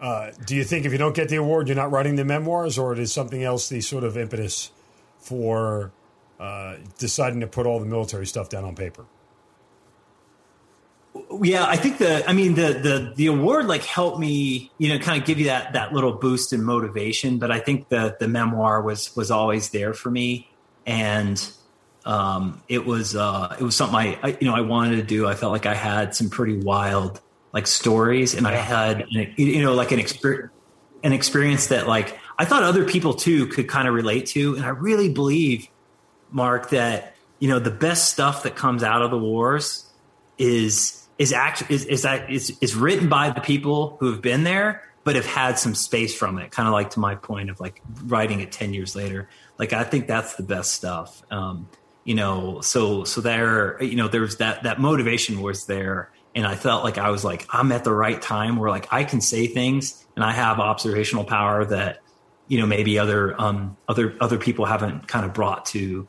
uh, 0.00 0.30
do 0.44 0.54
you 0.54 0.64
think 0.64 0.84
if 0.84 0.92
you 0.92 0.98
don't 0.98 1.14
get 1.14 1.28
the 1.28 1.36
award, 1.36 1.68
you're 1.68 1.76
not 1.76 1.90
writing 1.90 2.16
the 2.16 2.24
memoirs, 2.24 2.78
or 2.78 2.94
is 2.94 3.12
something 3.12 3.42
else 3.42 3.68
the 3.68 3.80
sort 3.80 4.04
of 4.04 4.16
impetus 4.16 4.70
for 5.18 5.92
uh, 6.38 6.76
deciding 6.98 7.40
to 7.40 7.46
put 7.46 7.66
all 7.66 7.80
the 7.80 7.86
military 7.86 8.26
stuff 8.26 8.48
down 8.48 8.64
on 8.64 8.74
paper? 8.74 9.04
Yeah, 11.40 11.64
I 11.66 11.76
think 11.76 11.98
the 11.98 12.28
I 12.28 12.32
mean 12.32 12.54
the 12.54 12.72
the 12.74 13.12
the 13.16 13.26
award 13.26 13.66
like 13.66 13.82
helped 13.82 14.18
me, 14.18 14.70
you 14.78 14.90
know, 14.90 14.98
kind 14.98 15.20
of 15.20 15.26
give 15.26 15.38
you 15.38 15.46
that 15.46 15.72
that 15.72 15.92
little 15.92 16.12
boost 16.12 16.52
in 16.52 16.62
motivation. 16.62 17.38
But 17.38 17.50
I 17.50 17.58
think 17.58 17.88
the 17.88 18.16
the 18.20 18.28
memoir 18.28 18.82
was 18.82 19.14
was 19.16 19.30
always 19.30 19.70
there 19.70 19.94
for 19.94 20.10
me, 20.10 20.48
and 20.84 21.42
um, 22.04 22.62
it 22.68 22.84
was 22.84 23.16
uh, 23.16 23.56
it 23.58 23.64
was 23.64 23.74
something 23.74 23.96
I, 23.96 24.18
I, 24.22 24.28
you 24.40 24.46
know 24.46 24.54
I 24.54 24.60
wanted 24.60 24.96
to 24.96 25.02
do. 25.02 25.26
I 25.26 25.34
felt 25.34 25.52
like 25.52 25.66
I 25.66 25.74
had 25.74 26.14
some 26.14 26.28
pretty 26.28 26.58
wild 26.58 27.20
like 27.52 27.66
stories, 27.66 28.34
and 28.34 28.46
I 28.46 28.54
had 28.54 29.06
you 29.10 29.62
know 29.62 29.74
like 29.74 29.92
an 29.92 29.98
experience 29.98 30.52
an 31.02 31.12
experience 31.12 31.68
that 31.68 31.88
like 31.88 32.18
I 32.38 32.44
thought 32.44 32.62
other 32.62 32.84
people 32.84 33.14
too 33.14 33.46
could 33.46 33.68
kind 33.68 33.88
of 33.88 33.94
relate 33.94 34.26
to, 34.26 34.54
and 34.54 34.64
I 34.64 34.70
really 34.70 35.08
believe 35.08 35.68
Mark, 36.30 36.70
that 36.70 37.14
you 37.38 37.48
know 37.48 37.58
the 37.58 37.70
best 37.70 38.10
stuff 38.10 38.42
that 38.44 38.56
comes 38.56 38.82
out 38.82 39.02
of 39.02 39.10
the 39.10 39.18
wars 39.18 39.90
is 40.38 41.06
is 41.18 41.32
actually 41.32 41.74
is 41.74 41.84
is, 41.84 42.06
is 42.28 42.58
is 42.60 42.74
written 42.74 43.08
by 43.08 43.30
the 43.30 43.40
people 43.40 43.96
who 44.00 44.10
have 44.10 44.22
been 44.22 44.44
there, 44.44 44.82
but 45.04 45.16
have 45.16 45.26
had 45.26 45.58
some 45.58 45.74
space 45.74 46.14
from 46.14 46.38
it. 46.38 46.50
Kind 46.50 46.68
of 46.68 46.72
like 46.72 46.90
to 46.90 47.00
my 47.00 47.14
point 47.14 47.50
of 47.50 47.60
like 47.60 47.82
writing 48.04 48.40
it 48.40 48.52
ten 48.52 48.74
years 48.74 48.94
later. 48.94 49.28
Like 49.58 49.72
I 49.72 49.84
think 49.84 50.06
that's 50.06 50.34
the 50.34 50.42
best 50.42 50.72
stuff. 50.72 51.22
Um, 51.30 51.68
you 52.04 52.14
know, 52.14 52.60
so 52.60 53.04
so 53.04 53.20
there, 53.20 53.82
you 53.82 53.96
know, 53.96 54.08
there's 54.08 54.36
that 54.36 54.62
that 54.64 54.80
motivation 54.80 55.42
was 55.42 55.66
there, 55.66 56.10
and 56.34 56.46
I 56.46 56.54
felt 56.54 56.84
like 56.84 56.98
I 56.98 57.10
was 57.10 57.24
like 57.24 57.46
I'm 57.50 57.72
at 57.72 57.84
the 57.84 57.92
right 57.92 58.20
time 58.20 58.56
where 58.56 58.70
like 58.70 58.92
I 58.92 59.04
can 59.04 59.20
say 59.20 59.46
things 59.46 60.06
and 60.14 60.24
I 60.24 60.32
have 60.32 60.60
observational 60.60 61.24
power 61.24 61.64
that 61.64 62.02
you 62.48 62.60
know 62.60 62.66
maybe 62.66 62.98
other 62.98 63.40
um 63.40 63.76
other 63.88 64.16
other 64.20 64.38
people 64.38 64.66
haven't 64.66 65.08
kind 65.08 65.24
of 65.24 65.32
brought 65.32 65.66
to 65.66 66.06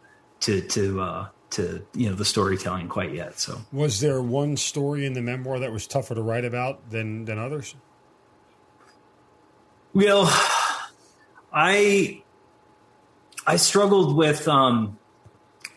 to 0.48 0.62
to 0.62 1.02
uh, 1.02 1.28
to 1.52 1.86
you 1.94 2.10
know 2.10 2.16
the 2.16 2.26
storytelling 2.26 2.88
quite 2.88 3.14
yet. 3.14 3.38
So, 3.40 3.62
was 3.72 4.00
there 4.00 4.22
one 4.22 4.56
story 4.56 5.06
in 5.06 5.14
the 5.14 5.22
memoir 5.22 5.60
that 5.60 5.72
was 5.72 5.86
tougher 5.86 6.16
to 6.16 6.22
write 6.22 6.46
about 6.46 6.90
than 6.90 7.26
than 7.26 7.38
others? 7.38 7.76
Well, 9.94 10.26
I 11.54 12.24
I 13.46 13.58
struggled 13.58 14.16
with 14.16 14.48
um, 14.48 14.98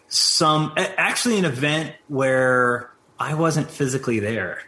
some 0.06 0.72
actually 0.76 1.38
an 1.38 1.44
event 1.44 1.96
where 2.06 2.92
I 3.18 3.34
wasn't 3.34 3.70
physically 3.70 4.20
there, 4.20 4.62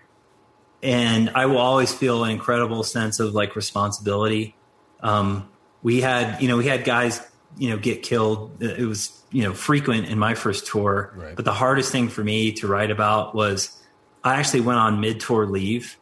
and 0.82 1.30
I 1.30 1.46
will 1.46 1.58
always 1.58 1.94
feel 1.94 2.24
an 2.24 2.32
incredible 2.32 2.82
sense 2.82 3.20
of 3.20 3.34
like 3.34 3.54
responsibility. 3.54 4.56
Um, 5.00 5.48
we 5.80 6.00
had 6.00 6.42
you 6.42 6.48
know 6.48 6.56
we 6.56 6.66
had 6.66 6.82
guys 6.82 7.20
you 7.58 7.70
know 7.70 7.76
get 7.76 8.02
killed. 8.02 8.62
It 8.62 8.86
was 8.86 9.22
you 9.30 9.42
know 9.42 9.54
frequent 9.54 10.08
in 10.08 10.18
my 10.18 10.34
first 10.34 10.66
tour. 10.66 11.12
Right. 11.16 11.36
But 11.36 11.44
the 11.44 11.54
hardest 11.54 11.92
thing 11.92 12.08
for 12.08 12.24
me 12.24 12.52
to 12.52 12.66
write 12.66 12.90
about 12.90 13.34
was 13.34 13.80
I 14.24 14.36
actually 14.36 14.60
went 14.60 14.78
on 14.78 15.00
mid 15.00 15.20
tour 15.20 15.46
leave, 15.46 15.96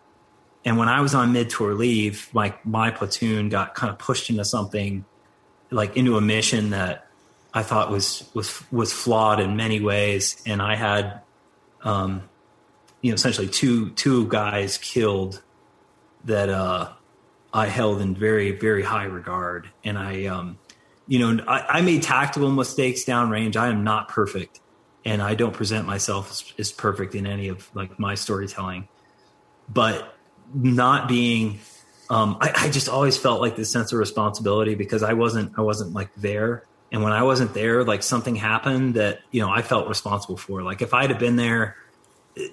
and 0.65 0.79
when 0.79 0.89
I 0.89 1.01
was 1.01 1.15
on 1.15 1.33
mid 1.33 1.51
tour 1.51 1.75
leave, 1.75 2.29
like 2.33 2.65
my 2.67 2.91
platoon 2.91 3.49
got 3.49 3.75
kind 3.75 3.91
of 3.91 3.99
pushed 3.99 4.31
into 4.31 4.45
something 4.45 5.05
like 5.71 5.97
into 5.97 6.17
a 6.17 6.21
mission 6.21 6.71
that 6.71 7.07
I 7.53 7.63
thought 7.63 7.91
was 7.91 8.29
was 8.35 8.63
was 8.71 8.93
flawed 8.93 9.41
in 9.41 9.57
many 9.57 9.81
ways, 9.81 10.41
and 10.47 10.63
I 10.63 10.77
had, 10.77 11.21
um, 11.83 12.29
you 13.01 13.11
know, 13.11 13.15
essentially 13.15 13.49
two 13.49 13.91
two 13.91 14.29
guys 14.29 14.79
killed 14.79 15.43
that 16.25 16.49
uh, 16.49 16.93
I 17.53 17.67
held 17.67 18.01
in 18.01 18.15
very 18.15 18.53
very 18.53 18.83
high 18.83 19.05
regard, 19.05 19.69
and 19.83 19.99
I, 19.99 20.27
um, 20.27 20.59
you 21.11 21.19
know, 21.19 21.45
I, 21.47 21.79
I 21.79 21.81
made 21.81 22.03
tactical 22.03 22.51
mistakes 22.51 23.05
downrange. 23.05 23.57
I 23.57 23.69
am 23.69 23.83
not 23.83 24.09
perfect, 24.09 24.61
and 25.05 25.21
I 25.21 25.35
don't 25.35 25.53
present 25.53 25.87
myself 25.87 26.31
as, 26.31 26.53
as 26.59 26.73
perfect 26.73 27.15
in 27.15 27.27
any 27.27 27.49
of 27.49 27.69
like 27.75 27.99
my 27.99 28.15
storytelling, 28.15 28.89
but 29.69 30.15
not 30.55 31.09
being 31.09 31.59
um, 32.09 32.39
I, 32.41 32.53
I, 32.57 32.71
just 32.71 32.89
always 32.89 33.17
felt 33.17 33.41
like 33.41 33.55
this 33.55 33.71
sense 33.71 33.93
of 33.93 33.99
responsibility 33.99 34.75
because 34.75 35.05
I 35.05 35.13
wasn't 35.13 35.57
I 35.57 35.63
wasn't 35.63 35.93
like 35.95 36.15
there 36.17 36.65
and 36.93 37.03
when 37.03 37.13
I 37.13 37.23
wasn't 37.23 37.55
there, 37.55 37.85
like 37.85 38.03
something 38.03 38.35
happened 38.35 38.95
that, 38.95 39.21
you 39.31 39.41
know, 39.41 39.51
I 39.51 39.63
felt 39.63 39.89
responsible 39.89 40.37
for. 40.37 40.63
Like 40.63 40.83
if 40.83 40.93
I'd 40.93 41.11
have 41.11 41.21
been 41.21 41.37
there, 41.37 41.77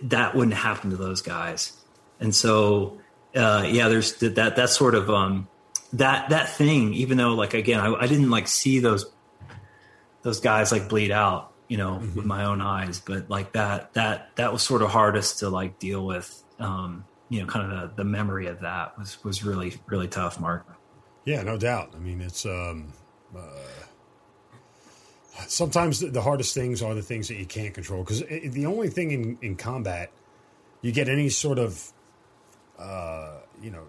that 0.04 0.36
wouldn't 0.36 0.56
happen 0.56 0.92
to 0.92 0.96
those 0.96 1.22
guys. 1.22 1.74
And 2.20 2.36
so, 2.36 3.00
uh, 3.36 3.66
yeah, 3.68 3.88
there's 3.90 4.16
that, 4.18 4.56
that 4.56 4.70
sort 4.70 4.96
of, 4.96 5.10
um, 5.10 5.48
that, 5.94 6.30
that 6.30 6.50
thing, 6.50 6.94
even 6.94 7.18
though 7.18 7.34
like, 7.34 7.54
again, 7.54 7.80
I, 7.80 7.94
I 7.94 8.08
didn't 8.08 8.30
like 8.30 8.48
see 8.48 8.80
those, 8.80 9.10
those 10.22 10.40
guys 10.40 10.72
like 10.72 10.90
bleed 10.90 11.12
out, 11.12 11.54
you 11.68 11.78
know, 11.78 11.94
mm-hmm. 11.94 12.16
with 12.16 12.26
my 12.26 12.46
own 12.46 12.62
eyes, 12.62 13.00
but 13.00 13.30
like 13.30 13.54
that, 13.54 13.94
that, 13.94 14.36
that 14.36 14.54
was 14.54 14.64
sort 14.64 14.82
of 14.82 14.90
hardest 14.90 15.40
to 15.40 15.50
like 15.50 15.80
deal 15.80 16.06
with. 16.06 16.44
Um, 16.60 17.06
you 17.30 17.42
know, 17.42 17.48
kind 17.48 17.72
of 17.72 17.90
the, 17.90 18.04
the 18.04 18.04
memory 18.04 18.48
of 18.48 18.62
that 18.62 18.98
was, 18.98 19.24
was 19.24 19.44
really, 19.44 19.74
really 19.86 20.08
tough, 20.08 20.40
Mark. 20.40 20.66
Yeah, 21.26 21.44
no 21.44 21.58
doubt. 21.58 21.92
I 21.94 22.00
mean, 22.00 22.22
it's, 22.22 22.46
um, 22.46 22.94
uh, 23.36 23.42
sometimes 25.46 26.00
the 26.00 26.22
hardest 26.22 26.54
things 26.54 26.82
are 26.82 26.94
the 26.96 27.02
things 27.02 27.28
that 27.28 27.36
you 27.36 27.46
can't 27.46 27.74
control 27.74 28.04
because 28.04 28.22
the 28.22 28.66
only 28.66 28.90
thing 28.90 29.12
in, 29.12 29.38
in 29.42 29.56
combat 29.56 30.12
you 30.82 30.92
get 30.92 31.10
any 31.10 31.30
sort 31.30 31.60
of 31.60 31.92
uh, 32.80 33.38
you 33.62 33.72
know 33.72 33.84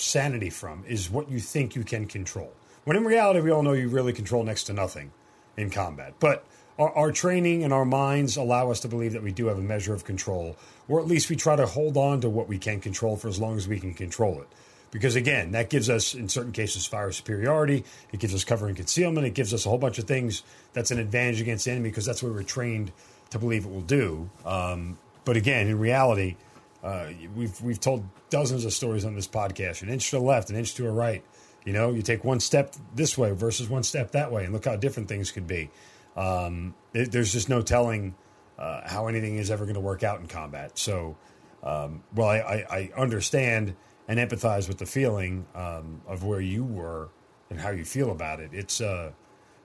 sanity 0.00 0.50
from 0.50 0.84
is 0.86 1.10
what 1.10 1.30
you 1.30 1.38
think 1.38 1.74
you 1.74 1.84
can 1.84 2.06
control 2.06 2.52
when 2.84 2.96
in 2.96 3.04
reality 3.04 3.40
we 3.40 3.50
all 3.50 3.62
know 3.62 3.72
you 3.72 3.88
really 3.88 4.12
control 4.12 4.42
next 4.42 4.64
to 4.64 4.72
nothing 4.72 5.10
in 5.56 5.70
combat 5.70 6.14
but 6.20 6.44
our, 6.78 6.92
our 6.94 7.12
training 7.12 7.62
and 7.62 7.72
our 7.72 7.84
minds 7.84 8.36
allow 8.36 8.70
us 8.70 8.80
to 8.80 8.88
believe 8.88 9.12
that 9.12 9.22
we 9.22 9.32
do 9.32 9.46
have 9.46 9.58
a 9.58 9.62
measure 9.62 9.94
of 9.94 10.04
control 10.04 10.56
or 10.88 11.00
at 11.00 11.06
least 11.06 11.30
we 11.30 11.36
try 11.36 11.56
to 11.56 11.66
hold 11.66 11.96
on 11.96 12.20
to 12.20 12.28
what 12.28 12.48
we 12.48 12.58
can 12.58 12.80
control 12.80 13.16
for 13.16 13.28
as 13.28 13.38
long 13.38 13.56
as 13.56 13.68
we 13.68 13.78
can 13.78 13.94
control 13.94 14.40
it 14.40 14.48
because 14.90 15.14
again, 15.14 15.52
that 15.52 15.70
gives 15.70 15.88
us, 15.88 16.14
in 16.14 16.28
certain 16.28 16.52
cases, 16.52 16.86
fire 16.86 17.12
superiority. 17.12 17.84
It 18.12 18.20
gives 18.20 18.34
us 18.34 18.44
cover 18.44 18.66
and 18.66 18.76
concealment. 18.76 19.26
It 19.26 19.34
gives 19.34 19.54
us 19.54 19.66
a 19.66 19.68
whole 19.68 19.78
bunch 19.78 19.98
of 19.98 20.04
things 20.04 20.42
that's 20.72 20.90
an 20.90 20.98
advantage 20.98 21.40
against 21.40 21.64
the 21.64 21.72
enemy 21.72 21.90
because 21.90 22.06
that's 22.06 22.22
what 22.22 22.32
we're 22.32 22.42
trained 22.42 22.92
to 23.30 23.38
believe 23.38 23.64
it 23.64 23.70
will 23.70 23.80
do. 23.82 24.28
Um, 24.44 24.98
but 25.24 25.36
again, 25.36 25.68
in 25.68 25.78
reality, 25.78 26.36
uh, 26.82 27.08
we've 27.34 27.60
we've 27.60 27.80
told 27.80 28.04
dozens 28.30 28.64
of 28.64 28.72
stories 28.72 29.04
on 29.04 29.14
this 29.14 29.28
podcast. 29.28 29.82
An 29.82 29.88
inch 29.88 30.10
to 30.10 30.16
the 30.16 30.22
left, 30.22 30.50
an 30.50 30.56
inch 30.56 30.74
to 30.74 30.82
the 30.82 30.90
right. 30.90 31.24
You 31.64 31.72
know, 31.72 31.92
you 31.92 32.02
take 32.02 32.24
one 32.24 32.40
step 32.40 32.74
this 32.94 33.18
way 33.18 33.32
versus 33.32 33.68
one 33.68 33.82
step 33.82 34.12
that 34.12 34.32
way, 34.32 34.44
and 34.44 34.52
look 34.52 34.64
how 34.64 34.76
different 34.76 35.08
things 35.08 35.30
could 35.30 35.46
be. 35.46 35.70
Um, 36.16 36.74
it, 36.94 37.12
there's 37.12 37.32
just 37.32 37.48
no 37.48 37.60
telling 37.60 38.14
uh, 38.58 38.82
how 38.88 39.08
anything 39.08 39.36
is 39.36 39.50
ever 39.50 39.64
going 39.64 39.74
to 39.74 39.80
work 39.80 40.02
out 40.02 40.20
in 40.20 40.26
combat. 40.26 40.78
So, 40.78 41.16
um, 41.62 42.02
well, 42.14 42.28
I, 42.28 42.38
I, 42.38 42.66
I 42.70 42.90
understand 42.96 43.76
and 44.08 44.18
empathize 44.18 44.66
with 44.66 44.78
the 44.78 44.86
feeling 44.86 45.46
um, 45.54 46.02
of 46.06 46.24
where 46.24 46.40
you 46.40 46.64
were 46.64 47.10
and 47.48 47.60
how 47.60 47.70
you 47.70 47.84
feel 47.84 48.10
about 48.10 48.40
it. 48.40 48.50
It's 48.52 48.80
uh, 48.80 49.12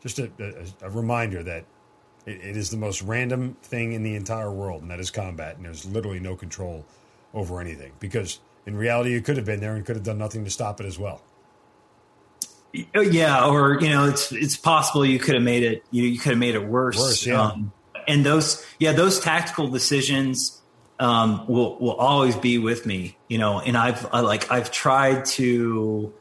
just 0.02 0.20
a, 0.20 0.32
a, 0.40 0.88
a, 0.88 0.90
reminder 0.92 1.42
that 1.42 1.66
it, 2.28 2.42
it 2.42 2.58
is 2.58 2.70
the 2.70 2.78
most 2.78 3.02
random 3.02 3.58
thing 3.64 3.94
in 3.94 4.04
the 4.04 4.16
entire 4.16 4.52
world, 4.52 4.84
and 4.84 4.92
that 4.92 5.00
is 5.00 5.10
combat. 5.10 5.56
And 5.56 5.66
there's 5.66 5.86
literally 5.86 6.20
no 6.20 6.36
control 6.36 6.86
over 7.36 7.62
anything 7.62 7.92
because 8.00 8.40
in 8.66 8.76
reality, 8.76 9.12
you 9.12 9.22
could 9.22 9.38
have 9.38 9.46
been 9.46 9.60
there 9.60 9.76
and 9.76 9.86
could 9.86 9.96
have 9.96 10.06
done 10.06 10.18
nothing 10.18 10.44
to 10.46 10.50
stop 10.50 10.80
it 10.80 10.88
as 10.88 10.98
well. 10.98 11.22
Oh, 12.96 13.02
yeah, 13.02 13.46
or 13.46 13.80
you 13.80 13.90
know, 13.90 14.06
it's 14.08 14.32
it's 14.32 14.58
possible 14.58 15.06
you 15.06 15.20
could 15.20 15.36
have 15.36 15.44
made 15.44 15.64
it. 15.64 15.84
You, 15.92 16.04
you 16.04 16.20
could 16.20 16.32
have 16.32 16.40
made 16.40 16.56
it 16.56 16.66
worse. 16.66 16.98
Worse, 16.98 17.26
yeah. 17.26 17.42
Um, 17.42 17.72
and 18.08 18.26
those, 18.26 18.66
yeah, 18.80 18.92
those 18.92 19.20
tactical 19.20 19.68
decisions 19.68 20.62
um, 21.00 21.46
will 21.48 21.78
will 21.80 21.94
always 21.94 22.36
be 22.36 22.58
with 22.58 22.86
me, 22.86 23.18
you 23.28 23.38
know. 23.38 23.60
And 23.60 23.78
I've 23.78 24.06
I, 24.12 24.22
like 24.22 24.52
I've 24.52 24.72
tried 24.72 25.26
to, 25.26 26.14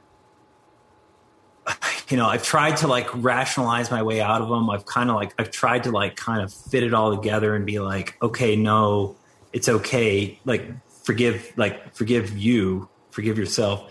you 2.09 2.17
know, 2.17 2.27
I've 2.27 2.45
tried 2.45 2.77
to 2.79 2.87
like 2.87 3.09
rationalize 3.15 3.91
my 3.91 4.03
way 4.03 4.21
out 4.21 4.41
of 4.41 4.49
them. 4.49 4.71
I've 4.71 4.87
kind 4.87 5.11
of 5.11 5.17
like 5.17 5.35
I've 5.39 5.51
tried 5.51 5.85
to 5.85 5.91
like 5.91 6.15
kind 6.15 6.43
of 6.43 6.53
fit 6.53 6.85
it 6.85 6.95
all 6.95 7.17
together 7.17 7.57
and 7.57 7.67
be 7.67 7.81
like, 7.81 8.17
okay, 8.23 8.55
no, 8.55 9.17
it's 9.53 9.69
okay. 9.69 10.39
Like 10.45 10.71
forgive, 11.05 11.53
like 11.57 11.95
forgive 11.95 12.37
you, 12.37 12.89
forgive 13.11 13.39
yourself. 13.39 13.91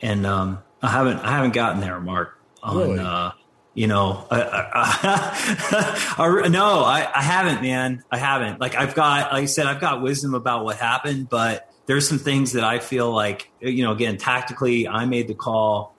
And 0.00 0.26
um, 0.26 0.58
I 0.82 0.88
haven't 0.88 1.18
I 1.18 1.30
haven't 1.30 1.54
gotten 1.54 1.80
there, 1.80 2.00
Mark. 2.00 2.40
On 2.62 2.76
really? 2.76 2.98
uh, 2.98 3.30
you 3.74 3.88
know, 3.88 4.26
I, 4.30 4.42
I, 4.42 6.14
I, 6.44 6.48
no, 6.48 6.84
I, 6.84 7.10
I 7.12 7.22
haven't, 7.22 7.62
man. 7.62 8.04
I 8.10 8.18
haven't. 8.18 8.60
Like 8.60 8.76
I've 8.76 8.94
got, 8.94 9.32
like 9.32 9.42
I 9.42 9.46
said, 9.46 9.66
I've 9.66 9.80
got 9.80 10.00
wisdom 10.00 10.34
about 10.34 10.64
what 10.64 10.76
happened, 10.76 11.28
but 11.28 11.68
there's 11.86 12.08
some 12.08 12.18
things 12.18 12.52
that 12.52 12.64
I 12.64 12.78
feel 12.78 13.10
like, 13.12 13.50
you 13.60 13.82
know, 13.82 13.92
again, 13.92 14.16
tactically, 14.16 14.88
I 14.88 15.06
made 15.06 15.28
the 15.28 15.34
call. 15.34 15.94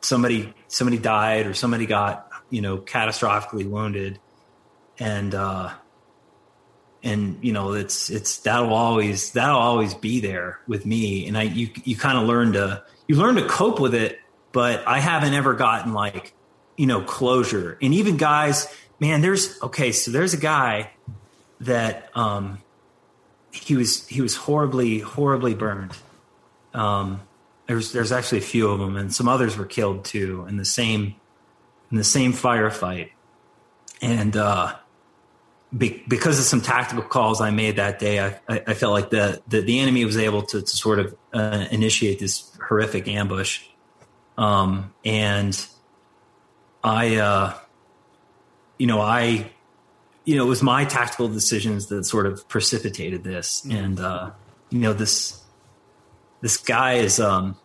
Somebody, 0.00 0.54
somebody 0.68 0.98
died, 0.98 1.46
or 1.46 1.54
somebody 1.54 1.84
got, 1.84 2.30
you 2.50 2.60
know, 2.62 2.78
catastrophically 2.78 3.68
wounded, 3.68 4.20
and 5.00 5.34
uh, 5.34 5.72
and 7.02 7.38
you 7.42 7.52
know, 7.52 7.72
it's 7.72 8.10
it's 8.10 8.38
that'll 8.38 8.74
always 8.74 9.32
that'll 9.32 9.58
always 9.58 9.94
be 9.94 10.20
there 10.20 10.58
with 10.66 10.84
me, 10.84 11.26
and 11.26 11.38
I 11.38 11.42
you 11.42 11.70
you 11.84 11.96
kind 11.96 12.18
of 12.18 12.24
learn 12.24 12.52
to 12.54 12.82
you 13.06 13.16
learn 13.16 13.36
to 13.36 13.46
cope 13.46 13.80
with 13.80 13.94
it, 13.94 14.18
but 14.52 14.86
I 14.86 15.00
haven't 15.00 15.34
ever 15.34 15.54
gotten 15.54 15.92
like 15.92 16.34
you 16.78 16.86
know, 16.86 17.02
closure. 17.02 17.76
And 17.82 17.92
even 17.92 18.16
guys, 18.16 18.72
man, 19.00 19.20
there's 19.20 19.60
okay, 19.62 19.92
so 19.92 20.10
there's 20.10 20.32
a 20.32 20.38
guy 20.38 20.92
that 21.60 22.10
um 22.14 22.62
he 23.50 23.76
was 23.76 24.06
he 24.06 24.22
was 24.22 24.36
horribly 24.36 25.00
horribly 25.00 25.54
burned. 25.54 25.92
Um 26.72 27.20
there's 27.66 27.92
there's 27.92 28.12
actually 28.12 28.38
a 28.38 28.42
few 28.42 28.70
of 28.70 28.78
them 28.78 28.96
and 28.96 29.12
some 29.12 29.28
others 29.28 29.58
were 29.58 29.66
killed 29.66 30.04
too 30.04 30.46
in 30.48 30.56
the 30.56 30.64
same 30.64 31.16
in 31.90 31.96
the 31.96 32.04
same 32.04 32.32
firefight. 32.32 33.10
And 34.00 34.36
uh 34.36 34.76
be, 35.76 36.02
because 36.08 36.38
of 36.38 36.44
some 36.44 36.60
tactical 36.60 37.02
calls 37.02 37.40
I 37.40 37.50
made 37.50 37.76
that 37.76 37.98
day, 37.98 38.20
I, 38.20 38.40
I, 38.48 38.62
I 38.68 38.74
felt 38.74 38.92
like 38.92 39.10
the, 39.10 39.42
the, 39.48 39.60
the 39.60 39.80
enemy 39.80 40.04
was 40.04 40.16
able 40.16 40.42
to, 40.42 40.62
to 40.62 40.66
sort 40.66 40.98
of 40.98 41.14
uh, 41.32 41.66
initiate 41.70 42.18
this 42.18 42.56
horrific 42.66 43.06
ambush. 43.06 43.62
Um, 44.38 44.94
and 45.04 45.66
I, 46.82 47.16
uh, 47.16 47.58
you 48.78 48.86
know, 48.86 49.00
I, 49.00 49.50
you 50.24 50.36
know, 50.36 50.44
it 50.44 50.48
was 50.48 50.62
my 50.62 50.84
tactical 50.84 51.28
decisions 51.28 51.86
that 51.86 52.04
sort 52.04 52.26
of 52.26 52.48
precipitated 52.48 53.24
this. 53.24 53.62
Mm. 53.66 53.84
And, 53.84 54.00
uh, 54.00 54.30
you 54.70 54.78
know, 54.78 54.92
this, 54.92 55.42
this 56.40 56.56
guy 56.56 56.94
is, 56.94 57.18
um, 57.18 57.56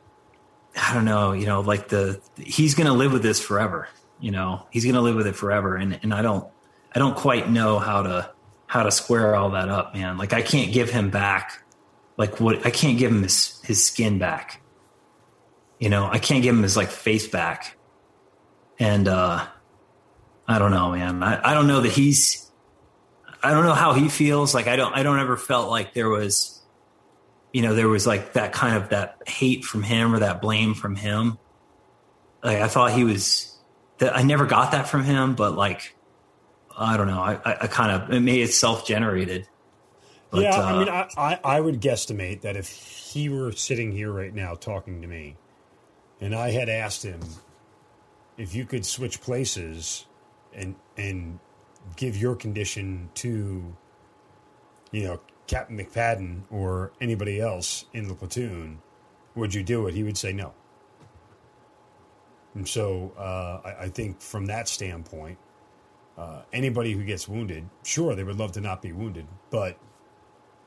I 0.76 0.94
don't 0.94 1.06
know, 1.06 1.34
you 1.34 1.46
know, 1.46 1.62
like 1.62 1.90
the, 1.90 2.20
he's 2.38 2.74
going 2.74 2.88
to 2.88 2.94
live 2.94 3.14
with 3.14 3.22
this 3.22 3.40
forever, 3.40 3.88
you 4.20 4.32
know, 4.32 4.66
he's 4.72 4.84
going 4.84 4.96
to 4.96 5.02
live 5.02 5.16
with 5.16 5.28
it 5.28 5.36
forever. 5.36 5.76
And, 5.76 6.00
and 6.02 6.14
I 6.14 6.22
don't, 6.22 6.48
I 6.96 7.00
don't 7.00 7.16
quite 7.16 7.50
know 7.50 7.80
how 7.80 8.04
to, 8.04 8.32
how 8.68 8.84
to 8.84 8.92
square 8.92 9.36
all 9.36 9.52
that 9.52 9.70
up, 9.70 9.94
man. 9.94 10.18
Like 10.18 10.34
I 10.34 10.42
can't 10.42 10.72
give 10.72 10.90
him 10.90 11.10
back. 11.10 11.64
Like 12.18 12.40
what, 12.40 12.66
I 12.66 12.70
can't 12.70 12.98
give 12.98 13.12
him 13.12 13.24
his, 13.24 13.60
his 13.64 13.86
skin 13.86 14.20
back. 14.20 14.62
You 15.80 15.90
know, 15.90 16.08
I 16.10 16.20
can't 16.20 16.44
give 16.44 16.56
him 16.56 16.64
his 16.64 16.78
like 16.78 16.90
face 16.90 17.28
back 17.28 17.78
and 18.80 19.08
uh, 19.08 19.46
I 20.48 20.60
don't 20.60 20.72
know, 20.72 20.92
man. 20.92 21.24
I, 21.24 21.52
I 21.52 21.54
don't 21.54 21.68
know 21.68 21.82
that 21.82 21.92
he's. 21.92 22.52
I 23.42 23.52
don't 23.52 23.66
know 23.66 23.74
how 23.74 23.94
he 23.94 24.10
feels. 24.10 24.54
Like 24.54 24.68
I 24.68 24.76
don't. 24.76 24.94
I 24.94 25.04
don't 25.04 25.20
ever 25.20 25.38
felt 25.38 25.70
like 25.70 25.94
there 25.94 26.10
was, 26.10 26.62
you 27.52 27.62
know, 27.62 27.76
there 27.76 27.88
was 27.88 28.08
like 28.08 28.34
that 28.34 28.54
kind 28.54 28.76
of 28.76 28.90
that 28.90 29.22
hate 29.28 29.64
from 29.64 29.84
him 29.84 30.14
or 30.14 30.20
that 30.20 30.42
blame 30.42 30.74
from 30.74 30.96
him. 30.96 31.38
Like 32.44 32.60
I 32.60 32.68
thought 32.68 32.92
he 32.92 33.04
was. 33.04 33.50
That 34.00 34.18
I 34.18 34.24
never 34.24 34.46
got 34.48 34.72
that 34.72 34.90
from 34.90 35.04
him, 35.04 35.36
but 35.36 35.56
like, 35.56 35.96
I 36.78 36.98
don't 36.98 37.08
know. 37.08 37.22
I, 37.22 37.40
I, 37.46 37.58
I 37.62 37.68
kind 37.68 37.92
of 37.92 38.12
it 38.12 38.20
made 38.20 38.42
it 38.42 38.52
self 38.54 38.86
generated. 38.86 39.48
yeah, 40.34 40.56
uh, 40.56 40.64
I 40.64 40.80
mean, 40.80 40.90
I, 40.90 41.08
I, 41.18 41.40
I 41.44 41.62
would 41.62 41.82
guesstimate 41.82 42.42
that 42.42 42.56
if 42.56 42.68
he 42.68 43.30
were 43.30 43.52
sitting 43.52 43.92
here 43.92 44.12
right 44.12 44.34
now 44.34 44.56
talking 44.56 45.02
to 45.02 45.08
me, 45.08 45.36
and 46.20 46.34
I 46.34 46.52
had 46.52 46.70
asked 46.70 47.04
him 47.04 47.22
if 48.38 48.56
you 48.56 48.66
could 48.66 48.86
switch 48.86 49.22
places 49.22 50.06
and 50.54 50.76
and 50.98 51.40
give 51.96 52.18
your 52.18 52.36
condition 52.36 53.10
to 53.16 53.76
you 54.92 55.04
know 55.04 55.20
Captain 55.48 55.78
McPadden 55.78 56.44
or 56.50 56.92
anybody 57.02 57.40
else 57.40 57.86
in 57.94 58.08
the 58.08 58.16
platoon, 58.16 58.82
would 59.36 59.54
you 59.54 59.64
do 59.64 59.88
it? 59.88 59.94
He 59.94 60.04
would 60.04 60.18
say 60.18 60.34
no. 60.34 60.54
And 62.56 62.68
so 62.68 63.12
uh, 63.18 63.68
I, 63.68 63.86
I, 63.86 63.90
think 63.90 64.22
from 64.22 64.46
that 64.46 64.68
standpoint, 64.68 65.40
uh, 66.18 66.44
anybody 66.52 66.94
who 66.94 67.04
gets 67.04 67.28
wounded, 67.28 67.70
sure, 67.84 68.16
they 68.16 68.24
would 68.24 68.38
love 68.38 68.52
to 68.54 68.62
not 68.62 68.82
be 68.82 68.92
wounded, 68.92 69.28
but 69.50 69.78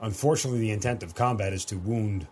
unfortunately, 0.01 0.60
the 0.60 0.70
intent 0.70 1.02
of 1.02 1.14
combat 1.14 1.52
is 1.52 1.64
to 1.66 1.77
wound 1.77 2.27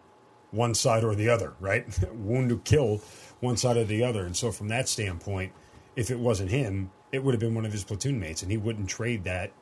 one 0.50 0.74
side 0.74 1.04
or 1.04 1.14
the 1.14 1.28
other, 1.28 1.54
right? 1.60 1.86
wound 2.12 2.48
to 2.48 2.58
kill 2.58 2.98
one 3.40 3.56
side 3.56 3.76
or 3.76 3.84
the 3.84 4.04
other. 4.04 4.24
And 4.24 4.36
so 4.36 4.52
from 4.52 4.68
that 4.68 4.88
standpoint, 4.88 5.52
if 5.96 6.10
it 6.10 6.18
wasn't 6.18 6.50
him, 6.50 6.90
it 7.12 7.22
would 7.22 7.34
have 7.34 7.40
been 7.40 7.54
one 7.54 7.64
of 7.64 7.72
his 7.72 7.84
platoon 7.84 8.18
mates, 8.18 8.42
and 8.42 8.50
he 8.50 8.56
wouldn't 8.56 8.88
trade 8.88 9.24
that 9.24 9.52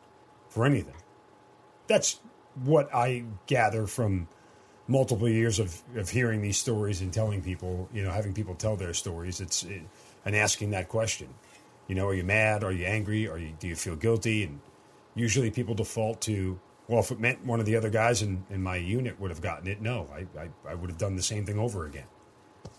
for 0.48 0.64
anything. 0.64 0.94
That's 1.86 2.20
what 2.64 2.94
I 2.94 3.24
gather 3.46 3.86
from 3.86 4.28
multiple 4.88 5.28
years 5.28 5.58
of, 5.58 5.82
of 5.96 6.10
hearing 6.10 6.42
these 6.42 6.58
stories 6.58 7.00
and 7.00 7.12
telling 7.12 7.42
people, 7.42 7.88
you 7.92 8.02
know, 8.02 8.10
having 8.10 8.32
people 8.32 8.54
tell 8.54 8.76
their 8.76 8.94
stories. 8.94 9.40
It's 9.40 9.62
it, 9.64 9.82
and 10.24 10.36
asking 10.36 10.70
that 10.70 10.88
question. 10.88 11.28
You 11.88 11.94
know, 11.94 12.09
are 12.09 12.14
you 12.14 12.24
mad? 12.24 12.64
Are 12.64 12.72
you 12.72 12.84
angry? 12.84 13.28
Are 13.28 13.38
you 13.38 13.52
do 13.59 13.68
you 13.68 13.76
feel 13.76 13.96
guilty? 13.96 14.44
And 14.44 14.60
usually 15.14 15.50
people 15.50 15.74
default 15.74 16.20
to, 16.22 16.59
well, 16.88 17.00
if 17.00 17.10
it 17.10 17.20
meant 17.20 17.44
one 17.44 17.60
of 17.60 17.66
the 17.66 17.76
other 17.76 17.90
guys 17.90 18.22
in, 18.22 18.44
in 18.50 18.62
my 18.62 18.76
unit 18.76 19.20
would 19.20 19.30
have 19.30 19.40
gotten 19.40 19.68
it, 19.68 19.80
no, 19.80 20.09
I, 20.14 20.26
I, 20.40 20.48
I 20.70 20.74
would 20.74 20.90
have 20.90 20.98
done 20.98 21.16
the 21.16 21.22
same 21.22 21.44
thing 21.44 21.59
over 21.59 21.86
again. 21.86 22.06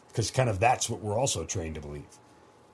Because 0.08 0.32
kind 0.32 0.50
of 0.50 0.60
that's 0.60 0.90
what 0.90 1.02
we're 1.02 1.18
also 1.18 1.44
trained 1.46 1.76
to 1.76 1.82
believe. 1.82 2.20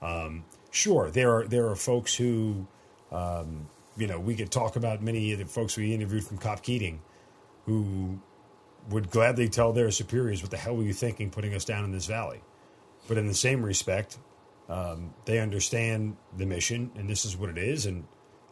Um, 0.02 0.44
sure, 0.70 1.10
there 1.10 1.34
are 1.36 1.46
there 1.46 1.68
are 1.68 1.76
folks 1.76 2.14
who, 2.14 2.66
um, 3.10 3.68
you 3.96 4.06
know, 4.06 4.20
we 4.20 4.34
could 4.34 4.50
talk 4.50 4.76
about 4.76 5.02
many 5.02 5.32
of 5.32 5.38
the 5.38 5.46
folks 5.46 5.76
we 5.76 5.94
interviewed 5.94 6.24
from 6.24 6.38
COP 6.38 6.62
Keating, 6.62 7.00
who 7.66 8.18
would 8.88 9.10
gladly 9.10 9.48
tell 9.48 9.72
their 9.72 9.90
superiors, 9.90 10.42
"What 10.42 10.50
the 10.50 10.56
hell 10.56 10.76
were 10.76 10.82
you 10.82 10.92
thinking, 10.92 11.30
putting 11.30 11.54
us 11.54 11.64
down 11.64 11.84
in 11.84 11.92
this 11.92 12.06
valley?" 12.06 12.40
But 13.08 13.18
in 13.18 13.26
the 13.26 13.34
same 13.34 13.62
respect, 13.62 14.18
um, 14.70 15.12
they 15.24 15.40
understand 15.40 16.16
the 16.36 16.46
mission, 16.46 16.92
and 16.96 17.10
this 17.10 17.24
is 17.24 17.36
what 17.36 17.50
it 17.50 17.58
is. 17.58 17.86
And 17.86 18.04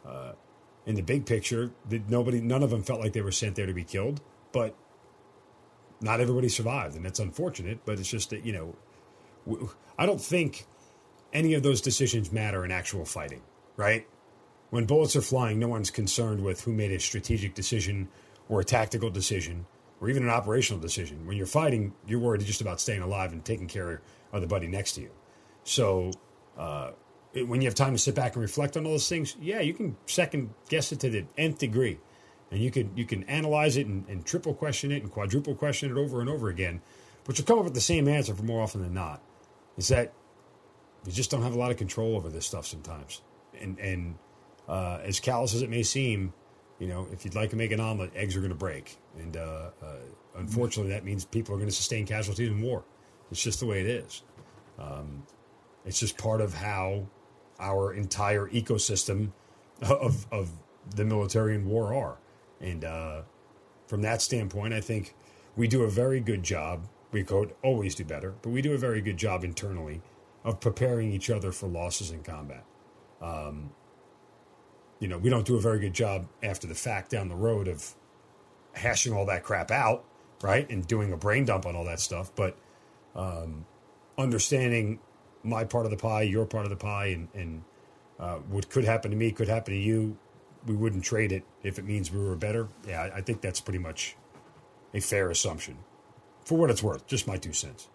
uh, 0.05 0.33
in 0.85 0.95
the 0.95 1.01
big 1.01 1.25
picture, 1.25 1.71
nobody, 2.09 2.41
none 2.41 2.61
of 2.61 2.69
them 2.69 2.83
felt 2.83 2.99
like 2.99 3.13
they 3.13 3.21
were 3.21 3.31
sent 3.31 3.55
there 3.55 3.65
to 3.65 3.73
be 3.73 3.85
killed, 3.85 4.21
but 4.51 4.75
not 6.01 6.19
everybody 6.19 6.49
survived, 6.49 6.95
and 6.95 7.05
that's 7.05 7.19
unfortunate. 7.19 7.79
But 7.85 7.99
it's 7.99 8.09
just 8.09 8.31
that 8.31 8.45
you 8.45 8.51
know, 9.47 9.65
I 9.97 10.05
don't 10.05 10.21
think 10.21 10.65
any 11.31 11.53
of 11.53 11.63
those 11.63 11.79
decisions 11.79 12.31
matter 12.31 12.65
in 12.65 12.71
actual 12.71 13.05
fighting, 13.05 13.41
right? 13.77 14.05
When 14.71 14.85
bullets 14.85 15.15
are 15.15 15.21
flying, 15.21 15.57
no 15.57 15.69
one's 15.69 15.89
concerned 15.89 16.43
with 16.43 16.61
who 16.61 16.73
made 16.73 16.91
a 16.91 16.99
strategic 16.99 17.55
decision 17.55 18.09
or 18.49 18.59
a 18.59 18.65
tactical 18.65 19.09
decision 19.09 19.65
or 20.01 20.09
even 20.09 20.23
an 20.23 20.29
operational 20.29 20.81
decision. 20.81 21.25
When 21.25 21.37
you're 21.37 21.45
fighting, 21.45 21.93
you're 22.05 22.19
worried 22.19 22.41
just 22.41 22.61
about 22.61 22.79
staying 22.79 23.01
alive 23.01 23.31
and 23.31 23.43
taking 23.43 23.67
care 23.67 24.01
of 24.31 24.41
the 24.41 24.47
buddy 24.47 24.67
next 24.67 24.93
to 24.93 25.01
you. 25.01 25.11
So, 25.69 26.09
uh, 26.57 26.93
when 27.45 27.61
you 27.61 27.67
have 27.67 27.75
time 27.75 27.93
to 27.93 27.99
sit 27.99 28.15
back 28.15 28.33
and 28.33 28.41
reflect 28.41 28.75
on 28.75 28.87
all 28.87 28.93
those 28.93 29.07
things, 29.07 29.35
yeah, 29.39 29.59
you 29.59 29.75
can 29.75 29.95
second 30.07 30.49
guess 30.67 30.91
it 30.91 30.99
to 31.01 31.11
the 31.11 31.25
nth 31.37 31.59
degree, 31.59 31.99
and 32.49 32.59
you 32.59 32.71
can 32.71 32.91
you 32.97 33.05
can 33.05 33.23
analyze 33.25 33.77
it 33.77 33.85
and, 33.85 34.03
and 34.09 34.25
triple 34.25 34.55
question 34.55 34.91
it 34.91 35.03
and 35.03 35.11
quadruple 35.11 35.53
question 35.53 35.91
it 35.91 35.95
over 35.95 36.21
and 36.21 36.29
over 36.29 36.49
again, 36.49 36.81
but 37.23 37.37
you'll 37.37 37.45
come 37.45 37.59
up 37.59 37.65
with 37.65 37.75
the 37.75 37.81
same 37.81 38.07
answer 38.07 38.33
for 38.33 38.41
more 38.41 38.63
often 38.63 38.81
than 38.81 38.95
not. 38.95 39.21
Is 39.77 39.89
that 39.89 40.11
you 41.05 41.11
just 41.11 41.29
don't 41.29 41.43
have 41.43 41.53
a 41.53 41.59
lot 41.59 41.69
of 41.69 41.77
control 41.77 42.15
over 42.15 42.29
this 42.29 42.47
stuff 42.47 42.65
sometimes. 42.65 43.21
And 43.61 43.77
and 43.77 44.15
uh, 44.67 45.01
as 45.03 45.19
callous 45.19 45.53
as 45.53 45.61
it 45.61 45.69
may 45.69 45.83
seem, 45.83 46.33
you 46.79 46.87
know, 46.87 47.07
if 47.13 47.25
you'd 47.25 47.35
like 47.35 47.51
to 47.51 47.55
make 47.55 47.71
an 47.71 47.79
omelet, 47.79 48.11
eggs 48.15 48.35
are 48.35 48.39
going 48.39 48.49
to 48.49 48.55
break, 48.57 48.97
and 49.19 49.37
uh, 49.37 49.69
uh, 49.83 49.97
unfortunately, 50.35 50.93
that 50.93 51.05
means 51.05 51.25
people 51.25 51.53
are 51.53 51.59
going 51.59 51.69
to 51.69 51.75
sustain 51.75 52.07
casualties 52.07 52.49
in 52.49 52.59
war. 52.59 52.83
It's 53.29 53.43
just 53.43 53.59
the 53.59 53.67
way 53.67 53.81
it 53.81 53.85
is. 53.85 54.23
Um, 54.79 55.21
it's 55.85 55.99
just 55.99 56.17
part 56.17 56.41
of 56.41 56.53
how 56.53 57.07
our 57.59 57.93
entire 57.93 58.47
ecosystem 58.47 59.31
of 59.81 60.25
of 60.31 60.51
the 60.95 61.05
military 61.05 61.55
and 61.55 61.67
war 61.67 61.93
are, 61.93 62.17
and 62.59 62.83
uh, 62.83 63.21
from 63.87 64.01
that 64.03 64.21
standpoint, 64.21 64.73
I 64.73 64.81
think 64.81 65.15
we 65.55 65.67
do 65.67 65.83
a 65.83 65.89
very 65.89 66.19
good 66.19 66.43
job. 66.43 66.87
We 67.11 67.23
could 67.23 67.55
always 67.63 67.95
do 67.95 68.05
better, 68.05 68.35
but 68.41 68.51
we 68.51 68.61
do 68.61 68.73
a 68.73 68.77
very 68.77 69.01
good 69.01 69.17
job 69.17 69.43
internally 69.43 70.01
of 70.43 70.59
preparing 70.59 71.11
each 71.11 71.29
other 71.29 71.51
for 71.51 71.67
losses 71.67 72.11
in 72.11 72.23
combat. 72.23 72.63
Um, 73.21 73.71
you 74.99 75.07
know, 75.07 75.17
we 75.17 75.29
don't 75.29 75.45
do 75.45 75.55
a 75.55 75.61
very 75.61 75.79
good 75.79 75.93
job 75.93 76.27
after 76.43 76.67
the 76.67 76.75
fact 76.75 77.09
down 77.09 77.29
the 77.29 77.35
road 77.35 77.67
of 77.67 77.95
hashing 78.73 79.13
all 79.13 79.25
that 79.25 79.43
crap 79.43 79.71
out, 79.71 80.05
right? 80.41 80.69
And 80.69 80.85
doing 80.85 81.11
a 81.11 81.17
brain 81.17 81.45
dump 81.45 81.65
on 81.65 81.75
all 81.75 81.85
that 81.85 81.99
stuff. 81.99 82.31
But 82.35 82.57
um, 83.15 83.65
understanding 84.17 84.99
my 85.43 85.63
part 85.63 85.85
of 85.85 85.91
the 85.91 85.97
pie, 85.97 86.23
your 86.23 86.45
part 86.45 86.65
of 86.65 86.69
the 86.69 86.75
pie, 86.75 87.07
and, 87.07 87.27
and 87.33 87.63
uh, 88.19 88.35
what 88.37 88.69
could 88.69 88.83
happen 88.83 89.11
to 89.11 89.17
me 89.17 89.31
could 89.31 89.47
happen 89.47 89.73
to 89.73 89.79
you, 89.79 90.17
we 90.65 90.75
wouldn't 90.75 91.03
trade 91.03 91.31
it 91.31 91.43
if 91.63 91.79
it 91.79 91.85
means 91.85 92.11
we 92.11 92.19
were 92.21 92.35
better. 92.35 92.67
Yeah, 92.87 93.03
I, 93.03 93.17
I 93.17 93.21
think 93.21 93.41
that's 93.41 93.61
pretty 93.61 93.79
much 93.79 94.15
a 94.93 94.99
fair 94.99 95.29
assumption. 95.29 95.77
For 96.45 96.57
what 96.57 96.69
it's 96.69 96.81
worth, 96.81 97.05
just 97.07 97.27
my 97.27 97.37
two 97.37 97.53
cents. 97.53 97.87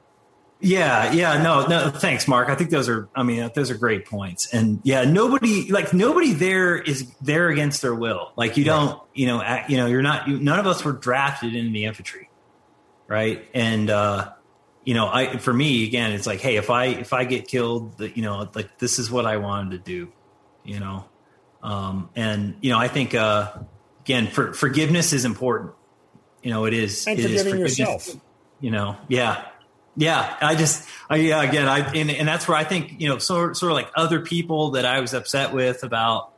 Yeah, 0.60 1.12
yeah, 1.12 1.42
no, 1.42 1.66
no, 1.66 1.90
thanks, 1.90 2.26
Mark. 2.26 2.48
I 2.48 2.54
think 2.54 2.70
those 2.70 2.88
are, 2.88 3.08
I 3.14 3.22
mean, 3.22 3.50
those 3.54 3.70
are 3.70 3.76
great 3.76 4.06
points. 4.06 4.54
And 4.54 4.80
yeah, 4.84 5.04
nobody, 5.04 5.70
like 5.70 5.92
nobody 5.92 6.32
there 6.32 6.76
is 6.76 7.12
there 7.20 7.48
against 7.48 7.82
their 7.82 7.94
will. 7.94 8.32
Like 8.36 8.56
you 8.56 8.64
don't, 8.64 9.02
you 9.12 9.26
know, 9.26 9.42
act, 9.42 9.68
you 9.68 9.76
know, 9.76 9.86
you're 9.86 10.00
not, 10.00 10.28
you, 10.28 10.38
none 10.38 10.58
of 10.58 10.66
us 10.66 10.82
were 10.84 10.92
drafted 10.92 11.54
into 11.54 11.72
the 11.72 11.84
infantry, 11.84 12.30
right? 13.08 13.46
And 13.52 13.90
uh, 13.90 14.32
you 14.84 14.94
know, 14.94 15.08
I, 15.08 15.38
for 15.38 15.52
me, 15.52 15.84
again, 15.84 16.12
it's 16.12 16.26
like, 16.26 16.40
hey, 16.40 16.56
if 16.56 16.70
I 16.70 16.86
if 16.86 17.12
I 17.12 17.24
get 17.24 17.48
killed, 17.48 18.00
you 18.00 18.22
know, 18.22 18.48
like 18.54 18.78
this 18.78 18.98
is 18.98 19.10
what 19.10 19.26
I 19.26 19.38
wanted 19.38 19.70
to 19.72 19.78
do, 19.78 20.12
you 20.64 20.80
know, 20.80 21.04
um, 21.62 22.10
and 22.14 22.56
you 22.60 22.70
know, 22.70 22.78
I 22.78 22.88
think 22.88 23.14
uh, 23.14 23.52
again, 24.02 24.26
for, 24.28 24.52
forgiveness 24.52 25.12
is 25.12 25.24
important. 25.24 25.72
You 26.42 26.50
know, 26.50 26.66
it 26.66 26.74
is. 26.74 27.06
And 27.06 27.18
it 27.18 27.22
forgiving 27.22 27.60
is 27.62 27.78
yourself. 27.78 28.08
You 28.60 28.70
know, 28.70 28.96
yeah, 29.08 29.44
yeah, 29.96 30.36
I 30.40 30.54
just, 30.54 30.88
I, 31.08 31.16
yeah, 31.16 31.42
again, 31.42 31.68
I, 31.68 31.80
and, 31.92 32.10
and 32.10 32.26
that's 32.26 32.48
where 32.48 32.56
I 32.56 32.64
think, 32.64 33.00
you 33.00 33.08
know, 33.08 33.18
sort, 33.18 33.56
sort 33.56 33.72
of 33.72 33.76
like 33.76 33.90
other 33.94 34.20
people 34.20 34.72
that 34.72 34.84
I 34.84 35.00
was 35.00 35.14
upset 35.14 35.52
with 35.52 35.84
about, 35.84 36.32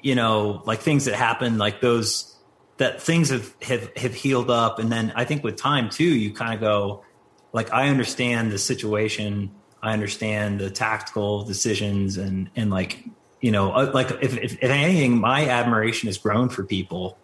you 0.00 0.14
know, 0.14 0.62
like 0.66 0.80
things 0.80 1.06
that 1.06 1.14
happened, 1.14 1.58
like 1.58 1.80
those, 1.80 2.36
that 2.76 3.00
things 3.00 3.30
have, 3.30 3.54
have, 3.62 3.96
have 3.96 4.14
healed 4.14 4.50
up. 4.50 4.78
And 4.78 4.90
then 4.90 5.12
I 5.14 5.24
think 5.24 5.44
with 5.44 5.56
time 5.56 5.90
too, 5.90 6.04
you 6.04 6.32
kind 6.32 6.54
of 6.54 6.60
go, 6.60 7.04
like, 7.52 7.72
I 7.72 7.88
understand 7.88 8.52
the 8.52 8.58
situation. 8.58 9.50
I 9.82 9.92
understand 9.92 10.60
the 10.60 10.70
tactical 10.70 11.44
decisions 11.44 12.16
and, 12.16 12.50
and 12.54 12.70
like, 12.70 13.04
you 13.40 13.50
know, 13.50 13.72
uh, 13.72 13.90
like 13.94 14.10
if, 14.22 14.36
if, 14.36 14.52
if 14.62 14.64
anything, 14.64 15.18
my 15.18 15.48
admiration 15.48 16.08
has 16.08 16.18
grown 16.18 16.48
for 16.48 16.64
people, 16.64 17.16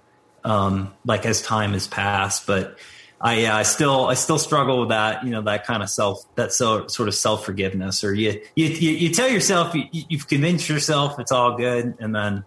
um, 0.45 0.95
like 1.05 1.27
as 1.27 1.43
time 1.43 1.73
has 1.73 1.87
passed, 1.87 2.47
but, 2.47 2.79
I 3.21 3.45
uh, 3.47 3.65
still 3.65 4.07
I 4.07 4.15
still 4.15 4.39
struggle 4.39 4.81
with 4.81 4.91
that 4.91 5.25
you 5.25 5.31
know 5.31 5.43
that 5.43 5.67
kind 5.67 5.83
of 5.83 5.89
self 5.89 6.23
that 6.35 6.53
so, 6.53 6.87
sort 6.87 7.09
of 7.09 7.15
self 7.15 7.45
forgiveness 7.45 8.05
or 8.05 8.13
you, 8.13 8.43
you 8.55 8.67
you 8.67 9.09
tell 9.11 9.29
yourself 9.29 9.75
you, 9.75 9.85
you've 9.91 10.29
convinced 10.29 10.69
yourself 10.69 11.19
it's 11.19 11.33
all 11.33 11.57
good 11.57 11.95
and 11.99 12.15
then 12.15 12.45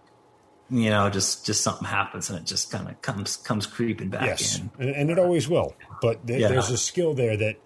you 0.70 0.90
know 0.90 1.10
just 1.10 1.44
just 1.44 1.62
something 1.62 1.86
happens 1.86 2.30
and 2.30 2.38
it 2.38 2.46
just 2.46 2.70
kind 2.70 2.88
of 2.88 3.02
comes 3.02 3.36
comes 3.38 3.66
creeping 3.66 4.10
back 4.10 4.26
yes. 4.26 4.58
in 4.58 4.70
and, 4.78 4.90
and 4.90 5.10
it 5.10 5.18
always 5.18 5.48
will 5.48 5.74
but 6.00 6.24
th- 6.26 6.40
yeah. 6.40 6.48
there's 6.48 6.70
a 6.70 6.78
skill 6.78 7.14
there 7.14 7.36
that 7.36 7.56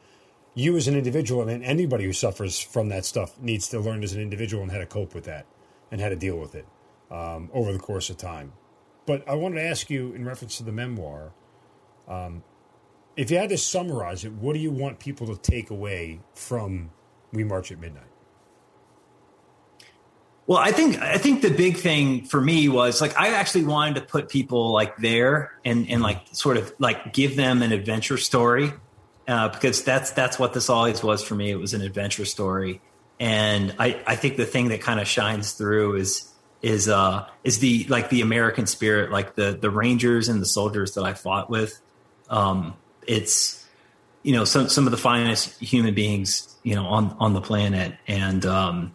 you 0.54 0.76
as 0.76 0.88
an 0.88 0.96
individual 0.96 1.48
and 1.48 1.64
anybody 1.64 2.04
who 2.04 2.12
suffers 2.12 2.60
from 2.60 2.88
that 2.88 3.04
stuff 3.04 3.38
needs 3.40 3.68
to 3.68 3.80
learn 3.80 4.02
as 4.02 4.12
an 4.12 4.20
individual 4.20 4.62
and 4.62 4.72
how 4.72 4.78
to 4.78 4.86
cope 4.86 5.14
with 5.14 5.24
that 5.24 5.46
and 5.90 6.00
how 6.00 6.08
to 6.08 6.16
deal 6.16 6.36
with 6.36 6.54
it 6.54 6.66
um, 7.10 7.50
over 7.52 7.72
the 7.72 7.78
course 7.78 8.10
of 8.10 8.16
time 8.16 8.52
but 9.06 9.26
I 9.28 9.34
wanted 9.34 9.56
to 9.56 9.62
ask 9.62 9.90
you 9.90 10.12
in 10.12 10.24
reference 10.24 10.56
to 10.58 10.62
the 10.62 10.72
memoir 10.72 11.32
um, 12.08 12.42
if 13.16 13.30
you 13.30 13.38
had 13.38 13.50
to 13.50 13.58
summarize 13.58 14.24
it, 14.24 14.32
what 14.32 14.54
do 14.54 14.58
you 14.58 14.70
want 14.70 14.98
people 14.98 15.26
to 15.34 15.36
take 15.36 15.70
away 15.70 16.20
from 16.34 16.90
We 17.32 17.44
March 17.44 17.70
at 17.70 17.78
Midnight? 17.78 18.04
Well, 20.46 20.58
I 20.58 20.72
think 20.72 21.00
I 21.00 21.16
think 21.16 21.40
the 21.40 21.50
big 21.50 21.78
thing 21.78 22.26
for 22.26 22.38
me 22.38 22.68
was 22.68 23.00
like 23.00 23.16
I 23.18 23.28
actually 23.28 23.64
wanted 23.64 23.94
to 23.94 24.02
put 24.02 24.28
people 24.28 24.72
like 24.72 24.96
there 24.98 25.52
and 25.64 25.88
and 25.88 26.02
like 26.02 26.20
sort 26.32 26.58
of 26.58 26.74
like 26.78 27.14
give 27.14 27.34
them 27.34 27.62
an 27.62 27.72
adventure 27.72 28.18
story 28.18 28.70
uh, 29.26 29.48
because 29.48 29.82
that's 29.84 30.10
that's 30.12 30.38
what 30.38 30.52
this 30.52 30.68
always 30.68 31.02
was 31.02 31.22
for 31.22 31.34
me. 31.34 31.50
It 31.50 31.56
was 31.56 31.74
an 31.74 31.82
adventure 31.82 32.24
story, 32.24 32.80
and 33.18 33.74
I 33.78 34.02
I 34.06 34.16
think 34.16 34.36
the 34.36 34.46
thing 34.46 34.68
that 34.68 34.80
kind 34.80 35.00
of 35.00 35.08
shines 35.08 35.52
through 35.52 35.96
is 35.96 36.30
is 36.62 36.88
uh 36.88 37.28
is 37.42 37.58
the 37.58 37.86
like 37.88 38.10
the 38.10 38.20
American 38.20 38.66
spirit, 38.66 39.10
like 39.10 39.34
the 39.34 39.52
the 39.52 39.70
Rangers 39.70 40.28
and 40.28 40.40
the 40.40 40.46
soldiers 40.46 40.94
that 40.94 41.04
I 41.04 41.14
fought 41.14 41.48
with. 41.48 41.80
Um, 42.28 42.74
it's 43.06 43.64
you 44.22 44.32
know 44.32 44.44
some 44.44 44.68
some 44.68 44.86
of 44.86 44.90
the 44.90 44.98
finest 44.98 45.58
human 45.60 45.94
beings 45.94 46.56
you 46.62 46.74
know 46.74 46.86
on 46.86 47.16
on 47.18 47.32
the 47.32 47.40
planet, 47.40 47.94
and 48.06 48.44
um, 48.44 48.94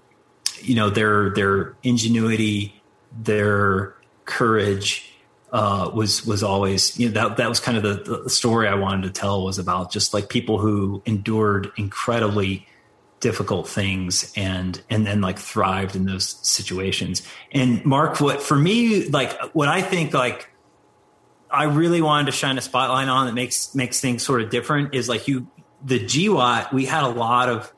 you 0.62 0.76
know 0.76 0.90
their 0.90 1.32
their 1.32 1.76
ingenuity, 1.84 2.82
their 3.18 3.96
courage 4.26 5.09
uh, 5.52 5.90
was 5.94 6.26
was 6.26 6.44
always 6.44 6.98
you 7.00 7.08
know 7.08 7.14
that 7.14 7.38
that 7.38 7.50
was 7.50 7.60
kind 7.60 7.78
of 7.78 7.84
the, 7.84 8.22
the 8.22 8.30
story 8.30 8.68
I 8.68 8.76
wanted 8.76 9.04
to 9.04 9.20
tell 9.20 9.44
was 9.44 9.58
about 9.58 9.92
just 9.92 10.14
like 10.14 10.30
people 10.30 10.60
who 10.60 11.02
endured 11.06 11.72
incredibly 11.78 12.68
difficult 13.20 13.68
things 13.68 14.32
and 14.36 14.82
and 14.90 15.06
then 15.06 15.22
like 15.22 15.40
thrived 15.40 15.96
in 15.96 16.06
those 16.06 16.38
situations. 16.48 17.24
And 17.52 17.84
mark 17.86 18.20
what 18.22 18.42
for 18.42 18.56
me 18.56 19.10
like 19.10 19.40
what 19.54 19.68
i 19.68 19.82
think 19.82 20.14
like 20.14 20.50
i 21.52 21.64
really 21.64 22.02
wanted 22.02 22.28
to 22.28 22.32
shine 22.32 22.58
a 22.58 22.62
spotlight 22.62 23.10
on 23.10 23.26
that 23.26 23.34
makes 23.34 23.76
makes 23.76 24.00
things 24.00 24.24
sort 24.24 24.42
of 24.42 24.50
different 24.50 24.94
is 24.94 25.10
like 25.10 25.28
you 25.28 25.48
the 25.84 26.00
GWOT, 26.00 26.74
we 26.74 26.86
had 26.86 27.04
a 27.04 27.10
lot 27.10 27.50
of 27.50 27.74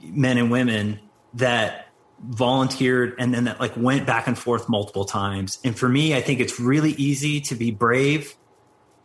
men 0.00 0.38
and 0.38 0.50
women 0.50 1.00
that 1.34 1.88
volunteered 2.22 3.14
and 3.18 3.32
then 3.32 3.44
that 3.44 3.60
like 3.60 3.76
went 3.76 4.06
back 4.06 4.26
and 4.26 4.38
forth 4.38 4.68
multiple 4.68 5.04
times. 5.04 5.58
And 5.64 5.78
for 5.78 5.88
me, 5.88 6.14
I 6.14 6.20
think 6.20 6.40
it's 6.40 6.60
really 6.60 6.92
easy 6.92 7.40
to 7.42 7.54
be 7.54 7.70
brave 7.70 8.36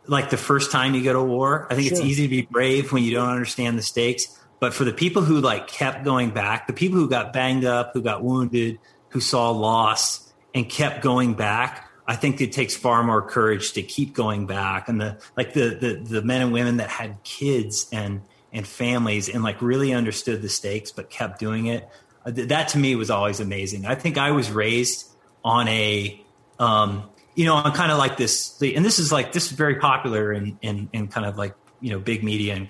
like 0.07 0.29
the 0.29 0.37
first 0.37 0.71
time 0.71 0.93
you 0.93 1.03
go 1.03 1.13
to 1.13 1.23
war. 1.23 1.67
I 1.69 1.75
think 1.75 1.89
sure. 1.89 1.97
it's 1.97 2.05
easy 2.05 2.23
to 2.23 2.29
be 2.29 2.43
brave 2.43 2.91
when 2.91 3.03
you 3.03 3.13
don't 3.13 3.29
understand 3.29 3.77
the 3.77 3.81
stakes. 3.81 4.39
But 4.59 4.73
for 4.73 4.83
the 4.83 4.93
people 4.93 5.21
who 5.21 5.41
like 5.41 5.67
kept 5.67 6.03
going 6.03 6.31
back, 6.31 6.67
the 6.67 6.73
people 6.73 6.99
who 6.99 7.09
got 7.09 7.33
banged 7.33 7.65
up, 7.65 7.91
who 7.93 8.01
got 8.01 8.23
wounded, 8.23 8.79
who 9.09 9.19
saw 9.19 9.51
loss 9.51 10.33
and 10.53 10.69
kept 10.69 11.01
going 11.01 11.33
back, 11.33 11.89
I 12.07 12.15
think 12.15 12.39
it 12.39 12.51
takes 12.51 12.75
far 12.75 13.03
more 13.03 13.21
courage 13.21 13.73
to 13.73 13.81
keep 13.81 14.13
going 14.13 14.45
back. 14.45 14.87
And 14.87 15.01
the 15.01 15.21
like 15.35 15.53
the 15.53 15.75
the, 15.75 15.93
the 15.95 16.21
men 16.21 16.41
and 16.41 16.53
women 16.53 16.77
that 16.77 16.89
had 16.89 17.23
kids 17.23 17.87
and 17.91 18.21
and 18.53 18.65
families 18.65 19.27
and 19.27 19.43
like 19.43 19.61
really 19.61 19.93
understood 19.93 20.41
the 20.41 20.49
stakes 20.49 20.91
but 20.91 21.09
kept 21.09 21.39
doing 21.39 21.65
it. 21.65 21.87
Uh, 22.25 22.31
that 22.33 22.69
to 22.69 22.77
me 22.77 22.95
was 22.95 23.09
always 23.09 23.39
amazing. 23.39 23.85
I 23.85 23.95
think 23.95 24.17
I 24.17 24.31
was 24.31 24.51
raised 24.51 25.09
on 25.43 25.67
a 25.67 26.21
um, 26.59 27.09
you 27.35 27.45
know, 27.45 27.55
on 27.55 27.71
kind 27.73 27.91
of 27.91 27.97
like 27.97 28.17
this, 28.17 28.59
and 28.61 28.83
this 28.83 28.97
is 28.97 29.11
like 29.11 29.33
this 29.33 29.45
is 29.47 29.51
very 29.51 29.75
popular 29.75 30.31
in 30.31 30.57
in, 30.61 30.89
in 30.93 31.07
kind 31.07 31.27
of 31.27 31.37
like 31.37 31.53
you 31.81 31.91
know 31.91 31.99
big 31.99 32.23
media 32.23 32.55
and 32.55 32.69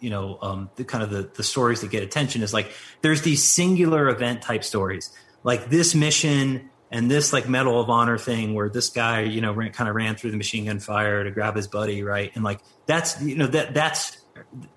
you 0.00 0.10
know 0.10 0.38
um, 0.40 0.70
the 0.76 0.84
kind 0.84 1.04
of 1.04 1.10
the 1.10 1.30
the 1.34 1.42
stories 1.42 1.82
that 1.82 1.90
get 1.90 2.02
attention 2.02 2.42
is 2.42 2.54
like 2.54 2.72
there's 3.02 3.22
these 3.22 3.44
singular 3.44 4.08
event 4.08 4.42
type 4.42 4.64
stories. 4.64 5.14
Like 5.44 5.68
this 5.68 5.94
mission 5.94 6.70
and 6.90 7.10
this 7.10 7.32
like 7.32 7.48
medal 7.48 7.80
of 7.80 7.90
honor 7.90 8.18
thing 8.18 8.54
where 8.54 8.70
this 8.70 8.88
guy 8.88 9.20
you 9.20 9.42
know 9.42 9.52
ran, 9.52 9.72
kind 9.72 9.88
of 9.88 9.94
ran 9.94 10.16
through 10.16 10.30
the 10.30 10.38
machine 10.38 10.64
gun 10.64 10.80
fire 10.80 11.22
to 11.22 11.30
grab 11.30 11.54
his 11.54 11.68
buddy 11.68 12.02
right? 12.02 12.32
And 12.34 12.42
like 12.42 12.60
that's 12.86 13.20
you 13.22 13.36
know 13.36 13.46
that 13.46 13.74
that's 13.74 14.16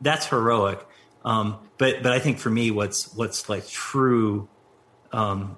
that's 0.02 0.26
heroic. 0.28 0.86
Um, 1.24 1.60
but 1.82 2.04
but 2.04 2.12
I 2.12 2.20
think 2.20 2.38
for 2.38 2.52
me 2.52 2.70
what's 2.70 3.12
what's 3.16 3.50
like 3.50 3.68
true 3.68 4.48
um, 5.14 5.58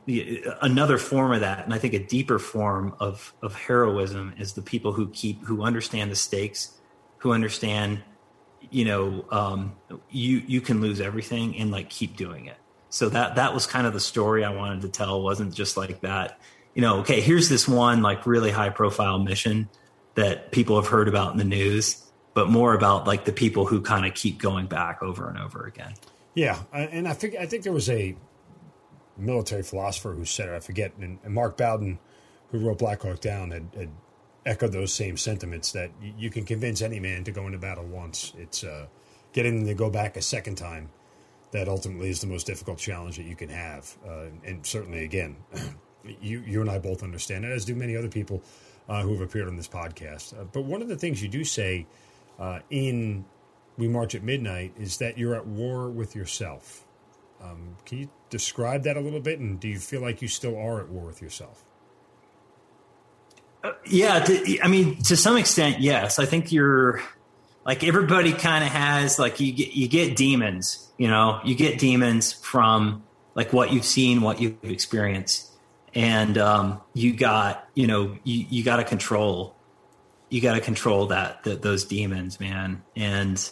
another 0.61 0.97
form 0.97 1.33
of 1.33 1.41
that, 1.41 1.65
and 1.65 1.73
I 1.73 1.77
think 1.77 1.93
a 1.93 1.99
deeper 1.99 2.39
form 2.39 2.95
of 3.01 3.33
of 3.41 3.53
heroism 3.53 4.33
is 4.39 4.53
the 4.53 4.61
people 4.61 4.93
who 4.93 5.09
keep 5.09 5.43
who 5.43 5.63
understand 5.63 6.09
the 6.09 6.15
stakes, 6.15 6.79
who 7.17 7.33
understand, 7.33 8.01
you 8.71 8.85
know, 8.85 9.25
um, 9.31 9.75
you 10.09 10.41
you 10.47 10.61
can 10.61 10.79
lose 10.79 11.01
everything 11.01 11.57
and 11.57 11.71
like 11.71 11.89
keep 11.89 12.15
doing 12.15 12.45
it. 12.45 12.57
So 12.89 13.09
that 13.09 13.35
that 13.35 13.53
was 13.53 13.67
kind 13.67 13.85
of 13.85 13.91
the 13.91 13.99
story 13.99 14.45
I 14.45 14.53
wanted 14.53 14.81
to 14.83 14.89
tell. 14.89 15.21
Wasn't 15.21 15.53
just 15.53 15.75
like 15.75 16.01
that, 16.01 16.39
you 16.73 16.81
know. 16.81 16.99
Okay, 16.99 17.19
here's 17.19 17.49
this 17.49 17.67
one 17.67 18.01
like 18.01 18.25
really 18.25 18.51
high 18.51 18.69
profile 18.69 19.19
mission 19.19 19.67
that 20.15 20.53
people 20.53 20.77
have 20.77 20.87
heard 20.87 21.09
about 21.09 21.33
in 21.33 21.37
the 21.37 21.43
news, 21.43 22.01
but 22.33 22.49
more 22.49 22.73
about 22.73 23.05
like 23.05 23.25
the 23.25 23.33
people 23.33 23.65
who 23.65 23.81
kind 23.81 24.05
of 24.05 24.13
keep 24.13 24.39
going 24.39 24.67
back 24.67 25.03
over 25.03 25.27
and 25.27 25.37
over 25.37 25.65
again. 25.65 25.93
Yeah, 26.35 26.63
and 26.71 27.07
I 27.07 27.13
think 27.13 27.35
I 27.35 27.45
think 27.45 27.63
there 27.63 27.73
was 27.73 27.89
a 27.89 28.15
military 29.17 29.63
philosopher 29.63 30.13
who 30.13 30.25
said 30.25 30.49
it. 30.49 30.55
I 30.55 30.59
forget. 30.59 30.93
And, 30.99 31.19
Mark 31.27 31.57
Bowden, 31.57 31.99
who 32.51 32.59
wrote 32.59 32.79
Black 32.79 33.01
Hawk 33.01 33.19
Down, 33.19 33.51
had, 33.51 33.67
had, 33.75 33.89
echoed 34.45 34.73
those 34.73 34.91
same 34.91 35.15
sentiments 35.15 35.71
that 35.71 35.89
you, 36.01 36.13
you, 36.17 36.29
can 36.29 36.43
convince 36.43 36.81
any 36.81 36.99
man 36.99 37.23
to 37.23 37.31
go 37.31 37.45
into 37.45 37.57
battle 37.57 37.85
once. 37.85 38.33
It's 38.37 38.61
uh, 38.61 38.87
getting 39.31 39.59
them 39.59 39.67
to 39.67 39.73
go 39.73 39.89
back 39.89 40.17
a 40.17 40.21
second 40.21 40.55
time 40.55 40.89
that 41.51 41.69
ultimately 41.69 42.09
is 42.09 42.19
the 42.19 42.27
most 42.27 42.45
difficult 42.45 42.77
challenge 42.77 43.15
that 43.15 43.23
you 43.23 43.37
can 43.37 43.47
have. 43.47 43.95
Uh, 44.05 44.25
and 44.43 44.65
certainly, 44.65 45.05
again, 45.05 45.37
you 46.21 46.43
you 46.45 46.59
and 46.59 46.69
I 46.69 46.79
both 46.79 47.03
understand 47.03 47.45
it, 47.45 47.51
as 47.51 47.63
do 47.63 47.73
many 47.73 47.95
other 47.95 48.09
people 48.09 48.43
uh, 48.89 49.01
who 49.01 49.13
have 49.13 49.21
appeared 49.21 49.47
on 49.47 49.55
this 49.55 49.67
podcast. 49.67 50.37
Uh, 50.37 50.43
but 50.43 50.65
one 50.65 50.81
of 50.81 50.89
the 50.89 50.97
things 50.97 51.21
you 51.21 51.29
do 51.29 51.43
say 51.43 51.85
uh, 52.39 52.59
in 52.69 53.23
We 53.77 53.87
March 53.87 54.15
at 54.15 54.23
Midnight 54.23 54.73
is 54.77 54.97
that 54.97 55.17
you're 55.17 55.35
at 55.35 55.47
war 55.47 55.89
with 55.89 56.15
yourself. 56.15 56.85
Um, 57.41 57.75
can 57.85 57.99
you 57.99 58.09
describe 58.29 58.83
that 58.83 58.97
a 58.97 58.99
little 58.99 59.19
bit? 59.19 59.39
And 59.39 59.59
do 59.59 59.67
you 59.67 59.79
feel 59.79 60.01
like 60.01 60.21
you 60.21 60.27
still 60.27 60.57
are 60.57 60.79
at 60.79 60.89
war 60.89 61.05
with 61.05 61.21
yourself? 61.21 61.63
Uh, 63.63 63.71
yeah, 63.85 64.19
to, 64.19 64.59
I 64.61 64.67
mean, 64.67 65.01
to 65.03 65.17
some 65.17 65.37
extent, 65.37 65.79
yes. 65.79 66.19
I 66.19 66.25
think 66.25 66.51
you're 66.51 67.01
like 67.65 67.83
everybody 67.83 68.33
kind 68.33 68.63
of 68.63 68.69
has 68.71 69.17
like 69.17 69.39
you 69.39 69.51
get 69.53 69.73
you 69.73 69.87
get 69.87 70.15
demons. 70.15 70.91
You 70.97 71.07
know, 71.07 71.39
you 71.43 71.55
get 71.55 71.79
demons 71.79 72.31
from 72.31 73.03
like 73.35 73.51
what 73.51 73.71
you've 73.71 73.85
seen, 73.85 74.21
what 74.21 74.39
you've 74.39 74.63
experienced, 74.63 75.49
and 75.95 76.37
um, 76.37 76.81
you 76.93 77.13
got 77.13 77.67
you 77.73 77.87
know 77.87 78.17
you 78.23 78.45
you 78.49 78.63
got 78.63 78.77
to 78.77 78.83
control 78.83 79.55
you 80.33 80.41
got 80.41 80.55
to 80.55 80.61
control 80.61 81.05
that, 81.05 81.43
that 81.43 81.61
those 81.61 81.85
demons, 81.85 82.39
man, 82.39 82.81
and 82.95 83.51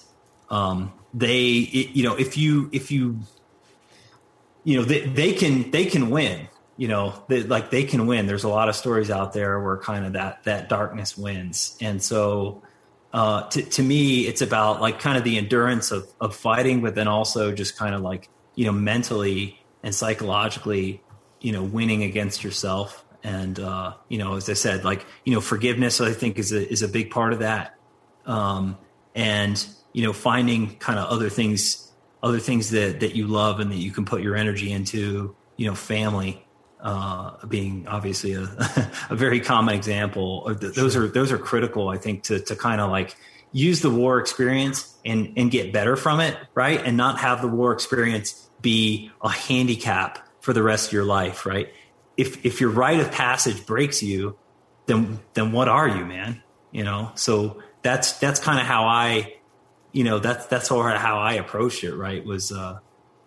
um, 0.51 0.93
they 1.13 1.47
it, 1.47 1.95
you 1.95 2.03
know 2.03 2.15
if 2.15 2.37
you 2.37 2.69
if 2.71 2.91
you 2.91 3.19
you 4.63 4.77
know 4.77 4.83
they, 4.83 5.01
they 5.07 5.33
can 5.33 5.71
they 5.71 5.85
can 5.85 6.11
win 6.11 6.47
you 6.81 6.87
know 6.87 7.13
they, 7.27 7.43
like 7.43 7.69
they 7.69 7.83
can 7.83 8.07
win. 8.07 8.25
There's 8.25 8.43
a 8.43 8.49
lot 8.49 8.67
of 8.67 8.75
stories 8.75 9.11
out 9.11 9.33
there 9.33 9.59
where 9.59 9.77
kind 9.77 10.03
of 10.03 10.13
that 10.13 10.43
that 10.45 10.67
darkness 10.67 11.15
wins. 11.15 11.77
And 11.79 12.01
so 12.01 12.63
uh, 13.13 13.47
to, 13.49 13.61
to 13.61 13.83
me 13.83 14.21
it's 14.21 14.41
about 14.41 14.81
like 14.81 14.99
kind 14.99 15.15
of 15.15 15.23
the 15.23 15.37
endurance 15.37 15.91
of, 15.91 16.11
of 16.19 16.35
fighting 16.35 16.81
but 16.81 16.95
then 16.95 17.07
also 17.07 17.51
just 17.51 17.77
kind 17.77 17.93
of 17.93 18.01
like 18.01 18.29
you 18.55 18.65
know 18.65 18.71
mentally 18.71 19.59
and 19.83 19.93
psychologically 19.93 21.03
you 21.39 21.51
know 21.51 21.61
winning 21.61 22.01
against 22.01 22.43
yourself. 22.43 23.05
And 23.23 23.59
uh, 23.59 23.93
you 24.09 24.17
know 24.17 24.33
as 24.35 24.49
i 24.49 24.53
said 24.53 24.83
like 24.83 25.05
you 25.23 25.35
know 25.35 25.41
forgiveness 25.41 26.01
i 26.01 26.11
think 26.11 26.39
is 26.39 26.51
a, 26.51 26.67
is 26.67 26.81
a 26.81 26.87
big 26.87 27.11
part 27.11 27.31
of 27.31 27.39
that. 27.39 27.75
Um, 28.25 28.79
and 29.13 29.63
you 29.93 30.03
know 30.03 30.13
finding 30.13 30.75
kind 30.77 30.99
of 30.99 31.09
other 31.09 31.29
things 31.29 31.91
other 32.23 32.39
things 32.39 32.69
that 32.71 32.99
that 32.99 33.15
you 33.15 33.27
love 33.27 33.59
and 33.59 33.71
that 33.71 33.77
you 33.77 33.91
can 33.91 34.05
put 34.05 34.21
your 34.21 34.35
energy 34.35 34.71
into 34.71 35.35
you 35.57 35.67
know 35.67 35.75
family 35.75 36.45
uh, 36.81 37.45
being 37.45 37.87
obviously 37.87 38.33
a, 38.33 38.41
a 39.09 39.15
very 39.15 39.39
common 39.39 39.75
example. 39.75 40.51
Those 40.59 40.95
are 40.95 41.07
those 41.07 41.31
are 41.31 41.37
critical 41.37 41.89
i 41.89 41.97
think 41.97 42.23
to 42.23 42.39
to 42.39 42.55
kind 42.55 42.81
of 42.81 42.89
like 42.89 43.15
use 43.51 43.81
the 43.81 43.89
war 43.89 44.19
experience 44.19 44.95
and 45.05 45.33
and 45.37 45.51
get 45.51 45.73
better 45.73 45.95
from 45.95 46.19
it 46.19 46.37
right? 46.53 46.81
And 46.83 46.97
not 46.97 47.19
have 47.19 47.41
the 47.41 47.47
war 47.47 47.73
experience 47.73 48.49
be 48.61 49.11
a 49.21 49.29
handicap 49.29 50.27
for 50.39 50.53
the 50.53 50.63
rest 50.63 50.87
of 50.87 50.93
your 50.93 51.05
life 51.05 51.45
right? 51.45 51.73
If 52.17 52.45
if 52.45 52.61
your 52.61 52.69
rite 52.69 52.99
of 52.99 53.11
passage 53.11 53.65
breaks 53.65 54.01
you 54.01 54.37
then 54.85 55.19
then 55.33 55.51
what 55.51 55.67
are 55.67 55.87
you 55.87 56.05
man? 56.05 56.41
You 56.71 56.83
know? 56.83 57.11
So 57.15 57.61
that's 57.83 58.13
that's 58.19 58.39
kind 58.39 58.59
of 58.59 58.65
how 58.65 58.85
i 58.85 59.33
you 59.91 60.03
know 60.03 60.19
that's 60.19 60.45
that's 60.47 60.67
sort 60.67 60.93
of 60.93 61.01
how 61.01 61.19
I 61.19 61.33
approached 61.33 61.83
it. 61.83 61.95
Right, 61.95 62.23
was 62.25 62.51
uh, 62.51 62.79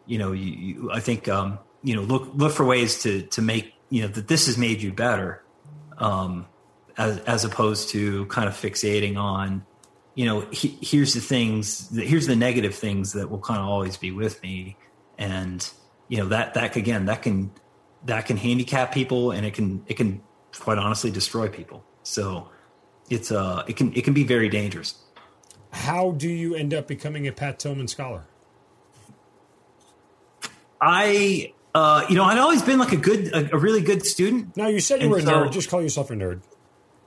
you 0.06 0.18
know, 0.18 0.32
you, 0.32 0.52
you, 0.52 0.90
I 0.92 1.00
think 1.00 1.28
um, 1.28 1.58
you 1.82 1.94
know 1.96 2.02
look 2.02 2.30
look 2.34 2.52
for 2.52 2.64
ways 2.64 3.02
to 3.02 3.22
to 3.22 3.42
make 3.42 3.74
you 3.90 4.02
know 4.02 4.08
that 4.08 4.28
this 4.28 4.46
has 4.46 4.58
made 4.58 4.82
you 4.82 4.92
better, 4.92 5.42
um, 5.98 6.46
as 6.96 7.18
as 7.20 7.44
opposed 7.44 7.90
to 7.90 8.26
kind 8.26 8.48
of 8.48 8.54
fixating 8.54 9.16
on 9.16 9.64
you 10.14 10.26
know 10.26 10.40
he, 10.52 10.78
here's 10.80 11.14
the 11.14 11.20
things 11.20 11.90
here's 11.96 12.26
the 12.26 12.36
negative 12.36 12.74
things 12.74 13.12
that 13.12 13.30
will 13.30 13.40
kind 13.40 13.60
of 13.60 13.66
always 13.66 13.96
be 13.96 14.10
with 14.10 14.42
me, 14.42 14.76
and 15.18 15.70
you 16.08 16.18
know 16.18 16.28
that 16.28 16.54
that 16.54 16.76
again 16.76 17.06
that 17.06 17.22
can 17.22 17.50
that 18.04 18.26
can 18.26 18.36
handicap 18.36 18.92
people 18.92 19.30
and 19.30 19.46
it 19.46 19.54
can 19.54 19.82
it 19.86 19.94
can 19.94 20.22
quite 20.58 20.78
honestly 20.78 21.10
destroy 21.10 21.48
people. 21.48 21.84
So 22.02 22.48
it's 23.10 23.30
uh 23.32 23.64
it 23.66 23.76
can 23.76 23.92
it 23.94 24.04
can 24.04 24.14
be 24.14 24.24
very 24.24 24.48
dangerous. 24.48 25.02
How 25.74 26.12
do 26.12 26.28
you 26.28 26.54
end 26.54 26.72
up 26.72 26.86
becoming 26.86 27.26
a 27.26 27.32
Pat 27.32 27.58
Tillman 27.58 27.88
scholar? 27.88 28.24
I, 30.80 31.52
uh, 31.74 32.06
you 32.08 32.14
know, 32.14 32.24
I'd 32.24 32.38
always 32.38 32.62
been 32.62 32.78
like 32.78 32.92
a 32.92 32.96
good, 32.96 33.28
a, 33.34 33.56
a 33.56 33.58
really 33.58 33.80
good 33.82 34.06
student. 34.06 34.56
No, 34.56 34.68
you 34.68 34.80
said 34.80 35.00
you 35.00 35.04
and 35.04 35.10
were 35.10 35.18
a 35.18 35.22
so, 35.22 35.32
nerd. 35.32 35.52
Just 35.52 35.68
call 35.68 35.82
yourself 35.82 36.10
a 36.10 36.14
nerd. 36.14 36.42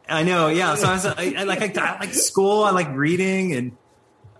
I 0.09 0.23
know, 0.23 0.47
yeah. 0.49 0.75
So 0.75 0.87
I 0.87 0.91
was, 0.93 1.05
I, 1.05 1.33
I 1.37 1.43
like, 1.43 1.77
I, 1.77 1.81
I 1.81 1.99
like 1.99 2.13
school. 2.13 2.63
I 2.63 2.71
like 2.71 2.89
reading, 2.93 3.53
and 3.53 3.77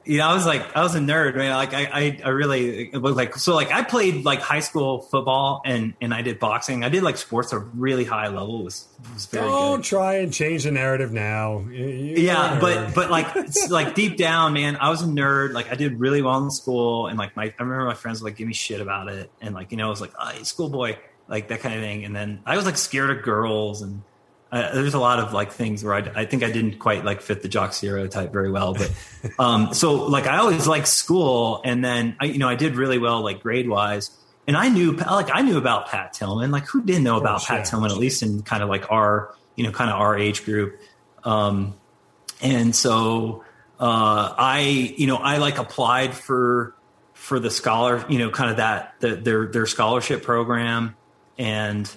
you 0.07 0.17
know, 0.19 0.27
I 0.27 0.33
was 0.33 0.45
like, 0.45 0.75
I 0.75 0.81
was 0.81 0.95
a 0.95 0.99
nerd, 0.99 1.35
man. 1.35 1.53
Like, 1.55 1.73
I, 1.73 1.83
I, 1.85 2.21
I 2.25 2.29
really 2.29 2.89
was 2.89 3.15
like, 3.15 3.35
so 3.35 3.53
like, 3.55 3.71
I 3.71 3.83
played 3.83 4.25
like 4.25 4.39
high 4.39 4.61
school 4.61 5.01
football 5.01 5.61
and 5.65 5.93
and 6.01 6.13
I 6.13 6.21
did 6.21 6.39
boxing. 6.39 6.83
I 6.83 6.89
did 6.89 7.03
like 7.03 7.17
sports 7.17 7.53
at 7.53 7.57
a 7.57 7.59
really 7.59 8.05
high 8.05 8.27
level. 8.27 8.61
It 8.61 8.63
was 8.63 8.87
was 9.13 9.25
very 9.25 9.47
Don't 9.47 9.77
good. 9.77 9.85
try 9.85 10.15
and 10.15 10.33
change 10.33 10.63
the 10.63 10.71
narrative 10.71 11.11
now. 11.11 11.59
You're 11.69 12.17
yeah, 12.17 12.59
but 12.59 12.93
but 12.95 13.11
like 13.11 13.27
like 13.69 13.95
deep 13.95 14.17
down, 14.17 14.53
man, 14.53 14.77
I 14.77 14.89
was 14.89 15.01
a 15.01 15.07
nerd. 15.07 15.53
Like, 15.53 15.71
I 15.71 15.75
did 15.75 15.99
really 15.99 16.21
well 16.21 16.43
in 16.43 16.51
school, 16.51 17.07
and 17.07 17.17
like 17.17 17.35
my, 17.35 17.45
I 17.45 17.63
remember 17.63 17.85
my 17.85 17.93
friends 17.93 18.21
would 18.21 18.29
like 18.29 18.37
give 18.37 18.47
me 18.47 18.53
shit 18.53 18.81
about 18.81 19.09
it, 19.09 19.31
and 19.41 19.53
like 19.53 19.71
you 19.71 19.77
know, 19.77 19.87
I 19.87 19.89
was 19.89 20.01
like, 20.01 20.13
oh, 20.19 20.31
schoolboy, 20.43 20.97
like 21.27 21.49
that 21.49 21.61
kind 21.61 21.75
of 21.75 21.81
thing. 21.81 22.05
And 22.05 22.15
then 22.15 22.41
I 22.45 22.55
was 22.55 22.65
like 22.65 22.77
scared 22.77 23.09
of 23.09 23.23
girls 23.23 23.81
and 23.81 24.01
uh, 24.51 24.73
there's 24.73 24.93
a 24.93 24.99
lot 24.99 25.19
of 25.19 25.33
like 25.33 25.51
things 25.51 25.83
where 25.83 25.93
I, 25.93 26.21
I, 26.21 26.25
think 26.25 26.43
I 26.43 26.51
didn't 26.51 26.79
quite 26.79 27.03
like 27.03 27.21
fit 27.21 27.41
the 27.41 27.49
jock 27.49 27.73
stereotype 27.73 28.31
very 28.31 28.49
well, 28.49 28.73
but 28.73 28.91
um, 29.39 29.73
so 29.73 30.05
like 30.05 30.25
I 30.25 30.37
always 30.37 30.67
liked 30.67 30.87
school, 30.87 31.61
and 31.65 31.83
then 31.83 32.15
I 32.19 32.25
you 32.25 32.37
know 32.37 32.47
I 32.47 32.55
did 32.55 32.75
really 32.75 32.97
well 32.97 33.21
like 33.21 33.41
grade 33.43 33.67
wise, 33.67 34.11
and 34.47 34.55
I 34.55 34.69
knew 34.69 34.93
like 34.93 35.29
I 35.33 35.41
knew 35.41 35.57
about 35.57 35.89
Pat 35.89 36.13
Tillman, 36.13 36.51
like 36.51 36.65
who 36.65 36.81
didn't 36.81 37.03
know 37.03 37.17
about 37.17 37.43
Pat. 37.43 37.65
Tillman 37.65 37.91
at 37.91 37.97
least 37.97 38.23
in 38.23 38.41
kind 38.41 38.63
of 38.63 38.69
like 38.69 38.89
our 38.89 39.33
you 39.55 39.65
know 39.65 39.71
kind 39.71 39.89
of 39.89 39.99
our 39.99 40.17
age 40.17 40.45
group, 40.45 40.79
um, 41.25 41.75
and 42.41 42.73
so 42.73 43.43
uh, 43.81 44.33
I 44.37 44.93
you 44.97 45.07
know 45.07 45.17
I 45.17 45.37
like 45.37 45.57
applied 45.57 46.13
for 46.13 46.73
for 47.13 47.39
the 47.39 47.49
scholar 47.49 48.05
you 48.07 48.19
know 48.19 48.29
kind 48.29 48.51
of 48.51 48.57
that 48.57 48.93
the, 49.01 49.15
their 49.15 49.47
their 49.47 49.65
scholarship 49.65 50.23
program 50.23 50.95
and 51.37 51.93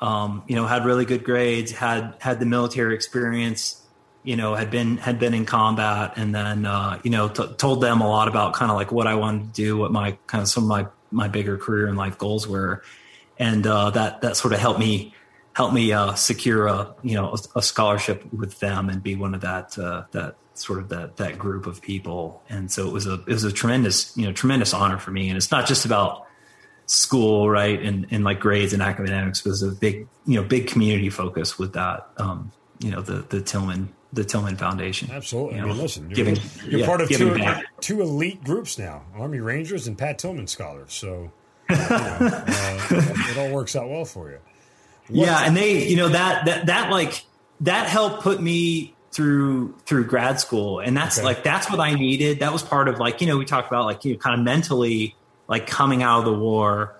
um, 0.00 0.42
you 0.46 0.56
know, 0.56 0.66
had 0.66 0.84
really 0.84 1.04
good 1.04 1.24
grades, 1.24 1.72
had 1.72 2.14
had 2.18 2.40
the 2.40 2.46
military 2.46 2.94
experience, 2.94 3.82
you 4.22 4.36
know, 4.36 4.54
had 4.54 4.70
been 4.70 4.96
had 4.98 5.18
been 5.18 5.34
in 5.34 5.44
combat, 5.44 6.14
and 6.16 6.34
then 6.34 6.66
uh, 6.66 7.00
you 7.02 7.10
know 7.10 7.28
t- 7.28 7.52
told 7.56 7.80
them 7.80 8.00
a 8.00 8.08
lot 8.08 8.28
about 8.28 8.54
kind 8.54 8.70
of 8.70 8.76
like 8.76 8.92
what 8.92 9.06
I 9.06 9.14
wanted 9.14 9.54
to 9.54 9.62
do, 9.62 9.76
what 9.76 9.92
my 9.92 10.18
kind 10.26 10.42
of 10.42 10.48
some 10.48 10.64
of 10.64 10.68
my 10.68 10.86
my 11.10 11.28
bigger 11.28 11.56
career 11.56 11.86
and 11.86 11.96
life 11.96 12.18
goals 12.18 12.46
were, 12.46 12.82
and 13.38 13.66
uh, 13.66 13.90
that 13.90 14.20
that 14.20 14.36
sort 14.36 14.54
of 14.54 14.60
helped 14.60 14.78
me 14.78 15.14
help 15.58 15.72
me 15.72 15.92
uh, 15.92 16.14
secure 16.14 16.68
a 16.68 16.94
you 17.02 17.14
know 17.14 17.30
a, 17.30 17.58
a, 17.58 17.62
scholarship 17.62 18.24
with 18.32 18.60
them 18.60 18.88
and 18.88 19.02
be 19.02 19.16
one 19.16 19.34
of 19.34 19.40
that 19.40 19.76
uh, 19.76 20.04
that 20.12 20.36
sort 20.54 20.78
of 20.78 20.88
that 20.90 21.16
that 21.16 21.36
group 21.36 21.66
of 21.66 21.82
people. 21.82 22.40
And 22.48 22.70
so 22.70 22.86
it 22.86 22.92
was 22.92 23.08
a 23.08 23.14
it 23.14 23.26
was 23.26 23.42
a 23.42 23.50
tremendous 23.50 24.16
you 24.16 24.24
know 24.24 24.32
tremendous 24.32 24.72
honor 24.72 24.98
for 24.98 25.10
me. 25.10 25.28
And 25.28 25.36
it's 25.36 25.50
not 25.50 25.66
just 25.66 25.84
about 25.84 26.27
school, 26.88 27.48
right, 27.48 27.80
and, 27.80 28.06
and 28.10 28.24
like 28.24 28.40
grades 28.40 28.72
and 28.72 28.82
academics 28.82 29.44
was 29.44 29.62
a 29.62 29.68
big, 29.68 30.08
you 30.26 30.40
know, 30.40 30.42
big 30.42 30.66
community 30.66 31.10
focus 31.10 31.58
with 31.58 31.74
that, 31.74 32.08
um, 32.16 32.50
you 32.80 32.90
know, 32.90 33.00
the 33.00 33.22
the 33.28 33.40
Tillman 33.40 33.94
the 34.12 34.24
Tillman 34.24 34.56
Foundation. 34.56 35.10
Absolutely. 35.10 35.56
You 35.56 35.60
know, 35.60 35.66
I 35.68 35.70
mean, 35.72 35.82
listen, 35.82 36.08
you're, 36.08 36.16
giving, 36.16 36.36
you're 36.64 36.80
yeah, 36.80 36.86
part 36.86 37.00
of 37.00 37.08
two, 37.08 37.38
two 37.80 38.00
elite 38.00 38.42
groups 38.42 38.78
now: 38.78 39.04
Army 39.14 39.40
Rangers 39.40 39.86
and 39.86 39.96
Pat 39.96 40.18
Tillman 40.18 40.46
scholars. 40.46 40.92
So 40.92 41.30
you 41.70 41.76
know, 41.76 41.86
uh, 41.90 42.84
it 42.90 43.38
all 43.38 43.54
works 43.54 43.76
out 43.76 43.88
well 43.88 44.04
for 44.04 44.30
you. 44.30 44.38
What 45.08 45.26
yeah, 45.26 45.46
and 45.46 45.56
they, 45.56 45.86
you 45.88 45.96
know, 45.96 46.08
that 46.08 46.46
that 46.46 46.66
that 46.66 46.90
like 46.90 47.24
that 47.60 47.86
helped 47.86 48.22
put 48.22 48.40
me 48.40 48.94
through 49.12 49.74
through 49.84 50.06
grad 50.06 50.40
school, 50.40 50.80
and 50.80 50.96
that's 50.96 51.18
okay. 51.18 51.26
like 51.26 51.42
that's 51.42 51.70
what 51.70 51.80
I 51.80 51.94
needed. 51.94 52.40
That 52.40 52.52
was 52.52 52.62
part 52.62 52.88
of 52.88 52.98
like 52.98 53.20
you 53.20 53.26
know 53.26 53.36
we 53.36 53.44
talked 53.44 53.68
about 53.68 53.84
like 53.84 54.04
you 54.04 54.14
know, 54.14 54.18
kind 54.18 54.38
of 54.38 54.44
mentally 54.44 55.14
like 55.48 55.66
coming 55.66 56.02
out 56.02 56.20
of 56.20 56.24
the 56.26 56.34
war 56.34 56.98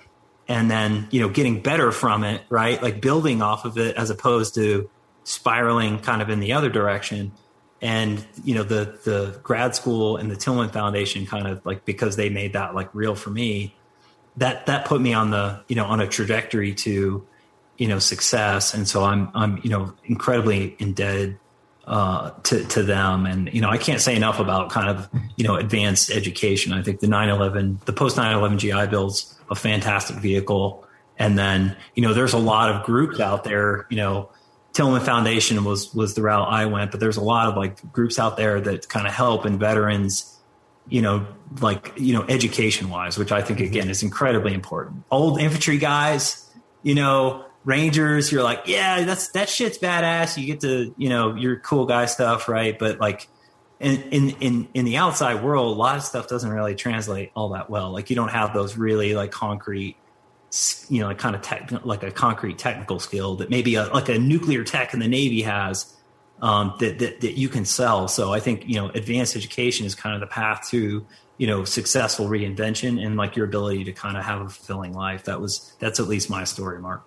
and 0.48 0.70
then 0.70 1.06
you 1.10 1.20
know 1.20 1.28
getting 1.28 1.60
better 1.62 1.92
from 1.92 2.24
it 2.24 2.42
right? 2.48 2.82
Like 2.82 3.00
building 3.00 3.42
off 3.42 3.64
of 3.64 3.78
it 3.78 3.96
as 3.96 4.10
opposed 4.10 4.54
to 4.54 4.90
spiraling 5.24 6.00
kind 6.00 6.22
of 6.22 6.30
in 6.30 6.40
the 6.40 6.54
other 6.54 6.70
direction. 6.70 7.32
And 7.80 8.26
you 8.42 8.54
know 8.54 8.64
the 8.64 8.98
the 9.04 9.38
grad 9.42 9.76
school 9.76 10.16
and 10.16 10.30
the 10.30 10.36
tillman 10.36 10.70
foundation 10.70 11.26
kind 11.26 11.46
of 11.46 11.64
like 11.64 11.84
because 11.84 12.16
they 12.16 12.28
made 12.28 12.54
that 12.54 12.74
like 12.74 12.92
real 12.92 13.14
for 13.14 13.30
me 13.30 13.76
that 14.36 14.66
that 14.66 14.86
put 14.86 15.00
me 15.00 15.12
on 15.12 15.30
the 15.30 15.60
you 15.68 15.76
know 15.76 15.84
on 15.84 16.00
a 16.00 16.08
trajectory 16.08 16.74
to 16.74 17.24
you 17.76 17.88
know 17.88 18.00
success. 18.00 18.74
And 18.74 18.88
so 18.88 19.04
i'm 19.04 19.30
i'm 19.34 19.60
you 19.62 19.70
know 19.70 19.94
incredibly 20.04 20.74
indebted 20.80 21.38
uh, 21.88 22.30
to 22.44 22.64
to 22.64 22.82
them. 22.82 23.26
And 23.26 23.52
you 23.52 23.60
know, 23.60 23.70
I 23.70 23.78
can't 23.78 24.00
say 24.00 24.14
enough 24.14 24.38
about 24.38 24.70
kind 24.70 24.90
of 24.90 25.08
you 25.36 25.44
know 25.44 25.56
advanced 25.56 26.10
education. 26.10 26.72
I 26.72 26.82
think 26.82 27.00
the 27.00 27.06
9/11, 27.06 27.84
the 27.86 27.92
post 27.92 28.16
9/11 28.16 28.58
GI 28.58 28.90
Bill's 28.90 29.34
a 29.50 29.54
fantastic 29.54 30.16
vehicle. 30.16 30.84
And 31.18 31.36
then 31.38 31.76
you 31.94 32.02
know, 32.02 32.12
there's 32.12 32.34
a 32.34 32.38
lot 32.38 32.70
of 32.70 32.84
groups 32.84 33.18
out 33.18 33.42
there. 33.42 33.86
You 33.88 33.96
know, 33.96 34.30
Tillman 34.74 35.00
Foundation 35.00 35.64
was 35.64 35.92
was 35.94 36.14
the 36.14 36.22
route 36.22 36.48
I 36.48 36.66
went, 36.66 36.90
but 36.90 37.00
there's 37.00 37.16
a 37.16 37.22
lot 37.22 37.48
of 37.48 37.56
like 37.56 37.90
groups 37.90 38.18
out 38.18 38.36
there 38.36 38.60
that 38.60 38.88
kind 38.88 39.06
of 39.06 39.14
help 39.14 39.46
in 39.46 39.58
veterans. 39.58 40.34
You 40.90 41.02
know, 41.02 41.26
like 41.60 41.92
you 41.96 42.12
know, 42.12 42.24
education 42.28 42.90
wise, 42.90 43.16
which 43.16 43.32
I 43.32 43.40
think 43.40 43.60
again 43.60 43.88
is 43.88 44.02
incredibly 44.02 44.52
important. 44.52 45.04
Old 45.10 45.40
infantry 45.40 45.78
guys, 45.78 46.50
you 46.82 46.94
know, 46.94 47.44
Rangers, 47.68 48.32
you're 48.32 48.42
like, 48.42 48.62
yeah, 48.64 49.04
that's 49.04 49.28
that 49.32 49.50
shit's 49.50 49.76
badass. 49.76 50.38
You 50.38 50.46
get 50.46 50.60
to, 50.60 50.94
you 50.96 51.10
know, 51.10 51.34
your 51.34 51.60
cool 51.60 51.84
guy 51.84 52.06
stuff, 52.06 52.48
right? 52.48 52.78
But 52.78 52.98
like 52.98 53.28
in 53.78 54.00
in 54.04 54.30
in 54.40 54.68
in 54.72 54.84
the 54.86 54.96
outside 54.96 55.44
world, 55.44 55.76
a 55.76 55.78
lot 55.78 55.98
of 55.98 56.02
stuff 56.02 56.28
doesn't 56.28 56.50
really 56.50 56.74
translate 56.74 57.30
all 57.36 57.50
that 57.50 57.68
well. 57.68 57.92
Like 57.92 58.08
you 58.08 58.16
don't 58.16 58.30
have 58.30 58.54
those 58.54 58.78
really 58.78 59.14
like 59.14 59.32
concrete, 59.32 59.96
you 60.88 61.00
know, 61.00 61.08
like 61.08 61.18
kind 61.18 61.36
of 61.36 61.42
tech, 61.42 61.70
like 61.84 62.02
a 62.02 62.10
concrete 62.10 62.56
technical 62.56 62.98
skill 63.00 63.36
that 63.36 63.50
maybe 63.50 63.74
a, 63.74 63.84
like 63.88 64.08
a 64.08 64.18
nuclear 64.18 64.64
tech 64.64 64.94
in 64.94 65.00
the 65.00 65.08
Navy 65.08 65.42
has 65.42 65.94
um, 66.40 66.72
that, 66.80 66.98
that 67.00 67.20
that 67.20 67.38
you 67.38 67.50
can 67.50 67.66
sell. 67.66 68.08
So 68.08 68.32
I 68.32 68.40
think 68.40 68.66
you 68.66 68.76
know, 68.76 68.88
advanced 68.88 69.36
education 69.36 69.84
is 69.84 69.94
kind 69.94 70.14
of 70.14 70.22
the 70.22 70.26
path 70.26 70.68
to 70.70 71.04
you 71.36 71.46
know 71.46 71.64
successful 71.64 72.28
reinvention 72.28 73.04
and 73.04 73.18
like 73.18 73.36
your 73.36 73.44
ability 73.44 73.84
to 73.84 73.92
kind 73.92 74.16
of 74.16 74.24
have 74.24 74.40
a 74.40 74.48
fulfilling 74.48 74.94
life. 74.94 75.24
That 75.24 75.38
was 75.38 75.76
that's 75.80 76.00
at 76.00 76.08
least 76.08 76.30
my 76.30 76.44
story, 76.44 76.80
Mark. 76.80 77.04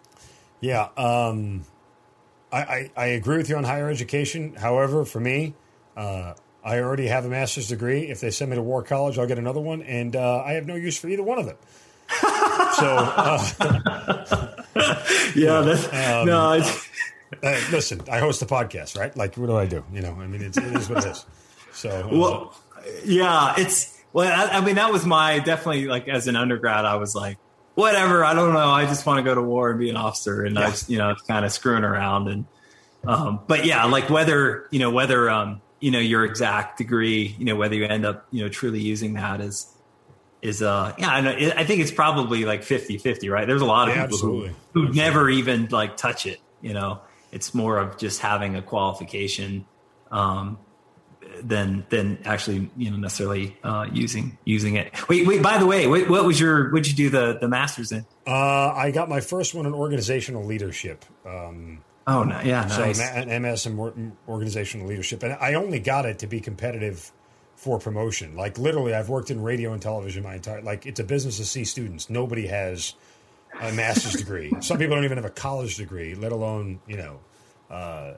Yeah, 0.61 0.89
um, 0.95 1.65
I, 2.51 2.61
I, 2.61 2.91
I, 2.95 3.05
agree 3.07 3.37
with 3.37 3.49
you 3.49 3.57
on 3.57 3.63
higher 3.63 3.89
education. 3.89 4.53
However, 4.53 5.05
for 5.05 5.19
me, 5.19 5.55
uh, 5.97 6.35
I 6.63 6.79
already 6.79 7.07
have 7.07 7.25
a 7.25 7.29
master's 7.29 7.67
degree. 7.67 8.11
If 8.11 8.21
they 8.21 8.29
send 8.29 8.51
me 8.51 8.57
to 8.57 8.61
war 8.61 8.83
college, 8.83 9.17
I'll 9.17 9.25
get 9.25 9.39
another 9.39 9.59
one, 9.59 9.81
and 9.81 10.15
uh, 10.15 10.43
I 10.45 10.53
have 10.53 10.67
no 10.67 10.75
use 10.75 10.97
for 10.97 11.09
either 11.09 11.23
one 11.23 11.39
of 11.39 11.47
them. 11.47 11.57
so, 12.11 12.95
uh, 12.99 13.39
yeah, 15.35 15.61
that's, 15.61 15.85
um, 15.87 16.27
no. 16.27 16.63
Uh, 17.41 17.59
listen, 17.71 18.01
I 18.11 18.19
host 18.19 18.41
a 18.43 18.45
podcast, 18.45 18.99
right? 18.99 19.15
Like, 19.17 19.37
what 19.37 19.47
do 19.47 19.57
I 19.57 19.65
do? 19.65 19.83
You 19.91 20.01
know, 20.01 20.15
I 20.19 20.27
mean, 20.27 20.43
it's, 20.43 20.57
it 20.57 20.75
is 20.75 20.89
what 20.89 21.05
it 21.05 21.11
is. 21.11 21.25
So, 21.73 21.89
uh, 21.89 22.15
well, 22.15 22.55
yeah, 23.03 23.55
it's 23.57 23.97
well. 24.13 24.27
I, 24.29 24.57
I 24.57 24.61
mean, 24.61 24.75
that 24.75 24.91
was 24.91 25.05
my 25.05 25.39
definitely 25.39 25.85
like 25.85 26.07
as 26.07 26.27
an 26.27 26.35
undergrad, 26.35 26.85
I 26.85 26.97
was 26.97 27.15
like, 27.15 27.37
whatever. 27.75 28.23
I 28.23 28.33
don't 28.33 28.53
know. 28.53 28.69
I 28.69 28.85
just 28.85 29.05
want 29.05 29.17
to 29.17 29.23
go 29.23 29.35
to 29.35 29.41
war 29.41 29.69
and 29.69 29.79
be 29.79 29.89
an 29.89 29.97
officer, 29.97 30.43
and 30.43 30.55
yeah. 30.55 30.67
I, 30.67 30.75
you 30.87 30.97
know, 30.97 31.15
kind 31.27 31.45
of 31.45 31.51
screwing 31.51 31.83
around. 31.83 32.27
And 32.27 32.45
um, 33.05 33.41
but 33.47 33.65
yeah, 33.65 33.85
like 33.85 34.09
whether 34.09 34.67
you 34.71 34.79
know 34.79 34.91
whether 34.91 35.29
um, 35.29 35.61
you 35.79 35.91
know 35.91 35.99
your 35.99 36.25
exact 36.25 36.77
degree, 36.77 37.35
you 37.37 37.45
know 37.45 37.55
whether 37.55 37.75
you 37.75 37.85
end 37.85 38.05
up 38.05 38.27
you 38.31 38.43
know 38.43 38.49
truly 38.49 38.81
using 38.81 39.13
that 39.13 39.41
is 39.41 39.67
is 40.41 40.61
uh 40.61 40.93
yeah 40.97 41.09
I, 41.09 41.21
know, 41.21 41.51
I 41.55 41.63
think 41.65 41.81
it's 41.81 41.91
probably 41.91 42.45
like 42.45 42.63
50 42.63 42.97
50 42.97 43.29
right 43.29 43.47
there's 43.47 43.61
a 43.61 43.65
lot 43.65 43.89
of 43.89 43.95
yeah, 43.95 44.01
people 44.03 44.17
absolutely. 44.17 44.47
who, 44.49 44.53
who 44.53 44.87
absolutely. 44.87 44.97
never 44.97 45.29
even 45.29 45.67
like 45.69 45.97
touch 45.97 46.25
it 46.25 46.39
you 46.61 46.73
know 46.73 47.01
it's 47.31 47.53
more 47.53 47.77
of 47.77 47.97
just 47.97 48.21
having 48.21 48.55
a 48.55 48.61
qualification 48.61 49.65
um 50.11 50.57
than 51.43 51.85
than 51.89 52.19
actually 52.25 52.69
you 52.77 52.91
know 52.91 52.97
necessarily 52.97 53.57
uh, 53.63 53.87
using 53.91 54.37
using 54.45 54.75
it. 54.75 54.93
Wait, 55.09 55.27
wait. 55.27 55.41
By 55.41 55.57
the 55.57 55.65
way, 55.65 55.87
wait, 55.87 56.09
what 56.09 56.25
was 56.25 56.39
your 56.39 56.71
What'd 56.71 56.87
you 56.87 56.95
do 56.95 57.09
the 57.09 57.37
the 57.39 57.47
masters 57.47 57.91
in? 57.91 58.05
Uh, 58.25 58.71
I 58.73 58.91
got 58.91 59.09
my 59.09 59.19
first 59.21 59.53
one 59.53 59.65
in 59.65 59.73
organizational 59.73 60.45
leadership. 60.45 61.05
Um, 61.25 61.83
oh, 62.07 62.23
no, 62.23 62.39
yeah, 62.41 62.65
nice. 62.65 62.97
So 62.97 63.03
an 63.03 63.41
MS 63.41 63.65
in 63.65 64.15
organizational 64.27 64.87
leadership, 64.87 65.23
and 65.23 65.33
I 65.33 65.55
only 65.55 65.79
got 65.79 66.05
it 66.05 66.19
to 66.19 66.27
be 66.27 66.39
competitive 66.39 67.11
for 67.55 67.79
promotion. 67.79 68.35
Like 68.35 68.57
literally, 68.57 68.93
I've 68.93 69.09
worked 69.09 69.29
in 69.29 69.41
radio 69.41 69.73
and 69.73 69.81
television 69.81 70.23
my 70.23 70.35
entire 70.35 70.61
like 70.61 70.85
it's 70.85 70.99
a 70.99 71.03
business 71.03 71.37
to 71.37 71.45
see 71.45 71.63
students. 71.63 72.09
Nobody 72.09 72.47
has 72.47 72.95
a 73.61 73.71
master's 73.73 74.13
degree. 74.13 74.51
Some 74.61 74.77
people 74.77 74.95
don't 74.95 75.05
even 75.05 75.17
have 75.17 75.25
a 75.25 75.29
college 75.29 75.77
degree, 75.77 76.15
let 76.15 76.31
alone 76.31 76.79
you 76.87 76.97
know. 76.97 77.19
Uh, 77.69 78.13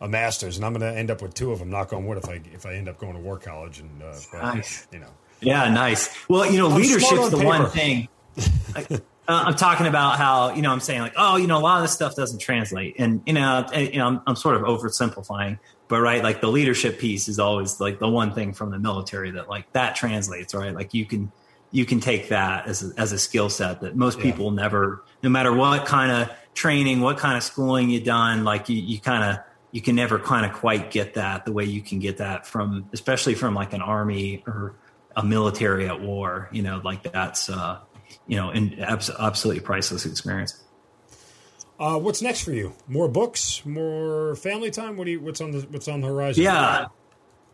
a 0.00 0.08
master's, 0.08 0.56
and 0.56 0.64
I'm 0.64 0.72
going 0.72 0.92
to 0.92 0.98
end 0.98 1.10
up 1.10 1.22
with 1.22 1.34
two 1.34 1.52
of 1.52 1.58
them. 1.58 1.70
Knock 1.70 1.92
on 1.92 2.06
wood, 2.06 2.18
if 2.18 2.28
I 2.28 2.40
if 2.52 2.66
I 2.66 2.74
end 2.74 2.88
up 2.88 2.98
going 2.98 3.14
to 3.14 3.20
war 3.20 3.38
college, 3.38 3.80
and 3.80 4.02
uh, 4.02 4.14
but, 4.32 4.54
nice, 4.54 4.86
you 4.92 4.98
know. 5.00 5.10
Yeah, 5.40 5.70
nice. 5.70 6.14
Well, 6.28 6.50
you 6.50 6.58
know, 6.58 6.70
I'm 6.70 6.80
leadership's 6.80 7.30
the 7.30 7.36
paper. 7.36 7.46
one 7.46 7.70
thing. 7.70 8.08
Uh, 9.30 9.44
I'm 9.44 9.56
talking 9.56 9.86
about 9.86 10.16
how 10.16 10.54
you 10.54 10.62
know 10.62 10.72
I'm 10.72 10.80
saying 10.80 11.02
like, 11.02 11.12
oh, 11.14 11.36
you 11.36 11.46
know, 11.46 11.58
a 11.58 11.60
lot 11.60 11.76
of 11.76 11.82
this 11.82 11.92
stuff 11.92 12.16
doesn't 12.16 12.38
translate, 12.38 12.94
and 12.98 13.20
you 13.26 13.34
know, 13.34 13.66
you 13.76 13.98
know, 13.98 14.06
I'm, 14.06 14.22
I'm 14.26 14.36
sort 14.36 14.56
of 14.56 14.62
oversimplifying, 14.62 15.58
but 15.86 16.00
right, 16.00 16.22
like 16.22 16.40
the 16.40 16.48
leadership 16.48 16.98
piece 16.98 17.28
is 17.28 17.38
always 17.38 17.78
like 17.78 17.98
the 17.98 18.08
one 18.08 18.32
thing 18.32 18.54
from 18.54 18.70
the 18.70 18.78
military 18.78 19.32
that 19.32 19.50
like 19.50 19.70
that 19.74 19.96
translates, 19.96 20.54
right? 20.54 20.74
Like 20.74 20.94
you 20.94 21.04
can 21.04 21.30
you 21.70 21.84
can 21.84 22.00
take 22.00 22.28
that 22.28 22.66
as 22.66 22.82
a, 22.82 22.98
as 22.98 23.12
a 23.12 23.18
skill 23.18 23.50
set 23.50 23.82
that 23.82 23.96
most 23.96 24.18
people 24.18 24.46
yeah. 24.46 24.62
never, 24.62 25.04
no 25.22 25.28
matter 25.28 25.52
what 25.52 25.84
kind 25.84 26.10
of 26.10 26.34
training, 26.54 27.00
what 27.00 27.18
kind 27.18 27.36
of 27.36 27.42
schooling 27.42 27.90
you 27.90 28.00
done, 28.00 28.44
like 28.44 28.68
you, 28.68 28.76
you 28.80 28.98
kind 28.98 29.24
of 29.24 29.44
you 29.70 29.82
can 29.82 29.94
never 29.94 30.18
kind 30.18 30.46
of 30.46 30.52
quite 30.52 30.90
get 30.90 31.14
that 31.14 31.44
the 31.44 31.52
way 31.52 31.64
you 31.64 31.82
can 31.82 31.98
get 31.98 32.18
that 32.18 32.46
from 32.46 32.88
especially 32.92 33.34
from 33.34 33.54
like 33.54 33.72
an 33.72 33.82
army 33.82 34.42
or 34.46 34.74
a 35.16 35.24
military 35.24 35.86
at 35.86 36.00
war 36.00 36.48
you 36.52 36.62
know 36.62 36.80
like 36.84 37.02
that's 37.02 37.50
uh 37.50 37.78
you 38.26 38.36
know 38.36 38.50
an 38.50 38.78
abs- 38.80 39.10
absolutely 39.10 39.62
priceless 39.62 40.06
experience. 40.06 40.62
Uh 41.78 41.98
what's 41.98 42.22
next 42.22 42.42
for 42.42 42.52
you? 42.52 42.74
More 42.88 43.08
books? 43.08 43.64
More 43.64 44.34
family 44.36 44.70
time? 44.70 44.96
What 44.96 45.04
do 45.04 45.12
you 45.12 45.20
what's 45.20 45.40
on 45.40 45.52
the 45.52 45.60
what's 45.70 45.88
on 45.88 46.00
the 46.00 46.08
horizon? 46.08 46.42
Yeah. 46.42 46.86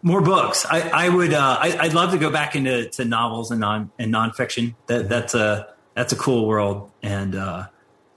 More 0.03 0.21
books. 0.21 0.67
I 0.69 1.07
i 1.07 1.09
would 1.09 1.33
uh 1.33 1.59
I, 1.61 1.85
would 1.85 1.95
love 1.95 2.13
to 2.13 2.19
go 2.19 2.31
back 2.31 2.57
into 2.57 2.89
to 2.91 3.05
novels 3.05 3.51
and 3.51 3.61
non 3.61 3.91
and 3.99 4.13
nonfiction. 4.13 4.75
That 4.87 5.09
that's 5.09 5.35
a 5.35 5.75
that's 5.95 6.13
a 6.13 6.17
cool 6.17 6.47
world. 6.47 6.91
And 7.03 7.35
uh 7.35 7.69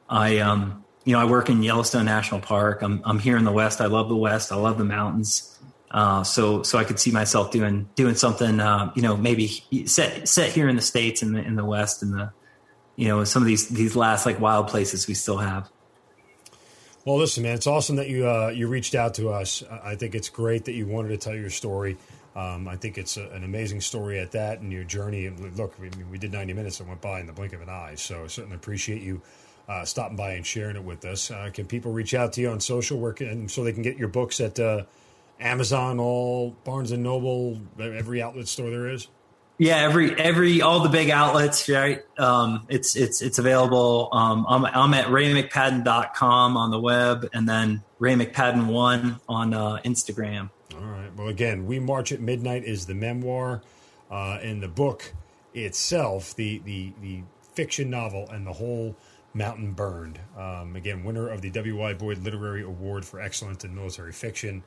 i 0.09 0.39
um 0.39 0.83
you 1.07 1.13
know, 1.13 1.19
I 1.21 1.25
work 1.25 1.49
in 1.49 1.63
Yellowstone 1.63 2.03
National 2.03 2.41
Park. 2.41 2.81
I'm 2.81 3.01
I'm 3.05 3.17
here 3.17 3.37
in 3.37 3.45
the 3.45 3.51
West. 3.51 3.79
I 3.79 3.85
love 3.85 4.09
the 4.09 4.15
West. 4.15 4.51
I 4.51 4.57
love 4.57 4.77
the 4.77 4.83
mountains. 4.83 5.57
Uh, 5.89 6.21
so 6.25 6.63
so 6.63 6.77
I 6.77 6.83
could 6.83 6.99
see 6.99 7.11
myself 7.11 7.49
doing 7.49 7.87
doing 7.95 8.15
something. 8.15 8.59
Uh, 8.59 8.91
you 8.93 9.01
know, 9.01 9.15
maybe 9.15 9.63
set 9.85 10.27
set 10.27 10.51
here 10.51 10.67
in 10.67 10.75
the 10.75 10.81
states 10.81 11.23
in 11.23 11.31
the 11.31 11.41
in 11.41 11.55
the 11.55 11.63
West 11.63 12.03
and 12.03 12.13
the 12.13 12.33
you 12.97 13.07
know 13.07 13.23
some 13.23 13.41
of 13.41 13.47
these 13.47 13.69
these 13.69 13.95
last 13.95 14.25
like 14.25 14.41
wild 14.41 14.67
places 14.67 15.07
we 15.07 15.13
still 15.13 15.37
have. 15.37 15.69
Well, 17.05 17.17
listen, 17.17 17.41
man, 17.41 17.55
it's 17.55 17.67
awesome 17.67 17.95
that 17.95 18.09
you 18.09 18.27
uh, 18.27 18.49
you 18.49 18.67
reached 18.67 18.93
out 18.93 19.13
to 19.13 19.29
us. 19.29 19.63
I 19.63 19.95
think 19.95 20.13
it's 20.13 20.27
great 20.27 20.65
that 20.65 20.73
you 20.73 20.87
wanted 20.87 21.07
to 21.07 21.17
tell 21.17 21.35
your 21.35 21.49
story. 21.49 21.95
Um, 22.35 22.67
I 22.67 22.75
think 22.75 22.97
it's 22.97 23.15
a, 23.15 23.29
an 23.29 23.45
amazing 23.45 23.79
story 23.79 24.19
at 24.19 24.33
that 24.33 24.59
and 24.59 24.73
your 24.73 24.83
journey. 24.83 25.25
And 25.25 25.57
Look, 25.57 25.79
mean, 25.79 25.91
we 26.11 26.17
did 26.17 26.33
90 26.33 26.53
minutes 26.53 26.81
and 26.81 26.89
went 26.89 27.01
by 27.01 27.21
in 27.21 27.27
the 27.27 27.33
blink 27.33 27.53
of 27.53 27.61
an 27.61 27.69
eye. 27.69 27.95
So 27.95 28.25
I 28.25 28.27
certainly 28.27 28.57
appreciate 28.57 29.01
you 29.01 29.21
uh, 29.67 29.83
stopping 29.85 30.15
by 30.15 30.31
and 30.31 30.45
sharing 30.45 30.75
it 30.75 30.83
with 30.83 31.03
us. 31.05 31.29
Uh, 31.29 31.49
can 31.53 31.65
people 31.65 31.91
reach 31.91 32.13
out 32.13 32.33
to 32.33 32.41
you 32.41 32.49
on 32.49 32.59
social 32.59 32.97
work 32.97 33.21
and 33.21 33.49
so 33.49 33.63
they 33.63 33.73
can 33.73 33.83
get 33.83 33.97
your 33.97 34.07
books 34.07 34.39
at 34.39 34.59
uh, 34.59 34.83
Amazon, 35.39 35.99
all 35.99 36.55
Barnes 36.63 36.91
and 36.91 37.03
Noble, 37.03 37.59
every 37.79 38.21
outlet 38.21 38.47
store 38.47 38.69
there 38.69 38.87
is? 38.87 39.07
Yeah, 39.59 39.77
every 39.77 40.13
every 40.19 40.61
all 40.61 40.81
the 40.81 40.89
big 40.89 41.09
outlets, 41.09 41.67
right? 41.67 42.03
Um, 42.19 42.67
it's 42.69 42.95
it's 42.95 43.23
it's 43.23 43.39
available. 43.39 44.09
Um, 44.11 44.45
I'm 44.47 44.65
I'm 44.65 44.93
at 44.93 45.07
raymcpadden.com 45.07 46.57
on 46.57 46.69
the 46.69 46.79
web, 46.79 47.27
and 47.33 47.49
then 47.49 47.83
Ray 47.97 48.13
McPadden 48.13 48.67
one 48.67 49.19
on 49.27 49.55
uh, 49.55 49.77
Instagram. 49.83 50.51
All 50.75 50.85
right. 50.85 51.09
Well, 51.15 51.27
again, 51.27 51.65
we 51.65 51.79
march 51.79 52.11
at 52.11 52.21
midnight 52.21 52.65
is 52.65 52.85
the 52.85 52.93
memoir, 52.93 53.63
uh, 54.11 54.37
and 54.43 54.61
the 54.61 54.67
book 54.67 55.11
itself, 55.55 56.35
the 56.35 56.59
the 56.59 56.93
the 57.01 57.23
fiction 57.53 57.89
novel, 57.89 58.29
and 58.29 58.45
the 58.45 58.53
whole 58.53 58.95
Mountain 59.37 59.73
Burned. 59.73 60.19
Um, 60.37 60.75
again, 60.75 61.03
winner 61.03 61.29
of 61.29 61.41
the 61.41 61.49
W.Y. 61.49 61.93
Boyd 61.93 62.19
Literary 62.19 62.63
Award 62.63 63.05
for 63.05 63.21
Excellence 63.21 63.63
in 63.63 63.75
Military 63.75 64.11
Fiction. 64.11 64.63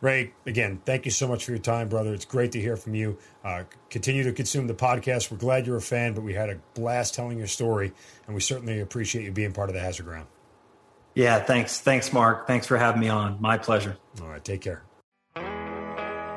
Ray, 0.00 0.32
again, 0.46 0.80
thank 0.84 1.04
you 1.04 1.10
so 1.10 1.28
much 1.28 1.44
for 1.44 1.52
your 1.52 1.60
time, 1.60 1.88
brother. 1.88 2.14
It's 2.14 2.24
great 2.24 2.52
to 2.52 2.60
hear 2.60 2.76
from 2.76 2.94
you. 2.94 3.18
Uh, 3.44 3.64
continue 3.90 4.22
to 4.24 4.32
consume 4.32 4.66
the 4.66 4.74
podcast. 4.74 5.30
We're 5.30 5.36
glad 5.36 5.66
you're 5.66 5.76
a 5.76 5.82
fan, 5.82 6.14
but 6.14 6.22
we 6.22 6.32
had 6.32 6.48
a 6.48 6.58
blast 6.74 7.14
telling 7.14 7.38
your 7.38 7.46
story, 7.46 7.92
and 8.26 8.34
we 8.34 8.40
certainly 8.40 8.80
appreciate 8.80 9.24
you 9.24 9.32
being 9.32 9.52
part 9.52 9.68
of 9.68 9.74
the 9.74 9.80
Hazard 9.80 10.06
Ground. 10.06 10.26
Yeah, 11.14 11.40
thanks. 11.40 11.80
Thanks, 11.80 12.12
Mark. 12.12 12.46
Thanks 12.46 12.66
for 12.66 12.78
having 12.78 13.00
me 13.00 13.08
on. 13.08 13.40
My 13.40 13.58
pleasure. 13.58 13.96
All 14.22 14.28
right, 14.28 14.44
take 14.44 14.62
care. 14.62 14.84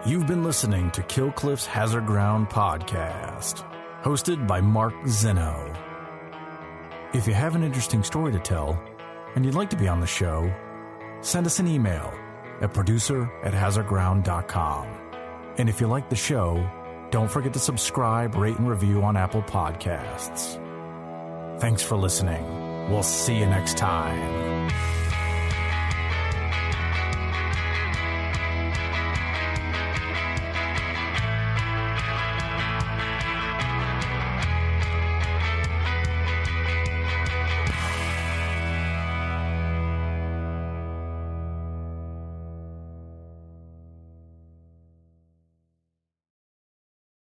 You've 0.06 0.28
been 0.28 0.44
listening 0.44 0.92
to 0.92 1.04
Kill 1.04 1.32
Cliff's 1.32 1.66
Hazard 1.66 2.06
Ground 2.06 2.50
podcast, 2.50 3.64
hosted 4.02 4.46
by 4.46 4.60
Mark 4.60 4.94
Zeno. 5.08 5.74
If 7.14 7.28
you 7.28 7.34
have 7.36 7.56
an 7.56 7.64
interesting 7.64 8.04
story 8.04 8.32
to 8.32 8.40
tell 8.40 8.82
and 9.36 9.46
you'd 9.46 9.54
like 9.54 9.70
to 9.70 9.76
be 9.76 9.88
on 9.88 10.00
the 10.00 10.08
show, 10.08 10.52
send 11.22 11.46
us 11.46 11.60
an 11.60 11.68
email 11.68 12.12
at 12.60 12.74
producer 12.74 13.32
at 13.44 13.54
hazardground.com. 13.54 14.88
And 15.60 15.70
if 15.70 15.80
you 15.80 15.86
like 15.86 16.10
the 16.10 16.16
show, 16.16 16.68
don't 17.12 17.30
forget 17.30 17.54
to 17.54 17.60
subscribe, 17.60 18.34
rate, 18.34 18.58
and 18.58 18.68
review 18.68 19.04
on 19.04 19.16
Apple 19.16 19.44
Podcasts. 19.44 20.60
Thanks 21.60 21.84
for 21.84 21.96
listening. 21.96 22.90
We'll 22.90 23.04
see 23.04 23.38
you 23.38 23.46
next 23.46 23.78
time. 23.78 24.72